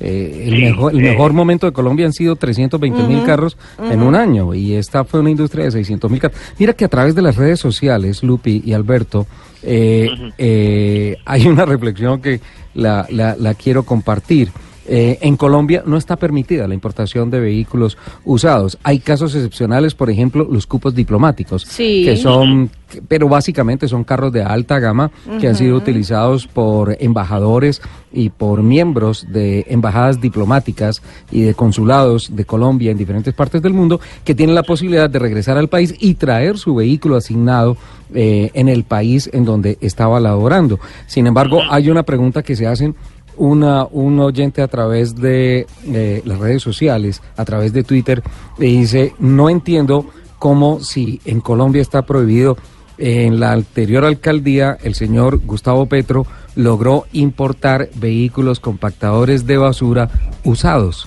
Eh, 0.00 0.44
el 0.48 0.54
Sí, 0.56 0.60
mejor, 0.62 0.92
el 0.92 1.00
eh. 1.00 1.10
mejor 1.10 1.32
momento 1.32 1.66
de 1.66 1.72
Colombia 1.72 2.04
han 2.06 2.12
sido 2.12 2.36
320 2.36 3.02
mil 3.04 3.24
carros 3.24 3.56
en 3.90 4.02
un 4.02 4.14
año 4.14 4.54
y 4.54 4.74
esta 4.74 5.04
fue 5.04 5.20
una 5.20 5.30
industria 5.30 5.64
de 5.64 5.70
600 5.70 6.10
mil 6.10 6.20
carros. 6.20 6.38
Mira 6.58 6.74
que 6.74 6.84
a 6.84 6.88
través 6.88 7.14
de 7.14 7.22
las 7.22 7.36
redes 7.36 7.58
sociales, 7.60 8.22
Lupi 8.22 8.62
y 8.64 8.72
Alberto, 8.74 9.26
eh, 9.62 10.08
eh, 10.38 11.16
hay 11.24 11.46
una 11.48 11.64
reflexión 11.64 12.20
que 12.20 12.40
la, 12.74 13.06
la- 13.10 13.36
la 13.38 13.54
quiero 13.54 13.84
compartir. 13.84 14.50
Eh, 14.88 15.18
en 15.22 15.36
Colombia 15.36 15.82
no 15.84 15.96
está 15.96 16.16
permitida 16.16 16.68
la 16.68 16.74
importación 16.74 17.30
de 17.30 17.40
vehículos 17.40 17.98
usados. 18.24 18.78
Hay 18.82 19.00
casos 19.00 19.34
excepcionales, 19.34 19.94
por 19.94 20.10
ejemplo, 20.10 20.46
los 20.50 20.66
cupos 20.66 20.94
diplomáticos, 20.94 21.62
Sí. 21.62 22.04
que 22.04 22.16
son, 22.16 22.70
pero 23.08 23.28
básicamente 23.28 23.88
son 23.88 24.04
carros 24.04 24.32
de 24.32 24.42
alta 24.42 24.78
gama 24.78 25.10
que 25.40 25.48
han 25.48 25.56
sido 25.56 25.76
utilizados 25.76 26.46
por 26.46 26.96
embajadores 27.00 27.82
y 28.12 28.30
por 28.30 28.62
miembros 28.62 29.26
de 29.28 29.66
embajadas 29.68 30.20
diplomáticas 30.20 31.02
y 31.30 31.42
de 31.42 31.54
consulados 31.54 32.34
de 32.36 32.44
Colombia 32.44 32.90
en 32.92 32.98
diferentes 32.98 33.34
partes 33.34 33.60
del 33.62 33.72
mundo 33.72 34.00
que 34.24 34.34
tienen 34.34 34.54
la 34.54 34.62
posibilidad 34.62 35.10
de 35.10 35.18
regresar 35.18 35.58
al 35.58 35.68
país 35.68 35.94
y 35.98 36.14
traer 36.14 36.58
su 36.58 36.74
vehículo 36.74 37.16
asignado 37.16 37.76
eh, 38.14 38.50
en 38.54 38.68
el 38.68 38.84
país 38.84 39.28
en 39.32 39.44
donde 39.44 39.78
estaba 39.80 40.20
laborando. 40.20 40.78
Sin 41.08 41.26
embargo, 41.26 41.60
hay 41.68 41.90
una 41.90 42.04
pregunta 42.04 42.42
que 42.44 42.54
se 42.54 42.66
hacen 42.68 42.94
una, 43.36 43.86
un 43.90 44.18
oyente 44.20 44.62
a 44.62 44.68
través 44.68 45.14
de 45.14 45.66
eh, 45.86 46.22
las 46.24 46.38
redes 46.38 46.62
sociales, 46.62 47.22
a 47.36 47.44
través 47.44 47.72
de 47.72 47.84
Twitter, 47.84 48.22
dice, 48.58 49.14
no 49.18 49.50
entiendo 49.50 50.06
cómo 50.38 50.80
si 50.80 51.20
en 51.24 51.40
Colombia 51.40 51.82
está 51.82 52.02
prohibido, 52.02 52.56
en 52.98 53.40
la 53.40 53.52
anterior 53.52 54.04
alcaldía 54.04 54.78
el 54.82 54.94
señor 54.94 55.44
Gustavo 55.44 55.86
Petro 55.86 56.26
logró 56.54 57.04
importar 57.12 57.90
vehículos 57.94 58.58
compactadores 58.58 59.46
de 59.46 59.58
basura 59.58 60.08
usados. 60.44 61.06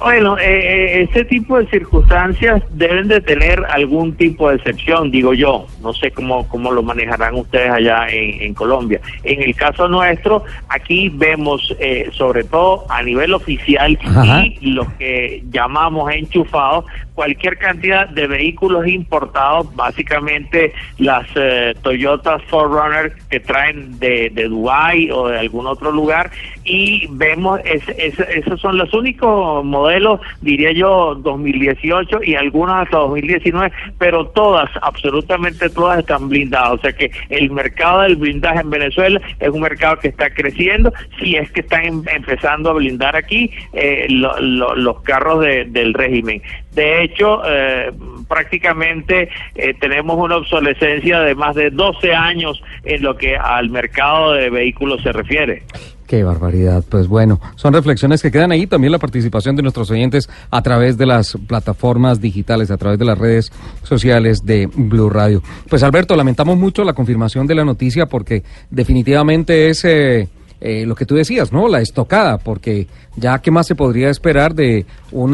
Bueno, 0.00 0.38
eh, 0.38 1.02
este 1.02 1.24
tipo 1.24 1.58
de 1.58 1.66
circunstancias 1.66 2.62
deben 2.70 3.08
de 3.08 3.20
tener 3.20 3.64
algún 3.68 4.14
tipo 4.14 4.48
de 4.48 4.56
excepción, 4.56 5.10
digo 5.10 5.34
yo. 5.34 5.66
No 5.82 5.92
sé 5.92 6.10
cómo, 6.12 6.46
cómo 6.48 6.70
lo 6.70 6.82
manejarán 6.82 7.34
ustedes 7.34 7.70
allá 7.70 8.08
en, 8.08 8.42
en 8.42 8.54
Colombia. 8.54 9.00
En 9.24 9.42
el 9.42 9.54
caso 9.56 9.88
nuestro, 9.88 10.44
aquí 10.68 11.08
vemos, 11.08 11.74
eh, 11.80 12.10
sobre 12.12 12.44
todo 12.44 12.84
a 12.88 13.02
nivel 13.02 13.34
oficial 13.34 13.98
Ajá. 14.04 14.44
y 14.46 14.70
los 14.70 14.88
que 14.94 15.42
llamamos 15.50 16.12
enchufados, 16.12 16.84
cualquier 17.18 17.58
cantidad 17.58 18.08
de 18.08 18.28
vehículos 18.28 18.86
importados, 18.86 19.74
básicamente 19.74 20.72
las 20.98 21.26
eh, 21.34 21.74
Toyota 21.82 22.38
4Runner 22.48 23.12
que 23.28 23.40
traen 23.40 23.98
de, 23.98 24.30
de 24.30 24.44
Dubái 24.44 25.10
o 25.10 25.26
de 25.26 25.40
algún 25.40 25.66
otro 25.66 25.90
lugar 25.90 26.30
y 26.62 27.08
vemos 27.10 27.60
esos 27.64 28.60
son 28.60 28.78
los 28.78 28.92
únicos 28.94 29.64
modelos, 29.64 30.20
diría 30.42 30.70
yo, 30.72 31.16
2018 31.16 32.20
y 32.22 32.34
algunos 32.34 32.82
hasta 32.82 32.98
2019, 32.98 33.72
pero 33.98 34.26
todas, 34.28 34.70
absolutamente 34.82 35.70
todas 35.70 35.98
están 35.98 36.28
blindadas. 36.28 36.74
O 36.74 36.78
sea 36.78 36.92
que 36.92 37.10
el 37.30 37.50
mercado 37.50 38.02
del 38.02 38.16
blindaje 38.16 38.60
en 38.60 38.70
Venezuela 38.70 39.20
es 39.40 39.48
un 39.48 39.60
mercado 39.60 39.98
que 39.98 40.08
está 40.08 40.30
creciendo, 40.30 40.92
si 41.18 41.36
es 41.36 41.50
que 41.50 41.60
están 41.60 41.84
em, 41.84 42.02
empezando 42.14 42.70
a 42.70 42.74
blindar 42.74 43.16
aquí 43.16 43.50
eh, 43.72 44.06
los 44.10 45.02
carros 45.02 45.40
del 45.40 45.94
régimen. 45.94 46.42
De 46.78 47.02
hecho, 47.02 47.40
eh, 47.44 47.90
prácticamente 48.28 49.28
eh, 49.56 49.74
tenemos 49.80 50.16
una 50.16 50.36
obsolescencia 50.36 51.18
de 51.22 51.34
más 51.34 51.56
de 51.56 51.70
12 51.70 52.14
años 52.14 52.62
en 52.84 53.02
lo 53.02 53.16
que 53.16 53.36
al 53.36 53.68
mercado 53.68 54.34
de 54.34 54.48
vehículos 54.48 55.02
se 55.02 55.10
refiere. 55.10 55.64
Qué 56.06 56.22
barbaridad. 56.22 56.84
Pues 56.88 57.08
bueno, 57.08 57.40
son 57.56 57.74
reflexiones 57.74 58.22
que 58.22 58.30
quedan 58.30 58.52
ahí. 58.52 58.68
También 58.68 58.92
la 58.92 59.00
participación 59.00 59.56
de 59.56 59.62
nuestros 59.62 59.90
oyentes 59.90 60.30
a 60.52 60.62
través 60.62 60.96
de 60.96 61.06
las 61.06 61.36
plataformas 61.48 62.20
digitales, 62.20 62.70
a 62.70 62.76
través 62.76 63.00
de 63.00 63.04
las 63.06 63.18
redes 63.18 63.50
sociales 63.82 64.46
de 64.46 64.68
Blue 64.72 65.10
Radio. 65.10 65.42
Pues 65.68 65.82
Alberto, 65.82 66.14
lamentamos 66.14 66.56
mucho 66.56 66.84
la 66.84 66.92
confirmación 66.92 67.48
de 67.48 67.56
la 67.56 67.64
noticia 67.64 68.06
porque 68.06 68.44
definitivamente 68.70 69.68
es 69.68 69.84
eh, 69.84 70.28
eh, 70.60 70.84
lo 70.86 70.94
que 70.94 71.06
tú 71.06 71.14
decías, 71.14 71.52
¿no? 71.52 71.68
La 71.68 71.80
estocada, 71.80 72.38
porque 72.38 72.86
ya 73.16 73.38
qué 73.40 73.50
más 73.50 73.66
se 73.66 73.74
podría 73.74 74.10
esperar 74.10 74.54
de 74.54 74.86
un 75.12 75.32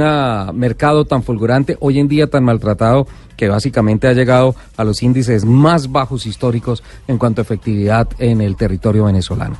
mercado 0.55 1.05
tan 1.05 1.22
fulgurante, 1.22 1.77
hoy 1.81 1.99
en 1.99 2.09
día 2.09 2.27
tan 2.29 2.45
maltratado, 2.45 3.07
que 3.37 3.49
básicamente 3.49 4.07
ha 4.07 4.12
llegado 4.12 4.55
a 4.77 4.85
los 4.85 5.03
índices 5.03 5.45
más 5.45 5.91
bajos 5.91 6.27
históricos 6.27 6.83
en 7.09 7.18
cuanto 7.18 7.41
a 7.41 7.45
efectividad 7.45 8.09
en 8.18 8.41
el 8.41 8.57
territorio 8.57 9.05
venezolano. 9.05 9.57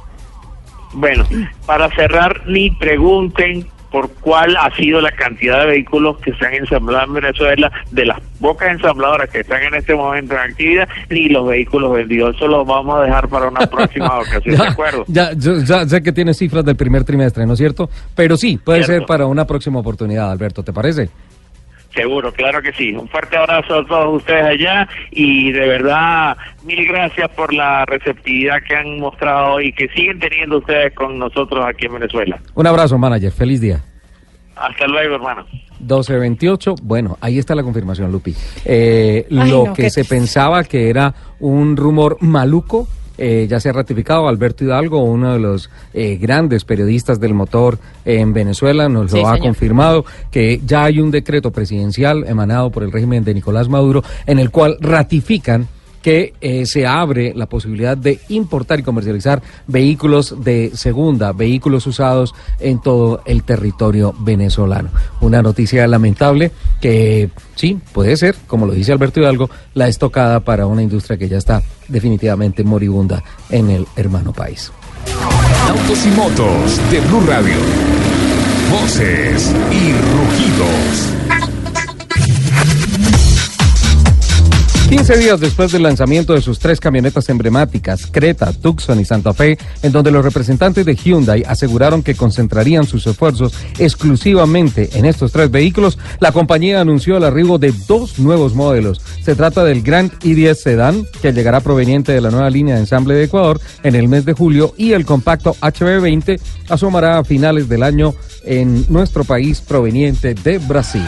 Bueno, 0.92 1.24
para 1.66 1.90
cerrar, 1.90 2.42
ni 2.46 2.70
pregunten 2.70 3.66
por 3.95 4.11
cuál 4.14 4.57
ha 4.57 4.74
sido 4.74 5.01
la 5.01 5.12
cantidad 5.12 5.61
de 5.61 5.66
vehículos 5.66 6.18
que 6.18 6.34
se 6.34 6.45
han 6.45 6.55
ensamblado 6.55 7.05
en 7.05 7.14
Venezuela, 7.14 7.70
de 7.92 8.05
las 8.05 8.20
pocas 8.40 8.72
ensambladoras 8.72 9.30
que 9.30 9.38
están 9.38 9.62
en 9.62 9.72
este 9.76 9.95
momento 9.95 10.34
en 10.34 10.40
actividad, 10.40 10.88
ni 11.11 11.28
los 11.28 11.47
vehículos 11.47 11.92
vendidos. 11.92 12.34
Eso 12.34 12.49
lo 12.49 12.64
vamos 12.64 12.99
a 12.99 13.03
dejar 13.03 13.28
para 13.28 13.47
una 13.47 13.61
próxima 13.68 14.18
ocasión, 14.18 14.57
¿de 14.57 14.66
acuerdo? 14.66 15.05
Ya, 15.07 15.30
ya 15.34 15.86
sé 15.86 16.03
que 16.03 16.11
tiene 16.11 16.34
cifras 16.34 16.64
del 16.64 16.74
primer 16.74 17.05
trimestre, 17.05 17.47
¿no 17.47 17.53
es 17.53 17.59
cierto? 17.61 17.88
Pero 18.16 18.36
sí, 18.36 18.59
puede 18.59 18.82
ser 18.82 19.07
para 19.07 19.26
una 19.26 19.45
próxima 19.45 19.78
oportunidad, 19.78 20.28
Alberto, 20.28 20.64
¿te 20.64 20.72
parece? 20.72 21.09
Seguro, 21.95 22.32
claro 22.32 22.61
que 22.61 22.72
sí. 22.72 22.92
Un 22.92 23.09
fuerte 23.09 23.36
abrazo 23.36 23.78
a 23.78 23.86
todos 23.86 24.16
ustedes 24.16 24.45
allá 24.45 24.88
y 25.11 25.53
de 25.53 25.68
verdad 25.68 26.36
mil 26.64 26.86
gracias 26.86 27.28
por 27.30 27.55
la 27.55 27.84
receptividad 27.86 28.57
que 28.66 28.74
han 28.74 28.99
mostrado 28.99 29.61
y 29.61 29.72
que 29.72 29.88
siguen 29.88 30.18
teniendo 30.18 30.59
ustedes 30.59 30.92
con 30.95 31.18
nosotros 31.18 31.64
aquí 31.64 31.86
en 31.86 31.95
Venezuela. 31.95 32.38
Un 32.55 32.66
abrazo, 32.66 32.99
manager. 32.99 33.30
Feliz 33.30 33.61
día. 33.61 33.80
Hasta 34.57 34.86
luego, 34.86 35.16
hermano. 35.16 35.47
1228, 35.80 36.76
bueno, 36.82 37.18
ahí 37.20 37.38
está 37.38 37.55
la 37.55 37.62
confirmación, 37.62 38.11
Lupi. 38.11 38.34
Eh, 38.64 39.26
lo 39.28 39.72
que 39.74 39.90
se 39.90 40.05
pensaba 40.05 40.64
que 40.64 40.88
era 40.88 41.14
un 41.40 41.76
rumor 41.76 42.16
maluco 42.20 42.88
eh, 43.18 43.46
ya 43.48 43.60
se 43.60 43.68
ha 43.68 43.72
ratificado. 43.72 44.28
Alberto 44.28 44.64
Hidalgo, 44.64 45.02
uno 45.02 45.32
de 45.32 45.38
los 45.38 45.70
eh, 45.92 46.16
grandes 46.16 46.64
periodistas 46.64 47.20
del 47.20 47.34
motor 47.34 47.78
en 48.04 48.32
Venezuela, 48.32 48.88
nos 48.88 49.12
lo 49.12 49.28
ha 49.28 49.38
confirmado 49.38 50.04
que 50.30 50.60
ya 50.64 50.84
hay 50.84 51.00
un 51.00 51.10
decreto 51.10 51.50
presidencial 51.50 52.24
emanado 52.26 52.70
por 52.70 52.82
el 52.82 52.92
régimen 52.92 53.24
de 53.24 53.34
Nicolás 53.34 53.68
Maduro 53.68 54.02
en 54.26 54.38
el 54.38 54.50
cual 54.50 54.76
ratifican 54.80 55.68
que 56.05 56.34
eh, 56.42 56.66
se 56.66 56.86
abre 56.86 57.32
la 57.34 57.46
posibilidad 57.46 57.96
de 57.96 58.20
importar 58.28 58.78
y 58.78 58.82
comercializar 58.82 59.42
vehículos 59.66 60.44
de 60.44 60.70
segunda, 60.74 61.32
vehículos 61.32 61.86
usados 61.86 62.34
en 62.61 62.78
todo 62.82 63.22
el 63.24 63.42
territorio 63.42 64.14
venezolano. 64.18 64.90
Una 65.22 65.40
noticia 65.40 65.86
lamentable 65.86 66.50
que 66.78 67.30
sí, 67.55 67.80
puede 67.94 68.18
ser, 68.18 68.34
como 68.46 68.66
lo 68.66 68.74
dice 68.74 68.92
Alberto 68.92 69.20
Hidalgo, 69.20 69.48
la 69.72 69.88
estocada 69.88 70.40
para 70.40 70.66
una 70.66 70.82
industria 70.82 71.16
que 71.16 71.26
ya 71.26 71.38
está 71.38 71.62
definitivamente 71.88 72.64
moribunda 72.64 73.24
en 73.48 73.70
el 73.70 73.86
hermano 73.96 74.34
país. 74.34 74.70
Autos 75.70 76.05
y 76.05 76.11
motos 76.11 76.90
de 76.90 77.00
Blue 77.00 77.24
Radio. 77.26 77.57
Voces 78.70 79.55
y 79.70 79.92
rugidos. 79.92 81.23
15 84.97 85.16
días 85.18 85.40
después 85.40 85.72
del 85.72 85.82
lanzamiento 85.82 86.34
de 86.34 86.40
sus 86.40 86.61
tres 86.61 86.78
camionetas 86.78 87.28
emblemáticas, 87.28 88.07
Creta, 88.07 88.53
Tucson 88.53 89.01
y 89.01 89.05
Santa 89.05 89.34
Fe, 89.34 89.59
en 89.82 89.90
donde 89.90 90.12
los 90.12 90.24
representantes 90.24 90.86
de 90.86 90.95
Hyundai 90.95 91.42
aseguraron 91.49 92.05
que 92.05 92.14
concentrarían 92.14 92.86
sus 92.86 93.05
esfuerzos 93.09 93.55
exclusivamente 93.80 94.90
en 94.95 95.05
estos 95.05 95.32
tres 95.32 95.51
vehículos, 95.51 95.99
la 96.20 96.30
compañía 96.30 96.80
anunció 96.80 97.16
el 97.16 97.24
arribo 97.24 97.59
de 97.59 97.74
dos 97.88 98.20
nuevos 98.20 98.55
modelos. 98.55 99.01
Se 99.20 99.34
trata 99.34 99.64
del 99.64 99.82
Grand 99.82 100.12
i10 100.20 100.55
Sedan, 100.55 101.05
que 101.20 101.32
llegará 101.32 101.59
proveniente 101.59 102.12
de 102.12 102.20
la 102.20 102.30
nueva 102.30 102.49
línea 102.49 102.76
de 102.76 102.82
ensamble 102.82 103.14
de 103.14 103.24
Ecuador 103.24 103.61
en 103.82 103.97
el 103.97 104.07
mes 104.07 104.24
de 104.24 104.34
julio, 104.34 104.74
y 104.76 104.92
el 104.92 105.05
compacto 105.05 105.57
HB20 105.61 106.38
asomará 106.68 107.18
a 107.18 107.24
finales 107.24 107.68
del 107.68 107.82
año 107.82 108.14
en 108.45 108.86
nuestro 108.88 109.24
país 109.24 109.61
proveniente 109.61 110.34
de 110.34 110.59
Brasil. 110.59 111.05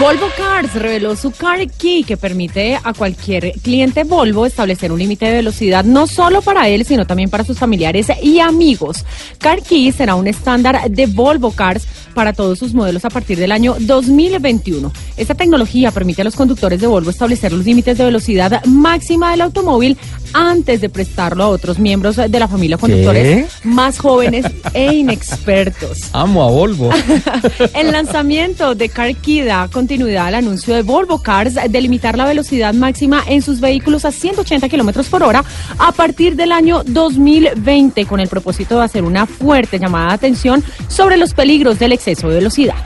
Volvo 0.00 0.26
Cars 0.56 0.72
reveló 0.72 1.16
su 1.16 1.32
Car 1.32 1.70
Key 1.70 2.02
que 2.02 2.16
permite 2.16 2.78
a 2.82 2.94
cualquier 2.94 3.52
cliente 3.60 4.04
Volvo 4.04 4.46
establecer 4.46 4.90
un 4.90 4.98
límite 4.98 5.26
de 5.26 5.32
velocidad 5.34 5.84
no 5.84 6.06
solo 6.06 6.40
para 6.40 6.66
él, 6.70 6.86
sino 6.86 7.06
también 7.06 7.28
para 7.28 7.44
sus 7.44 7.58
familiares 7.58 8.06
y 8.22 8.40
amigos. 8.40 9.04
Car 9.38 9.60
Key 9.62 9.92
será 9.92 10.14
un 10.14 10.26
estándar 10.26 10.90
de 10.90 11.04
Volvo 11.04 11.50
Cars 11.50 11.86
para 12.14 12.32
todos 12.32 12.58
sus 12.58 12.72
modelos 12.72 13.04
a 13.04 13.10
partir 13.10 13.38
del 13.38 13.52
año 13.52 13.76
2021. 13.78 14.90
Esta 15.18 15.34
tecnología 15.34 15.90
permite 15.90 16.22
a 16.22 16.24
los 16.24 16.34
conductores 16.34 16.80
de 16.80 16.86
Volvo 16.86 17.10
establecer 17.10 17.52
los 17.52 17.66
límites 17.66 17.98
de 17.98 18.04
velocidad 18.04 18.64
máxima 18.64 19.32
del 19.32 19.42
automóvil 19.42 19.98
antes 20.32 20.80
de 20.80 20.88
prestarlo 20.88 21.44
a 21.44 21.48
otros 21.48 21.78
miembros 21.78 22.16
de 22.16 22.40
la 22.40 22.48
familia 22.48 22.78
conductores 22.78 23.46
más 23.64 23.98
jóvenes 23.98 24.46
e 24.72 24.94
inexpertos. 24.94 26.08
Amo 26.12 26.44
a 26.44 26.50
Volvo. 26.50 26.90
El 27.74 27.92
lanzamiento 27.92 28.74
de 28.74 28.88
Car 28.88 29.14
Key 29.16 29.42
da 29.42 29.68
continuidad 29.70 30.28
al 30.28 30.45
anuncio 30.46 30.74
de 30.74 30.82
Volvo 30.82 31.18
Cars 31.18 31.54
de 31.54 31.80
limitar 31.80 32.16
la 32.16 32.24
velocidad 32.24 32.72
máxima 32.72 33.22
en 33.26 33.42
sus 33.42 33.60
vehículos 33.60 34.04
a 34.04 34.12
180 34.12 34.68
kilómetros 34.68 35.08
por 35.08 35.22
hora 35.22 35.44
a 35.78 35.92
partir 35.92 36.36
del 36.36 36.52
año 36.52 36.82
2020, 36.86 38.06
con 38.06 38.20
el 38.20 38.28
propósito 38.28 38.78
de 38.78 38.84
hacer 38.84 39.02
una 39.02 39.26
fuerte 39.26 39.78
llamada 39.78 40.08
de 40.08 40.14
atención 40.14 40.62
sobre 40.88 41.16
los 41.16 41.34
peligros 41.34 41.78
del 41.78 41.92
exceso 41.92 42.28
de 42.28 42.36
velocidad. 42.36 42.76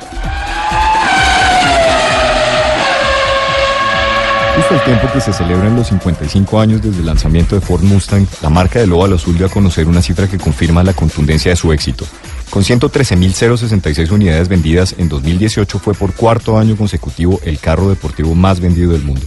Justo 4.61 4.75
el 4.75 4.85
tiempo 4.85 5.09
que 5.11 5.23
se 5.23 5.33
celebran 5.33 5.75
los 5.75 5.87
55 5.87 6.61
años 6.61 6.83
desde 6.83 7.01
el 7.01 7.07
lanzamiento 7.07 7.55
de 7.55 7.63
Ford 7.63 7.83
Mustang, 7.83 8.27
la 8.43 8.51
marca 8.51 8.79
del 8.79 8.91
Lobo 8.91 9.07
Azul 9.07 9.39
dio 9.39 9.47
a 9.47 9.49
conocer 9.49 9.89
una 9.89 10.03
cifra 10.03 10.29
que 10.29 10.37
confirma 10.37 10.85
la 10.85 10.93
contundencia 10.93 11.51
de 11.51 11.57
su 11.57 11.73
éxito. 11.73 12.05
Con 12.51 12.63
113.066 12.63 14.11
unidades 14.11 14.49
vendidas 14.49 14.95
en 14.99 15.09
2018 15.09 15.79
fue 15.79 15.95
por 15.95 16.13
cuarto 16.13 16.59
año 16.59 16.77
consecutivo 16.77 17.41
el 17.43 17.59
carro 17.59 17.89
deportivo 17.89 18.35
más 18.35 18.61
vendido 18.61 18.93
del 18.93 19.03
mundo. 19.03 19.25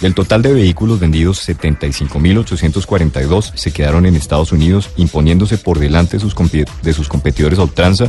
Del 0.00 0.14
total 0.14 0.40
de 0.40 0.54
vehículos 0.54 1.00
vendidos, 1.00 1.46
75.842 1.46 3.52
se 3.54 3.72
quedaron 3.72 4.06
en 4.06 4.16
Estados 4.16 4.52
Unidos, 4.52 4.88
imponiéndose 4.96 5.58
por 5.58 5.80
delante 5.80 6.16
de 6.16 6.20
sus, 6.20 6.34
de 6.82 6.92
sus 6.94 7.08
competidores 7.08 7.58
a 7.58 7.64
ultranza, 7.64 8.06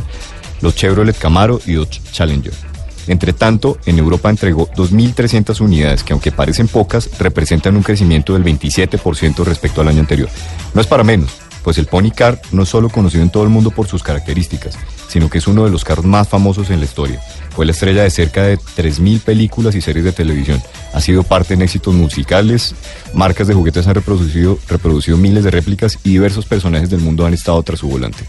los 0.62 0.74
Chevrolet 0.74 1.18
Camaro 1.18 1.60
y 1.66 1.74
Dodge 1.74 2.00
Challenger. 2.10 2.73
Entre 3.06 3.32
tanto, 3.32 3.78
en 3.86 3.98
Europa 3.98 4.30
entregó 4.30 4.68
2.300 4.70 5.60
unidades 5.60 6.02
que, 6.02 6.12
aunque 6.12 6.32
parecen 6.32 6.68
pocas, 6.68 7.18
representan 7.18 7.76
un 7.76 7.82
crecimiento 7.82 8.34
del 8.34 8.44
27% 8.44 9.44
respecto 9.44 9.80
al 9.80 9.88
año 9.88 10.00
anterior. 10.00 10.28
No 10.72 10.80
es 10.80 10.86
para 10.86 11.04
menos 11.04 11.44
pues 11.64 11.78
el 11.78 11.86
Pony 11.86 12.10
Car 12.14 12.40
no 12.52 12.62
es 12.62 12.68
solo 12.68 12.90
conocido 12.90 13.22
en 13.22 13.30
todo 13.30 13.42
el 13.42 13.48
mundo 13.48 13.70
por 13.70 13.88
sus 13.88 14.02
características, 14.02 14.76
sino 15.08 15.30
que 15.30 15.38
es 15.38 15.46
uno 15.48 15.64
de 15.64 15.70
los 15.70 15.82
carros 15.82 16.04
más 16.04 16.28
famosos 16.28 16.68
en 16.68 16.78
la 16.78 16.84
historia. 16.84 17.20
Fue 17.50 17.64
la 17.64 17.72
estrella 17.72 18.02
de 18.02 18.10
cerca 18.10 18.42
de 18.42 18.58
3.000 18.58 19.20
películas 19.20 19.74
y 19.74 19.80
series 19.80 20.04
de 20.04 20.12
televisión. 20.12 20.62
Ha 20.92 21.00
sido 21.00 21.22
parte 21.22 21.54
en 21.54 21.62
éxitos 21.62 21.94
musicales, 21.94 22.74
marcas 23.14 23.48
de 23.48 23.54
juguetes 23.54 23.86
han 23.86 23.94
reproducido, 23.94 24.58
reproducido 24.68 25.16
miles 25.16 25.42
de 25.42 25.50
réplicas 25.50 25.98
y 26.04 26.10
diversos 26.10 26.44
personajes 26.44 26.90
del 26.90 27.00
mundo 27.00 27.24
han 27.24 27.32
estado 27.32 27.62
tras 27.62 27.80
su 27.80 27.88
volante. 27.88 28.24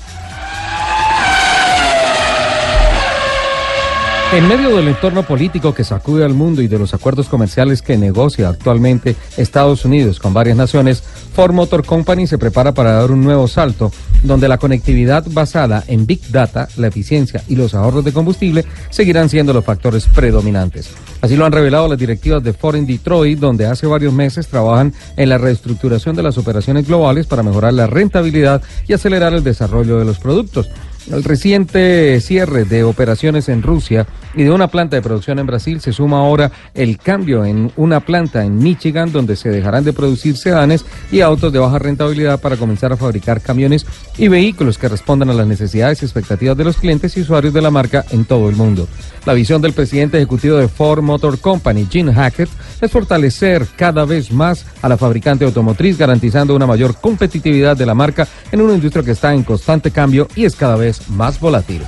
En 4.33 4.47
medio 4.49 4.75
del 4.75 4.87
entorno 4.87 5.23
político 5.23 5.73
que 5.73 5.83
sacude 5.83 6.25
al 6.25 6.33
mundo 6.33 6.61
y 6.61 6.67
de 6.67 6.79
los 6.79 6.93
acuerdos 6.93 7.29
comerciales 7.29 7.81
que 7.81 7.95
negocia 7.95 8.49
actualmente 8.49 9.15
Estados 9.37 9.85
Unidos 9.85 10.19
con 10.19 10.33
varias 10.33 10.57
naciones, 10.57 11.03
Ford 11.33 11.53
Motor 11.53 11.85
Company 11.85 12.27
se 12.27 12.37
prepara 12.37 12.73
para 12.73 12.93
dar 12.93 13.11
un 13.11 13.23
nuevo 13.23 13.47
salto, 13.47 13.93
donde 14.23 14.49
la 14.49 14.57
conectividad 14.57 15.23
basada 15.29 15.83
en 15.87 16.05
Big 16.05 16.31
Data, 16.31 16.67
la 16.75 16.87
eficiencia 16.87 17.43
y 17.47 17.55
los 17.55 17.75
ahorros 17.75 18.03
de 18.03 18.13
combustible 18.13 18.65
seguirán 18.89 19.29
siendo 19.29 19.53
los 19.53 19.63
factores 19.63 20.07
predominantes. 20.07 20.89
Así 21.21 21.37
lo 21.37 21.45
han 21.45 21.53
revelado 21.53 21.87
las 21.87 21.99
directivas 21.99 22.43
de 22.43 22.51
Ford 22.51 22.75
en 22.75 22.87
Detroit, 22.87 23.39
donde 23.39 23.67
hace 23.67 23.87
varios 23.87 24.11
meses 24.11 24.47
trabajan 24.47 24.93
en 25.15 25.29
la 25.29 25.37
reestructuración 25.37 26.15
de 26.15 26.23
las 26.23 26.37
operaciones 26.37 26.87
globales 26.87 27.27
para 27.27 27.43
mejorar 27.43 27.73
la 27.73 27.87
rentabilidad 27.87 28.61
y 28.87 28.93
acelerar 28.93 29.33
el 29.33 29.43
desarrollo 29.43 29.97
de 29.97 30.05
los 30.05 30.17
productos. 30.17 30.69
El 31.11 31.23
reciente 31.23 32.19
cierre 32.19 32.65
de 32.65 32.83
operaciones 32.83 33.47
en 33.47 33.61
Rusia 33.61 34.07
y 34.33 34.43
de 34.43 34.49
una 34.49 34.69
planta 34.69 34.95
de 34.95 35.03
producción 35.03 35.37
en 35.37 35.45
Brasil 35.45 35.79
se 35.79 35.93
suma 35.93 36.17
ahora 36.17 36.51
el 36.73 36.97
cambio 36.97 37.45
en 37.45 37.71
una 37.77 37.99
planta 37.99 38.43
en 38.43 38.57
Michigan 38.57 39.11
donde 39.11 39.35
se 39.35 39.49
dejarán 39.49 39.83
de 39.83 39.93
producir 39.93 40.35
sedanes 40.35 40.83
y 41.11 41.21
autos 41.21 41.53
de 41.53 41.59
baja 41.59 41.77
rentabilidad 41.77 42.39
para 42.39 42.57
comenzar 42.57 42.91
a 42.91 42.97
fabricar 42.97 43.39
camiones 43.39 43.85
y 44.17 44.29
vehículos 44.29 44.79
que 44.79 44.89
respondan 44.89 45.29
a 45.29 45.35
las 45.35 45.45
necesidades 45.45 46.01
y 46.01 46.05
expectativas 46.05 46.57
de 46.57 46.63
los 46.63 46.77
clientes 46.77 47.15
y 47.15 47.21
usuarios 47.21 47.53
de 47.53 47.61
la 47.61 47.69
marca 47.69 48.03
en 48.09 48.25
todo 48.25 48.49
el 48.49 48.55
mundo. 48.55 48.87
La 49.25 49.33
visión 49.33 49.61
del 49.61 49.73
presidente 49.73 50.17
ejecutivo 50.17 50.57
de 50.57 50.67
Ford 50.67 51.01
Motor 51.01 51.39
Company, 51.39 51.87
Jim 51.89 52.11
Hackett, 52.11 52.49
es 52.81 52.91
fortalecer 52.91 53.65
cada 53.75 54.05
vez 54.05 54.31
más 54.31 54.65
a 54.81 54.89
la 54.89 54.97
fabricante 54.97 55.45
automotriz, 55.45 55.97
garantizando 55.97 56.55
una 56.55 56.67
mayor 56.67 56.95
competitividad 56.99 57.77
de 57.77 57.85
la 57.85 57.95
marca 57.95 58.27
en 58.51 58.61
una 58.61 58.73
industria 58.73 59.03
que 59.03 59.11
está 59.11 59.33
en 59.33 59.43
constante 59.43 59.91
cambio 59.91 60.27
y 60.35 60.45
es 60.45 60.55
cada 60.55 60.75
vez 60.75 60.94
más 61.07 61.39
volátil. 61.39 61.81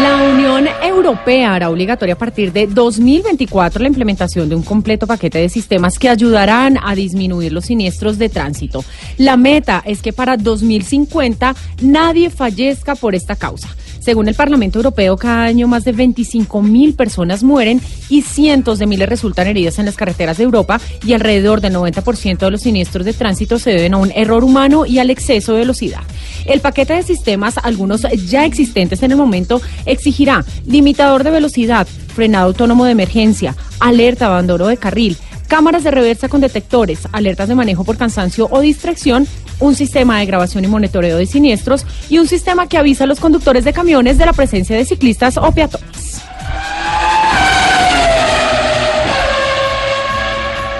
La 0.00 0.16
Unión 0.16 0.68
Europea 0.82 1.54
hará 1.54 1.70
obligatoria 1.70 2.14
a 2.14 2.18
partir 2.18 2.52
de 2.52 2.66
2024 2.66 3.80
la 3.80 3.88
implementación 3.88 4.46
de 4.46 4.54
un 4.54 4.62
completo 4.62 5.06
paquete 5.06 5.38
de 5.38 5.48
sistemas 5.48 5.98
que 5.98 6.10
ayudarán 6.10 6.78
a 6.82 6.94
disminuir 6.94 7.52
los 7.52 7.64
siniestros 7.64 8.18
de 8.18 8.28
tránsito. 8.28 8.84
La 9.16 9.38
meta 9.38 9.82
es 9.86 10.02
que 10.02 10.12
para 10.12 10.36
2050 10.36 11.54
nadie 11.80 12.28
fallezca 12.28 12.94
por 12.94 13.14
esta 13.14 13.36
causa. 13.36 13.68
Según 14.06 14.28
el 14.28 14.36
Parlamento 14.36 14.78
Europeo, 14.78 15.16
cada 15.16 15.42
año 15.42 15.66
más 15.66 15.82
de 15.82 15.90
25 15.90 16.62
mil 16.62 16.94
personas 16.94 17.42
mueren 17.42 17.80
y 18.08 18.22
cientos 18.22 18.78
de 18.78 18.86
miles 18.86 19.08
resultan 19.08 19.48
heridas 19.48 19.80
en 19.80 19.84
las 19.84 19.96
carreteras 19.96 20.38
de 20.38 20.44
Europa 20.44 20.80
y 21.04 21.12
alrededor 21.12 21.60
del 21.60 21.74
90% 21.74 22.38
de 22.38 22.50
los 22.52 22.60
siniestros 22.60 23.04
de 23.04 23.14
tránsito 23.14 23.58
se 23.58 23.70
deben 23.70 23.94
a 23.94 23.96
un 23.96 24.12
error 24.12 24.44
humano 24.44 24.86
y 24.86 25.00
al 25.00 25.10
exceso 25.10 25.54
de 25.54 25.58
velocidad. 25.58 26.02
El 26.44 26.60
paquete 26.60 26.92
de 26.92 27.02
sistemas, 27.02 27.56
algunos 27.60 28.02
ya 28.28 28.44
existentes 28.44 29.02
en 29.02 29.10
el 29.10 29.16
momento, 29.16 29.60
exigirá 29.86 30.44
limitador 30.66 31.24
de 31.24 31.32
velocidad, 31.32 31.88
frenado 32.14 32.46
autónomo 32.46 32.84
de 32.84 32.92
emergencia, 32.92 33.56
alerta 33.80 34.26
abandono 34.26 34.68
de 34.68 34.76
carril, 34.76 35.16
cámaras 35.46 35.84
de 35.84 35.90
reversa 35.90 36.28
con 36.28 36.40
detectores, 36.40 37.00
alertas 37.12 37.48
de 37.48 37.54
manejo 37.54 37.84
por 37.84 37.96
cansancio 37.96 38.48
o 38.50 38.60
distracción, 38.60 39.26
un 39.60 39.74
sistema 39.74 40.18
de 40.18 40.26
grabación 40.26 40.64
y 40.64 40.68
monitoreo 40.68 41.16
de 41.16 41.26
siniestros 41.26 41.86
y 42.10 42.18
un 42.18 42.26
sistema 42.28 42.66
que 42.68 42.78
avisa 42.78 43.04
a 43.04 43.06
los 43.06 43.20
conductores 43.20 43.64
de 43.64 43.72
camiones 43.72 44.18
de 44.18 44.26
la 44.26 44.32
presencia 44.32 44.76
de 44.76 44.84
ciclistas 44.84 45.36
o 45.36 45.50
peatones. 45.52 46.20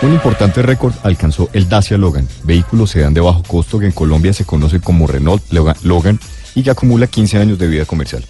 Un 0.03 0.13
importante 0.13 0.63
récord 0.63 0.93
alcanzó 1.03 1.49
el 1.53 1.69
Dacia 1.69 1.97
Logan, 1.97 2.29
vehículo 2.45 2.87
sedán 2.87 3.15
de 3.15 3.21
bajo 3.23 3.43
costo 3.43 3.79
que 3.79 3.87
en 3.87 3.93
Colombia 3.93 4.33
se 4.33 4.45
conoce 4.45 4.79
como 4.79 5.07
Renault 5.07 5.43
Logan- 5.51 6.21
y 6.55 6.63
que 6.63 6.71
acumula 6.71 7.07
15 7.07 7.39
años 7.39 7.59
de 7.59 7.67
vida 7.67 7.85
comercial. 7.87 8.25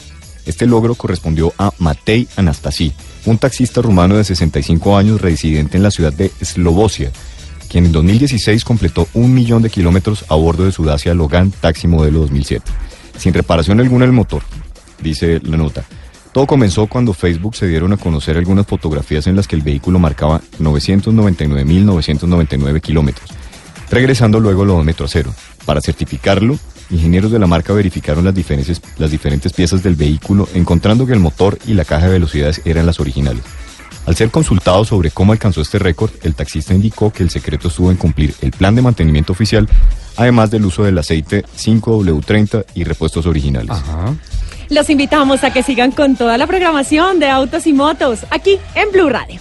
Este 0.47 0.67
logro 0.67 0.95
correspondió 0.95 1.53
a 1.59 1.73
Matei 1.79 2.27
Anastasi, 2.37 2.95
un 3.27 3.37
taxista 3.39 3.83
rumano 3.83 4.17
de 4.17 4.25
65 4.25 4.97
años 4.97 5.21
residente 5.21 5.77
en 5.77 5.83
la 5.83 5.91
ciudad 5.91 6.13
de 6.13 6.31
Eslovacia, 6.41 7.11
quien 7.69 7.87
en 7.87 7.93
2016 7.93 8.65
completó 8.65 9.09
un 9.13 9.35
millón 9.35 9.63
de 9.63 9.71
kilómetros 9.71 10.25
a 10.29 10.37
bordo 10.37 10.65
de 10.65 10.71
su 10.73 10.85
Dacia 10.85 11.15
Logan 11.15 11.51
Taxi 11.51 11.89
modelo 11.89 12.21
2007, 12.21 12.71
sin 13.19 13.35
reparación 13.35 13.81
alguna 13.81 14.05
del 14.05 14.13
motor, 14.13 14.45
dice 15.03 15.41
la 15.43 15.57
nota. 15.57 15.85
Todo 16.33 16.47
comenzó 16.47 16.87
cuando 16.87 17.13
Facebook 17.13 17.57
se 17.57 17.67
dieron 17.67 17.93
a 17.95 17.97
conocer 17.97 18.37
algunas 18.37 18.67
fotografías 18.67 19.27
en 19.27 19.35
las 19.37 19.49
que 19.49 19.57
el 19.57 19.63
vehículo 19.63 19.99
marcaba 19.99 20.43
999.999 20.61 22.81
kilómetros, 22.81 23.31
regresando 23.91 24.39
luego 24.39 24.63
al 24.63 24.71
odómetro 24.71 25.07
a 25.07 25.09
cero. 25.09 25.35
Para 25.67 25.81
certificarlo, 25.81 26.59
ingenieros 26.91 27.33
de 27.33 27.39
la 27.39 27.47
marca 27.47 27.73
verificaron 27.73 28.25
las 28.25 28.35
diferentes, 28.35 28.81
las 28.97 29.11
diferentes 29.11 29.53
piezas 29.53 29.83
del 29.83 29.97
vehículo, 29.97 30.49
encontrando 30.55 31.07
que 31.07 31.13
el 31.13 31.19
motor 31.19 31.59
y 31.67 31.75
la 31.75 31.85
caja 31.85 32.07
de 32.07 32.13
velocidades 32.13 32.63
eran 32.65 32.87
las 32.87 33.01
originales. 33.01 33.43
Al 34.07 34.15
ser 34.15 34.31
consultado 34.31 34.85
sobre 34.85 35.11
cómo 35.11 35.33
alcanzó 35.33 35.61
este 35.61 35.81
récord, 35.81 36.13
el 36.23 36.37
taxista 36.37 36.73
indicó 36.73 37.13
que 37.13 37.25
el 37.25 37.31
secreto 37.31 37.67
estuvo 37.69 37.91
en 37.91 37.97
cumplir 37.97 38.35
el 38.41 38.53
plan 38.53 38.77
de 38.77 38.83
mantenimiento 38.83 39.33
oficial, 39.33 39.69
además 40.17 40.53
del 40.53 40.65
uso 40.65 40.85
del 40.85 40.97
aceite 40.97 41.45
5W30 41.45 42.67
y 42.77 42.85
repuestos 42.85 43.27
originales. 43.27 43.77
Los 44.69 44.91
invitamos 44.91 45.43
a 45.43 45.53
que 45.53 45.65
sigan 45.65 45.91
con 45.91 46.17
toda 46.17 46.39
la 46.39 46.47
programación 46.47 47.19
de 47.19 47.29
Autos 47.29 47.67
y 47.67 47.73
Motos 47.73 48.21
aquí 48.31 48.59
en 48.77 48.93
Blue 48.93 49.09
Radio. 49.09 49.41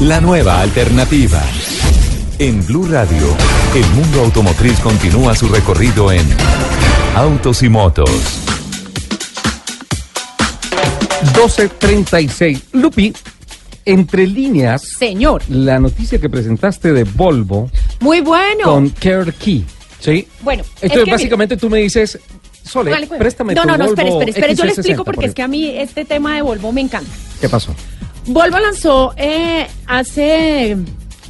La 0.00 0.20
nueva 0.20 0.60
alternativa. 0.60 1.42
En 2.38 2.64
Blue 2.66 2.86
Radio, 2.90 3.28
el 3.74 3.86
mundo 3.94 4.20
automotriz 4.20 4.78
continúa 4.80 5.34
su 5.34 5.48
recorrido 5.48 6.10
en 6.12 6.26
Autos 7.14 7.62
y 7.62 7.68
Motos. 7.68 8.10
1236. 11.22 12.62
Lupi, 12.72 13.14
entre 13.84 14.26
líneas, 14.26 14.82
Señor, 14.98 15.42
la 15.48 15.78
noticia 15.78 16.18
que 16.18 16.28
presentaste 16.28 16.92
de 16.92 17.04
Volvo 17.04 17.70
muy 18.00 18.20
bueno. 18.20 18.64
con 18.64 18.90
Care 18.90 19.32
Key. 19.32 19.64
¿Sí? 20.00 20.28
Bueno, 20.42 20.64
es 20.76 20.82
Entonces, 20.82 21.04
que 21.04 21.10
básicamente 21.12 21.56
tú 21.56 21.70
me 21.70 21.78
dices, 21.78 22.18
Sole, 22.62 22.90
Póngale 22.90 23.06
cuidado. 23.06 23.22
préstame 23.22 23.54
No, 23.54 23.62
tu 23.62 23.68
no, 23.68 23.78
no, 23.78 23.84
Volvo 23.86 23.92
espere, 23.92 24.10
espere, 24.10 24.30
espere. 24.32 24.54
Yo 24.54 24.64
le 24.64 24.72
XC60, 24.72 24.78
explico 24.78 25.04
porque 25.04 25.16
por 25.16 25.24
es 25.26 25.34
que 25.34 25.42
a 25.42 25.48
mí 25.48 25.68
este 25.68 26.04
tema 26.04 26.34
de 26.34 26.42
Volvo 26.42 26.72
me 26.72 26.82
encanta. 26.82 27.10
¿Qué 27.40 27.48
pasó? 27.48 27.74
Volvo 28.26 28.58
lanzó 28.58 29.12
eh, 29.16 29.66
hace 29.86 30.76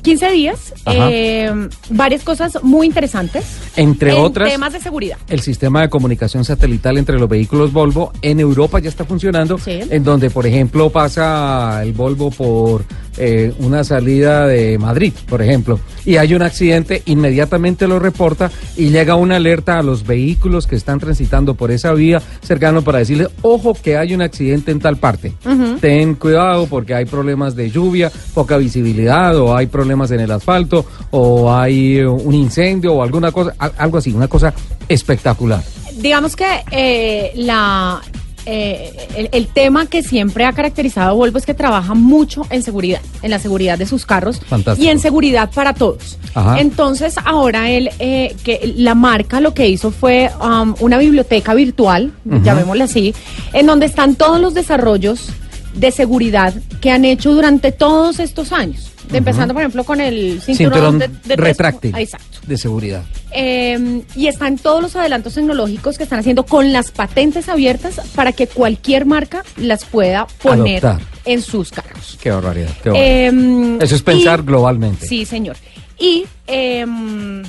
15 0.05 0.31
días 0.33 0.75
eh, 0.87 1.51
varias 1.89 2.23
cosas 2.23 2.63
muy 2.63 2.87
interesantes. 2.87 3.45
Entre 3.75 4.13
en 4.13 4.19
otras, 4.21 4.51
temas 4.51 4.73
de 4.75 4.81
seguridad. 4.81 5.17
el 5.29 5.41
sistema 5.41 5.81
de 5.81 5.89
comunicación 5.89 6.45
satelital 6.45 6.99
entre 6.99 7.19
los 7.19 7.29
vehículos 7.29 7.73
Volvo 7.73 8.13
en 8.23 8.39
Europa 8.39 8.79
ya 8.79 8.91
está 8.91 9.05
funcionando, 9.05 9.59
Sí. 9.59 9.81
en 9.89 10.05
donde, 10.05 10.31
por 10.31 10.47
ejemplo, 10.47 10.91
pasa 10.91 11.81
el 11.83 11.93
Volvo 11.95 12.31
por 12.31 12.85
eh, 13.17 13.53
una 13.61 13.83
salida 13.85 14.47
de 14.47 14.77
Madrid, 14.77 15.13
por 15.29 15.41
ejemplo, 15.41 15.79
y 16.05 16.17
hay 16.17 16.35
un 16.35 16.43
accidente, 16.43 17.03
inmediatamente 17.07 17.87
lo 17.87 17.99
reporta 18.01 18.51
y 18.77 18.91
llega 18.91 19.15
una 19.15 19.37
alerta 19.37 19.79
a 19.79 19.83
los 19.83 20.05
vehículos 20.07 20.67
que 20.67 20.75
están 20.77 20.99
transitando 21.01 21.55
por 21.55 21.71
esa 21.71 21.93
vía 21.95 22.21
cercano 22.43 22.83
para 22.83 22.99
decirle, 22.99 23.29
ojo 23.43 23.73
que 23.81 23.97
hay 23.97 24.15
un 24.15 24.21
accidente 24.23 24.71
en 24.73 24.81
tal 24.81 24.97
parte. 24.99 25.33
Ten 25.81 26.15
cuidado 26.17 26.67
porque 26.67 26.95
hay 26.95 27.05
problemas 27.07 27.55
de 27.57 27.71
lluvia, 27.71 28.11
poca 28.35 28.57
visibilidad, 28.59 29.37
o 29.37 29.55
hay 29.57 29.67
problemas 29.69 29.94
en 30.11 30.21
el 30.21 30.31
asfalto, 30.31 30.85
o 31.11 31.53
hay 31.53 32.01
un 32.01 32.35
incendio, 32.35 32.95
o 32.95 33.03
alguna 33.03 33.31
cosa, 33.33 33.55
al- 33.59 33.73
algo 33.79 33.99
así, 33.99 34.13
una 34.13 34.29
cosa 34.29 34.53
espectacular. 34.89 35.63
Digamos 35.97 36.35
que 36.37 36.47
eh, 36.73 37.33
la, 37.37 38.01
eh, 38.47 38.93
el, 39.17 39.29
el 39.33 39.47
tema 39.49 39.87
que 39.87 40.03
siempre 40.03 40.45
ha 40.45 40.53
caracterizado 40.53 41.11
a 41.11 41.13
Volvo 41.13 41.39
es 41.39 41.47
que 41.47 41.55
trabaja 41.55 41.95
mucho 41.95 42.43
en 42.51 42.63
seguridad, 42.63 43.01
en 43.23 43.31
la 43.31 43.39
seguridad 43.39 43.79
de 43.79 43.87
sus 43.87 44.05
carros 44.05 44.41
Fantástico. 44.49 44.85
y 44.85 44.91
en 44.91 44.99
seguridad 44.99 45.51
para 45.55 45.73
todos. 45.73 46.19
Ajá. 46.35 46.61
Entonces 46.61 47.15
ahora 47.25 47.71
él, 47.71 47.91
eh, 48.01 48.35
que 48.45 48.73
la 48.77 48.95
marca 48.95 49.41
lo 49.41 49.55
que 49.55 49.69
hizo 49.69 49.91
fue 49.93 50.31
um, 50.43 50.75
una 50.81 50.99
biblioteca 50.99 51.55
virtual, 51.55 52.13
Ujú. 52.27 52.43
llamémosle 52.43 52.85
así, 52.85 53.15
en 53.53 53.67
donde 53.67 53.87
están 53.87 54.17
todos 54.17 54.41
los 54.41 54.53
desarrollos 54.53 55.29
de 55.75 55.91
seguridad 55.91 56.55
que 56.81 56.91
han 56.91 57.05
hecho 57.05 57.33
durante 57.35 57.73
todos 57.73 58.19
estos 58.21 58.53
años. 58.53 58.91
Empezando 59.13 59.55
por 59.55 59.63
ejemplo 59.63 59.85
con 59.85 60.01
el 60.01 60.41
Cinturón 60.43 60.99
cinturón, 60.99 60.99
de, 60.99 61.09
de 61.29 61.37
retráctil 61.37 61.93
Ah, 61.95 62.01
exacto. 62.01 62.39
de 62.47 62.59
seguridad. 62.59 63.05
Eh, 63.33 64.03
y 64.15 64.27
están 64.29 64.59
todos 64.59 64.81
los 64.83 64.97
adelantos 64.97 65.35
tecnológicos 65.35 65.97
que 65.99 66.05
están 66.05 66.21
haciendo 66.21 66.45
con 66.47 66.73
las 66.73 66.91
patentes 66.91 67.49
abiertas 67.49 68.01
para 68.15 68.33
que 68.33 68.47
cualquier 68.47 69.07
marca 69.07 69.45
las 69.57 69.85
pueda 69.85 70.27
poner 70.43 70.85
Adoptar. 70.87 71.07
en 71.25 71.43
sus 71.43 71.71
carros. 71.71 72.19
Qué 72.23 72.31
barbaridad. 72.31 72.71
qué 72.83 72.91
barbaridad. 72.91 73.35
Eh, 73.35 73.79
Eso 73.83 73.95
es 73.97 74.03
pensar 74.03 74.41
y- 74.41 74.43
globalmente. 74.45 75.07
Sí, 75.07 75.25
señor. 75.25 75.57
Y 75.99 76.27
em, 76.47 77.43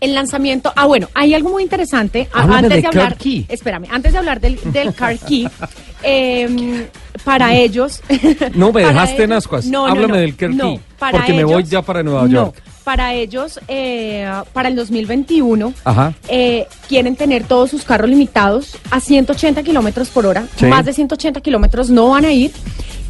el 0.00 0.14
lanzamiento. 0.14 0.72
Ah, 0.76 0.86
bueno, 0.86 1.08
hay 1.14 1.34
algo 1.34 1.50
muy 1.50 1.62
interesante. 1.62 2.28
Háblame 2.32 2.56
antes 2.58 2.70
de 2.76 2.80
de 2.82 2.86
hablar. 2.88 3.08
Car 3.10 3.16
Key. 3.18 3.46
Espérame, 3.48 3.86
antes 3.90 4.12
de 4.12 4.18
hablar 4.18 4.40
del, 4.40 4.58
del 4.72 4.94
Car 4.94 5.18
Key, 5.18 5.46
em, 6.02 6.86
para 7.24 7.54
ellos. 7.54 8.00
No 8.54 8.72
me 8.72 8.82
dejaste 8.84 9.24
en 9.24 9.32
ascuas. 9.32 9.66
No, 9.66 9.86
Háblame 9.86 10.08
no, 10.08 10.18
del 10.18 10.56
no, 10.56 10.64
Key, 10.64 10.80
para 10.98 11.18
porque 11.18 11.32
me 11.32 11.44
voy 11.44 11.64
ya 11.64 11.82
para 11.82 12.02
Nueva 12.02 12.26
York. 12.28 12.62
para 12.84 13.14
ellos, 13.14 13.60
eh, 13.68 14.30
para 14.52 14.68
el 14.68 14.76
2021, 14.76 15.72
Ajá. 15.84 16.14
eh, 16.28 16.66
quieren 16.88 17.16
tener 17.16 17.44
todos 17.44 17.70
sus 17.70 17.82
carros 17.84 18.08
limitados 18.10 18.76
a 18.90 19.00
180 19.00 19.62
kilómetros 19.62 20.08
por 20.08 20.26
hora. 20.26 20.46
Sí. 20.56 20.66
Más 20.66 20.84
de 20.84 20.92
180 20.92 21.40
kilómetros 21.40 21.90
no 21.90 22.10
van 22.10 22.24
a 22.24 22.32
ir. 22.32 22.52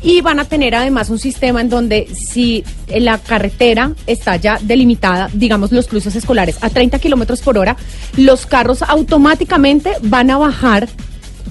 Y 0.03 0.23
van 0.23 0.41
a 0.41 0.47
tener 0.47 0.75
además 0.75 1.11
un 1.11 1.19
sistema 1.19 1.61
en 1.61 1.69
donde 1.69 2.09
si 2.15 2.65
la 2.89 3.19
carretera 3.19 3.93
está 4.07 4.37
ya 4.37 4.59
delimitada, 4.63 5.29
digamos 5.35 5.73
los 5.73 5.89
cruces 5.89 6.17
escolares, 6.17 6.57
a 6.63 6.71
30 6.71 6.99
kilómetros 7.01 7.43
por 7.43 7.59
hora, 7.59 7.77
los 8.17 8.47
carros 8.47 8.81
automáticamente 8.81 9.93
van 10.01 10.31
a 10.31 10.39
bajar 10.39 10.89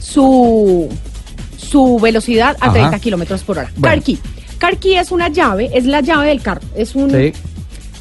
su, 0.01 0.89
su 1.69 1.99
velocidad 1.99 2.57
a 2.59 2.65
Ajá. 2.65 2.73
30 2.73 2.99
kilómetros 2.99 3.43
por 3.43 3.57
hora. 3.59 3.71
Bueno. 3.75 3.95
Car 3.95 4.03
Key. 4.03 4.19
Car 4.57 4.77
Key 4.77 4.95
es 4.97 5.11
una 5.11 5.29
llave, 5.29 5.69
es 5.73 5.85
la 5.85 6.01
llave 6.01 6.27
del 6.27 6.41
carro. 6.41 6.61
Es 6.75 6.95
un, 6.95 7.09
Sí. 7.11 7.31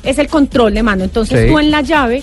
es 0.03 0.19
el 0.19 0.29
control 0.29 0.75
de 0.75 0.83
mando. 0.83 1.05
Entonces 1.05 1.43
Sí. 1.45 1.49
tú 1.53 1.59
en 1.59 1.71
la 1.71 1.83
llave 1.83 2.23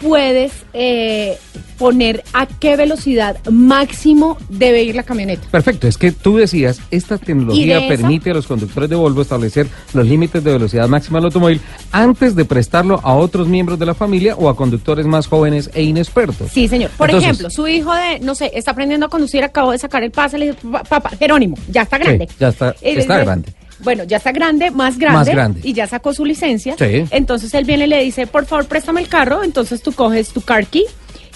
puedes 0.00 0.52
eh, 0.72 1.36
poner 1.78 2.22
a 2.32 2.46
qué 2.46 2.76
velocidad 2.76 3.36
máximo 3.50 4.36
debe 4.48 4.82
ir 4.82 4.94
la 4.96 5.02
camioneta. 5.02 5.46
Perfecto, 5.50 5.86
es 5.88 5.96
que 5.98 6.12
tú 6.12 6.36
decías, 6.36 6.80
esta 6.90 7.18
tecnología 7.18 7.80
de 7.80 7.88
permite 7.88 8.30
a 8.30 8.34
los 8.34 8.46
conductores 8.46 8.88
de 8.90 8.96
Volvo 8.96 9.22
establecer 9.22 9.66
los 9.94 10.06
límites 10.06 10.42
de 10.42 10.52
velocidad 10.52 10.88
máxima 10.88 11.18
del 11.18 11.26
automóvil 11.26 11.60
antes 11.92 12.34
de 12.34 12.44
prestarlo 12.44 13.00
a 13.02 13.14
otros 13.14 13.48
miembros 13.48 13.78
de 13.78 13.86
la 13.86 13.94
familia 13.94 14.34
o 14.36 14.48
a 14.48 14.56
conductores 14.56 15.06
más 15.06 15.26
jóvenes 15.26 15.70
e 15.74 15.82
inexpertos. 15.82 16.50
Sí, 16.52 16.68
señor. 16.68 16.90
Por 16.96 17.08
Entonces- 17.10 17.30
ejemplo, 17.30 17.50
su 17.50 17.68
hijo 17.68 17.94
de, 17.94 18.20
no 18.20 18.34
sé, 18.34 18.50
está 18.54 18.70
aprendiendo 18.72 19.06
a 19.06 19.08
conducir, 19.08 19.44
acabó 19.44 19.72
de 19.72 19.78
sacar 19.78 20.02
el 20.02 20.10
pase, 20.10 20.38
le 20.38 20.46
dice, 20.48 20.58
"Pa- 20.70 20.82
papá, 20.82 21.10
Jerónimo, 21.18 21.56
ya 21.68 21.82
está 21.82 21.98
grande. 21.98 22.26
Sí, 22.28 22.36
ya 22.40 22.48
está- 22.48 22.74
está 22.82 23.18
grande. 23.18 23.52
Bueno, 23.82 24.04
ya 24.04 24.18
está 24.18 24.32
grande, 24.32 24.70
más 24.70 24.98
grande, 24.98 25.18
Más 25.18 25.28
grande. 25.28 25.60
y 25.64 25.72
ya 25.72 25.86
sacó 25.86 26.12
su 26.12 26.24
licencia. 26.24 26.74
Sí. 26.78 27.04
Entonces 27.10 27.52
él 27.54 27.64
viene 27.64 27.84
y 27.84 27.88
le 27.88 28.02
dice, 28.04 28.26
por 28.26 28.46
favor, 28.46 28.66
préstame 28.66 29.00
el 29.00 29.08
carro. 29.08 29.42
Entonces 29.42 29.82
tú 29.82 29.92
coges 29.92 30.28
tu 30.30 30.40
car 30.42 30.66
key 30.66 30.84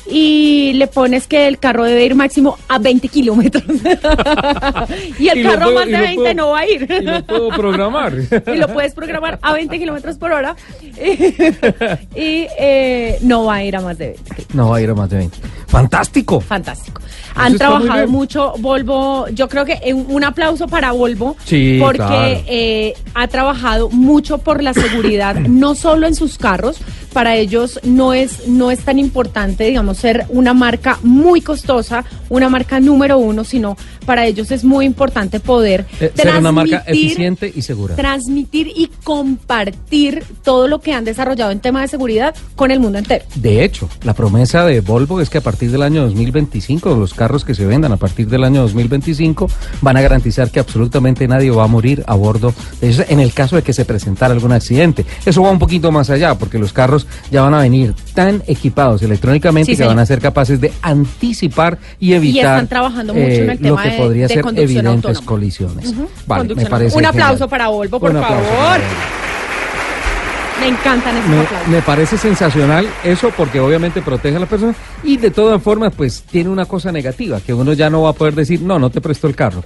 y 0.07 0.75
le 0.75 0.87
pones 0.87 1.27
que 1.27 1.47
el 1.49 1.59
carro 1.59 1.85
debe 1.85 2.05
ir 2.05 2.15
máximo 2.15 2.59
a 2.69 2.79
20 2.79 3.09
kilómetros. 3.09 3.65
y 5.19 5.29
el 5.29 5.39
Y 5.39 5.43
carro 5.43 5.63
puedo- 5.65 5.75
más 5.77 5.87
de 5.87 5.93
lo 5.93 5.99
20 5.99 6.15
puedo- 6.17 6.35
no 6.35 6.51
va 6.51 6.59
a 6.61 6.67
ir. 6.69 6.87
Y 6.91 7.03
lo 7.05 7.25
puedo 7.25 7.49
programar. 7.49 8.13
y 8.55 8.57
lo 8.59 8.69
puedes 8.69 8.93
programar 8.93 9.39
a 9.41 9.53
20 9.55 9.79
kilómetros 9.79 10.17
por 10.19 10.33
hora 10.33 10.55
y 12.15 12.47
eh, 12.59 13.19
no 13.23 13.45
va 13.47 13.55
a 13.57 13.65
ir 13.65 13.77
a 13.77 13.81
más 13.81 13.97
de 13.99 14.09
20. 14.09 14.47
No 14.55 14.69
va 14.71 14.77
a 14.77 14.81
ir 14.83 14.91
a 14.91 14.95
más 14.95 15.09
de 15.11 15.17
20. 15.19 15.39
¡Fantástico! 15.75 16.41
Fantástico. 16.41 17.03
Han 17.37 17.57
trabajado 17.59 18.07
mucho 18.07 18.53
Volvo, 18.59 19.27
yo 19.31 19.49
creo 19.49 19.65
que 19.65 19.73
eh, 19.83 19.93
un 19.93 20.23
aplauso 20.23 20.69
para 20.69 20.93
Volvo 20.93 21.37
Sí, 21.45 21.79
porque 21.83 21.97
claro. 21.99 22.41
eh, 22.47 22.95
ha 23.15 23.27
trabajado 23.27 23.91
mucho 23.91 24.39
por 24.39 24.63
la 24.63 24.73
seguridad, 24.73 25.35
no 25.49 25.75
solo 25.75 26.07
en 26.07 26.15
sus 26.15 26.39
carros, 26.39 26.77
para 27.13 27.35
ellos 27.37 27.81
no 27.83 28.13
es 28.13 28.47
no 28.47 28.71
es 28.71 28.81
tan 28.81 28.99
importante, 29.01 29.65
digamos, 29.65 29.99
ser 29.99 30.27
una 30.29 30.55
marca 30.55 30.99
muy 31.03 31.41
costosa, 31.41 32.05
una 32.29 32.49
marca 32.49 32.79
número 32.79 33.19
uno, 33.19 33.43
sino 33.43 33.77
para 34.07 34.27
ellos 34.27 34.51
es 34.53 34.63
muy 34.65 34.85
importante 34.85 35.41
poder 35.41 35.87
Eh, 36.01 36.13
ser 36.15 36.37
una 36.37 36.53
marca 36.53 36.85
transmitir- 36.85 37.05
eficiente 37.07 37.53
y 37.55 37.63
segura. 37.63 37.97
transmitir 37.97 38.69
y 38.77 38.91
compartir 39.03 40.23
todo 40.45 40.69
lo 40.69 40.81
que 40.81 40.93
han 40.93 41.05
desarrollado 41.05 41.51
en 41.51 41.61
tema 41.61 41.81
de 41.83 41.89
seguridad 41.89 42.35
con 42.55 42.71
el 42.71 42.79
mundo 42.81 42.99
entero. 42.99 43.25
De 43.35 43.65
hecho, 43.65 43.89
la 44.03 44.15
promesa 44.15 44.65
de 44.65 44.81
Volvo 44.81 45.21
es 45.21 45.31
que 45.31 45.39
a 45.39 45.41
partir 45.41 45.64
del 45.73 45.83
año 45.83 46.03
2025, 46.03 46.95
los 46.97 47.15
carros 47.15 47.45
que 47.45 47.55
se 47.55 47.65
vendan 47.67 47.93
a 47.93 47.97
partir 47.97 48.29
del 48.29 48.45
año 48.45 48.63
2025 48.63 49.49
van 49.81 49.97
a 49.97 50.01
garantizar 50.01 50.51
que 50.51 50.61
absolutamente 50.61 51.27
nadie 51.29 51.51
va 51.51 51.65
a 51.65 51.67
morir 51.67 52.03
a 52.07 52.15
bordo 52.15 52.53
de 52.81 52.89
ellos 52.89 53.07
en 53.09 53.21
el 53.21 53.33
caso 53.33 53.57
de 53.57 53.63
que 53.63 53.73
se 53.73 53.85
presentara 53.85 54.33
algún 54.35 54.53
accidente. 54.53 55.05
Eso 55.27 55.43
va 55.43 55.51
un 55.51 55.59
poquito 55.59 55.91
más 55.93 56.11
allá, 56.11 56.35
porque 56.37 56.59
los 56.59 56.73
carros 56.73 57.07
ya 57.31 57.43
van 57.43 57.55
a 57.55 57.61
venir 57.61 57.95
tan 58.15 58.43
equipados 58.47 59.03
electrónicamente 59.03 59.73
Sí, 59.73 59.77
que 59.81 59.87
van 59.87 59.99
a 59.99 60.07
ser 60.07 60.21
capaces 60.21 60.61
de 60.61 60.73
anticipar 60.83 61.79
y 62.01 62.13
evitar 62.15 62.55
están 62.55 62.69
trabajando 62.69 63.15
mucho 63.15 63.27
en 63.27 63.51
el 63.51 63.57
lo 63.57 63.63
tema 63.63 63.83
que 63.83 63.91
de- 63.91 63.97
podría 63.99 64.27
de 64.29 64.35
ser 64.35 64.45
evidentes 64.57 64.87
autónoma. 64.87 65.27
colisiones. 65.27 65.95
Vale, 66.27 66.55
me 66.55 66.67
parece. 66.67 66.97
Un 66.97 67.05
aplauso 67.07 67.35
genial. 67.35 67.49
para 67.51 67.69
Volvo, 67.69 68.01
por 68.01 68.11
Un 68.15 68.21
favor. 68.23 68.81
Me 70.61 70.69
encantan 70.69 71.17
esos 71.17 71.29
Me, 71.29 71.41
aplausos. 71.41 71.69
me 71.69 71.83
parece 71.83 72.17
sensacional 72.17 72.89
eso 73.03 73.31
porque 73.37 73.61
obviamente 73.61 74.01
protege 74.03 74.37
a 74.37 74.41
la 74.41 74.47
persona 74.47 74.75
y 75.03 75.17
de 75.17 75.31
todas 75.31 75.61
formas 75.63 75.93
pues 75.97 76.23
tiene 76.23 76.49
una 76.51 76.65
cosa 76.67 76.93
negativa 76.93 77.41
que 77.41 77.53
uno 77.53 77.73
ya 77.73 77.91
no 77.91 78.03
va 78.03 78.11
a 78.11 78.13
poder 78.13 78.35
decir 78.35 78.63
no, 78.63 78.79
no 78.79 78.91
te 78.91 79.01
presto 79.01 79.27
el 79.27 79.35
carro. 79.37 79.65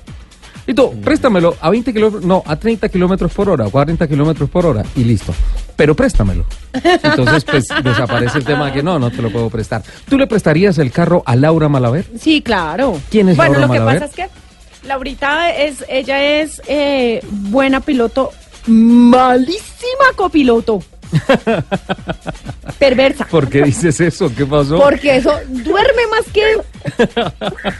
Y 0.66 0.74
tú, 0.74 1.00
préstamelo 1.00 1.56
a 1.62 1.70
20 1.70 1.94
kilómetros, 1.94 2.24
no, 2.26 2.42
a 2.44 2.56
30 2.56 2.90
kilómetros 2.90 3.32
por 3.32 3.48
hora, 3.48 3.64
40 3.70 4.06
kilómetros 4.06 4.50
por 4.50 4.66
hora 4.66 4.82
y 4.96 5.04
listo. 5.04 5.32
Pero 5.76 5.94
préstamelo. 5.94 6.44
Entonces 6.74 7.42
pues 7.44 7.66
desaparece 7.84 8.36
el 8.38 8.44
tema 8.44 8.66
de 8.66 8.72
que 8.72 8.82
no, 8.82 8.98
no 8.98 9.10
te 9.10 9.22
lo 9.22 9.30
puedo 9.30 9.48
prestar. 9.48 9.82
¿Tú 10.08 10.18
le 10.18 10.26
prestarías 10.26 10.76
el 10.78 10.90
carro 10.90 11.22
a 11.24 11.36
Laura 11.36 11.68
Malaver? 11.70 12.04
Sí, 12.20 12.42
claro. 12.42 13.00
¿Quién 13.10 13.30
es 13.30 13.36
Bueno, 13.36 13.52
Laura 13.58 13.66
lo 13.66 13.72
que 13.72 13.78
Malaver? 13.78 14.00
pasa 14.10 14.22
es 14.24 14.30
que 14.30 14.86
Laurita 14.86 15.50
es, 15.52 15.84
ella 15.88 16.22
es 16.22 16.60
eh, 16.68 17.20
buena 17.30 17.80
piloto, 17.80 18.30
malísima 18.66 20.12
copiloto. 20.16 20.82
Perversa. 22.78 23.26
¿Por 23.26 23.48
qué 23.48 23.62
dices 23.62 24.00
eso? 24.00 24.30
¿Qué 24.34 24.46
pasó? 24.46 24.78
Porque 24.78 25.16
eso 25.16 25.32
duerme 25.48 26.06
más 26.10 26.24
que, 26.32 26.42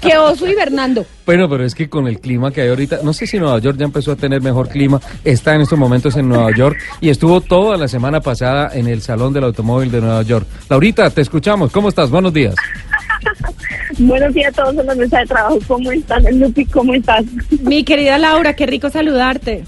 que 0.01 0.17
oso 0.17 0.47
hibernando. 0.47 1.07
Bueno, 1.27 1.49
pero 1.49 1.65
es 1.65 1.75
que 1.75 1.89
con 1.89 2.09
el 2.09 2.21
clima 2.21 2.51
que 2.51 2.63
hay 2.63 2.69
ahorita, 2.69 3.01
no 3.03 3.13
sé 3.13 3.27
si 3.27 3.39
Nueva 3.39 3.59
York 3.59 3.77
ya 3.79 3.85
empezó 3.85 4.13
a 4.13 4.17
tener 4.17 4.41
mejor 4.41 4.69
clima, 4.69 5.01
está 5.25 5.55
en 5.55 5.61
estos 5.61 5.79
momentos 5.79 6.17
en 6.17 6.29
Nueva 6.29 6.51
York 6.57 6.79
y 7.01 7.11
estuvo 7.11 7.41
toda 7.41 7.77
la 7.77 7.87
semana 7.87 8.21
pasada 8.21 8.71
en 8.73 8.89
el 8.89 9.03
Salón 9.03 9.33
del 9.33 9.45
Automóvil 9.45 9.91
de 9.91 10.01
Nueva 10.01 10.23
York. 10.23 10.47
Laurita, 10.69 11.11
te 11.11 11.21
escuchamos, 11.21 11.71
¿cómo 11.71 11.91
estás? 11.91 12.11
Buenos 12.11 12.33
días. 12.33 12.55
Buenos 13.99 14.33
días 14.33 14.57
a 14.59 14.63
todos 14.63 14.79
en 14.79 14.87
la 14.87 14.95
mesa 14.95 15.19
de 15.21 15.27
trabajo. 15.27 15.59
¿Cómo 15.67 15.91
están? 15.93 16.25
Lupi, 16.39 16.65
¿cómo 16.67 16.95
estás? 16.95 17.25
Mi 17.63 17.85
querida 17.85 18.19
Laura, 18.19 18.55
qué 18.55 18.67
rico 18.67 18.91
saludarte. 18.91 19.65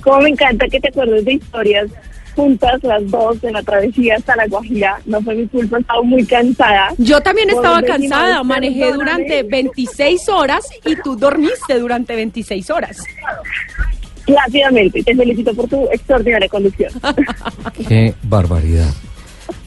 Como 0.00 0.20
me 0.20 0.30
encanta 0.30 0.66
que 0.68 0.80
te 0.80 0.88
acuerdes 0.88 1.24
de 1.24 1.34
historias 1.34 1.88
juntas 2.34 2.82
las 2.82 3.10
dos 3.10 3.36
en 3.44 3.52
la 3.52 3.62
travesía 3.62 4.16
hasta 4.16 4.34
la 4.36 4.46
Guajira. 4.46 4.98
No 5.04 5.20
fue 5.20 5.34
mi 5.34 5.46
culpa, 5.48 5.78
estaba 5.78 6.02
muy 6.02 6.24
cansada. 6.24 6.88
Yo 6.98 7.20
también 7.20 7.50
estaba 7.50 7.82
cansada, 7.82 8.42
manejé 8.42 8.80
perdóname. 8.86 9.04
durante 9.24 9.42
26 9.42 10.28
horas 10.30 10.66
y 10.86 10.96
tú 10.96 11.14
dormiste 11.16 11.78
durante 11.78 12.16
26 12.16 12.70
horas. 12.70 13.04
Plácidamente, 14.24 15.02
te 15.02 15.14
felicito 15.16 15.52
por 15.54 15.68
tu 15.68 15.84
extraordinaria 15.90 16.48
conducción. 16.48 16.92
Qué 17.88 18.14
barbaridad. 18.22 18.88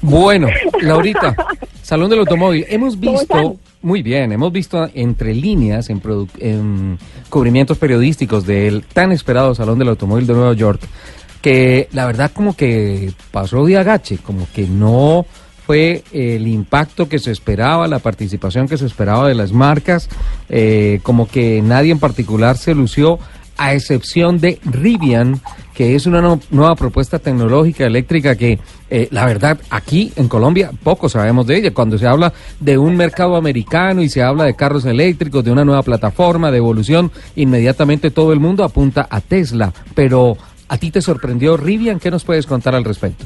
Bueno, 0.01 0.47
Laurita, 0.81 1.35
Salón 1.81 2.09
del 2.09 2.19
Automóvil, 2.19 2.65
hemos 2.69 2.95
¿Cómo 2.95 3.11
visto, 3.11 3.57
muy 3.81 4.01
bien, 4.01 4.31
hemos 4.31 4.51
visto 4.53 4.89
entre 4.93 5.33
líneas 5.35 5.89
en, 5.89 6.01
produ- 6.01 6.29
en 6.39 6.97
cubrimientos 7.29 7.77
periodísticos 7.77 8.45
del 8.45 8.83
tan 8.83 9.11
esperado 9.11 9.55
Salón 9.55 9.79
del 9.79 9.89
Automóvil 9.89 10.27
de 10.27 10.33
Nueva 10.33 10.53
York, 10.53 10.81
que 11.41 11.89
la 11.91 12.05
verdad 12.05 12.31
como 12.33 12.55
que 12.55 13.13
pasó 13.31 13.65
de 13.65 13.77
agache, 13.77 14.17
como 14.17 14.47
que 14.53 14.67
no 14.67 15.25
fue 15.65 16.03
el 16.11 16.47
impacto 16.47 17.09
que 17.09 17.19
se 17.19 17.31
esperaba, 17.31 17.87
la 17.87 17.99
participación 17.99 18.67
que 18.67 18.77
se 18.77 18.85
esperaba 18.85 19.27
de 19.27 19.35
las 19.35 19.51
marcas, 19.51 20.09
eh, 20.49 20.99
como 21.03 21.27
que 21.27 21.61
nadie 21.61 21.91
en 21.91 21.99
particular 21.99 22.57
se 22.57 22.75
lució, 22.75 23.19
a 23.57 23.73
excepción 23.73 24.39
de 24.39 24.59
Rivian, 24.63 25.41
que 25.75 25.93
es 25.93 26.05
una 26.05 26.39
nueva 26.49 26.75
propuesta 26.75 27.19
tecnológica 27.19 27.85
eléctrica 27.85 28.35
que, 28.35 28.57
eh, 28.89 29.07
la 29.11 29.25
verdad, 29.25 29.59
aquí 29.69 30.11
en 30.15 30.29
Colombia 30.29 30.71
poco 30.83 31.09
sabemos 31.09 31.45
de 31.45 31.57
ella. 31.57 31.73
Cuando 31.73 31.97
se 31.97 32.07
habla 32.07 32.33
de 32.61 32.77
un 32.77 32.95
mercado 32.95 33.35
americano 33.35 34.01
y 34.01 34.09
se 34.09 34.23
habla 34.23 34.45
de 34.45 34.55
carros 34.55 34.85
eléctricos, 34.85 35.43
de 35.43 35.51
una 35.51 35.65
nueva 35.65 35.83
plataforma, 35.83 36.49
de 36.49 36.57
evolución, 36.57 37.11
inmediatamente 37.35 38.09
todo 38.09 38.31
el 38.31 38.39
mundo 38.39 38.63
apunta 38.63 39.05
a 39.09 39.19
Tesla. 39.19 39.73
Pero, 39.93 40.37
¿a 40.69 40.77
ti 40.77 40.91
te 40.91 41.01
sorprendió 41.01 41.57
Rivian? 41.57 41.99
¿Qué 41.99 42.09
nos 42.09 42.23
puedes 42.23 42.45
contar 42.45 42.73
al 42.73 42.85
respecto? 42.85 43.25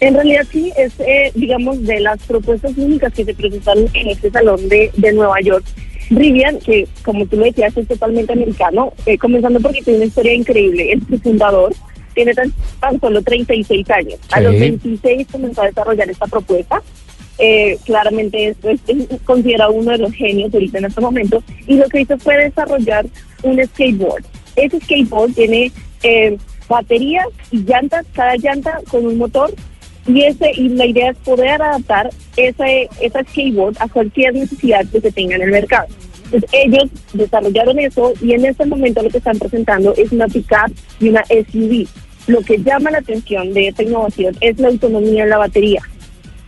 En 0.00 0.14
realidad 0.14 0.46
sí, 0.52 0.72
es, 0.78 0.92
eh, 1.00 1.32
digamos, 1.34 1.82
de 1.82 1.98
las 1.98 2.22
propuestas 2.22 2.72
únicas 2.76 3.12
que 3.12 3.24
se 3.24 3.34
presentaron 3.34 3.88
en 3.92 4.08
este 4.10 4.30
salón 4.30 4.68
de 4.68 5.12
Nueva 5.12 5.40
York. 5.42 5.64
Rivian, 6.10 6.58
que 6.60 6.86
como 7.04 7.26
tú 7.26 7.36
lo 7.36 7.44
decías, 7.44 7.76
es 7.76 7.86
totalmente 7.88 8.32
americano, 8.32 8.92
eh, 9.06 9.18
comenzando 9.18 9.60
porque 9.60 9.82
tiene 9.82 9.98
una 9.98 10.06
historia 10.06 10.32
increíble. 10.34 10.92
Es 10.92 11.00
su 11.08 11.18
fundador 11.18 11.72
tiene 12.14 12.34
tan, 12.34 12.52
tan 12.80 12.98
solo 13.00 13.22
36 13.22 13.88
años. 13.90 14.18
A 14.32 14.40
los 14.40 14.52
26 14.60 15.26
comenzó 15.30 15.62
a 15.62 15.66
desarrollar 15.66 16.10
esta 16.10 16.26
propuesta. 16.26 16.82
Eh, 17.38 17.78
claramente 17.84 18.48
es, 18.48 18.56
es- 18.64 18.80
es 18.88 19.20
considerado 19.24 19.70
uno 19.72 19.92
de 19.92 19.98
los 19.98 20.12
genios 20.12 20.52
ahorita 20.52 20.78
en 20.78 20.86
este 20.86 21.00
momento. 21.00 21.42
Y 21.68 21.76
lo 21.76 21.88
que 21.88 22.00
hizo 22.00 22.18
fue 22.18 22.36
desarrollar 22.38 23.06
un 23.44 23.64
skateboard. 23.64 24.24
Ese 24.56 24.80
skateboard 24.80 25.32
tiene 25.34 25.70
eh, 26.02 26.36
baterías 26.68 27.26
y 27.52 27.58
llantas, 27.58 28.04
cada 28.12 28.34
llanta 28.36 28.80
con 28.90 29.06
un 29.06 29.16
motor. 29.18 29.52
Y, 30.08 30.22
ese, 30.24 30.50
y 30.54 30.70
la 30.70 30.86
idea 30.86 31.10
es 31.10 31.18
poder 31.18 31.60
adaptar 31.60 32.10
ese, 32.36 32.88
ese 33.00 33.24
skateboard 33.30 33.76
a 33.78 33.88
cualquier 33.88 34.34
necesidad 34.34 34.84
que 34.90 35.00
se 35.00 35.12
tenga 35.12 35.36
en 35.36 35.42
el 35.42 35.50
mercado. 35.50 35.86
Entonces, 36.24 36.50
ellos 36.52 36.84
desarrollaron 37.12 37.78
eso 37.78 38.12
y 38.20 38.32
en 38.32 38.44
este 38.44 38.64
momento 38.66 39.02
lo 39.02 39.10
que 39.10 39.18
están 39.18 39.38
presentando 39.38 39.94
es 39.96 40.10
una 40.12 40.26
pickup 40.26 40.72
y 41.00 41.08
una 41.10 41.24
SUV. 41.26 41.86
Lo 42.26 42.40
que 42.42 42.58
llama 42.58 42.90
la 42.90 42.98
atención 42.98 43.52
de 43.54 43.68
esta 43.68 43.82
innovación 43.82 44.36
es 44.40 44.58
la 44.58 44.68
autonomía 44.68 45.24
en 45.24 45.30
la 45.30 45.38
batería. 45.38 45.80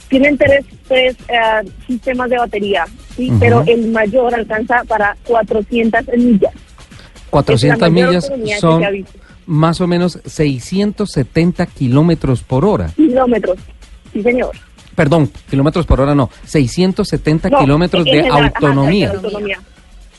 Tienen 0.09 0.37
tres, 0.37 0.65
tres 0.89 1.16
eh, 1.28 1.70
sistemas 1.87 2.28
de 2.28 2.37
batería, 2.37 2.85
¿sí? 3.16 3.31
Ujú. 3.31 3.39
pero 3.39 3.65
el 3.66 3.89
mayor 3.89 4.35
alcanza 4.35 4.82
para 4.89 5.16
400 5.24 6.07
millas. 6.19 6.53
400 7.31 7.77
Es 7.77 7.81
la 7.81 7.91
mayor 7.91 8.39
millas 8.39 8.61
son. 8.61 8.82
Más 9.51 9.81
o 9.81 9.86
menos 9.89 10.20
670 10.24 11.66
kilómetros 11.66 12.43
por 12.43 12.64
hora. 12.64 12.89
Kilómetros, 12.97 13.59
sí 14.12 14.22
señor. 14.22 14.52
Perdón, 14.94 15.31
kilómetros 15.51 15.86
por 15.86 16.01
hora 16.01 16.14
no, 16.14 16.31
670 16.47 17.48
No, 17.51 17.59
kilómetros 17.59 18.05
de 18.05 18.10
general, 18.12 18.44
ajá, 18.44 18.52
autonomía. 18.55 19.09
de 19.10 19.16
autonomía. 19.16 19.59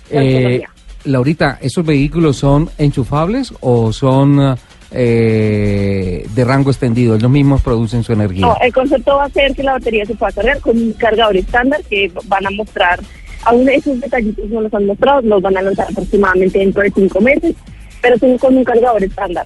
De 0.09 0.17
Eh, 0.17 0.35
autonomía. 0.35 0.69
Laurita, 1.05 1.57
¿esos 1.61 1.85
vehículos 1.85 2.37
son 2.37 2.69
enchufables 2.77 3.53
o 3.61 3.91
son 3.93 4.55
eh, 4.91 6.27
de 6.35 6.45
rango 6.45 6.69
extendido? 6.71 7.15
Ellos 7.15 7.29
mismos 7.31 7.61
producen 7.61 8.03
su 8.03 8.13
energía. 8.13 8.41
No, 8.45 8.57
el 8.61 8.73
concepto 8.73 9.15
va 9.15 9.25
a 9.25 9.29
ser 9.29 9.55
que 9.55 9.63
la 9.63 9.73
batería 9.73 10.05
se 10.05 10.15
pueda 10.15 10.31
cargar 10.31 10.59
con 10.59 10.77
un 10.77 10.93
cargador 10.93 11.37
estándar 11.37 11.81
que 11.89 12.11
van 12.25 12.45
a 12.45 12.51
mostrar, 12.51 12.99
aún 13.45 13.67
esos 13.69 13.99
detallitos 13.99 14.49
no 14.49 14.61
los 14.61 14.73
han 14.73 14.85
mostrado, 14.85 15.21
los 15.21 15.41
van 15.41 15.57
a 15.57 15.61
lanzar 15.61 15.87
aproximadamente 15.89 16.59
dentro 16.59 16.81
de 16.83 16.91
cinco 16.91 17.19
meses, 17.21 17.55
pero 18.01 18.17
con 18.39 18.57
un 18.57 18.63
cargador 18.63 19.03
estándar. 19.03 19.45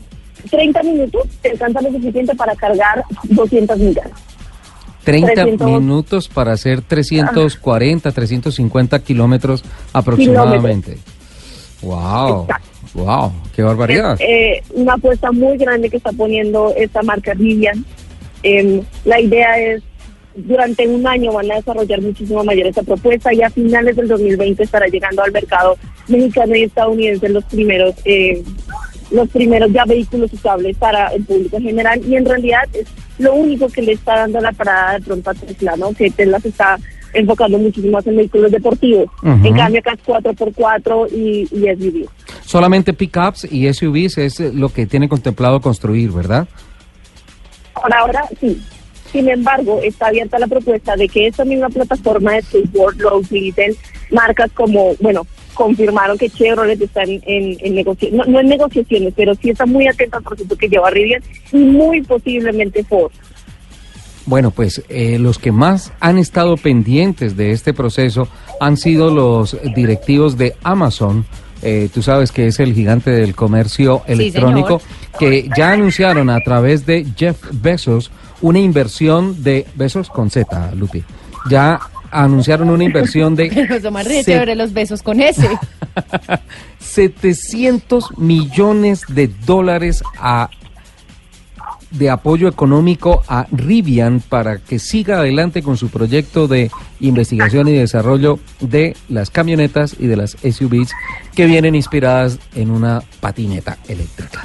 30 0.49 0.83
minutos 0.83 1.27
te 1.41 1.51
alcanza 1.51 1.81
lo 1.81 1.91
suficiente 1.91 2.35
para 2.35 2.55
cargar 2.55 3.03
200 3.23 3.77
millas. 3.77 4.07
30 5.03 5.33
300. 5.33 5.67
minutos 5.67 6.27
para 6.27 6.53
hacer 6.53 6.81
340, 6.81 8.11
350 8.11 8.99
kilómetros 8.99 9.63
aproximadamente. 9.93 10.97
Wow, 11.81 12.47
wow, 12.95 13.31
qué 13.55 13.61
barbaridad. 13.61 14.17
Eh, 14.19 14.63
una 14.73 14.93
apuesta 14.93 15.31
muy 15.31 15.57
grande 15.57 15.89
que 15.89 15.97
está 15.97 16.11
poniendo 16.11 16.73
esta 16.75 17.03
marca 17.03 17.33
Rivian. 17.33 17.85
Em, 18.41 18.81
la 19.05 19.19
idea 19.19 19.59
es, 19.59 19.83
durante 20.35 20.87
un 20.87 21.07
año 21.07 21.31
van 21.33 21.51
a 21.51 21.55
desarrollar 21.55 22.01
muchísimo 22.01 22.43
mayor 22.43 22.67
esta 22.67 22.83
propuesta 22.83 23.33
y 23.33 23.41
a 23.41 23.49
finales 23.49 23.95
del 23.95 24.07
2020 24.07 24.63
estará 24.63 24.87
llegando 24.87 25.23
al 25.23 25.31
mercado 25.31 25.77
mexicano 26.07 26.55
y 26.55 26.63
estadounidense 26.63 27.29
los 27.29 27.43
primeros 27.45 27.95
eh, 28.05 28.43
los 29.11 29.29
primeros 29.29 29.71
ya 29.71 29.85
vehículos 29.85 30.33
usables 30.33 30.75
para 30.77 31.07
el 31.09 31.23
público 31.23 31.57
en 31.57 31.63
general 31.63 32.01
y 32.05 32.15
en 32.15 32.25
realidad 32.25 32.63
es 32.73 32.87
lo 33.17 33.33
único 33.33 33.67
que 33.69 33.81
le 33.81 33.93
está 33.93 34.17
dando 34.17 34.41
la 34.41 34.51
parada 34.51 34.93
de 34.93 35.01
pronto 35.05 35.29
a 35.29 35.33
Tesla, 35.33 35.75
¿no? 35.77 35.93
Que 35.93 36.09
Tesla 36.09 36.39
se 36.39 36.49
está 36.49 36.77
enfocando 37.13 37.57
muchísimo 37.57 37.93
más 37.93 38.07
en 38.07 38.17
vehículos 38.17 38.51
deportivos. 38.51 39.05
Ujú. 39.23 39.47
En 39.47 39.55
cambio 39.55 39.79
acá 39.79 39.93
es 39.93 40.03
4x4 40.03 41.11
y, 41.13 41.47
y 41.49 41.75
SUV. 41.75 42.09
Solamente 42.43 42.93
pickups 42.93 43.47
y 43.49 43.71
SUVs 43.73 44.17
es 44.17 44.39
lo 44.53 44.69
que 44.69 44.85
tiene 44.85 45.07
contemplado 45.07 45.61
construir, 45.61 46.11
¿verdad? 46.11 46.47
Por 47.73 47.93
ahora 47.93 48.23
sí. 48.39 48.61
Sin 49.15 49.29
embargo, 49.29 49.79
está 49.81 50.07
abierta 50.07 50.37
la 50.37 50.47
propuesta 50.47 50.97
de 50.97 51.07
que 51.07 51.27
esta 51.27 51.45
misma 51.45 51.69
plataforma 51.69 52.33
de 52.33 52.41
skateboard 52.41 52.97
lo 52.97 53.19
utilicen 53.19 53.73
marcas 54.11 54.51
como, 54.51 54.93
bueno, 54.99 55.25
confirmaron 55.53 56.17
que 56.17 56.29
Chevrolet 56.29 56.81
está 56.81 57.03
en, 57.03 57.21
en, 57.25 57.75
negociaciones, 57.75 58.27
no, 58.27 58.41
en 58.41 58.47
negociaciones, 58.49 59.13
pero 59.15 59.33
sí 59.35 59.51
está 59.51 59.65
muy 59.65 59.87
atento 59.87 60.17
al 60.17 60.23
proceso 60.23 60.57
que 60.57 60.67
lleva 60.67 60.89
Rivian 60.89 61.23
y 61.53 61.59
muy 61.59 62.01
posiblemente 62.01 62.83
Ford. 62.83 63.09
Bueno, 64.25 64.51
pues 64.51 64.83
eh, 64.89 65.17
los 65.17 65.39
que 65.39 65.53
más 65.53 65.93
han 66.01 66.17
estado 66.17 66.57
pendientes 66.57 67.37
de 67.37 67.51
este 67.51 67.73
proceso 67.73 68.27
han 68.59 68.75
sido 68.75 69.11
los 69.11 69.57
directivos 69.77 70.37
de 70.37 70.55
Amazon. 70.61 71.25
Eh, 71.61 71.89
tú 71.93 72.01
sabes 72.01 72.31
que 72.31 72.47
es 72.47 72.59
el 72.59 72.73
gigante 72.73 73.09
del 73.11 73.33
comercio 73.35 74.01
Sí, 74.05 74.11
electrónico, 74.13 74.81
que 75.17 75.49
ya 75.57 75.71
anunciaron 75.71 76.29
a 76.29 76.39
través 76.41 76.85
de 76.85 77.05
Jeff 77.17 77.37
Bezos 77.51 78.11
una 78.41 78.59
inversión 78.59 79.41
de 79.43 79.65
Bezos 79.75 80.09
con 80.09 80.29
Z, 80.29 80.71
Lupi. 80.75 81.03
Ya 81.49 81.79
anunciaron 82.11 82.69
una 82.69 82.83
inversión 82.83 83.35
de 83.35 83.49
Pero 83.69 83.91
más 83.91 84.05
se- 84.05 84.55
los 84.55 84.73
besos 84.73 85.01
con 85.01 85.19
ese. 85.21 85.49
700 86.79 88.17
millones 88.17 89.01
de 89.07 89.27
dólares 89.45 90.03
a 90.19 90.49
de 91.97 92.09
apoyo 92.09 92.47
económico 92.47 93.23
a 93.27 93.47
Rivian 93.51 94.19
para 94.19 94.57
que 94.57 94.79
siga 94.79 95.19
adelante 95.19 95.63
con 95.63 95.77
su 95.77 95.89
proyecto 95.89 96.47
de 96.47 96.71
investigación 96.99 97.67
y 97.67 97.73
desarrollo 97.73 98.39
de 98.59 98.95
las 99.09 99.29
camionetas 99.29 99.95
y 99.99 100.07
de 100.07 100.17
las 100.17 100.31
SUVs 100.31 100.91
que 101.35 101.45
vienen 101.45 101.75
inspiradas 101.75 102.39
en 102.55 102.71
una 102.71 103.01
patineta 103.19 103.77
eléctrica. 103.87 104.43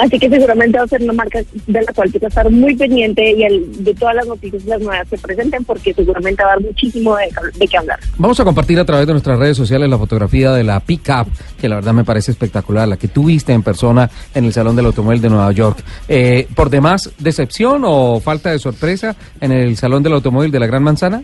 Así 0.00 0.18
que 0.18 0.28
seguramente 0.30 0.78
va 0.78 0.84
a 0.84 0.88
ser 0.88 1.02
una 1.02 1.12
marca 1.12 1.40
de 1.66 1.82
la 1.82 1.92
cual 1.92 2.10
hay 2.14 2.20
que 2.20 2.26
estar 2.26 2.48
muy 2.50 2.76
pendiente 2.76 3.32
y 3.32 3.42
el- 3.42 3.84
de 3.84 3.94
todas 3.94 4.14
las 4.14 4.26
noticias 4.26 4.64
las 4.64 4.80
nuevas 4.80 5.08
que 5.08 5.18
presenten 5.18 5.64
porque 5.64 5.92
seguramente 5.92 6.42
va 6.44 6.50
a 6.50 6.52
dar 6.54 6.60
muchísimo 6.62 7.16
de, 7.16 7.28
de 7.58 7.66
qué 7.66 7.76
hablar. 7.78 7.98
Vamos 8.16 8.38
a 8.38 8.44
compartir 8.44 8.78
a 8.78 8.84
través 8.84 9.06
de 9.06 9.12
nuestras 9.12 9.38
redes 9.38 9.56
sociales 9.56 9.88
la 9.90 9.98
fotografía 9.98 10.52
de 10.52 10.62
la 10.62 10.80
pickup, 10.80 11.26
que 11.60 11.68
la 11.68 11.76
verdad 11.76 11.92
me 11.94 12.04
parece 12.04 12.30
espectacular, 12.30 12.86
la 12.86 12.96
que 12.96 13.08
tuviste 13.08 13.52
en 13.52 13.62
persona 13.62 14.08
en 14.34 14.44
el 14.44 14.52
Salón 14.52 14.76
del 14.76 14.86
Automóvil 14.86 15.20
de 15.20 15.30
Nueva 15.30 15.50
York. 15.52 15.78
Eh, 16.08 16.46
¿Por 16.54 16.70
demás 16.70 17.10
decepción 17.18 17.82
o 17.84 18.20
falta 18.20 18.50
de 18.50 18.58
sorpresa 18.58 19.16
en 19.40 19.50
el 19.52 19.76
Salón 19.76 20.02
del 20.02 20.12
Automóvil 20.12 20.50
de 20.52 20.60
la 20.60 20.66
Gran 20.66 20.82
Manzana? 20.84 21.22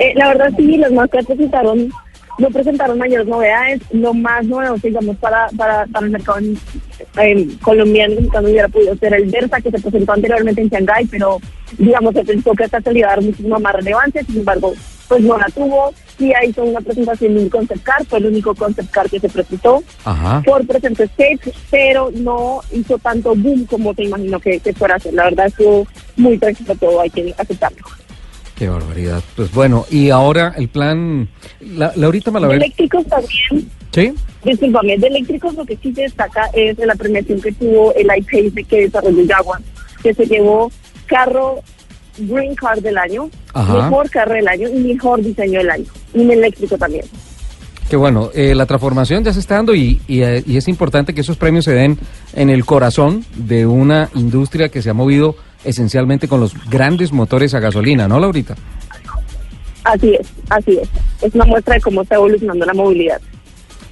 Eh, 0.00 0.12
la 0.14 0.28
verdad 0.28 0.50
sí, 0.56 0.76
las 0.76 0.92
marcas 0.92 1.24
presentaron, 1.26 1.90
no 2.38 2.50
presentaron 2.50 2.98
mayores 2.98 3.26
novedades. 3.26 3.80
Lo 3.92 4.14
más 4.14 4.44
novedoso, 4.46 4.86
digamos, 4.86 5.16
para, 5.16 5.48
para, 5.56 5.86
para 5.86 6.06
el 6.06 6.12
mercado 6.12 6.38
eh, 7.20 7.48
colombiano, 7.62 8.14
mexicano 8.14 8.48
hubiera 8.48 8.68
podido 8.68 8.96
ser 8.96 9.14
el 9.14 9.30
Versa, 9.30 9.60
que 9.60 9.70
se 9.70 9.80
presentó 9.80 10.12
anteriormente 10.12 10.60
en 10.60 10.68
Shanghái, 10.68 11.06
pero 11.06 11.38
digamos, 11.78 12.14
se 12.14 12.24
pensó 12.24 12.52
que 12.52 12.64
esta 12.64 12.80
salida 12.80 13.06
a 13.06 13.10
dar 13.10 13.22
muchísima 13.22 13.58
más 13.58 13.74
relevancia, 13.74 14.22
sin 14.24 14.38
embargo, 14.38 14.74
pues 15.08 15.22
no 15.22 15.38
la 15.38 15.46
tuvo. 15.46 15.92
Sí 16.18 16.32
hizo 16.46 16.64
una 16.64 16.80
presentación 16.80 17.34
de 17.34 17.42
un 17.42 17.48
concept 17.50 17.82
car, 17.82 18.04
fue 18.06 18.18
el 18.18 18.26
único 18.26 18.54
concept 18.54 18.90
car 18.90 19.08
que 19.08 19.20
se 19.20 19.28
presentó. 19.28 19.82
Ajá. 20.04 20.42
Por 20.44 20.66
presentó 20.66 21.02
Stage, 21.02 21.52
pero 21.70 22.10
no 22.14 22.60
hizo 22.72 22.98
tanto 22.98 23.34
boom 23.34 23.66
como 23.66 23.94
te 23.94 24.04
imagino 24.04 24.40
que, 24.40 24.58
que 24.60 24.72
fuera 24.72 24.94
a 24.94 24.96
hacer. 24.96 25.12
La 25.12 25.24
verdad 25.24 25.46
estuvo 25.46 25.86
muy 26.16 26.38
tranquilo 26.38 26.74
todo, 26.76 27.00
hay 27.00 27.10
que 27.10 27.34
aceptarlo. 27.36 27.84
Qué 28.56 28.68
barbaridad. 28.68 29.22
Pues 29.36 29.52
bueno, 29.52 29.84
y 29.90 30.10
ahora 30.10 30.54
el 30.56 30.68
plan. 30.68 31.28
La, 31.60 31.92
Laurita 31.94 32.30
Malaver. 32.30 32.56
eléctricos 32.56 33.04
también, 33.06 33.70
¿Sí? 33.92 34.14
discúlpame, 34.44 34.96
de 34.98 35.06
eléctricos 35.08 35.54
lo 35.54 35.64
que 35.66 35.76
sí 35.76 35.92
se 35.94 36.02
destaca 36.02 36.48
es 36.54 36.76
la 36.78 36.94
premiación 36.94 37.40
que 37.40 37.52
tuvo 37.52 37.92
el 37.94 38.06
iPace 38.06 38.64
que 38.64 38.80
desarrolló 38.82 39.22
Jaguar, 39.28 39.60
que 40.02 40.14
se 40.14 40.24
llevó 40.26 40.70
carro 41.06 41.56
Green 42.18 42.54
Car 42.54 42.80
del 42.80 42.96
año, 42.96 43.28
Ajá. 43.52 43.74
mejor 43.90 44.08
carro 44.10 44.34
del 44.34 44.48
año 44.48 44.68
y 44.70 44.78
mejor 44.94 45.22
diseño 45.22 45.58
del 45.58 45.70
año, 45.70 45.84
y 46.14 46.20
un 46.20 46.30
eléctrico 46.30 46.78
también. 46.78 47.04
Qué 47.90 47.96
bueno. 47.96 48.30
eh, 48.34 48.54
la 48.54 48.66
transformación 48.66 49.22
ya 49.22 49.32
se 49.32 49.38
está 49.40 49.56
dando 49.56 49.74
y, 49.74 50.00
y, 50.08 50.22
eh, 50.22 50.42
y 50.46 50.56
es 50.56 50.66
importante 50.66 51.14
que 51.14 51.20
esos 51.20 51.36
premios 51.36 51.66
se 51.66 51.72
den 51.72 51.98
en 52.34 52.50
el 52.50 52.64
corazón 52.64 53.24
de 53.36 53.64
una 53.66 54.08
industria 54.14 54.70
que 54.70 54.82
se 54.82 54.90
ha 54.90 54.94
movido 54.94 55.36
esencialmente 55.66 56.28
con 56.28 56.40
los 56.40 56.52
grandes 56.68 57.12
motores 57.12 57.54
a 57.54 57.60
gasolina, 57.60 58.08
¿no, 58.08 58.18
Laurita? 58.20 58.54
Así 59.84 60.14
es, 60.14 60.26
así 60.48 60.78
es. 60.82 60.88
Es 61.22 61.34
una 61.34 61.44
muestra 61.44 61.74
de 61.74 61.80
cómo 61.80 62.02
está 62.02 62.16
evolucionando 62.16 62.64
la 62.66 62.74
movilidad. 62.74 63.20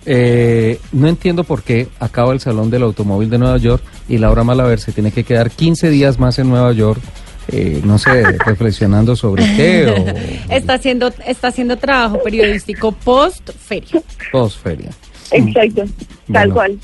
Eh, 0.07 0.79
no 0.93 1.09
entiendo 1.09 1.45
por 1.45 1.63
qué 1.63 1.89
acaba 2.01 2.33
el 2.33 2.41
Salón 2.41 2.69
del 2.71 2.83
Automóvil 2.83 3.31
de 3.31 3.39
Nueva 3.39 3.57
York 3.59 3.83
y 4.09 4.19
Laura 4.19 4.45
Malaver 4.45 4.79
se 4.81 4.93
tiene 4.93 5.13
que 5.13 5.25
quedar 5.25 5.51
15 5.51 5.89
días 5.91 6.19
más 6.19 6.39
en 6.39 6.51
Nueva 6.51 6.73
York, 6.73 7.01
eh, 7.49 7.81
no 7.85 7.97
sé, 7.99 8.23
reflexionando 8.47 9.17
sobre 9.17 9.45
qué 9.57 9.87
o 9.87 10.53
Está 10.55 10.75
haciendo, 10.75 11.11
está 11.27 11.49
haciendo 11.49 11.77
trabajo 11.79 12.23
periodístico 12.23 12.93
post 12.93 13.51
feria. 13.57 14.03
posferia. 14.33 14.91
Exacto, 15.31 15.85
tal 15.85 16.49
Bueno. 16.51 16.55
cual. 16.55 16.79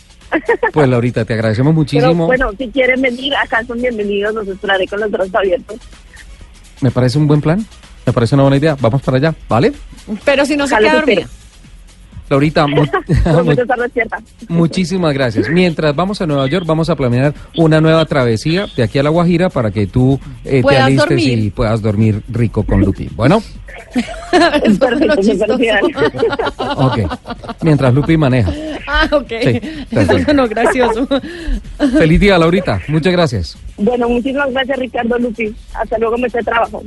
Pues 0.72 0.88
Laurita, 0.88 1.24
te 1.24 1.34
agradecemos 1.34 1.70
Pero 1.72 1.80
muchísimo. 1.80 2.26
bueno, 2.26 2.50
si 2.56 2.68
quieren 2.68 3.00
venir, 3.02 3.34
acá 3.36 3.64
son 3.64 3.80
bienvenidos, 3.80 4.34
los 4.34 4.46
esperaré 4.48 4.86
con 4.86 5.00
los 5.00 5.10
brazos 5.10 5.34
abiertos. 5.34 5.78
Me 6.80 6.90
parece 6.90 7.18
un 7.18 7.26
buen 7.26 7.40
plan, 7.40 7.64
me 8.06 8.12
parece 8.12 8.34
una 8.34 8.44
buena 8.44 8.56
idea. 8.56 8.76
Vamos 8.80 9.02
para 9.02 9.16
allá, 9.18 9.34
¿vale? 9.48 9.72
Pero 10.24 10.44
si 10.46 10.56
no 10.56 10.66
se 10.66 10.76
queda 10.76 10.94
dormida. 10.94 11.26
Laurita, 12.30 12.66
mu- 12.68 12.84
muchísimas 14.48 15.12
gracias. 15.12 15.48
Mientras 15.50 15.94
vamos 15.96 16.20
a 16.22 16.26
Nueva 16.26 16.46
York, 16.46 16.64
vamos 16.64 16.88
a 16.88 16.94
planear 16.96 17.34
una 17.56 17.80
nueva 17.80 18.04
travesía 18.06 18.66
de 18.76 18.84
aquí 18.84 18.98
a 19.00 19.02
La 19.02 19.10
Guajira 19.10 19.50
para 19.50 19.72
que 19.72 19.88
tú 19.88 20.18
eh, 20.44 20.62
te 20.66 20.76
alistes 20.78 21.08
dormir. 21.08 21.38
y 21.40 21.50
puedas 21.50 21.82
dormir 21.82 22.22
rico 22.28 22.62
con 22.62 22.80
Lupi. 22.82 23.08
Bueno, 23.16 23.42
Perfecto, 24.78 25.20
ok. 26.76 26.98
Mientras 27.62 27.94
Lupi 27.94 28.16
maneja. 28.16 28.52
Ah, 28.86 29.08
ok. 29.10 29.28
Sí, 29.28 29.36
Eso 29.36 29.86
perfecto. 29.90 30.24
sonó 30.26 30.48
gracioso. 30.48 31.08
Feliz 31.98 32.20
día, 32.20 32.38
Laurita. 32.38 32.80
Muchas 32.88 33.12
gracias. 33.12 33.56
Bueno, 33.76 34.08
muchísimas 34.08 34.50
gracias, 34.52 34.78
Ricardo 34.78 35.18
Lupi. 35.18 35.54
Hasta 35.74 35.98
luego, 35.98 36.16
me 36.18 36.28
trabajo. 36.28 36.82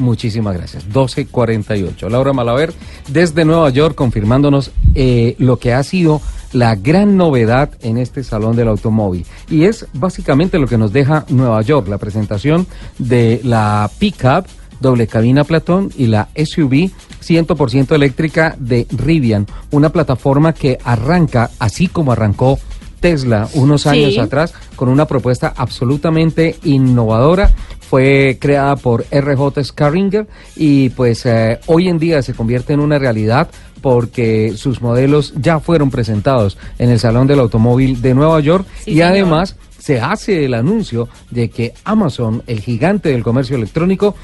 Muchísimas 0.00 0.56
gracias. 0.56 0.84
1248. 0.84 2.08
Laura 2.08 2.32
Malaver 2.32 2.72
desde 3.08 3.44
Nueva 3.44 3.68
York 3.68 3.94
confirmándonos 3.94 4.72
eh, 4.94 5.36
lo 5.38 5.58
que 5.58 5.74
ha 5.74 5.82
sido 5.82 6.22
la 6.52 6.74
gran 6.74 7.16
novedad 7.16 7.70
en 7.82 7.98
este 7.98 8.24
Salón 8.24 8.56
del 8.56 8.68
Automóvil. 8.68 9.26
Y 9.50 9.64
es 9.64 9.86
básicamente 9.92 10.58
lo 10.58 10.66
que 10.66 10.78
nos 10.78 10.92
deja 10.92 11.26
Nueva 11.28 11.60
York, 11.62 11.86
la 11.88 11.98
presentación 11.98 12.66
de 12.98 13.40
la 13.44 13.90
pickup 13.98 14.46
doble 14.80 15.06
cabina 15.06 15.44
Platón 15.44 15.90
y 15.96 16.06
la 16.06 16.28
SUV 16.34 16.90
100% 17.22 17.94
eléctrica 17.94 18.56
de 18.58 18.86
Rivian, 18.90 19.46
una 19.70 19.90
plataforma 19.90 20.54
que 20.54 20.78
arranca 20.82 21.50
así 21.58 21.88
como 21.88 22.12
arrancó 22.12 22.58
Tesla 23.00 23.48
unos 23.54 23.86
años 23.86 24.14
Sí. 24.14 24.20
atrás 24.20 24.54
con 24.76 24.88
una 24.88 25.06
propuesta 25.06 25.52
absolutamente 25.56 26.56
innovadora. 26.64 27.50
Fue 27.80 28.38
creada 28.40 28.76
por 28.76 29.04
RJ 29.10 29.64
Scarringer 29.64 30.28
y 30.54 30.90
pues 30.90 31.26
eh, 31.26 31.58
hoy 31.66 31.88
en 31.88 31.98
día 31.98 32.22
se 32.22 32.34
convierte 32.34 32.72
en 32.72 32.80
una 32.80 32.98
realidad 32.98 33.48
porque 33.80 34.52
sus 34.56 34.80
modelos 34.80 35.32
ya 35.40 35.58
fueron 35.58 35.90
presentados 35.90 36.56
en 36.78 36.90
el 36.90 37.00
Salón 37.00 37.26
del 37.26 37.40
Automóvil 37.40 38.00
de 38.02 38.14
Nueva 38.14 38.38
York 38.40 38.66
Sí, 38.84 38.90
y 38.90 38.94
señor. 38.94 39.08
además 39.08 39.56
se 39.78 39.98
hace 39.98 40.44
el 40.44 40.52
anuncio 40.54 41.08
de 41.30 41.48
que 41.48 41.72
Amazon, 41.84 42.42
el 42.46 42.60
gigante 42.60 43.08
del 43.08 43.22
comercio 43.24 43.56
electrónico, 43.56 44.14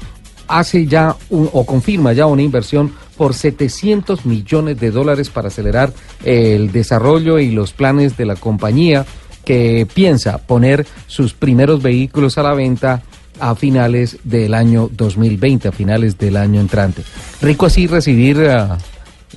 hace 0.47 0.85
ya 0.85 1.15
un- 1.29 1.49
o 1.53 1.65
confirma 1.65 2.13
ya 2.13 2.25
una 2.25 2.41
inversión 2.41 2.91
por 3.17 3.33
700 3.33 4.25
millones 4.25 4.79
de 4.79 4.91
dólares 4.91 5.29
para 5.29 5.47
acelerar 5.47 5.91
el 6.23 6.71
desarrollo 6.71 7.39
y 7.39 7.51
los 7.51 7.73
planes 7.73 8.15
de 8.17 8.25
la 8.25 8.35
compañía 8.35 9.05
que 9.43 9.87
piensa 9.93 10.37
poner 10.39 10.85
sus 11.07 11.33
primeros 11.33 11.81
vehículos 11.81 12.37
a 12.37 12.43
la 12.43 12.53
venta 12.53 13.01
a 13.39 13.55
finales 13.55 14.17
del 14.23 14.53
año 14.53 14.89
2020, 14.91 15.67
a 15.67 15.71
finales 15.71 16.17
del 16.17 16.37
año 16.37 16.59
entrante. 16.59 17.03
Rico 17.41 17.67
así 17.67 17.87
recibir 17.87 18.39
ah, 18.49 18.77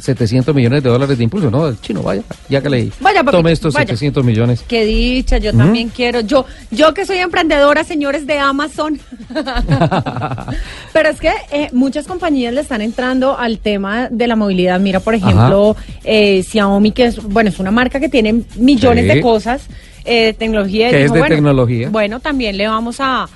700 0.00 0.54
millones 0.54 0.82
de 0.82 0.90
dólares 0.90 1.16
de 1.18 1.24
impulso, 1.24 1.50
¿no? 1.50 1.68
El 1.68 1.80
chino, 1.80 2.02
vaya, 2.02 2.22
ya 2.48 2.60
que 2.62 2.70
le 2.70 2.90
Vaya, 3.00 3.20
papito, 3.20 3.38
tome 3.38 3.52
estos 3.52 3.74
vaya. 3.74 3.86
700 3.86 4.24
millones. 4.24 4.64
Qué 4.66 4.84
dicha, 4.84 5.38
yo 5.38 5.52
también 5.52 5.88
quiero. 5.90 6.20
Yo, 6.20 6.46
yo 6.70 6.92
que 6.94 7.04
soy 7.06 7.18
emprendedora, 7.18 7.84
señores 7.84 8.26
de 8.26 8.38
Amazon. 8.38 8.98
Pero 10.92 11.08
es 11.08 11.20
que 11.20 11.32
eh, 11.52 11.68
muchas 11.72 12.06
compañías 12.06 12.52
le 12.54 12.60
están 12.60 12.80
entrando 12.80 13.38
al 13.38 13.58
tema 13.58 14.08
de 14.10 14.26
la 14.26 14.36
movilidad. 14.36 14.80
Mira, 14.80 15.00
por 15.00 15.14
ejemplo, 15.14 15.76
eh, 16.04 16.42
Xiaomi, 16.42 16.92
que 16.92 17.04
es, 17.06 17.22
bueno, 17.22 17.50
es 17.50 17.58
una 17.58 17.70
marca 17.70 18.00
que 18.00 18.08
tiene 18.08 18.42
millones 18.56 19.04
Sí. 19.06 19.14
de 19.14 19.20
cosas, 19.20 19.62
eh, 20.04 20.34
tecnología. 20.38 20.88
y 20.88 20.90
Que 20.92 21.04
es 21.04 21.12
de 21.12 21.18
bueno, 21.18 21.34
tecnología. 21.34 21.88
Bueno, 21.90 22.20
también 22.20 22.56
le 22.56 22.66
vamos 22.68 22.96
a, 23.00 23.28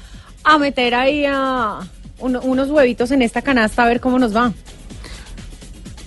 a 0.42 0.58
meter 0.58 0.94
ahí 0.94 1.24
a 1.26 1.78
uno- 2.18 2.40
unos 2.42 2.68
huevitos 2.70 3.10
en 3.10 3.22
esta 3.22 3.42
canasta 3.42 3.84
a 3.84 3.88
ver 3.88 4.00
cómo 4.00 4.18
nos 4.18 4.34
va. 4.34 4.52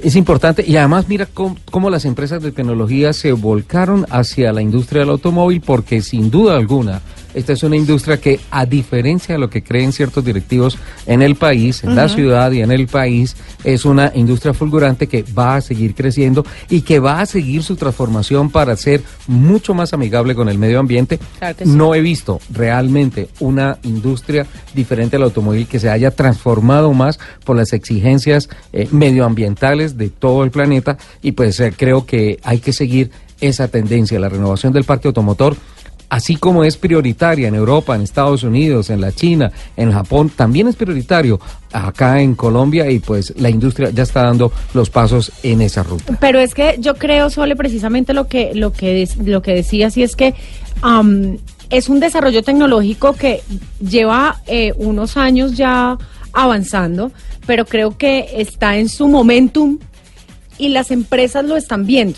Es 0.01 0.15
importante. 0.15 0.63
Y 0.67 0.77
además 0.77 1.07
mira 1.07 1.25
cómo, 1.25 1.57
cómo 1.71 1.89
las 1.89 2.05
empresas 2.05 2.41
de 2.41 2.51
tecnología 2.51 3.13
se 3.13 3.31
volcaron 3.31 4.05
hacia 4.09 4.53
la 4.53 4.61
industria 4.61 5.01
del 5.01 5.09
automóvil 5.09 5.61
porque 5.61 6.01
sin 6.01 6.29
duda 6.29 6.55
alguna 6.55 7.01
esta 7.37 7.53
es 7.53 7.61
una 7.61 7.75
industria 7.75 8.19
que 8.19 8.39
a 8.49 8.65
diferencia 8.65 9.35
de 9.35 9.39
lo 9.39 9.49
que 9.49 9.63
creen 9.63 9.91
ciertos 9.91 10.25
directivos 10.25 10.77
en 11.05 11.21
el 11.21 11.35
país, 11.35 11.83
en 11.83 11.95
la 11.95 12.09
ciudad 12.09 12.51
y 12.51 12.61
en 12.61 12.71
el 12.71 12.87
país, 12.87 13.35
es 13.63 13.85
una 13.85 14.11
industria 14.15 14.55
fulgurante 14.55 15.07
que 15.07 15.23
va 15.37 15.57
a 15.57 15.61
seguir 15.61 15.93
creciendo 15.93 16.43
y 16.67 16.81
que 16.81 16.99
va 16.99 17.21
a 17.21 17.27
seguir 17.27 17.61
su 17.61 17.75
transformación 17.75 18.49
para 18.49 18.75
ser 18.75 19.03
mucho 19.27 19.75
más 19.75 19.93
amigable 19.93 20.33
con 20.33 20.49
el 20.49 20.57
medio 20.57 20.79
ambiente. 20.79 21.19
Claro 21.37 21.55
que 21.55 21.65
sí. 21.65 21.71
No 21.71 21.93
he 21.93 22.01
visto 22.01 22.39
realmente 22.49 23.29
una 23.39 23.77
industria 23.83 24.47
diferente 24.73 25.17
al 25.17 25.23
automóvil 25.23 25.67
que 25.67 25.79
se 25.79 25.91
haya 25.91 26.09
transformado 26.09 26.91
más 26.93 27.19
por 27.45 27.55
las 27.55 27.71
exigencias 27.71 28.49
eh, 28.73 28.87
medioambientales 28.91 29.95
de 29.95 30.09
todo 30.09 30.43
el 30.43 30.49
planeta 30.49 30.97
y 31.21 31.33
pues 31.33 31.59
eh, 31.59 31.71
creo 31.77 32.07
que 32.07 32.39
hay 32.43 32.57
que 32.59 32.73
seguir 32.73 33.11
esa 33.41 33.67
tendencia, 33.67 34.19
la 34.19 34.29
renovación 34.29 34.73
del 34.73 34.83
parque 34.83 35.07
automotor. 35.07 35.55
Así 36.09 36.37
como 36.37 36.63
es 36.63 36.77
prioritaria 36.77 37.49
en 37.49 37.55
Europa, 37.55 37.93
en 37.93 38.01
Estados 38.01 38.43
Unidos, 38.43 38.89
en 38.89 39.01
la 39.01 39.11
China, 39.11 39.51
en 39.75 39.91
Japón, 39.91 40.29
también 40.29 40.67
es 40.67 40.77
prioritario 40.77 41.39
acá 41.73 42.21
en 42.21 42.35
Colombia 42.35 42.89
y 42.89 42.99
pues 42.99 43.33
la 43.37 43.49
industria 43.49 43.89
ya 43.89 44.03
está 44.03 44.23
dando 44.23 44.53
los 44.73 44.89
pasos 44.89 45.33
en 45.43 45.61
esa 45.61 45.83
ruta. 45.83 46.17
Pero 46.21 46.39
es 46.39 46.53
que 46.53 46.77
yo 46.79 46.95
creo, 46.95 47.29
Sole, 47.29 47.57
precisamente 47.57 48.13
lo 48.13 48.27
que, 48.27 48.53
lo 48.55 48.71
que, 48.71 49.07
lo 49.23 49.41
que 49.41 49.53
decías, 49.53 49.97
y 49.97 50.03
es 50.03 50.15
que 50.15 50.33
am, 50.81 51.37
es 51.69 51.89
un 51.89 51.99
desarrollo 51.99 52.41
tecnológico 52.41 53.13
que 53.13 53.41
lleva 53.81 54.41
eh, 54.47 54.73
unos 54.77 55.17
años 55.17 55.57
ya 55.57 55.97
avanzando, 56.31 57.11
pero 57.45 57.65
creo 57.65 57.97
que 57.97 58.29
está 58.35 58.77
en 58.77 58.87
su 58.87 59.07
momentum 59.07 59.79
y 60.57 60.69
las 60.69 60.91
empresas 60.91 61.43
lo 61.45 61.57
están 61.57 61.85
viendo. 61.85 62.17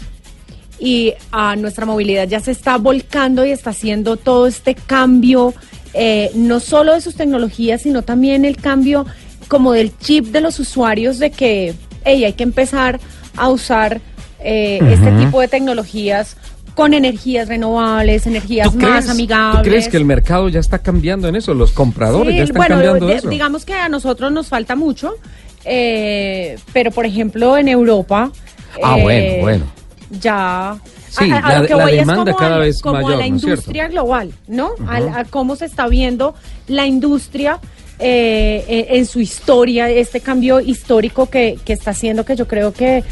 Y 0.79 1.13
a 1.31 1.55
nuestra 1.55 1.85
movilidad 1.85 2.27
ya 2.27 2.39
se 2.39 2.51
está 2.51 2.77
volcando 2.77 3.45
y 3.45 3.51
está 3.51 3.71
haciendo 3.71 4.15
todo 4.17 4.47
este 4.47 4.75
cambio, 4.75 5.53
eh, 5.93 6.31
no 6.35 6.59
solo 6.59 6.93
de 6.93 7.01
sus 7.01 7.15
tecnologías, 7.15 7.81
sino 7.81 8.01
también 8.01 8.45
el 8.45 8.55
cambio 8.57 9.05
como 9.47 9.73
del 9.73 9.97
chip 9.97 10.27
de 10.27 10.41
los 10.41 10.59
usuarios 10.59 11.19
de 11.19 11.31
que 11.31 11.73
hey, 12.05 12.23
hay 12.23 12.33
que 12.33 12.43
empezar 12.43 12.99
a 13.35 13.49
usar 13.49 13.99
eh, 14.39 14.79
este 14.89 15.11
tipo 15.13 15.41
de 15.41 15.47
tecnologías 15.49 16.37
con 16.75 16.93
energías 16.93 17.49
renovables, 17.49 18.25
energías 18.25 18.71
¿Tú 18.71 18.77
más 18.77 19.09
amigables. 19.09 19.63
¿Tú 19.63 19.69
crees 19.69 19.89
que 19.89 19.97
el 19.97 20.05
mercado 20.05 20.47
ya 20.47 20.61
está 20.61 20.79
cambiando 20.79 21.27
en 21.27 21.35
eso? 21.35 21.53
Los 21.53 21.71
compradores 21.73 22.31
Sí, 22.31 22.37
ya 22.37 22.43
están 22.43 22.57
bueno, 22.57 22.75
cambiando 22.75 23.07
de- 23.07 23.15
eso. 23.15 23.27
digamos 23.29 23.65
que 23.65 23.73
a 23.73 23.89
nosotros 23.89 24.31
nos 24.31 24.47
falta 24.47 24.77
mucho, 24.77 25.15
eh, 25.65 26.57
pero 26.71 26.91
por 26.91 27.05
ejemplo 27.05 27.57
en 27.57 27.67
Europa. 27.67 28.31
Ah, 28.81 28.97
eh, 28.97 29.01
bueno, 29.01 29.41
bueno. 29.41 29.65
Ya. 30.09 30.77
Sí, 31.09 31.29
a- 31.31 31.37
a 31.37 31.49
la- 31.53 31.59
lo 31.61 31.67
que 31.67 31.75
la 31.75 31.83
voy 31.85 31.99
es 31.99 32.07
como 32.07 32.35
cada 32.35 32.55
a- 32.55 32.59
vez 32.59 32.81
como 32.81 32.93
mayor, 32.95 33.13
a 33.13 33.17
la 33.17 33.27
industria 33.27 33.87
global, 33.87 34.31
¿no? 34.47 34.71
A, 34.87 35.23
cómo 35.25 35.55
se 35.55 35.65
está 35.65 35.87
viendo 35.87 36.35
la 36.67 36.85
industria 36.85 37.59
eh, 38.01 38.63
eh, 38.67 38.87
en 38.91 39.05
su 39.05 39.19
historia, 39.19 39.89
este 39.89 40.21
cambio 40.21 40.61
histórico 40.61 41.29
que, 41.29 41.57
que 41.65 41.73
está 41.73 41.91
haciendo 41.91 42.23
que 42.23 42.35
yo 42.37 42.47
creo 42.47 42.71
que 42.73 43.03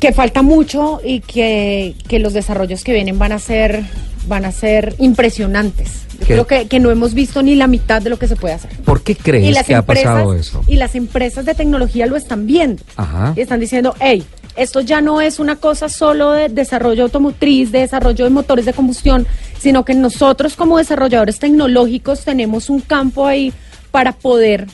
que 0.00 0.12
falta 0.12 0.42
mucho 0.42 1.00
y 1.04 1.20
que, 1.20 1.94
que 2.08 2.18
los 2.18 2.32
desarrollos 2.32 2.82
que 2.84 2.92
vienen 2.92 3.18
van 3.18 3.32
a 3.32 3.38
ser 3.38 3.84
van 4.26 4.46
a 4.46 4.52
ser 4.52 4.94
impresionantes. 5.00 6.06
Yo 6.12 6.18
¿Qué? 6.20 6.24
creo 6.26 6.46
que, 6.46 6.66
que 6.68 6.80
no 6.80 6.90
hemos 6.90 7.12
visto 7.12 7.42
ni 7.42 7.54
la 7.56 7.66
mitad 7.66 8.00
de 8.00 8.08
lo 8.08 8.18
que 8.18 8.26
se 8.26 8.36
puede 8.36 8.54
hacer. 8.54 8.70
¿Por 8.84 9.02
qué 9.02 9.14
crees 9.16 9.62
que 9.64 9.74
ha 9.74 9.78
empresas 9.80 10.04
pasado 10.04 10.32
eso? 10.34 10.62
y 10.66 10.76
las 10.76 10.94
empresas 10.94 11.44
de 11.44 11.54
tecnología 11.54 12.06
lo 12.06 12.16
están 12.16 12.46
viendo 12.46 12.82
Ajá. 12.96 13.34
y 13.36 13.40
están 13.42 13.60
diciendo, 13.60 13.94
hey, 14.00 14.24
esto 14.56 14.80
ya 14.80 15.00
no 15.00 15.20
es 15.20 15.38
una 15.38 15.56
cosa 15.56 15.88
solo 15.88 16.32
de 16.32 16.48
desarrollo 16.48 17.04
automotriz, 17.04 17.72
de 17.72 17.80
desarrollo 17.80 18.24
de 18.24 18.30
motores 18.30 18.64
de 18.64 18.72
combustión, 18.72 19.26
sino 19.58 19.84
que 19.84 19.94
nosotros 19.94 20.54
como 20.54 20.78
desarrolladores 20.78 21.38
tecnológicos 21.38 22.24
tenemos 22.24 22.70
un 22.70 22.80
campo 22.80 23.26
ahí 23.26 23.52
para 23.90 24.12
poder 24.12 24.66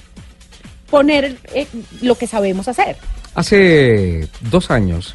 poner 0.91 1.39
eh, 1.55 1.67
lo 2.03 2.17
que 2.17 2.27
sabemos 2.27 2.69
hacer. 2.69 2.97
Hace 3.35 4.29
dos 4.51 4.71
años, 4.71 5.15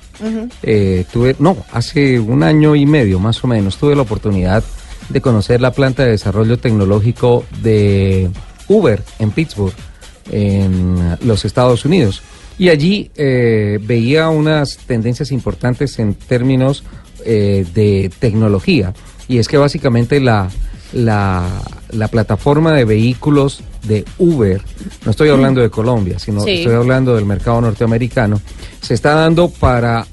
eh, 0.64 1.06
tuve, 1.12 1.36
no, 1.38 1.58
hace 1.72 2.20
un 2.20 2.44
año 2.44 2.76
y 2.76 2.86
medio 2.86 3.20
más 3.20 3.44
o 3.44 3.48
menos, 3.48 3.78
tuve 3.78 3.96
la 3.96 4.04
oportunidad 4.04 4.64
de 5.10 5.22
conocer 5.22 5.60
la 5.60 5.72
planta 5.72 6.04
de 6.04 6.12
desarrollo 6.12 6.58
tecnológico 6.58 7.44
de 7.62 8.30
Uber 8.68 9.04
en 9.20 9.32
Pittsburgh, 9.32 9.74
en 10.32 11.18
los 11.22 11.46
Estados 11.46 11.86
Unidos. 11.86 12.24
Y 12.58 12.70
allí 12.70 13.12
eh, 13.16 13.80
veía 13.82 14.30
unas 14.30 14.78
tendencias 14.78 15.32
importantes 15.32 16.00
en 16.00 16.14
términos 16.14 16.84
eh, 17.26 17.66
de 17.74 18.12
tecnología. 18.20 18.94
Y 19.28 19.40
es 19.40 19.48
que 19.48 19.58
básicamente 19.58 20.20
la, 20.20 20.50
la, 20.94 21.48
la 21.90 22.08
plataforma 22.08 22.72
de 22.74 22.86
vehículos 22.86 23.62
de 23.84 24.06
Uber, 24.18 24.62
no 25.04 25.12
estoy 25.12 25.30
hablando 25.30 25.62
de 25.62 25.70
Colombia, 25.70 26.18
sino 26.20 26.42
Sí. 26.42 26.52
estoy 26.60 26.76
hablando 26.76 27.16
del 27.16 27.26
mercado 27.26 27.62
norteamericano, 27.62 28.40
se 28.82 28.94
está 28.94 29.14
dando 29.16 29.50
para 29.50 30.06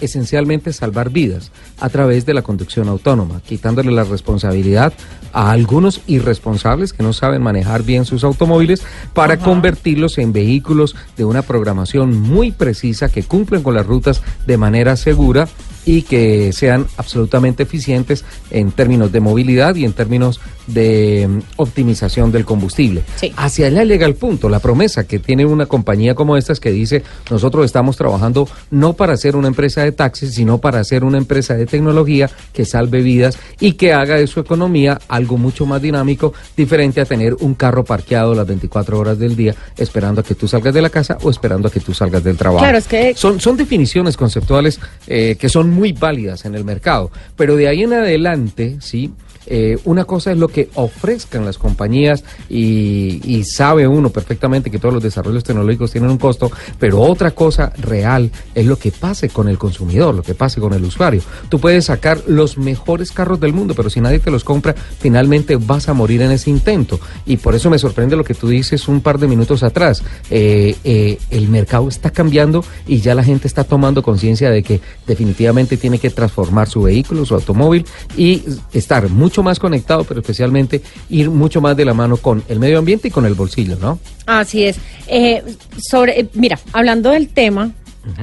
esencialmente 0.00 0.72
salvar 0.72 1.10
vidas 1.10 1.52
a 1.78 1.88
través 1.88 2.26
de 2.26 2.34
la 2.34 2.42
conducción 2.42 2.88
autónoma, 2.88 3.40
quitándole 3.40 3.90
la 3.92 4.04
responsabilidad 4.04 4.92
a 5.32 5.50
algunos 5.50 6.00
irresponsables 6.06 6.92
que 6.92 7.02
no 7.02 7.12
saben 7.12 7.42
manejar 7.42 7.82
bien 7.82 8.04
sus 8.04 8.24
automóviles 8.24 8.82
para 9.14 9.38
convertirlos 9.38 10.18
en 10.18 10.32
vehículos 10.32 10.96
de 11.16 11.24
una 11.24 11.42
programación 11.42 12.18
muy 12.20 12.52
precisa 12.52 13.08
que 13.08 13.22
cumplen 13.22 13.62
con 13.62 13.74
las 13.74 13.86
rutas 13.86 14.22
de 14.46 14.56
manera 14.56 14.96
segura 14.96 15.48
y 15.84 16.02
que 16.02 16.52
sean 16.52 16.86
absolutamente 16.96 17.62
eficientes 17.62 18.24
en 18.50 18.70
términos 18.70 19.12
de 19.12 19.20
movilidad 19.20 19.74
y 19.76 19.84
en 19.84 19.92
términos 19.92 20.40
de 20.72 21.26
mm, 21.28 21.38
optimización 21.56 22.32
del 22.32 22.44
combustible. 22.44 23.02
Sí. 23.16 23.32
Hacia 23.36 23.66
allá 23.66 23.84
llega 23.84 24.06
el 24.06 24.14
punto, 24.14 24.48
la 24.48 24.58
promesa 24.60 25.04
que 25.06 25.18
tiene 25.18 25.44
una 25.46 25.66
compañía 25.66 26.14
como 26.14 26.36
estas 26.36 26.60
que 26.60 26.70
dice, 26.70 27.02
nosotros 27.30 27.64
estamos 27.66 27.96
trabajando 27.96 28.48
no 28.70 28.92
para 28.94 29.16
ser 29.16 29.36
una 29.36 29.48
empresa 29.48 29.82
de 29.84 29.92
taxis, 29.92 30.34
sino 30.34 30.58
para 30.58 30.82
ser 30.84 31.04
una 31.04 31.18
empresa 31.18 31.54
de 31.54 31.66
tecnología 31.66 32.30
que 32.52 32.64
salve 32.64 33.02
vidas 33.02 33.38
y 33.60 33.72
que 33.72 33.92
haga 33.92 34.16
de 34.16 34.26
su 34.26 34.40
economía 34.40 34.98
algo 35.08 35.36
mucho 35.38 35.66
más 35.66 35.80
dinámico, 35.82 36.32
diferente 36.56 37.00
a 37.00 37.04
tener 37.04 37.34
un 37.40 37.54
carro 37.54 37.84
parqueado 37.84 38.34
las 38.34 38.46
24 38.46 38.98
horas 38.98 39.18
del 39.18 39.36
día 39.36 39.54
esperando 39.76 40.20
a 40.20 40.24
que 40.24 40.34
tú 40.34 40.48
salgas 40.48 40.74
de 40.74 40.82
la 40.82 40.90
casa 40.90 41.18
o 41.22 41.30
esperando 41.30 41.68
a 41.68 41.70
que 41.70 41.80
tú 41.80 41.92
salgas 41.94 42.22
del 42.24 42.36
trabajo. 42.36 42.60
Claro, 42.64 42.78
es 42.78 42.86
que- 42.86 43.14
Son, 43.14 43.40
son 43.40 43.56
definiciones 43.56 44.16
conceptuales 44.16 44.78
eh, 45.06 45.36
que 45.38 45.48
son 45.48 45.70
muy 45.70 45.92
válidas 45.92 46.44
en 46.44 46.54
el 46.54 46.64
mercado, 46.64 47.10
pero 47.36 47.56
de 47.56 47.68
ahí 47.68 47.82
en 47.82 47.92
adelante, 47.92 48.76
sí. 48.80 49.12
Eh, 49.52 49.76
una 49.84 50.04
cosa 50.04 50.30
es 50.30 50.38
lo 50.38 50.46
que 50.46 50.70
ofrezcan 50.74 51.44
las 51.44 51.58
compañías 51.58 52.22
y, 52.48 53.42
sabe 53.44 53.88
uno 53.88 54.10
perfectamente 54.10 54.70
que 54.70 54.78
todos 54.78 54.94
los 54.94 55.02
desarrollos 55.02 55.42
tecnológicos 55.42 55.90
tienen 55.90 56.10
un 56.10 56.18
costo, 56.18 56.52
pero 56.78 57.00
otra 57.00 57.32
cosa 57.32 57.72
real 57.78 58.30
es 58.54 58.66
lo 58.66 58.76
que 58.76 58.92
pase 58.92 59.28
con 59.28 59.48
el 59.48 59.58
consumidor, 59.58 60.14
lo 60.14 60.22
que 60.22 60.34
pase 60.34 60.60
con 60.60 60.72
el 60.72 60.84
usuario. 60.84 61.22
Tú 61.48 61.58
puedes 61.58 61.86
sacar 61.86 62.22
los 62.26 62.58
mejores 62.58 63.10
carros 63.10 63.40
del 63.40 63.52
mundo, 63.52 63.74
pero 63.74 63.90
si 63.90 64.00
nadie 64.00 64.20
te 64.20 64.30
los 64.30 64.44
compra, 64.44 64.74
finalmente 64.74 65.56
vas 65.56 65.88
a 65.88 65.94
morir 65.94 66.22
en 66.22 66.30
ese 66.30 66.50
intento. 66.50 67.00
Y 67.26 67.38
por 67.38 67.54
eso 67.54 67.70
me 67.70 67.78
sorprende 67.78 68.14
lo 68.14 68.24
que 68.24 68.34
tú 68.34 68.48
dices 68.48 68.86
un 68.86 69.00
par 69.00 69.18
de 69.18 69.26
minutos 69.26 69.62
atrás. 69.62 70.02
Eh, 70.30 70.76
eh, 70.84 71.18
el 71.30 71.48
mercado 71.48 71.88
está 71.88 72.10
cambiando 72.10 72.64
y 72.86 73.00
ya 73.00 73.14
la 73.14 73.24
gente 73.24 73.48
está 73.48 73.64
tomando 73.64 74.02
conciencia 74.02 74.50
de 74.50 74.62
que 74.62 74.80
definitivamente 75.06 75.76
tiene 75.76 75.98
que 75.98 76.10
transformar 76.10 76.68
su 76.68 76.82
vehículo, 76.82 77.24
su 77.24 77.34
automóvil 77.34 77.84
y 78.16 78.44
estar 78.72 79.08
mucho 79.08 79.39
más 79.42 79.58
conectado, 79.58 80.04
pero 80.04 80.20
especialmente 80.20 80.82
ir 81.08 81.30
mucho 81.30 81.60
más 81.60 81.76
de 81.76 81.84
la 81.84 81.94
mano 81.94 82.16
con 82.16 82.42
el 82.48 82.58
medio 82.58 82.78
ambiente 82.78 83.08
y 83.08 83.10
con 83.10 83.26
el 83.26 83.34
bolsillo, 83.34 83.76
¿no? 83.80 83.98
Así 84.26 84.64
es. 84.64 84.76
Eh, 85.06 85.42
sobre, 85.78 86.20
eh, 86.20 86.28
mira, 86.34 86.58
hablando 86.72 87.10
del 87.10 87.28
tema, 87.28 87.72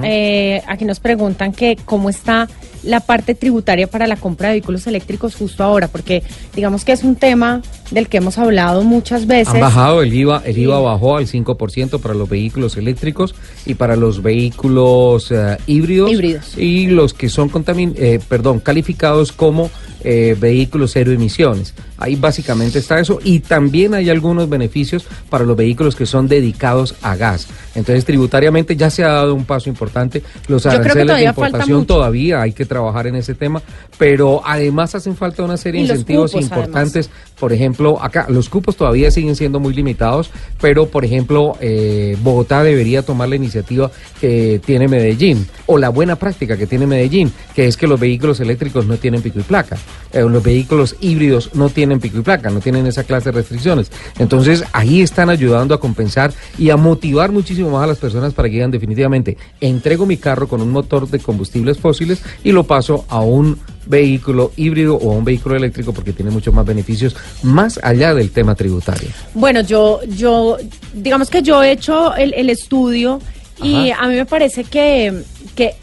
eh, 0.04 0.62
aquí 0.68 0.86
nos 0.86 1.00
preguntan 1.00 1.54
que 1.54 1.78
cómo 1.86 2.10
está 2.10 2.48
la 2.84 3.00
parte 3.00 3.36
tributaria 3.36 3.88
para 3.88 4.08
la 4.08 4.16
compra 4.16 4.50
de 4.50 4.56
vehículos 4.56 4.88
eléctricos 4.88 5.36
justo 5.36 5.64
ahora, 5.64 5.88
porque 5.88 6.24
digamos 6.56 6.84
que 6.84 6.94
es 6.94 7.04
un 7.04 7.16
tema 7.16 7.62
del 7.92 8.08
que 8.08 8.18
hemos 8.18 8.38
hablado 8.38 8.84
muchas 8.84 9.28
veces. 9.28 9.54
Han 9.54 9.62
bajado 9.62 10.02
el 10.02 10.14
IVA, 10.14 10.42
el. 10.46 10.58
IVA 10.58 10.80
bajó 10.80 11.18
al 11.18 11.28
5% 11.28 12.00
para 12.00 12.14
los 12.16 12.28
vehículos 12.28 12.78
eléctricos 12.78 13.36
y 13.66 13.76
para 13.76 13.96
los 13.96 14.24
vehículos 14.24 15.32
eh, 15.32 15.58
híbridos, 15.68 16.12
Híbridos. 16.12 16.58
y 16.58 16.88
los 16.88 17.14
que 17.14 17.30
son 17.30 17.50
contamin 17.50 17.94
eh, 17.98 18.20
perdón, 18.28 18.60
calificados 18.60 19.32
como 19.32 19.70
eh, 20.04 20.36
vehículos 20.40 20.92
cero 20.94 21.12
emisiones. 21.12 21.74
Ahí 21.98 22.16
básicamente 22.16 22.80
está 22.80 23.00
eso 23.00 23.20
y 23.24 23.40
también 23.40 23.94
hay 23.94 24.10
algunos 24.10 24.50
beneficios 24.50 25.06
para 25.30 25.44
los 25.44 25.58
vehículos 25.58 25.96
que 25.96 26.06
son 26.06 26.28
dedicados 26.28 26.96
a 27.02 27.16
gas. 27.16 27.48
Entonces 27.76 28.06
tributariamente 28.06 28.76
ya 28.76 28.90
se 28.90 29.04
ha 29.04 29.10
dado 29.10 29.34
un 29.34 29.46
paso 29.46 29.70
importante. 29.70 30.22
Los 30.48 30.64
Yo 30.64 30.72
aranceles 30.72 31.18
de 31.18 31.24
importación 31.24 31.86
todavía 31.86 32.42
hay 32.42 32.54
que 32.54 32.66
trabajar 32.66 33.08
en 33.08 33.16
ese 33.16 33.34
tema, 33.34 33.62
pero 33.98 34.42
además 34.46 34.94
hacen 34.96 35.16
falta 35.16 35.44
una 35.44 35.58
serie 35.58 35.82
de 35.82 35.88
incentivos 35.88 36.32
cupos, 36.32 36.44
importantes 36.44 37.10
por 37.40 37.54
ejemplo, 37.54 38.02
acá 38.02 38.26
los 38.30 38.50
cupos 38.50 38.76
todavía 38.76 39.12
siguen 39.12 39.36
siendo 39.36 39.60
muy 39.60 39.74
limitados, 39.74 40.32
pero 40.60 40.88
por 40.88 41.06
ejemplo, 41.06 41.56
eh, 41.62 42.18
Bogotá 42.22 42.64
debería 42.64 43.04
tomar 43.04 43.30
la 43.30 43.36
iniciativa 43.36 43.92
que 44.20 44.60
tiene 44.66 44.88
Medellín, 44.88 45.48
o 45.68 45.78
la 45.78 45.90
buena 45.90 46.16
práctica 46.16 46.58
que 46.58 46.66
tiene 46.66 46.88
Medellín, 46.88 47.32
que 47.54 47.68
es 47.68 47.78
que 47.78 47.86
los 47.86 48.00
vehículos 48.00 48.40
eléctricos 48.40 48.88
no 48.88 48.98
tienen 48.98 49.22
pico 49.22 49.40
y 49.40 49.44
placa, 49.44 49.78
eh, 50.14 50.22
los 50.22 50.44
vehículos 50.44 50.96
híbridos 51.00 51.52
no 51.54 51.70
tienen 51.70 52.00
pico 52.00 52.20
y 52.20 52.22
placa, 52.22 52.50
no 52.50 52.60
tienen 52.60 52.88
esa 52.88 53.04
clase 53.04 53.32
de 53.32 53.34
restricciones. 53.34 53.92
Entonces, 54.20 54.64
ahí 54.74 55.02
están 55.02 55.30
ayudando 55.30 55.74
a 55.74 55.80
compensar 55.80 56.34
y 56.58 56.70
a 56.70 56.78
motivar 56.78 57.32
muchísimo 57.32 57.72
más 57.72 57.84
a 57.84 57.88
las 57.88 57.98
personas 57.98 58.34
para 58.34 58.48
que 58.48 58.56
digan 58.56 58.72
definitivamente, 58.72 59.38
entrego 59.62 60.06
mi 60.06 60.18
carro 60.18 60.48
con 60.48 60.62
un 60.62 60.72
motor 60.72 61.10
de 61.10 61.20
combustibles 61.20 61.78
fósiles 61.78 62.22
y 62.44 62.52
lo 62.52 62.64
paso 62.64 63.06
a 63.10 63.22
un 63.22 63.60
vehículo 63.86 64.52
híbrido 64.58 64.96
o 64.96 65.14
a 65.14 65.16
un 65.16 65.24
vehículo 65.24 65.56
eléctrico 65.56 65.94
porque 65.94 66.14
tiene 66.14 66.32
muchos 66.32 66.54
más 66.54 66.66
beneficios 66.66 67.16
más 67.44 67.80
allá 67.82 68.14
del 68.14 68.32
tema 68.32 68.56
tributario. 68.56 69.10
Bueno, 69.34 69.62
yo, 69.62 70.02
yo, 70.04 70.58
digamos 70.94 71.30
que 71.30 71.42
yo 71.42 71.64
he 71.64 71.72
hecho 71.72 72.16
el, 72.16 72.34
el 72.34 72.50
estudio 72.50 73.20
y 73.62 73.90
a 73.90 74.08
mí 74.08 74.16
me 74.16 74.26
parece 74.26 74.64
que, 74.64 75.24
que 75.56 75.76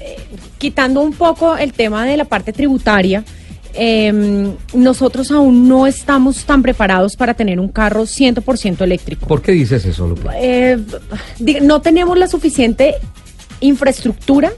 eh, 0.00 0.16
quitando 0.58 1.02
un 1.02 1.12
poco 1.12 1.56
el 1.56 1.72
tema 1.72 2.06
de 2.06 2.16
la 2.16 2.24
parte 2.24 2.52
tributaria, 2.52 3.24
em, 3.74 4.52
nosotros 4.74 5.30
aún 5.30 5.68
no 5.68 5.86
estamos 5.86 6.44
tan 6.44 6.62
preparados 6.62 7.16
para 7.16 7.34
tener 7.34 7.58
un 7.60 7.68
carro 7.68 8.02
100% 8.06 8.82
eléctrico. 8.82 9.26
¿Por 9.26 9.42
qué 9.42 9.52
dices 9.52 9.84
eso, 9.84 10.06
Lupe? 10.08 10.28
Eh, 10.36 10.78
no 11.62 11.80
tenemos 11.80 12.16
la 12.18 12.28
suficiente 12.28 12.96
infraestructura 13.60 14.52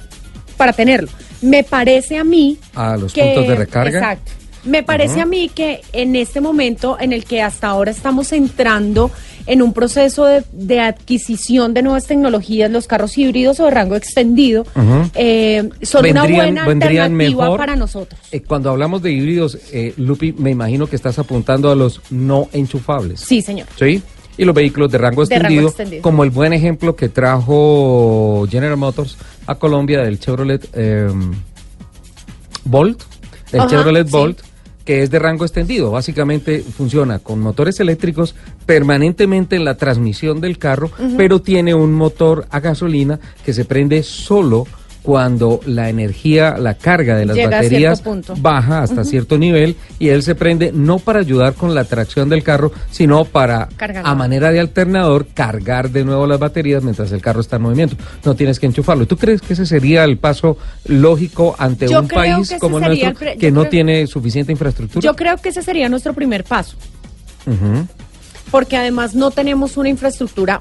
para 0.57 0.73
tenerlo. 0.73 1.09
Me 1.41 1.65
parece 1.65 2.17
a 2.17 2.25
mí 2.25 2.59
A 2.75 2.97
los 2.97 3.13
que- 3.13 3.23
puntos 3.25 3.49
de 3.49 3.55
recarga. 3.57 3.99
Exacto. 3.99 4.33
Me 4.65 4.85
parece 4.85 5.21
a 5.21 5.27
mí 5.27 5.51
que 5.53 5.81
en 5.93 6.15
este 6.15 6.41
momento 6.41 6.97
en 7.01 7.13
el 7.13 7.25
que 7.25 7.43
hasta 7.43 7.67
ahora 7.67 7.91
estamos 7.91 8.31
entrando 8.33 9.11
en 9.47 9.63
un 9.63 9.73
proceso 9.73 10.25
de, 10.27 10.43
de 10.53 10.81
adquisición 10.81 11.75
de 11.75 11.83
nuevas 11.83 12.07
tecnologías, 12.07 12.71
los 12.71 12.87
carros 12.87 13.17
híbridos 13.19 13.59
o 13.61 13.65
de 13.65 13.71
rango 13.73 13.97
extendido, 13.97 14.63
Ujú. 14.75 15.11
eh, 15.15 15.69
son 15.83 16.07
una 16.07 16.23
Vendrían- 16.23 16.37
buena 16.37 16.67
vendrían 16.67 17.03
alternativa 17.13 17.45
mejor. 17.45 17.59
para 17.59 17.77
nosotros. 17.77 18.21
Eh, 18.31 18.41
cuando 18.43 18.71
hablamos 18.71 19.03
de 19.03 19.13
híbridos, 19.13 19.59
eh, 19.73 19.95
Lupi, 19.97 20.33
me 20.33 20.51
imagino 20.51 20.87
que 20.87 20.97
estás 20.97 21.19
apuntando 21.19 21.71
a 21.71 21.75
los 21.75 22.01
no 22.11 22.49
enchufables. 22.53 23.21
Sí, 23.21 23.43
señor. 23.43 23.67
¿Sí? 23.79 24.03
Y 24.39 24.45
los 24.47 24.55
vehículos 24.55 24.91
de 24.91 24.97
rango 24.99 25.27
De 25.27 25.39
rango 25.39 25.69
extendido, 25.69 26.03
como 26.03 26.25
el 26.25 26.31
buen 26.31 26.53
ejemplo 26.55 26.97
que 26.97 27.09
trajo 27.11 28.47
General 28.51 28.77
Motors 28.79 29.17
a 29.47 29.57
Colombia 29.57 30.01
del 30.03 30.19
Chevrolet 30.19 30.67
eh, 30.73 31.09
Bolt, 32.65 33.03
el 33.53 33.61
Ajá, 33.61 33.69
Chevrolet 33.71 34.07
sí. 34.07 34.13
Que 34.85 35.03
es 35.03 35.11
de 35.11 35.19
rango 35.19 35.45
extendido. 35.45 35.91
Básicamente 35.91 36.61
funciona 36.61 37.19
con 37.19 37.41
motores 37.41 37.79
eléctricos 37.81 38.35
permanentemente 38.67 39.57
en 39.57 39.65
la 39.65 39.77
transmisión 39.77 40.41
del 40.41 40.59
carro, 40.59 40.91
pero 41.17 41.41
tiene 41.41 41.75
un 41.75 41.93
motor 41.93 42.47
a 42.51 42.61
gasolina 42.61 43.21
que 43.45 43.53
se 43.53 43.65
prende 43.65 44.03
solo 44.03 44.67
cuando 45.03 45.61
la 45.67 45.89
energía, 45.89 46.57
la 46.59 46.75
carga 46.75 47.17
de 47.17 47.27
las 47.27 47.37
Llega 47.37 47.51
baterías 47.51 48.03
baja 48.37 48.83
hasta 48.83 49.05
cierto 49.05 49.37
nivel 49.37 49.77
y 49.99 50.09
él 50.11 50.23
se 50.23 50.35
prende 50.37 50.71
no 50.73 50.99
para 51.01 51.19
ayudar 51.19 51.55
con 51.55 51.75
la 51.75 51.85
tracción 51.85 52.29
del 52.29 52.45
carro, 52.45 52.71
sino 52.91 53.25
para 53.25 53.69
a 54.05 54.15
manera 54.15 54.53
de 54.53 54.61
alternador 54.61 55.27
cargar 55.35 55.91
de 55.91 56.05
nuevo 56.05 56.27
las 56.27 56.39
baterías 56.39 56.85
mientras 56.85 57.11
el 57.11 57.21
carro 57.21 57.41
está 57.41 57.57
en 57.57 57.63
movimiento. 57.63 57.97
No 58.25 58.37
tienes 58.37 58.61
que 58.61 58.67
enchufarlo. 58.67 59.07
¿Tú 59.07 59.17
crees 59.17 59.43
que 59.43 59.55
ese 59.55 59.67
sería 59.67 60.05
el 60.05 60.19
paso 60.19 60.57
lógico 60.87 61.57
ante 61.59 61.89
Yo 61.89 62.01
un 62.01 62.09
país 62.09 62.55
como 62.61 62.79
el 62.79 62.85
nuestro 62.85 63.29
el 63.29 63.39
que 63.39 63.51
no 63.51 63.63
creo- 63.63 63.71
tiene 63.71 64.07
suficiente 64.07 64.53
infraestructura? 64.53 65.03
Yo 65.03 65.17
creo 65.17 65.37
que 65.37 65.49
ese 65.49 65.63
sería 65.63 65.89
nuestro 65.89 66.15
primer 66.15 66.45
paso, 66.45 66.77
porque 68.51 68.77
además 68.77 69.15
no 69.15 69.31
tenemos 69.31 69.77
una 69.77 69.89
infraestructura 69.89 70.61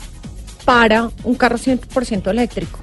para 0.66 1.10
un 1.24 1.36
carro 1.36 1.58
100% 1.58 2.30
eléctrico. 2.32 2.80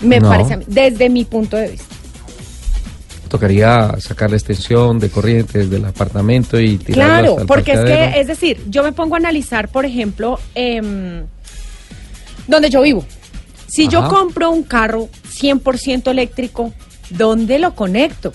Me 0.00 0.20
No. 0.20 0.28
parece 0.28 0.54
a 0.54 0.56
mí, 0.58 0.64
desde 0.66 1.08
mi 1.08 1.24
punto 1.24 1.56
de 1.56 1.68
vista. 1.68 1.94
Tocaría 3.28 3.94
sacar 3.98 4.30
la 4.30 4.36
extensión 4.36 4.98
de 5.00 5.10
corriente 5.10 5.58
desde 5.60 5.76
el 5.76 5.84
apartamento 5.86 6.60
y 6.60 6.78
tirarlo 6.78 7.04
Claro, 7.04 7.30
hasta 7.30 7.40
el 7.42 7.46
porque 7.48 7.72
es 7.72 7.80
que, 7.80 8.20
es 8.20 8.26
decir, 8.28 8.62
yo 8.68 8.82
me 8.84 8.92
pongo 8.92 9.16
a 9.16 9.18
analizar, 9.18 9.68
por 9.70 9.84
ejemplo, 9.84 10.38
em, 10.54 11.24
donde 12.46 12.70
yo 12.70 12.82
vivo. 12.82 13.04
Si 13.66 13.88
yo 13.88 14.08
compro 14.08 14.50
un 14.50 14.62
carro 14.62 15.08
100% 15.32 16.10
eléctrico, 16.12 16.72
¿dónde 17.10 17.58
lo 17.58 17.74
conecto? 17.74 18.32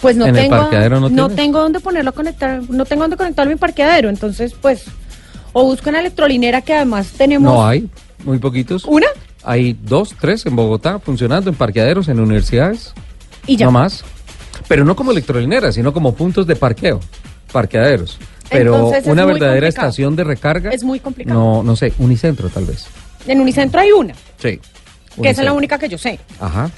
Pues 0.00 0.16
no 0.16 0.26
¿En 0.26 0.36
el 0.36 0.42
tengo, 0.44 0.56
parqueadero 0.56 1.00
no 1.00 1.08
tienes? 1.10 1.34
tengo 1.36 1.58
dónde 1.60 1.80
ponerlo 1.80 2.10
a 2.10 2.12
conectar, 2.14 2.62
no 2.70 2.84
tengo 2.86 3.02
dónde 3.02 3.16
conectarlo 3.16 3.50
en 3.50 3.56
mi 3.56 3.60
parqueadero, 3.60 4.08
entonces 4.08 4.54
pues 4.54 4.84
o 5.52 5.64
busco 5.64 5.90
una 5.90 6.00
electrolinera 6.00 6.62
que 6.62 6.72
además 6.72 7.08
tenemos 7.16 7.52
No 7.52 7.66
hay, 7.66 7.88
muy 8.24 8.38
poquitos. 8.38 8.84
una 8.84 9.06
Hay 9.44 9.76
dos, 9.82 10.14
tres 10.20 10.46
en 10.46 10.56
Bogotá 10.56 10.98
funcionando 10.98 11.50
en 11.50 11.56
parqueaderos, 11.56 12.08
en 12.08 12.18
universidades. 12.20 12.92
y 13.46 13.56
ya. 13.56 13.66
No 13.66 13.72
más. 13.72 14.04
Pero 14.68 14.84
no 14.84 14.96
como 14.96 15.10
electrolineras, 15.12 15.74
sino 15.74 15.92
como 15.92 16.14
puntos 16.14 16.46
de 16.46 16.56
parqueo, 16.56 17.00
parqueaderos. 17.52 18.18
Pero 18.50 18.74
Entonces 18.76 19.06
una 19.06 19.24
verdadera 19.24 19.60
complicado. 19.66 19.88
estación 19.88 20.16
de 20.16 20.24
recarga. 20.24 20.70
Es 20.70 20.84
muy 20.84 21.00
complicado. 21.00 21.38
No, 21.38 21.62
no 21.62 21.76
sé, 21.76 21.92
Unicentro 21.98 22.48
tal 22.48 22.64
vez. 22.66 22.86
En 23.26 23.40
Unicentro 23.40 23.80
hay 23.80 23.90
una. 23.92 24.14
Sí. 24.38 24.60
que 25.20 25.28
esa 25.30 25.40
es 25.42 25.44
la 25.44 25.52
única 25.52 25.78
que 25.78 25.88
yo 25.88 25.98
sé. 25.98 26.18
Ajá. 26.40 26.70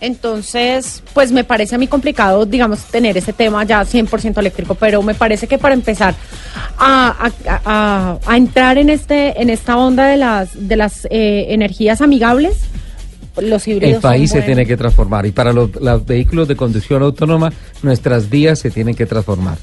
Entonces, 0.00 1.02
pues 1.12 1.32
me 1.32 1.44
parece 1.44 1.74
a 1.74 1.78
mí 1.78 1.86
complicado, 1.88 2.46
digamos, 2.46 2.84
tener 2.84 3.16
ese 3.16 3.32
tema 3.32 3.64
ya 3.64 3.82
100% 3.82 4.38
eléctrico, 4.38 4.74
pero 4.74 5.02
me 5.02 5.14
parece 5.14 5.46
que 5.48 5.58
para 5.58 5.74
empezar 5.74 6.14
a, 6.78 7.30
a- 7.46 7.60
a- 7.64 8.18
a 8.24 8.36
entrar 8.36 8.78
en 8.78 8.90
este 8.90 9.40
en 9.42 9.50
esta 9.50 9.76
onda 9.76 10.06
de 10.06 10.16
las 10.16 10.68
de 10.68 10.76
las 10.76 11.06
eh, 11.10 11.46
energías 11.48 12.00
amigables, 12.00 12.58
los 13.40 13.66
híbridos 13.68 13.96
El 13.96 14.00
país 14.00 14.30
se 14.30 14.42
tiene 14.42 14.66
que 14.66 14.76
transformar 14.76 15.26
y 15.26 15.32
para 15.32 15.52
los, 15.52 15.74
los 15.76 16.04
vehículos 16.06 16.48
de 16.48 16.56
conducción 16.56 17.02
autónoma, 17.02 17.52
nuestras 17.82 18.28
vías 18.30 18.58
se 18.58 18.70
tienen 18.70 18.94
que 18.94 19.06
transformar. 19.06 19.58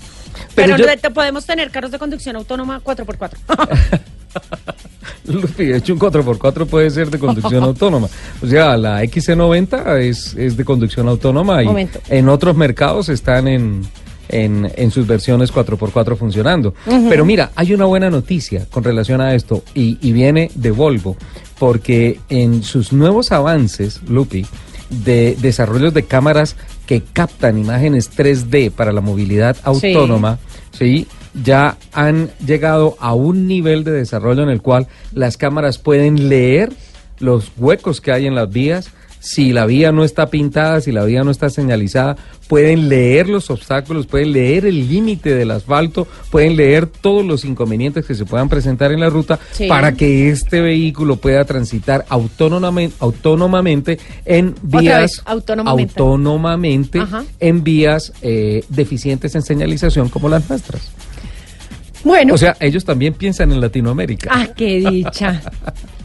Pero, 0.53 0.75
yo- 0.77 0.85
te- 0.85 1.11
podemos 1.11 1.45
tener 1.45 1.71
carros 1.71 1.91
de 1.91 1.99
conducción 1.99 2.35
autónoma 2.35 2.81
4x4. 2.83 3.29
Lupi, 5.27 5.65
de 5.65 5.77
hecho 5.77 5.93
un 5.93 5.99
4x4 5.99 6.65
puede 6.67 6.89
ser 6.91 7.09
de 7.09 7.17
conducción 7.19 7.63
autónoma. 7.63 8.07
O 8.41 8.47
sea, 8.47 8.77
la 8.77 9.03
XC90 9.03 9.99
es, 9.99 10.35
es 10.35 10.55
de 10.57 10.63
conducción 10.65 11.07
autónoma 11.07 11.63
y 11.63 11.65
Momento. 11.65 11.99
en 12.09 12.29
otros 12.29 12.55
mercados 12.55 13.09
están 13.09 13.47
en, 13.47 13.81
en, 14.29 14.71
en 14.75 14.91
sus 14.91 15.07
versiones 15.07 15.51
4x4 15.53 16.15
funcionando. 16.15 16.73
Pero 17.09 17.25
mira, 17.25 17.51
hay 17.55 17.73
una 17.73 17.85
buena 17.85 18.09
noticia 18.09 18.65
con 18.69 18.83
relación 18.83 19.19
a 19.21 19.33
esto 19.33 19.63
y, 19.73 19.97
y 20.01 20.11
viene 20.11 20.51
de 20.55 20.71
Volvo, 20.71 21.17
porque 21.57 22.19
en 22.29 22.61
sus 22.63 22.93
nuevos 22.93 23.31
avances, 23.31 24.01
Lupi, 24.07 24.45
de 24.89 25.35
desarrollos 25.41 25.93
de 25.93 26.03
cámaras 26.03 26.55
que 26.85 27.01
captan 27.01 27.57
imágenes 27.57 28.11
3D 28.15 28.71
para 28.71 28.91
la 28.91 29.01
movilidad 29.01 29.57
autónoma, 29.63 30.39
¿sí? 30.71 31.07
ya 31.43 31.77
han 31.91 32.29
llegado 32.45 32.95
a 32.99 33.13
un 33.13 33.47
nivel 33.47 33.83
de 33.83 33.91
desarrollo 33.91 34.43
en 34.43 34.49
el 34.49 34.61
cual 34.61 34.87
las 35.13 35.37
cámaras 35.37 35.77
pueden 35.77 36.29
leer 36.29 36.71
los 37.19 37.51
huecos 37.57 38.01
que 38.01 38.11
hay 38.11 38.25
en 38.25 38.35
las 38.35 38.49
vías. 38.49 38.91
Si 39.25 39.53
la 39.53 39.65
vía 39.65 39.91
no 39.91 40.03
está 40.03 40.27
pintada, 40.27 40.81
si 40.81 40.91
la 40.91 41.03
vía 41.03 41.23
no 41.23 41.31
está 41.31 41.49
señalizada, 41.49 42.15
pueden 42.47 42.89
leer 42.89 43.27
los 43.27 43.49
obstáculos, 43.49 44.05
pueden 44.05 44.33
leer 44.33 44.67
el 44.67 44.87
límite 44.87 45.33
del 45.33 45.49
asfalto, 45.49 46.07
pueden 46.29 46.55
leer 46.55 46.85
todos 46.85 47.25
los 47.25 47.43
inconvenientes 47.43 48.05
que 48.05 48.13
se 48.13 48.23
puedan 48.25 48.49
presentar 48.49 48.91
en 48.91 48.99
la 48.99 49.09
ruta 49.09 49.39
Sí. 49.51 49.67
para 49.67 49.93
que 49.93 50.29
este 50.29 50.61
vehículo 50.61 51.15
pueda 51.15 51.43
transitar 51.43 52.05
autónomamente, 52.07 52.95
autónomamente 52.99 53.97
en 54.25 54.53
vías 54.61 55.23
autónomamente. 55.25 55.93
autónomamente 55.99 57.01
en 57.39 57.63
vías 57.63 58.13
eh, 58.21 58.63
deficientes 58.69 59.33
en 59.33 59.41
señalización 59.41 60.09
como 60.09 60.29
las 60.29 60.47
nuestras. 60.47 60.91
Bueno. 62.05 62.35
O 62.35 62.37
sea, 62.37 62.55
ellos 62.61 62.85
también 62.85 63.13
piensan 63.15 63.51
en 63.51 63.59
Latinoamérica. 63.59 64.29
Ah, 64.31 64.47
qué 64.55 64.77
dicha. 64.79 65.41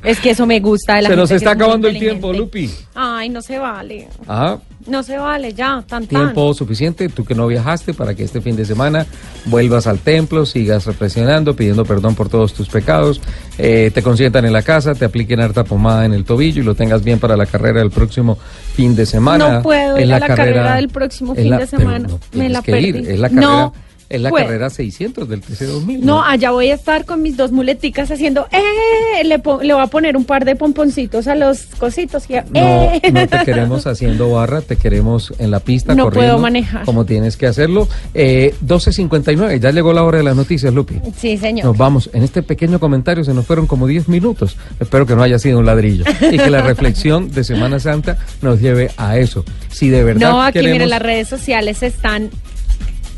es 0.02 0.18
que 0.18 0.30
eso 0.30 0.46
me 0.46 0.58
gusta 0.58 0.96
de 0.96 1.02
la 1.02 1.08
Se 1.10 1.16
nos 1.16 1.28
gente 1.28 1.44
está 1.44 1.50
acabando 1.52 1.86
el 1.88 1.98
tiempo, 1.98 2.32
Lupi. 2.32 2.68
Ay, 2.94 3.28
no 3.28 3.40
se 3.42 3.58
vale. 3.58 4.08
Ah, 4.26 4.56
No 4.86 5.02
se 5.02 5.18
vale, 5.18 5.52
ya, 5.52 5.84
tan 5.86 6.06
tan. 6.06 6.08
tiempo 6.08 6.54
suficiente, 6.54 7.10
tú 7.10 7.22
que 7.26 7.34
no 7.34 7.46
viajaste, 7.46 7.92
para 7.92 8.14
que 8.14 8.24
este 8.24 8.40
fin 8.40 8.56
de 8.56 8.64
semana 8.64 9.04
vuelvas 9.44 9.86
al 9.86 9.98
templo, 9.98 10.46
sigas 10.46 10.86
reflexionando, 10.86 11.54
pidiendo 11.54 11.84
perdón 11.84 12.14
por 12.14 12.30
todos 12.30 12.54
tus 12.54 12.68
pecados, 12.70 13.20
eh, 13.58 13.90
te 13.92 14.02
consientan 14.02 14.46
en 14.46 14.54
la 14.54 14.62
casa, 14.62 14.94
te 14.94 15.04
apliquen 15.04 15.38
harta 15.40 15.64
pomada 15.64 16.06
en 16.06 16.14
el 16.14 16.24
tobillo 16.24 16.62
y 16.62 16.64
lo 16.64 16.74
tengas 16.74 17.04
bien 17.04 17.18
para 17.18 17.36
la 17.36 17.44
carrera 17.44 17.80
del 17.80 17.90
próximo 17.90 18.38
fin 18.74 18.96
de 18.96 19.04
semana. 19.04 19.50
No 19.58 19.62
puedo 19.62 19.98
ir 19.98 20.10
a 20.14 20.18
la 20.18 20.26
carrera 20.26 20.76
del 20.76 20.88
próximo 20.88 21.34
fin 21.34 21.50
la- 21.50 21.58
de 21.58 21.66
semana. 21.66 22.08
no 22.08 22.14
Me 22.14 22.20
tienes 22.30 22.52
la 22.52 22.62
que 22.62 22.72
perdí. 22.72 22.88
ir, 22.88 22.96
es 22.96 23.18
la 23.20 23.28
carrera, 23.28 23.46
No 23.46 23.74
es 24.10 24.20
la 24.20 24.28
puedo. 24.28 24.44
carrera 24.44 24.68
600 24.68 25.28
del 25.28 25.40
TC2000. 25.42 26.00
No, 26.00 26.22
allá 26.22 26.50
voy 26.50 26.70
a 26.70 26.74
estar 26.74 27.04
con 27.06 27.22
mis 27.22 27.36
dos 27.38 27.52
muleticas 27.52 28.10
haciendo, 28.10 28.46
¡eh! 28.52 29.24
Le, 29.24 29.38
le 29.62 29.72
voy 29.74 29.82
a 29.82 29.86
poner 29.86 30.16
un 30.16 30.24
par 30.24 30.44
de 30.44 30.56
pomponcitos 30.56 31.26
a 31.28 31.34
los 31.34 31.64
cositos. 31.78 32.24
Y, 32.28 32.34
No, 32.34 32.40
¡eh! 32.54 33.00
no 33.12 33.26
te 33.28 33.38
queremos 33.44 33.86
haciendo 33.86 34.30
barra, 34.32 34.60
te 34.60 34.76
queremos 34.76 35.32
en 35.38 35.50
la 35.50 35.60
pista 35.60 35.94
No 35.94 36.04
corriendo. 36.04 36.32
puedo 36.34 36.42
manejar. 36.42 36.84
Como 36.84 37.04
tienes 37.06 37.36
que 37.36 37.46
hacerlo. 37.46 37.88
Eh, 38.12 38.54
12.59, 38.66 39.60
ya 39.60 39.70
llegó 39.70 39.92
la 39.92 40.02
hora 40.02 40.18
de 40.18 40.24
las 40.24 40.36
noticias, 40.36 40.74
Lupi. 40.74 40.96
Sí, 41.16 41.36
señor. 41.38 41.64
Nos 41.66 41.76
vamos. 41.78 42.10
En 42.12 42.22
este 42.22 42.42
pequeño 42.42 42.78
comentario 42.80 43.24
se 43.24 43.32
nos 43.32 43.46
fueron 43.46 43.66
como 43.66 43.86
10 43.86 44.08
minutos. 44.08 44.56
Espero 44.80 45.06
que 45.06 45.14
no 45.14 45.22
haya 45.22 45.38
sido 45.38 45.58
un 45.60 45.66
ladrillo. 45.66 46.04
Y 46.30 46.36
que 46.36 46.50
la 46.50 46.62
reflexión 46.66 47.30
de 47.30 47.44
Semana 47.44 47.78
Santa 47.78 48.18
nos 48.42 48.60
lleve 48.60 48.90
a 48.96 49.16
eso. 49.18 49.44
Si 49.70 49.88
de 49.88 50.02
verdad 50.02 50.30
no, 50.30 50.42
aquí 50.42 50.54
queremos... 50.54 50.72
miren, 50.74 50.90
las 50.90 51.02
redes 51.02 51.28
sociales 51.28 51.82
están 51.82 52.30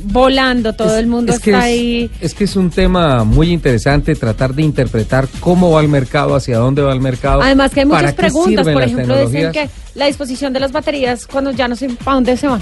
volando, 0.04 0.72
todo 0.74 0.96
el 0.98 1.06
mundo 1.06 1.32
es 1.32 1.40
que 1.40 1.50
está 1.50 1.68
es- 1.68 1.78
ahí. 1.78 2.10
Es 2.20 2.34
que 2.34 2.44
es 2.44 2.56
un 2.56 2.70
tema 2.70 3.24
muy 3.24 3.50
interesante 3.50 4.14
tratar 4.14 4.54
de 4.54 4.62
interpretar 4.62 5.28
cómo 5.40 5.70
va 5.72 5.80
el 5.80 5.88
mercado, 5.88 6.34
hacia 6.34 6.58
dónde 6.58 6.82
va 6.82 6.92
el 6.92 7.00
mercado. 7.00 7.42
Además 7.42 7.70
que 7.72 7.80
hay 7.80 7.86
muchas 7.86 8.14
preguntas, 8.14 8.66
por 8.66 8.82
ejemplo, 8.82 9.26
dicen 9.26 9.52
que 9.52 9.68
la 9.94 10.06
disposición 10.06 10.52
de 10.52 10.60
las 10.60 10.72
baterías 10.72 11.26
cuando 11.26 11.50
ya 11.50 11.68
no 11.68 11.76
sé 11.76 11.88
para 12.04 12.14
dónde 12.16 12.36
se 12.36 12.46
van. 12.48 12.60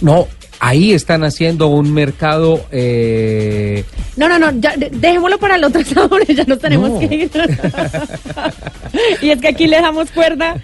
No, 0.00 0.26
ahí 0.60 0.92
están 0.92 1.24
haciendo 1.24 1.68
un 1.68 1.92
mercado... 1.92 2.64
eh, 2.70 3.84
No, 4.16 4.28
no, 4.28 4.38
no, 4.38 4.50
ya, 4.60 4.76
de- 4.76 4.90
dejémoslo 4.90 5.38
para 5.38 5.56
el 5.56 5.64
otro 5.64 5.82
sábado, 5.84 6.18
ya 6.28 6.44
nos 6.44 6.58
tenemos 6.58 6.90
No. 6.90 6.98
que 6.98 7.14
ir. 7.14 7.30
y 9.22 9.30
es 9.30 9.40
que 9.40 9.48
aquí 9.48 9.66
le 9.66 9.80
damos 9.80 10.10
cuerda. 10.10 10.56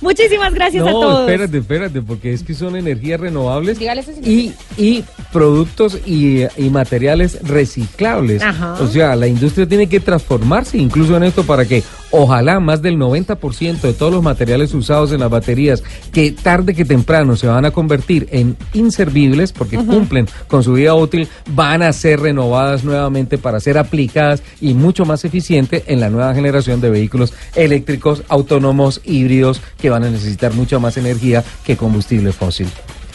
Muchísimas 0.00 0.54
gracias 0.54 0.86
a 0.86 0.90
no, 0.90 1.00
todos. 1.00 1.20
espérate, 1.20 1.58
espérate, 1.58 2.02
porque 2.02 2.32
es 2.32 2.42
que 2.42 2.54
son 2.54 2.76
energías 2.76 3.20
renovables 3.20 3.78
y, 4.22 4.52
y 4.76 5.04
productos 5.32 5.98
y, 6.06 6.42
y 6.56 6.70
materiales 6.70 7.38
reciclables. 7.42 8.42
Ajá. 8.42 8.74
O 8.80 8.86
sea, 8.86 9.16
la 9.16 9.26
industria 9.26 9.66
tiene 9.66 9.88
que 9.88 10.00
transformarse 10.00 10.78
incluso 10.78 11.16
en 11.16 11.24
esto 11.24 11.44
para 11.44 11.64
que 11.64 11.82
ojalá 12.10 12.60
más 12.60 12.80
del 12.80 12.96
90% 12.96 13.80
de 13.80 13.92
todos 13.92 14.12
los 14.12 14.22
materiales 14.22 14.72
usados 14.74 15.12
en 15.12 15.20
las 15.20 15.30
baterías 15.30 15.82
que 16.12 16.32
tarde 16.32 16.74
que 16.74 16.84
temprano 16.84 17.36
se 17.36 17.46
van 17.46 17.64
a 17.64 17.70
convertir 17.70 18.28
en 18.30 18.56
inservibles 18.72 19.52
porque 19.52 19.76
cumplen 19.76 20.26
con 20.46 20.62
su 20.62 20.74
vida 20.74 20.94
útil, 20.94 21.28
van 21.48 21.82
a 21.82 21.92
ser 21.92 22.20
renovadas 22.20 22.84
nuevamente 22.84 23.38
para 23.38 23.60
ser 23.60 23.78
aplicadas 23.78 24.42
y 24.60 24.74
mucho 24.74 25.04
más 25.04 25.24
eficiente 25.24 25.84
en 25.86 26.00
la 26.00 26.10
nueva 26.10 26.34
generación 26.34 26.80
de 26.80 26.90
vehículos 26.90 27.32
eléctricos, 27.54 28.22
autónomos, 28.28 29.00
híbridos, 29.04 29.60
que 29.78 29.87
van 29.90 30.04
a 30.04 30.10
necesitar 30.10 30.52
mucha 30.54 30.78
más 30.78 30.96
energía 30.96 31.44
que 31.64 31.76
combustible 31.76 32.32
fósil. 32.32 32.68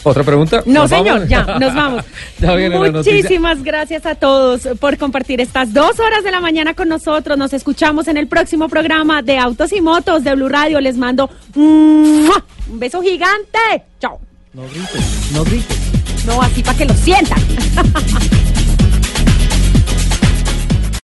¿Otra 0.06 0.22
pregunta? 0.22 0.62
No, 0.66 0.82
¿Nos 0.82 0.90
señor, 0.90 1.14
vamos? 1.14 1.28
ya, 1.28 1.44
nos 1.58 1.74
vamos. 1.74 2.04
Muchísimas 2.92 3.62
gracias 3.62 4.04
a 4.04 4.14
todos 4.14 4.68
por 4.78 4.98
compartir 4.98 5.40
estas 5.40 5.72
dos 5.72 5.98
horas 5.98 6.22
de 6.22 6.30
la 6.30 6.40
mañana 6.40 6.74
con 6.74 6.88
nosotros. 6.88 7.38
Nos 7.38 7.54
escuchamos 7.54 8.06
en 8.08 8.18
el 8.18 8.28
próximo 8.28 8.68
programa 8.68 9.22
de 9.22 9.38
Autos 9.38 9.72
y 9.72 9.80
Motos 9.80 10.22
de 10.22 10.34
Blue 10.34 10.48
Radio. 10.48 10.80
Les 10.80 10.98
mando 10.98 11.30
un 11.54 12.30
beso 12.68 13.00
gigante. 13.00 13.58
Chao. 13.98 14.20
No 14.52 14.62
grites, 14.64 15.30
no 15.32 15.42
grites. 15.44 15.78
No, 16.26 16.42
así 16.42 16.62
para 16.62 16.76
que 16.76 16.84
lo 16.84 16.94
sientan. 16.94 17.38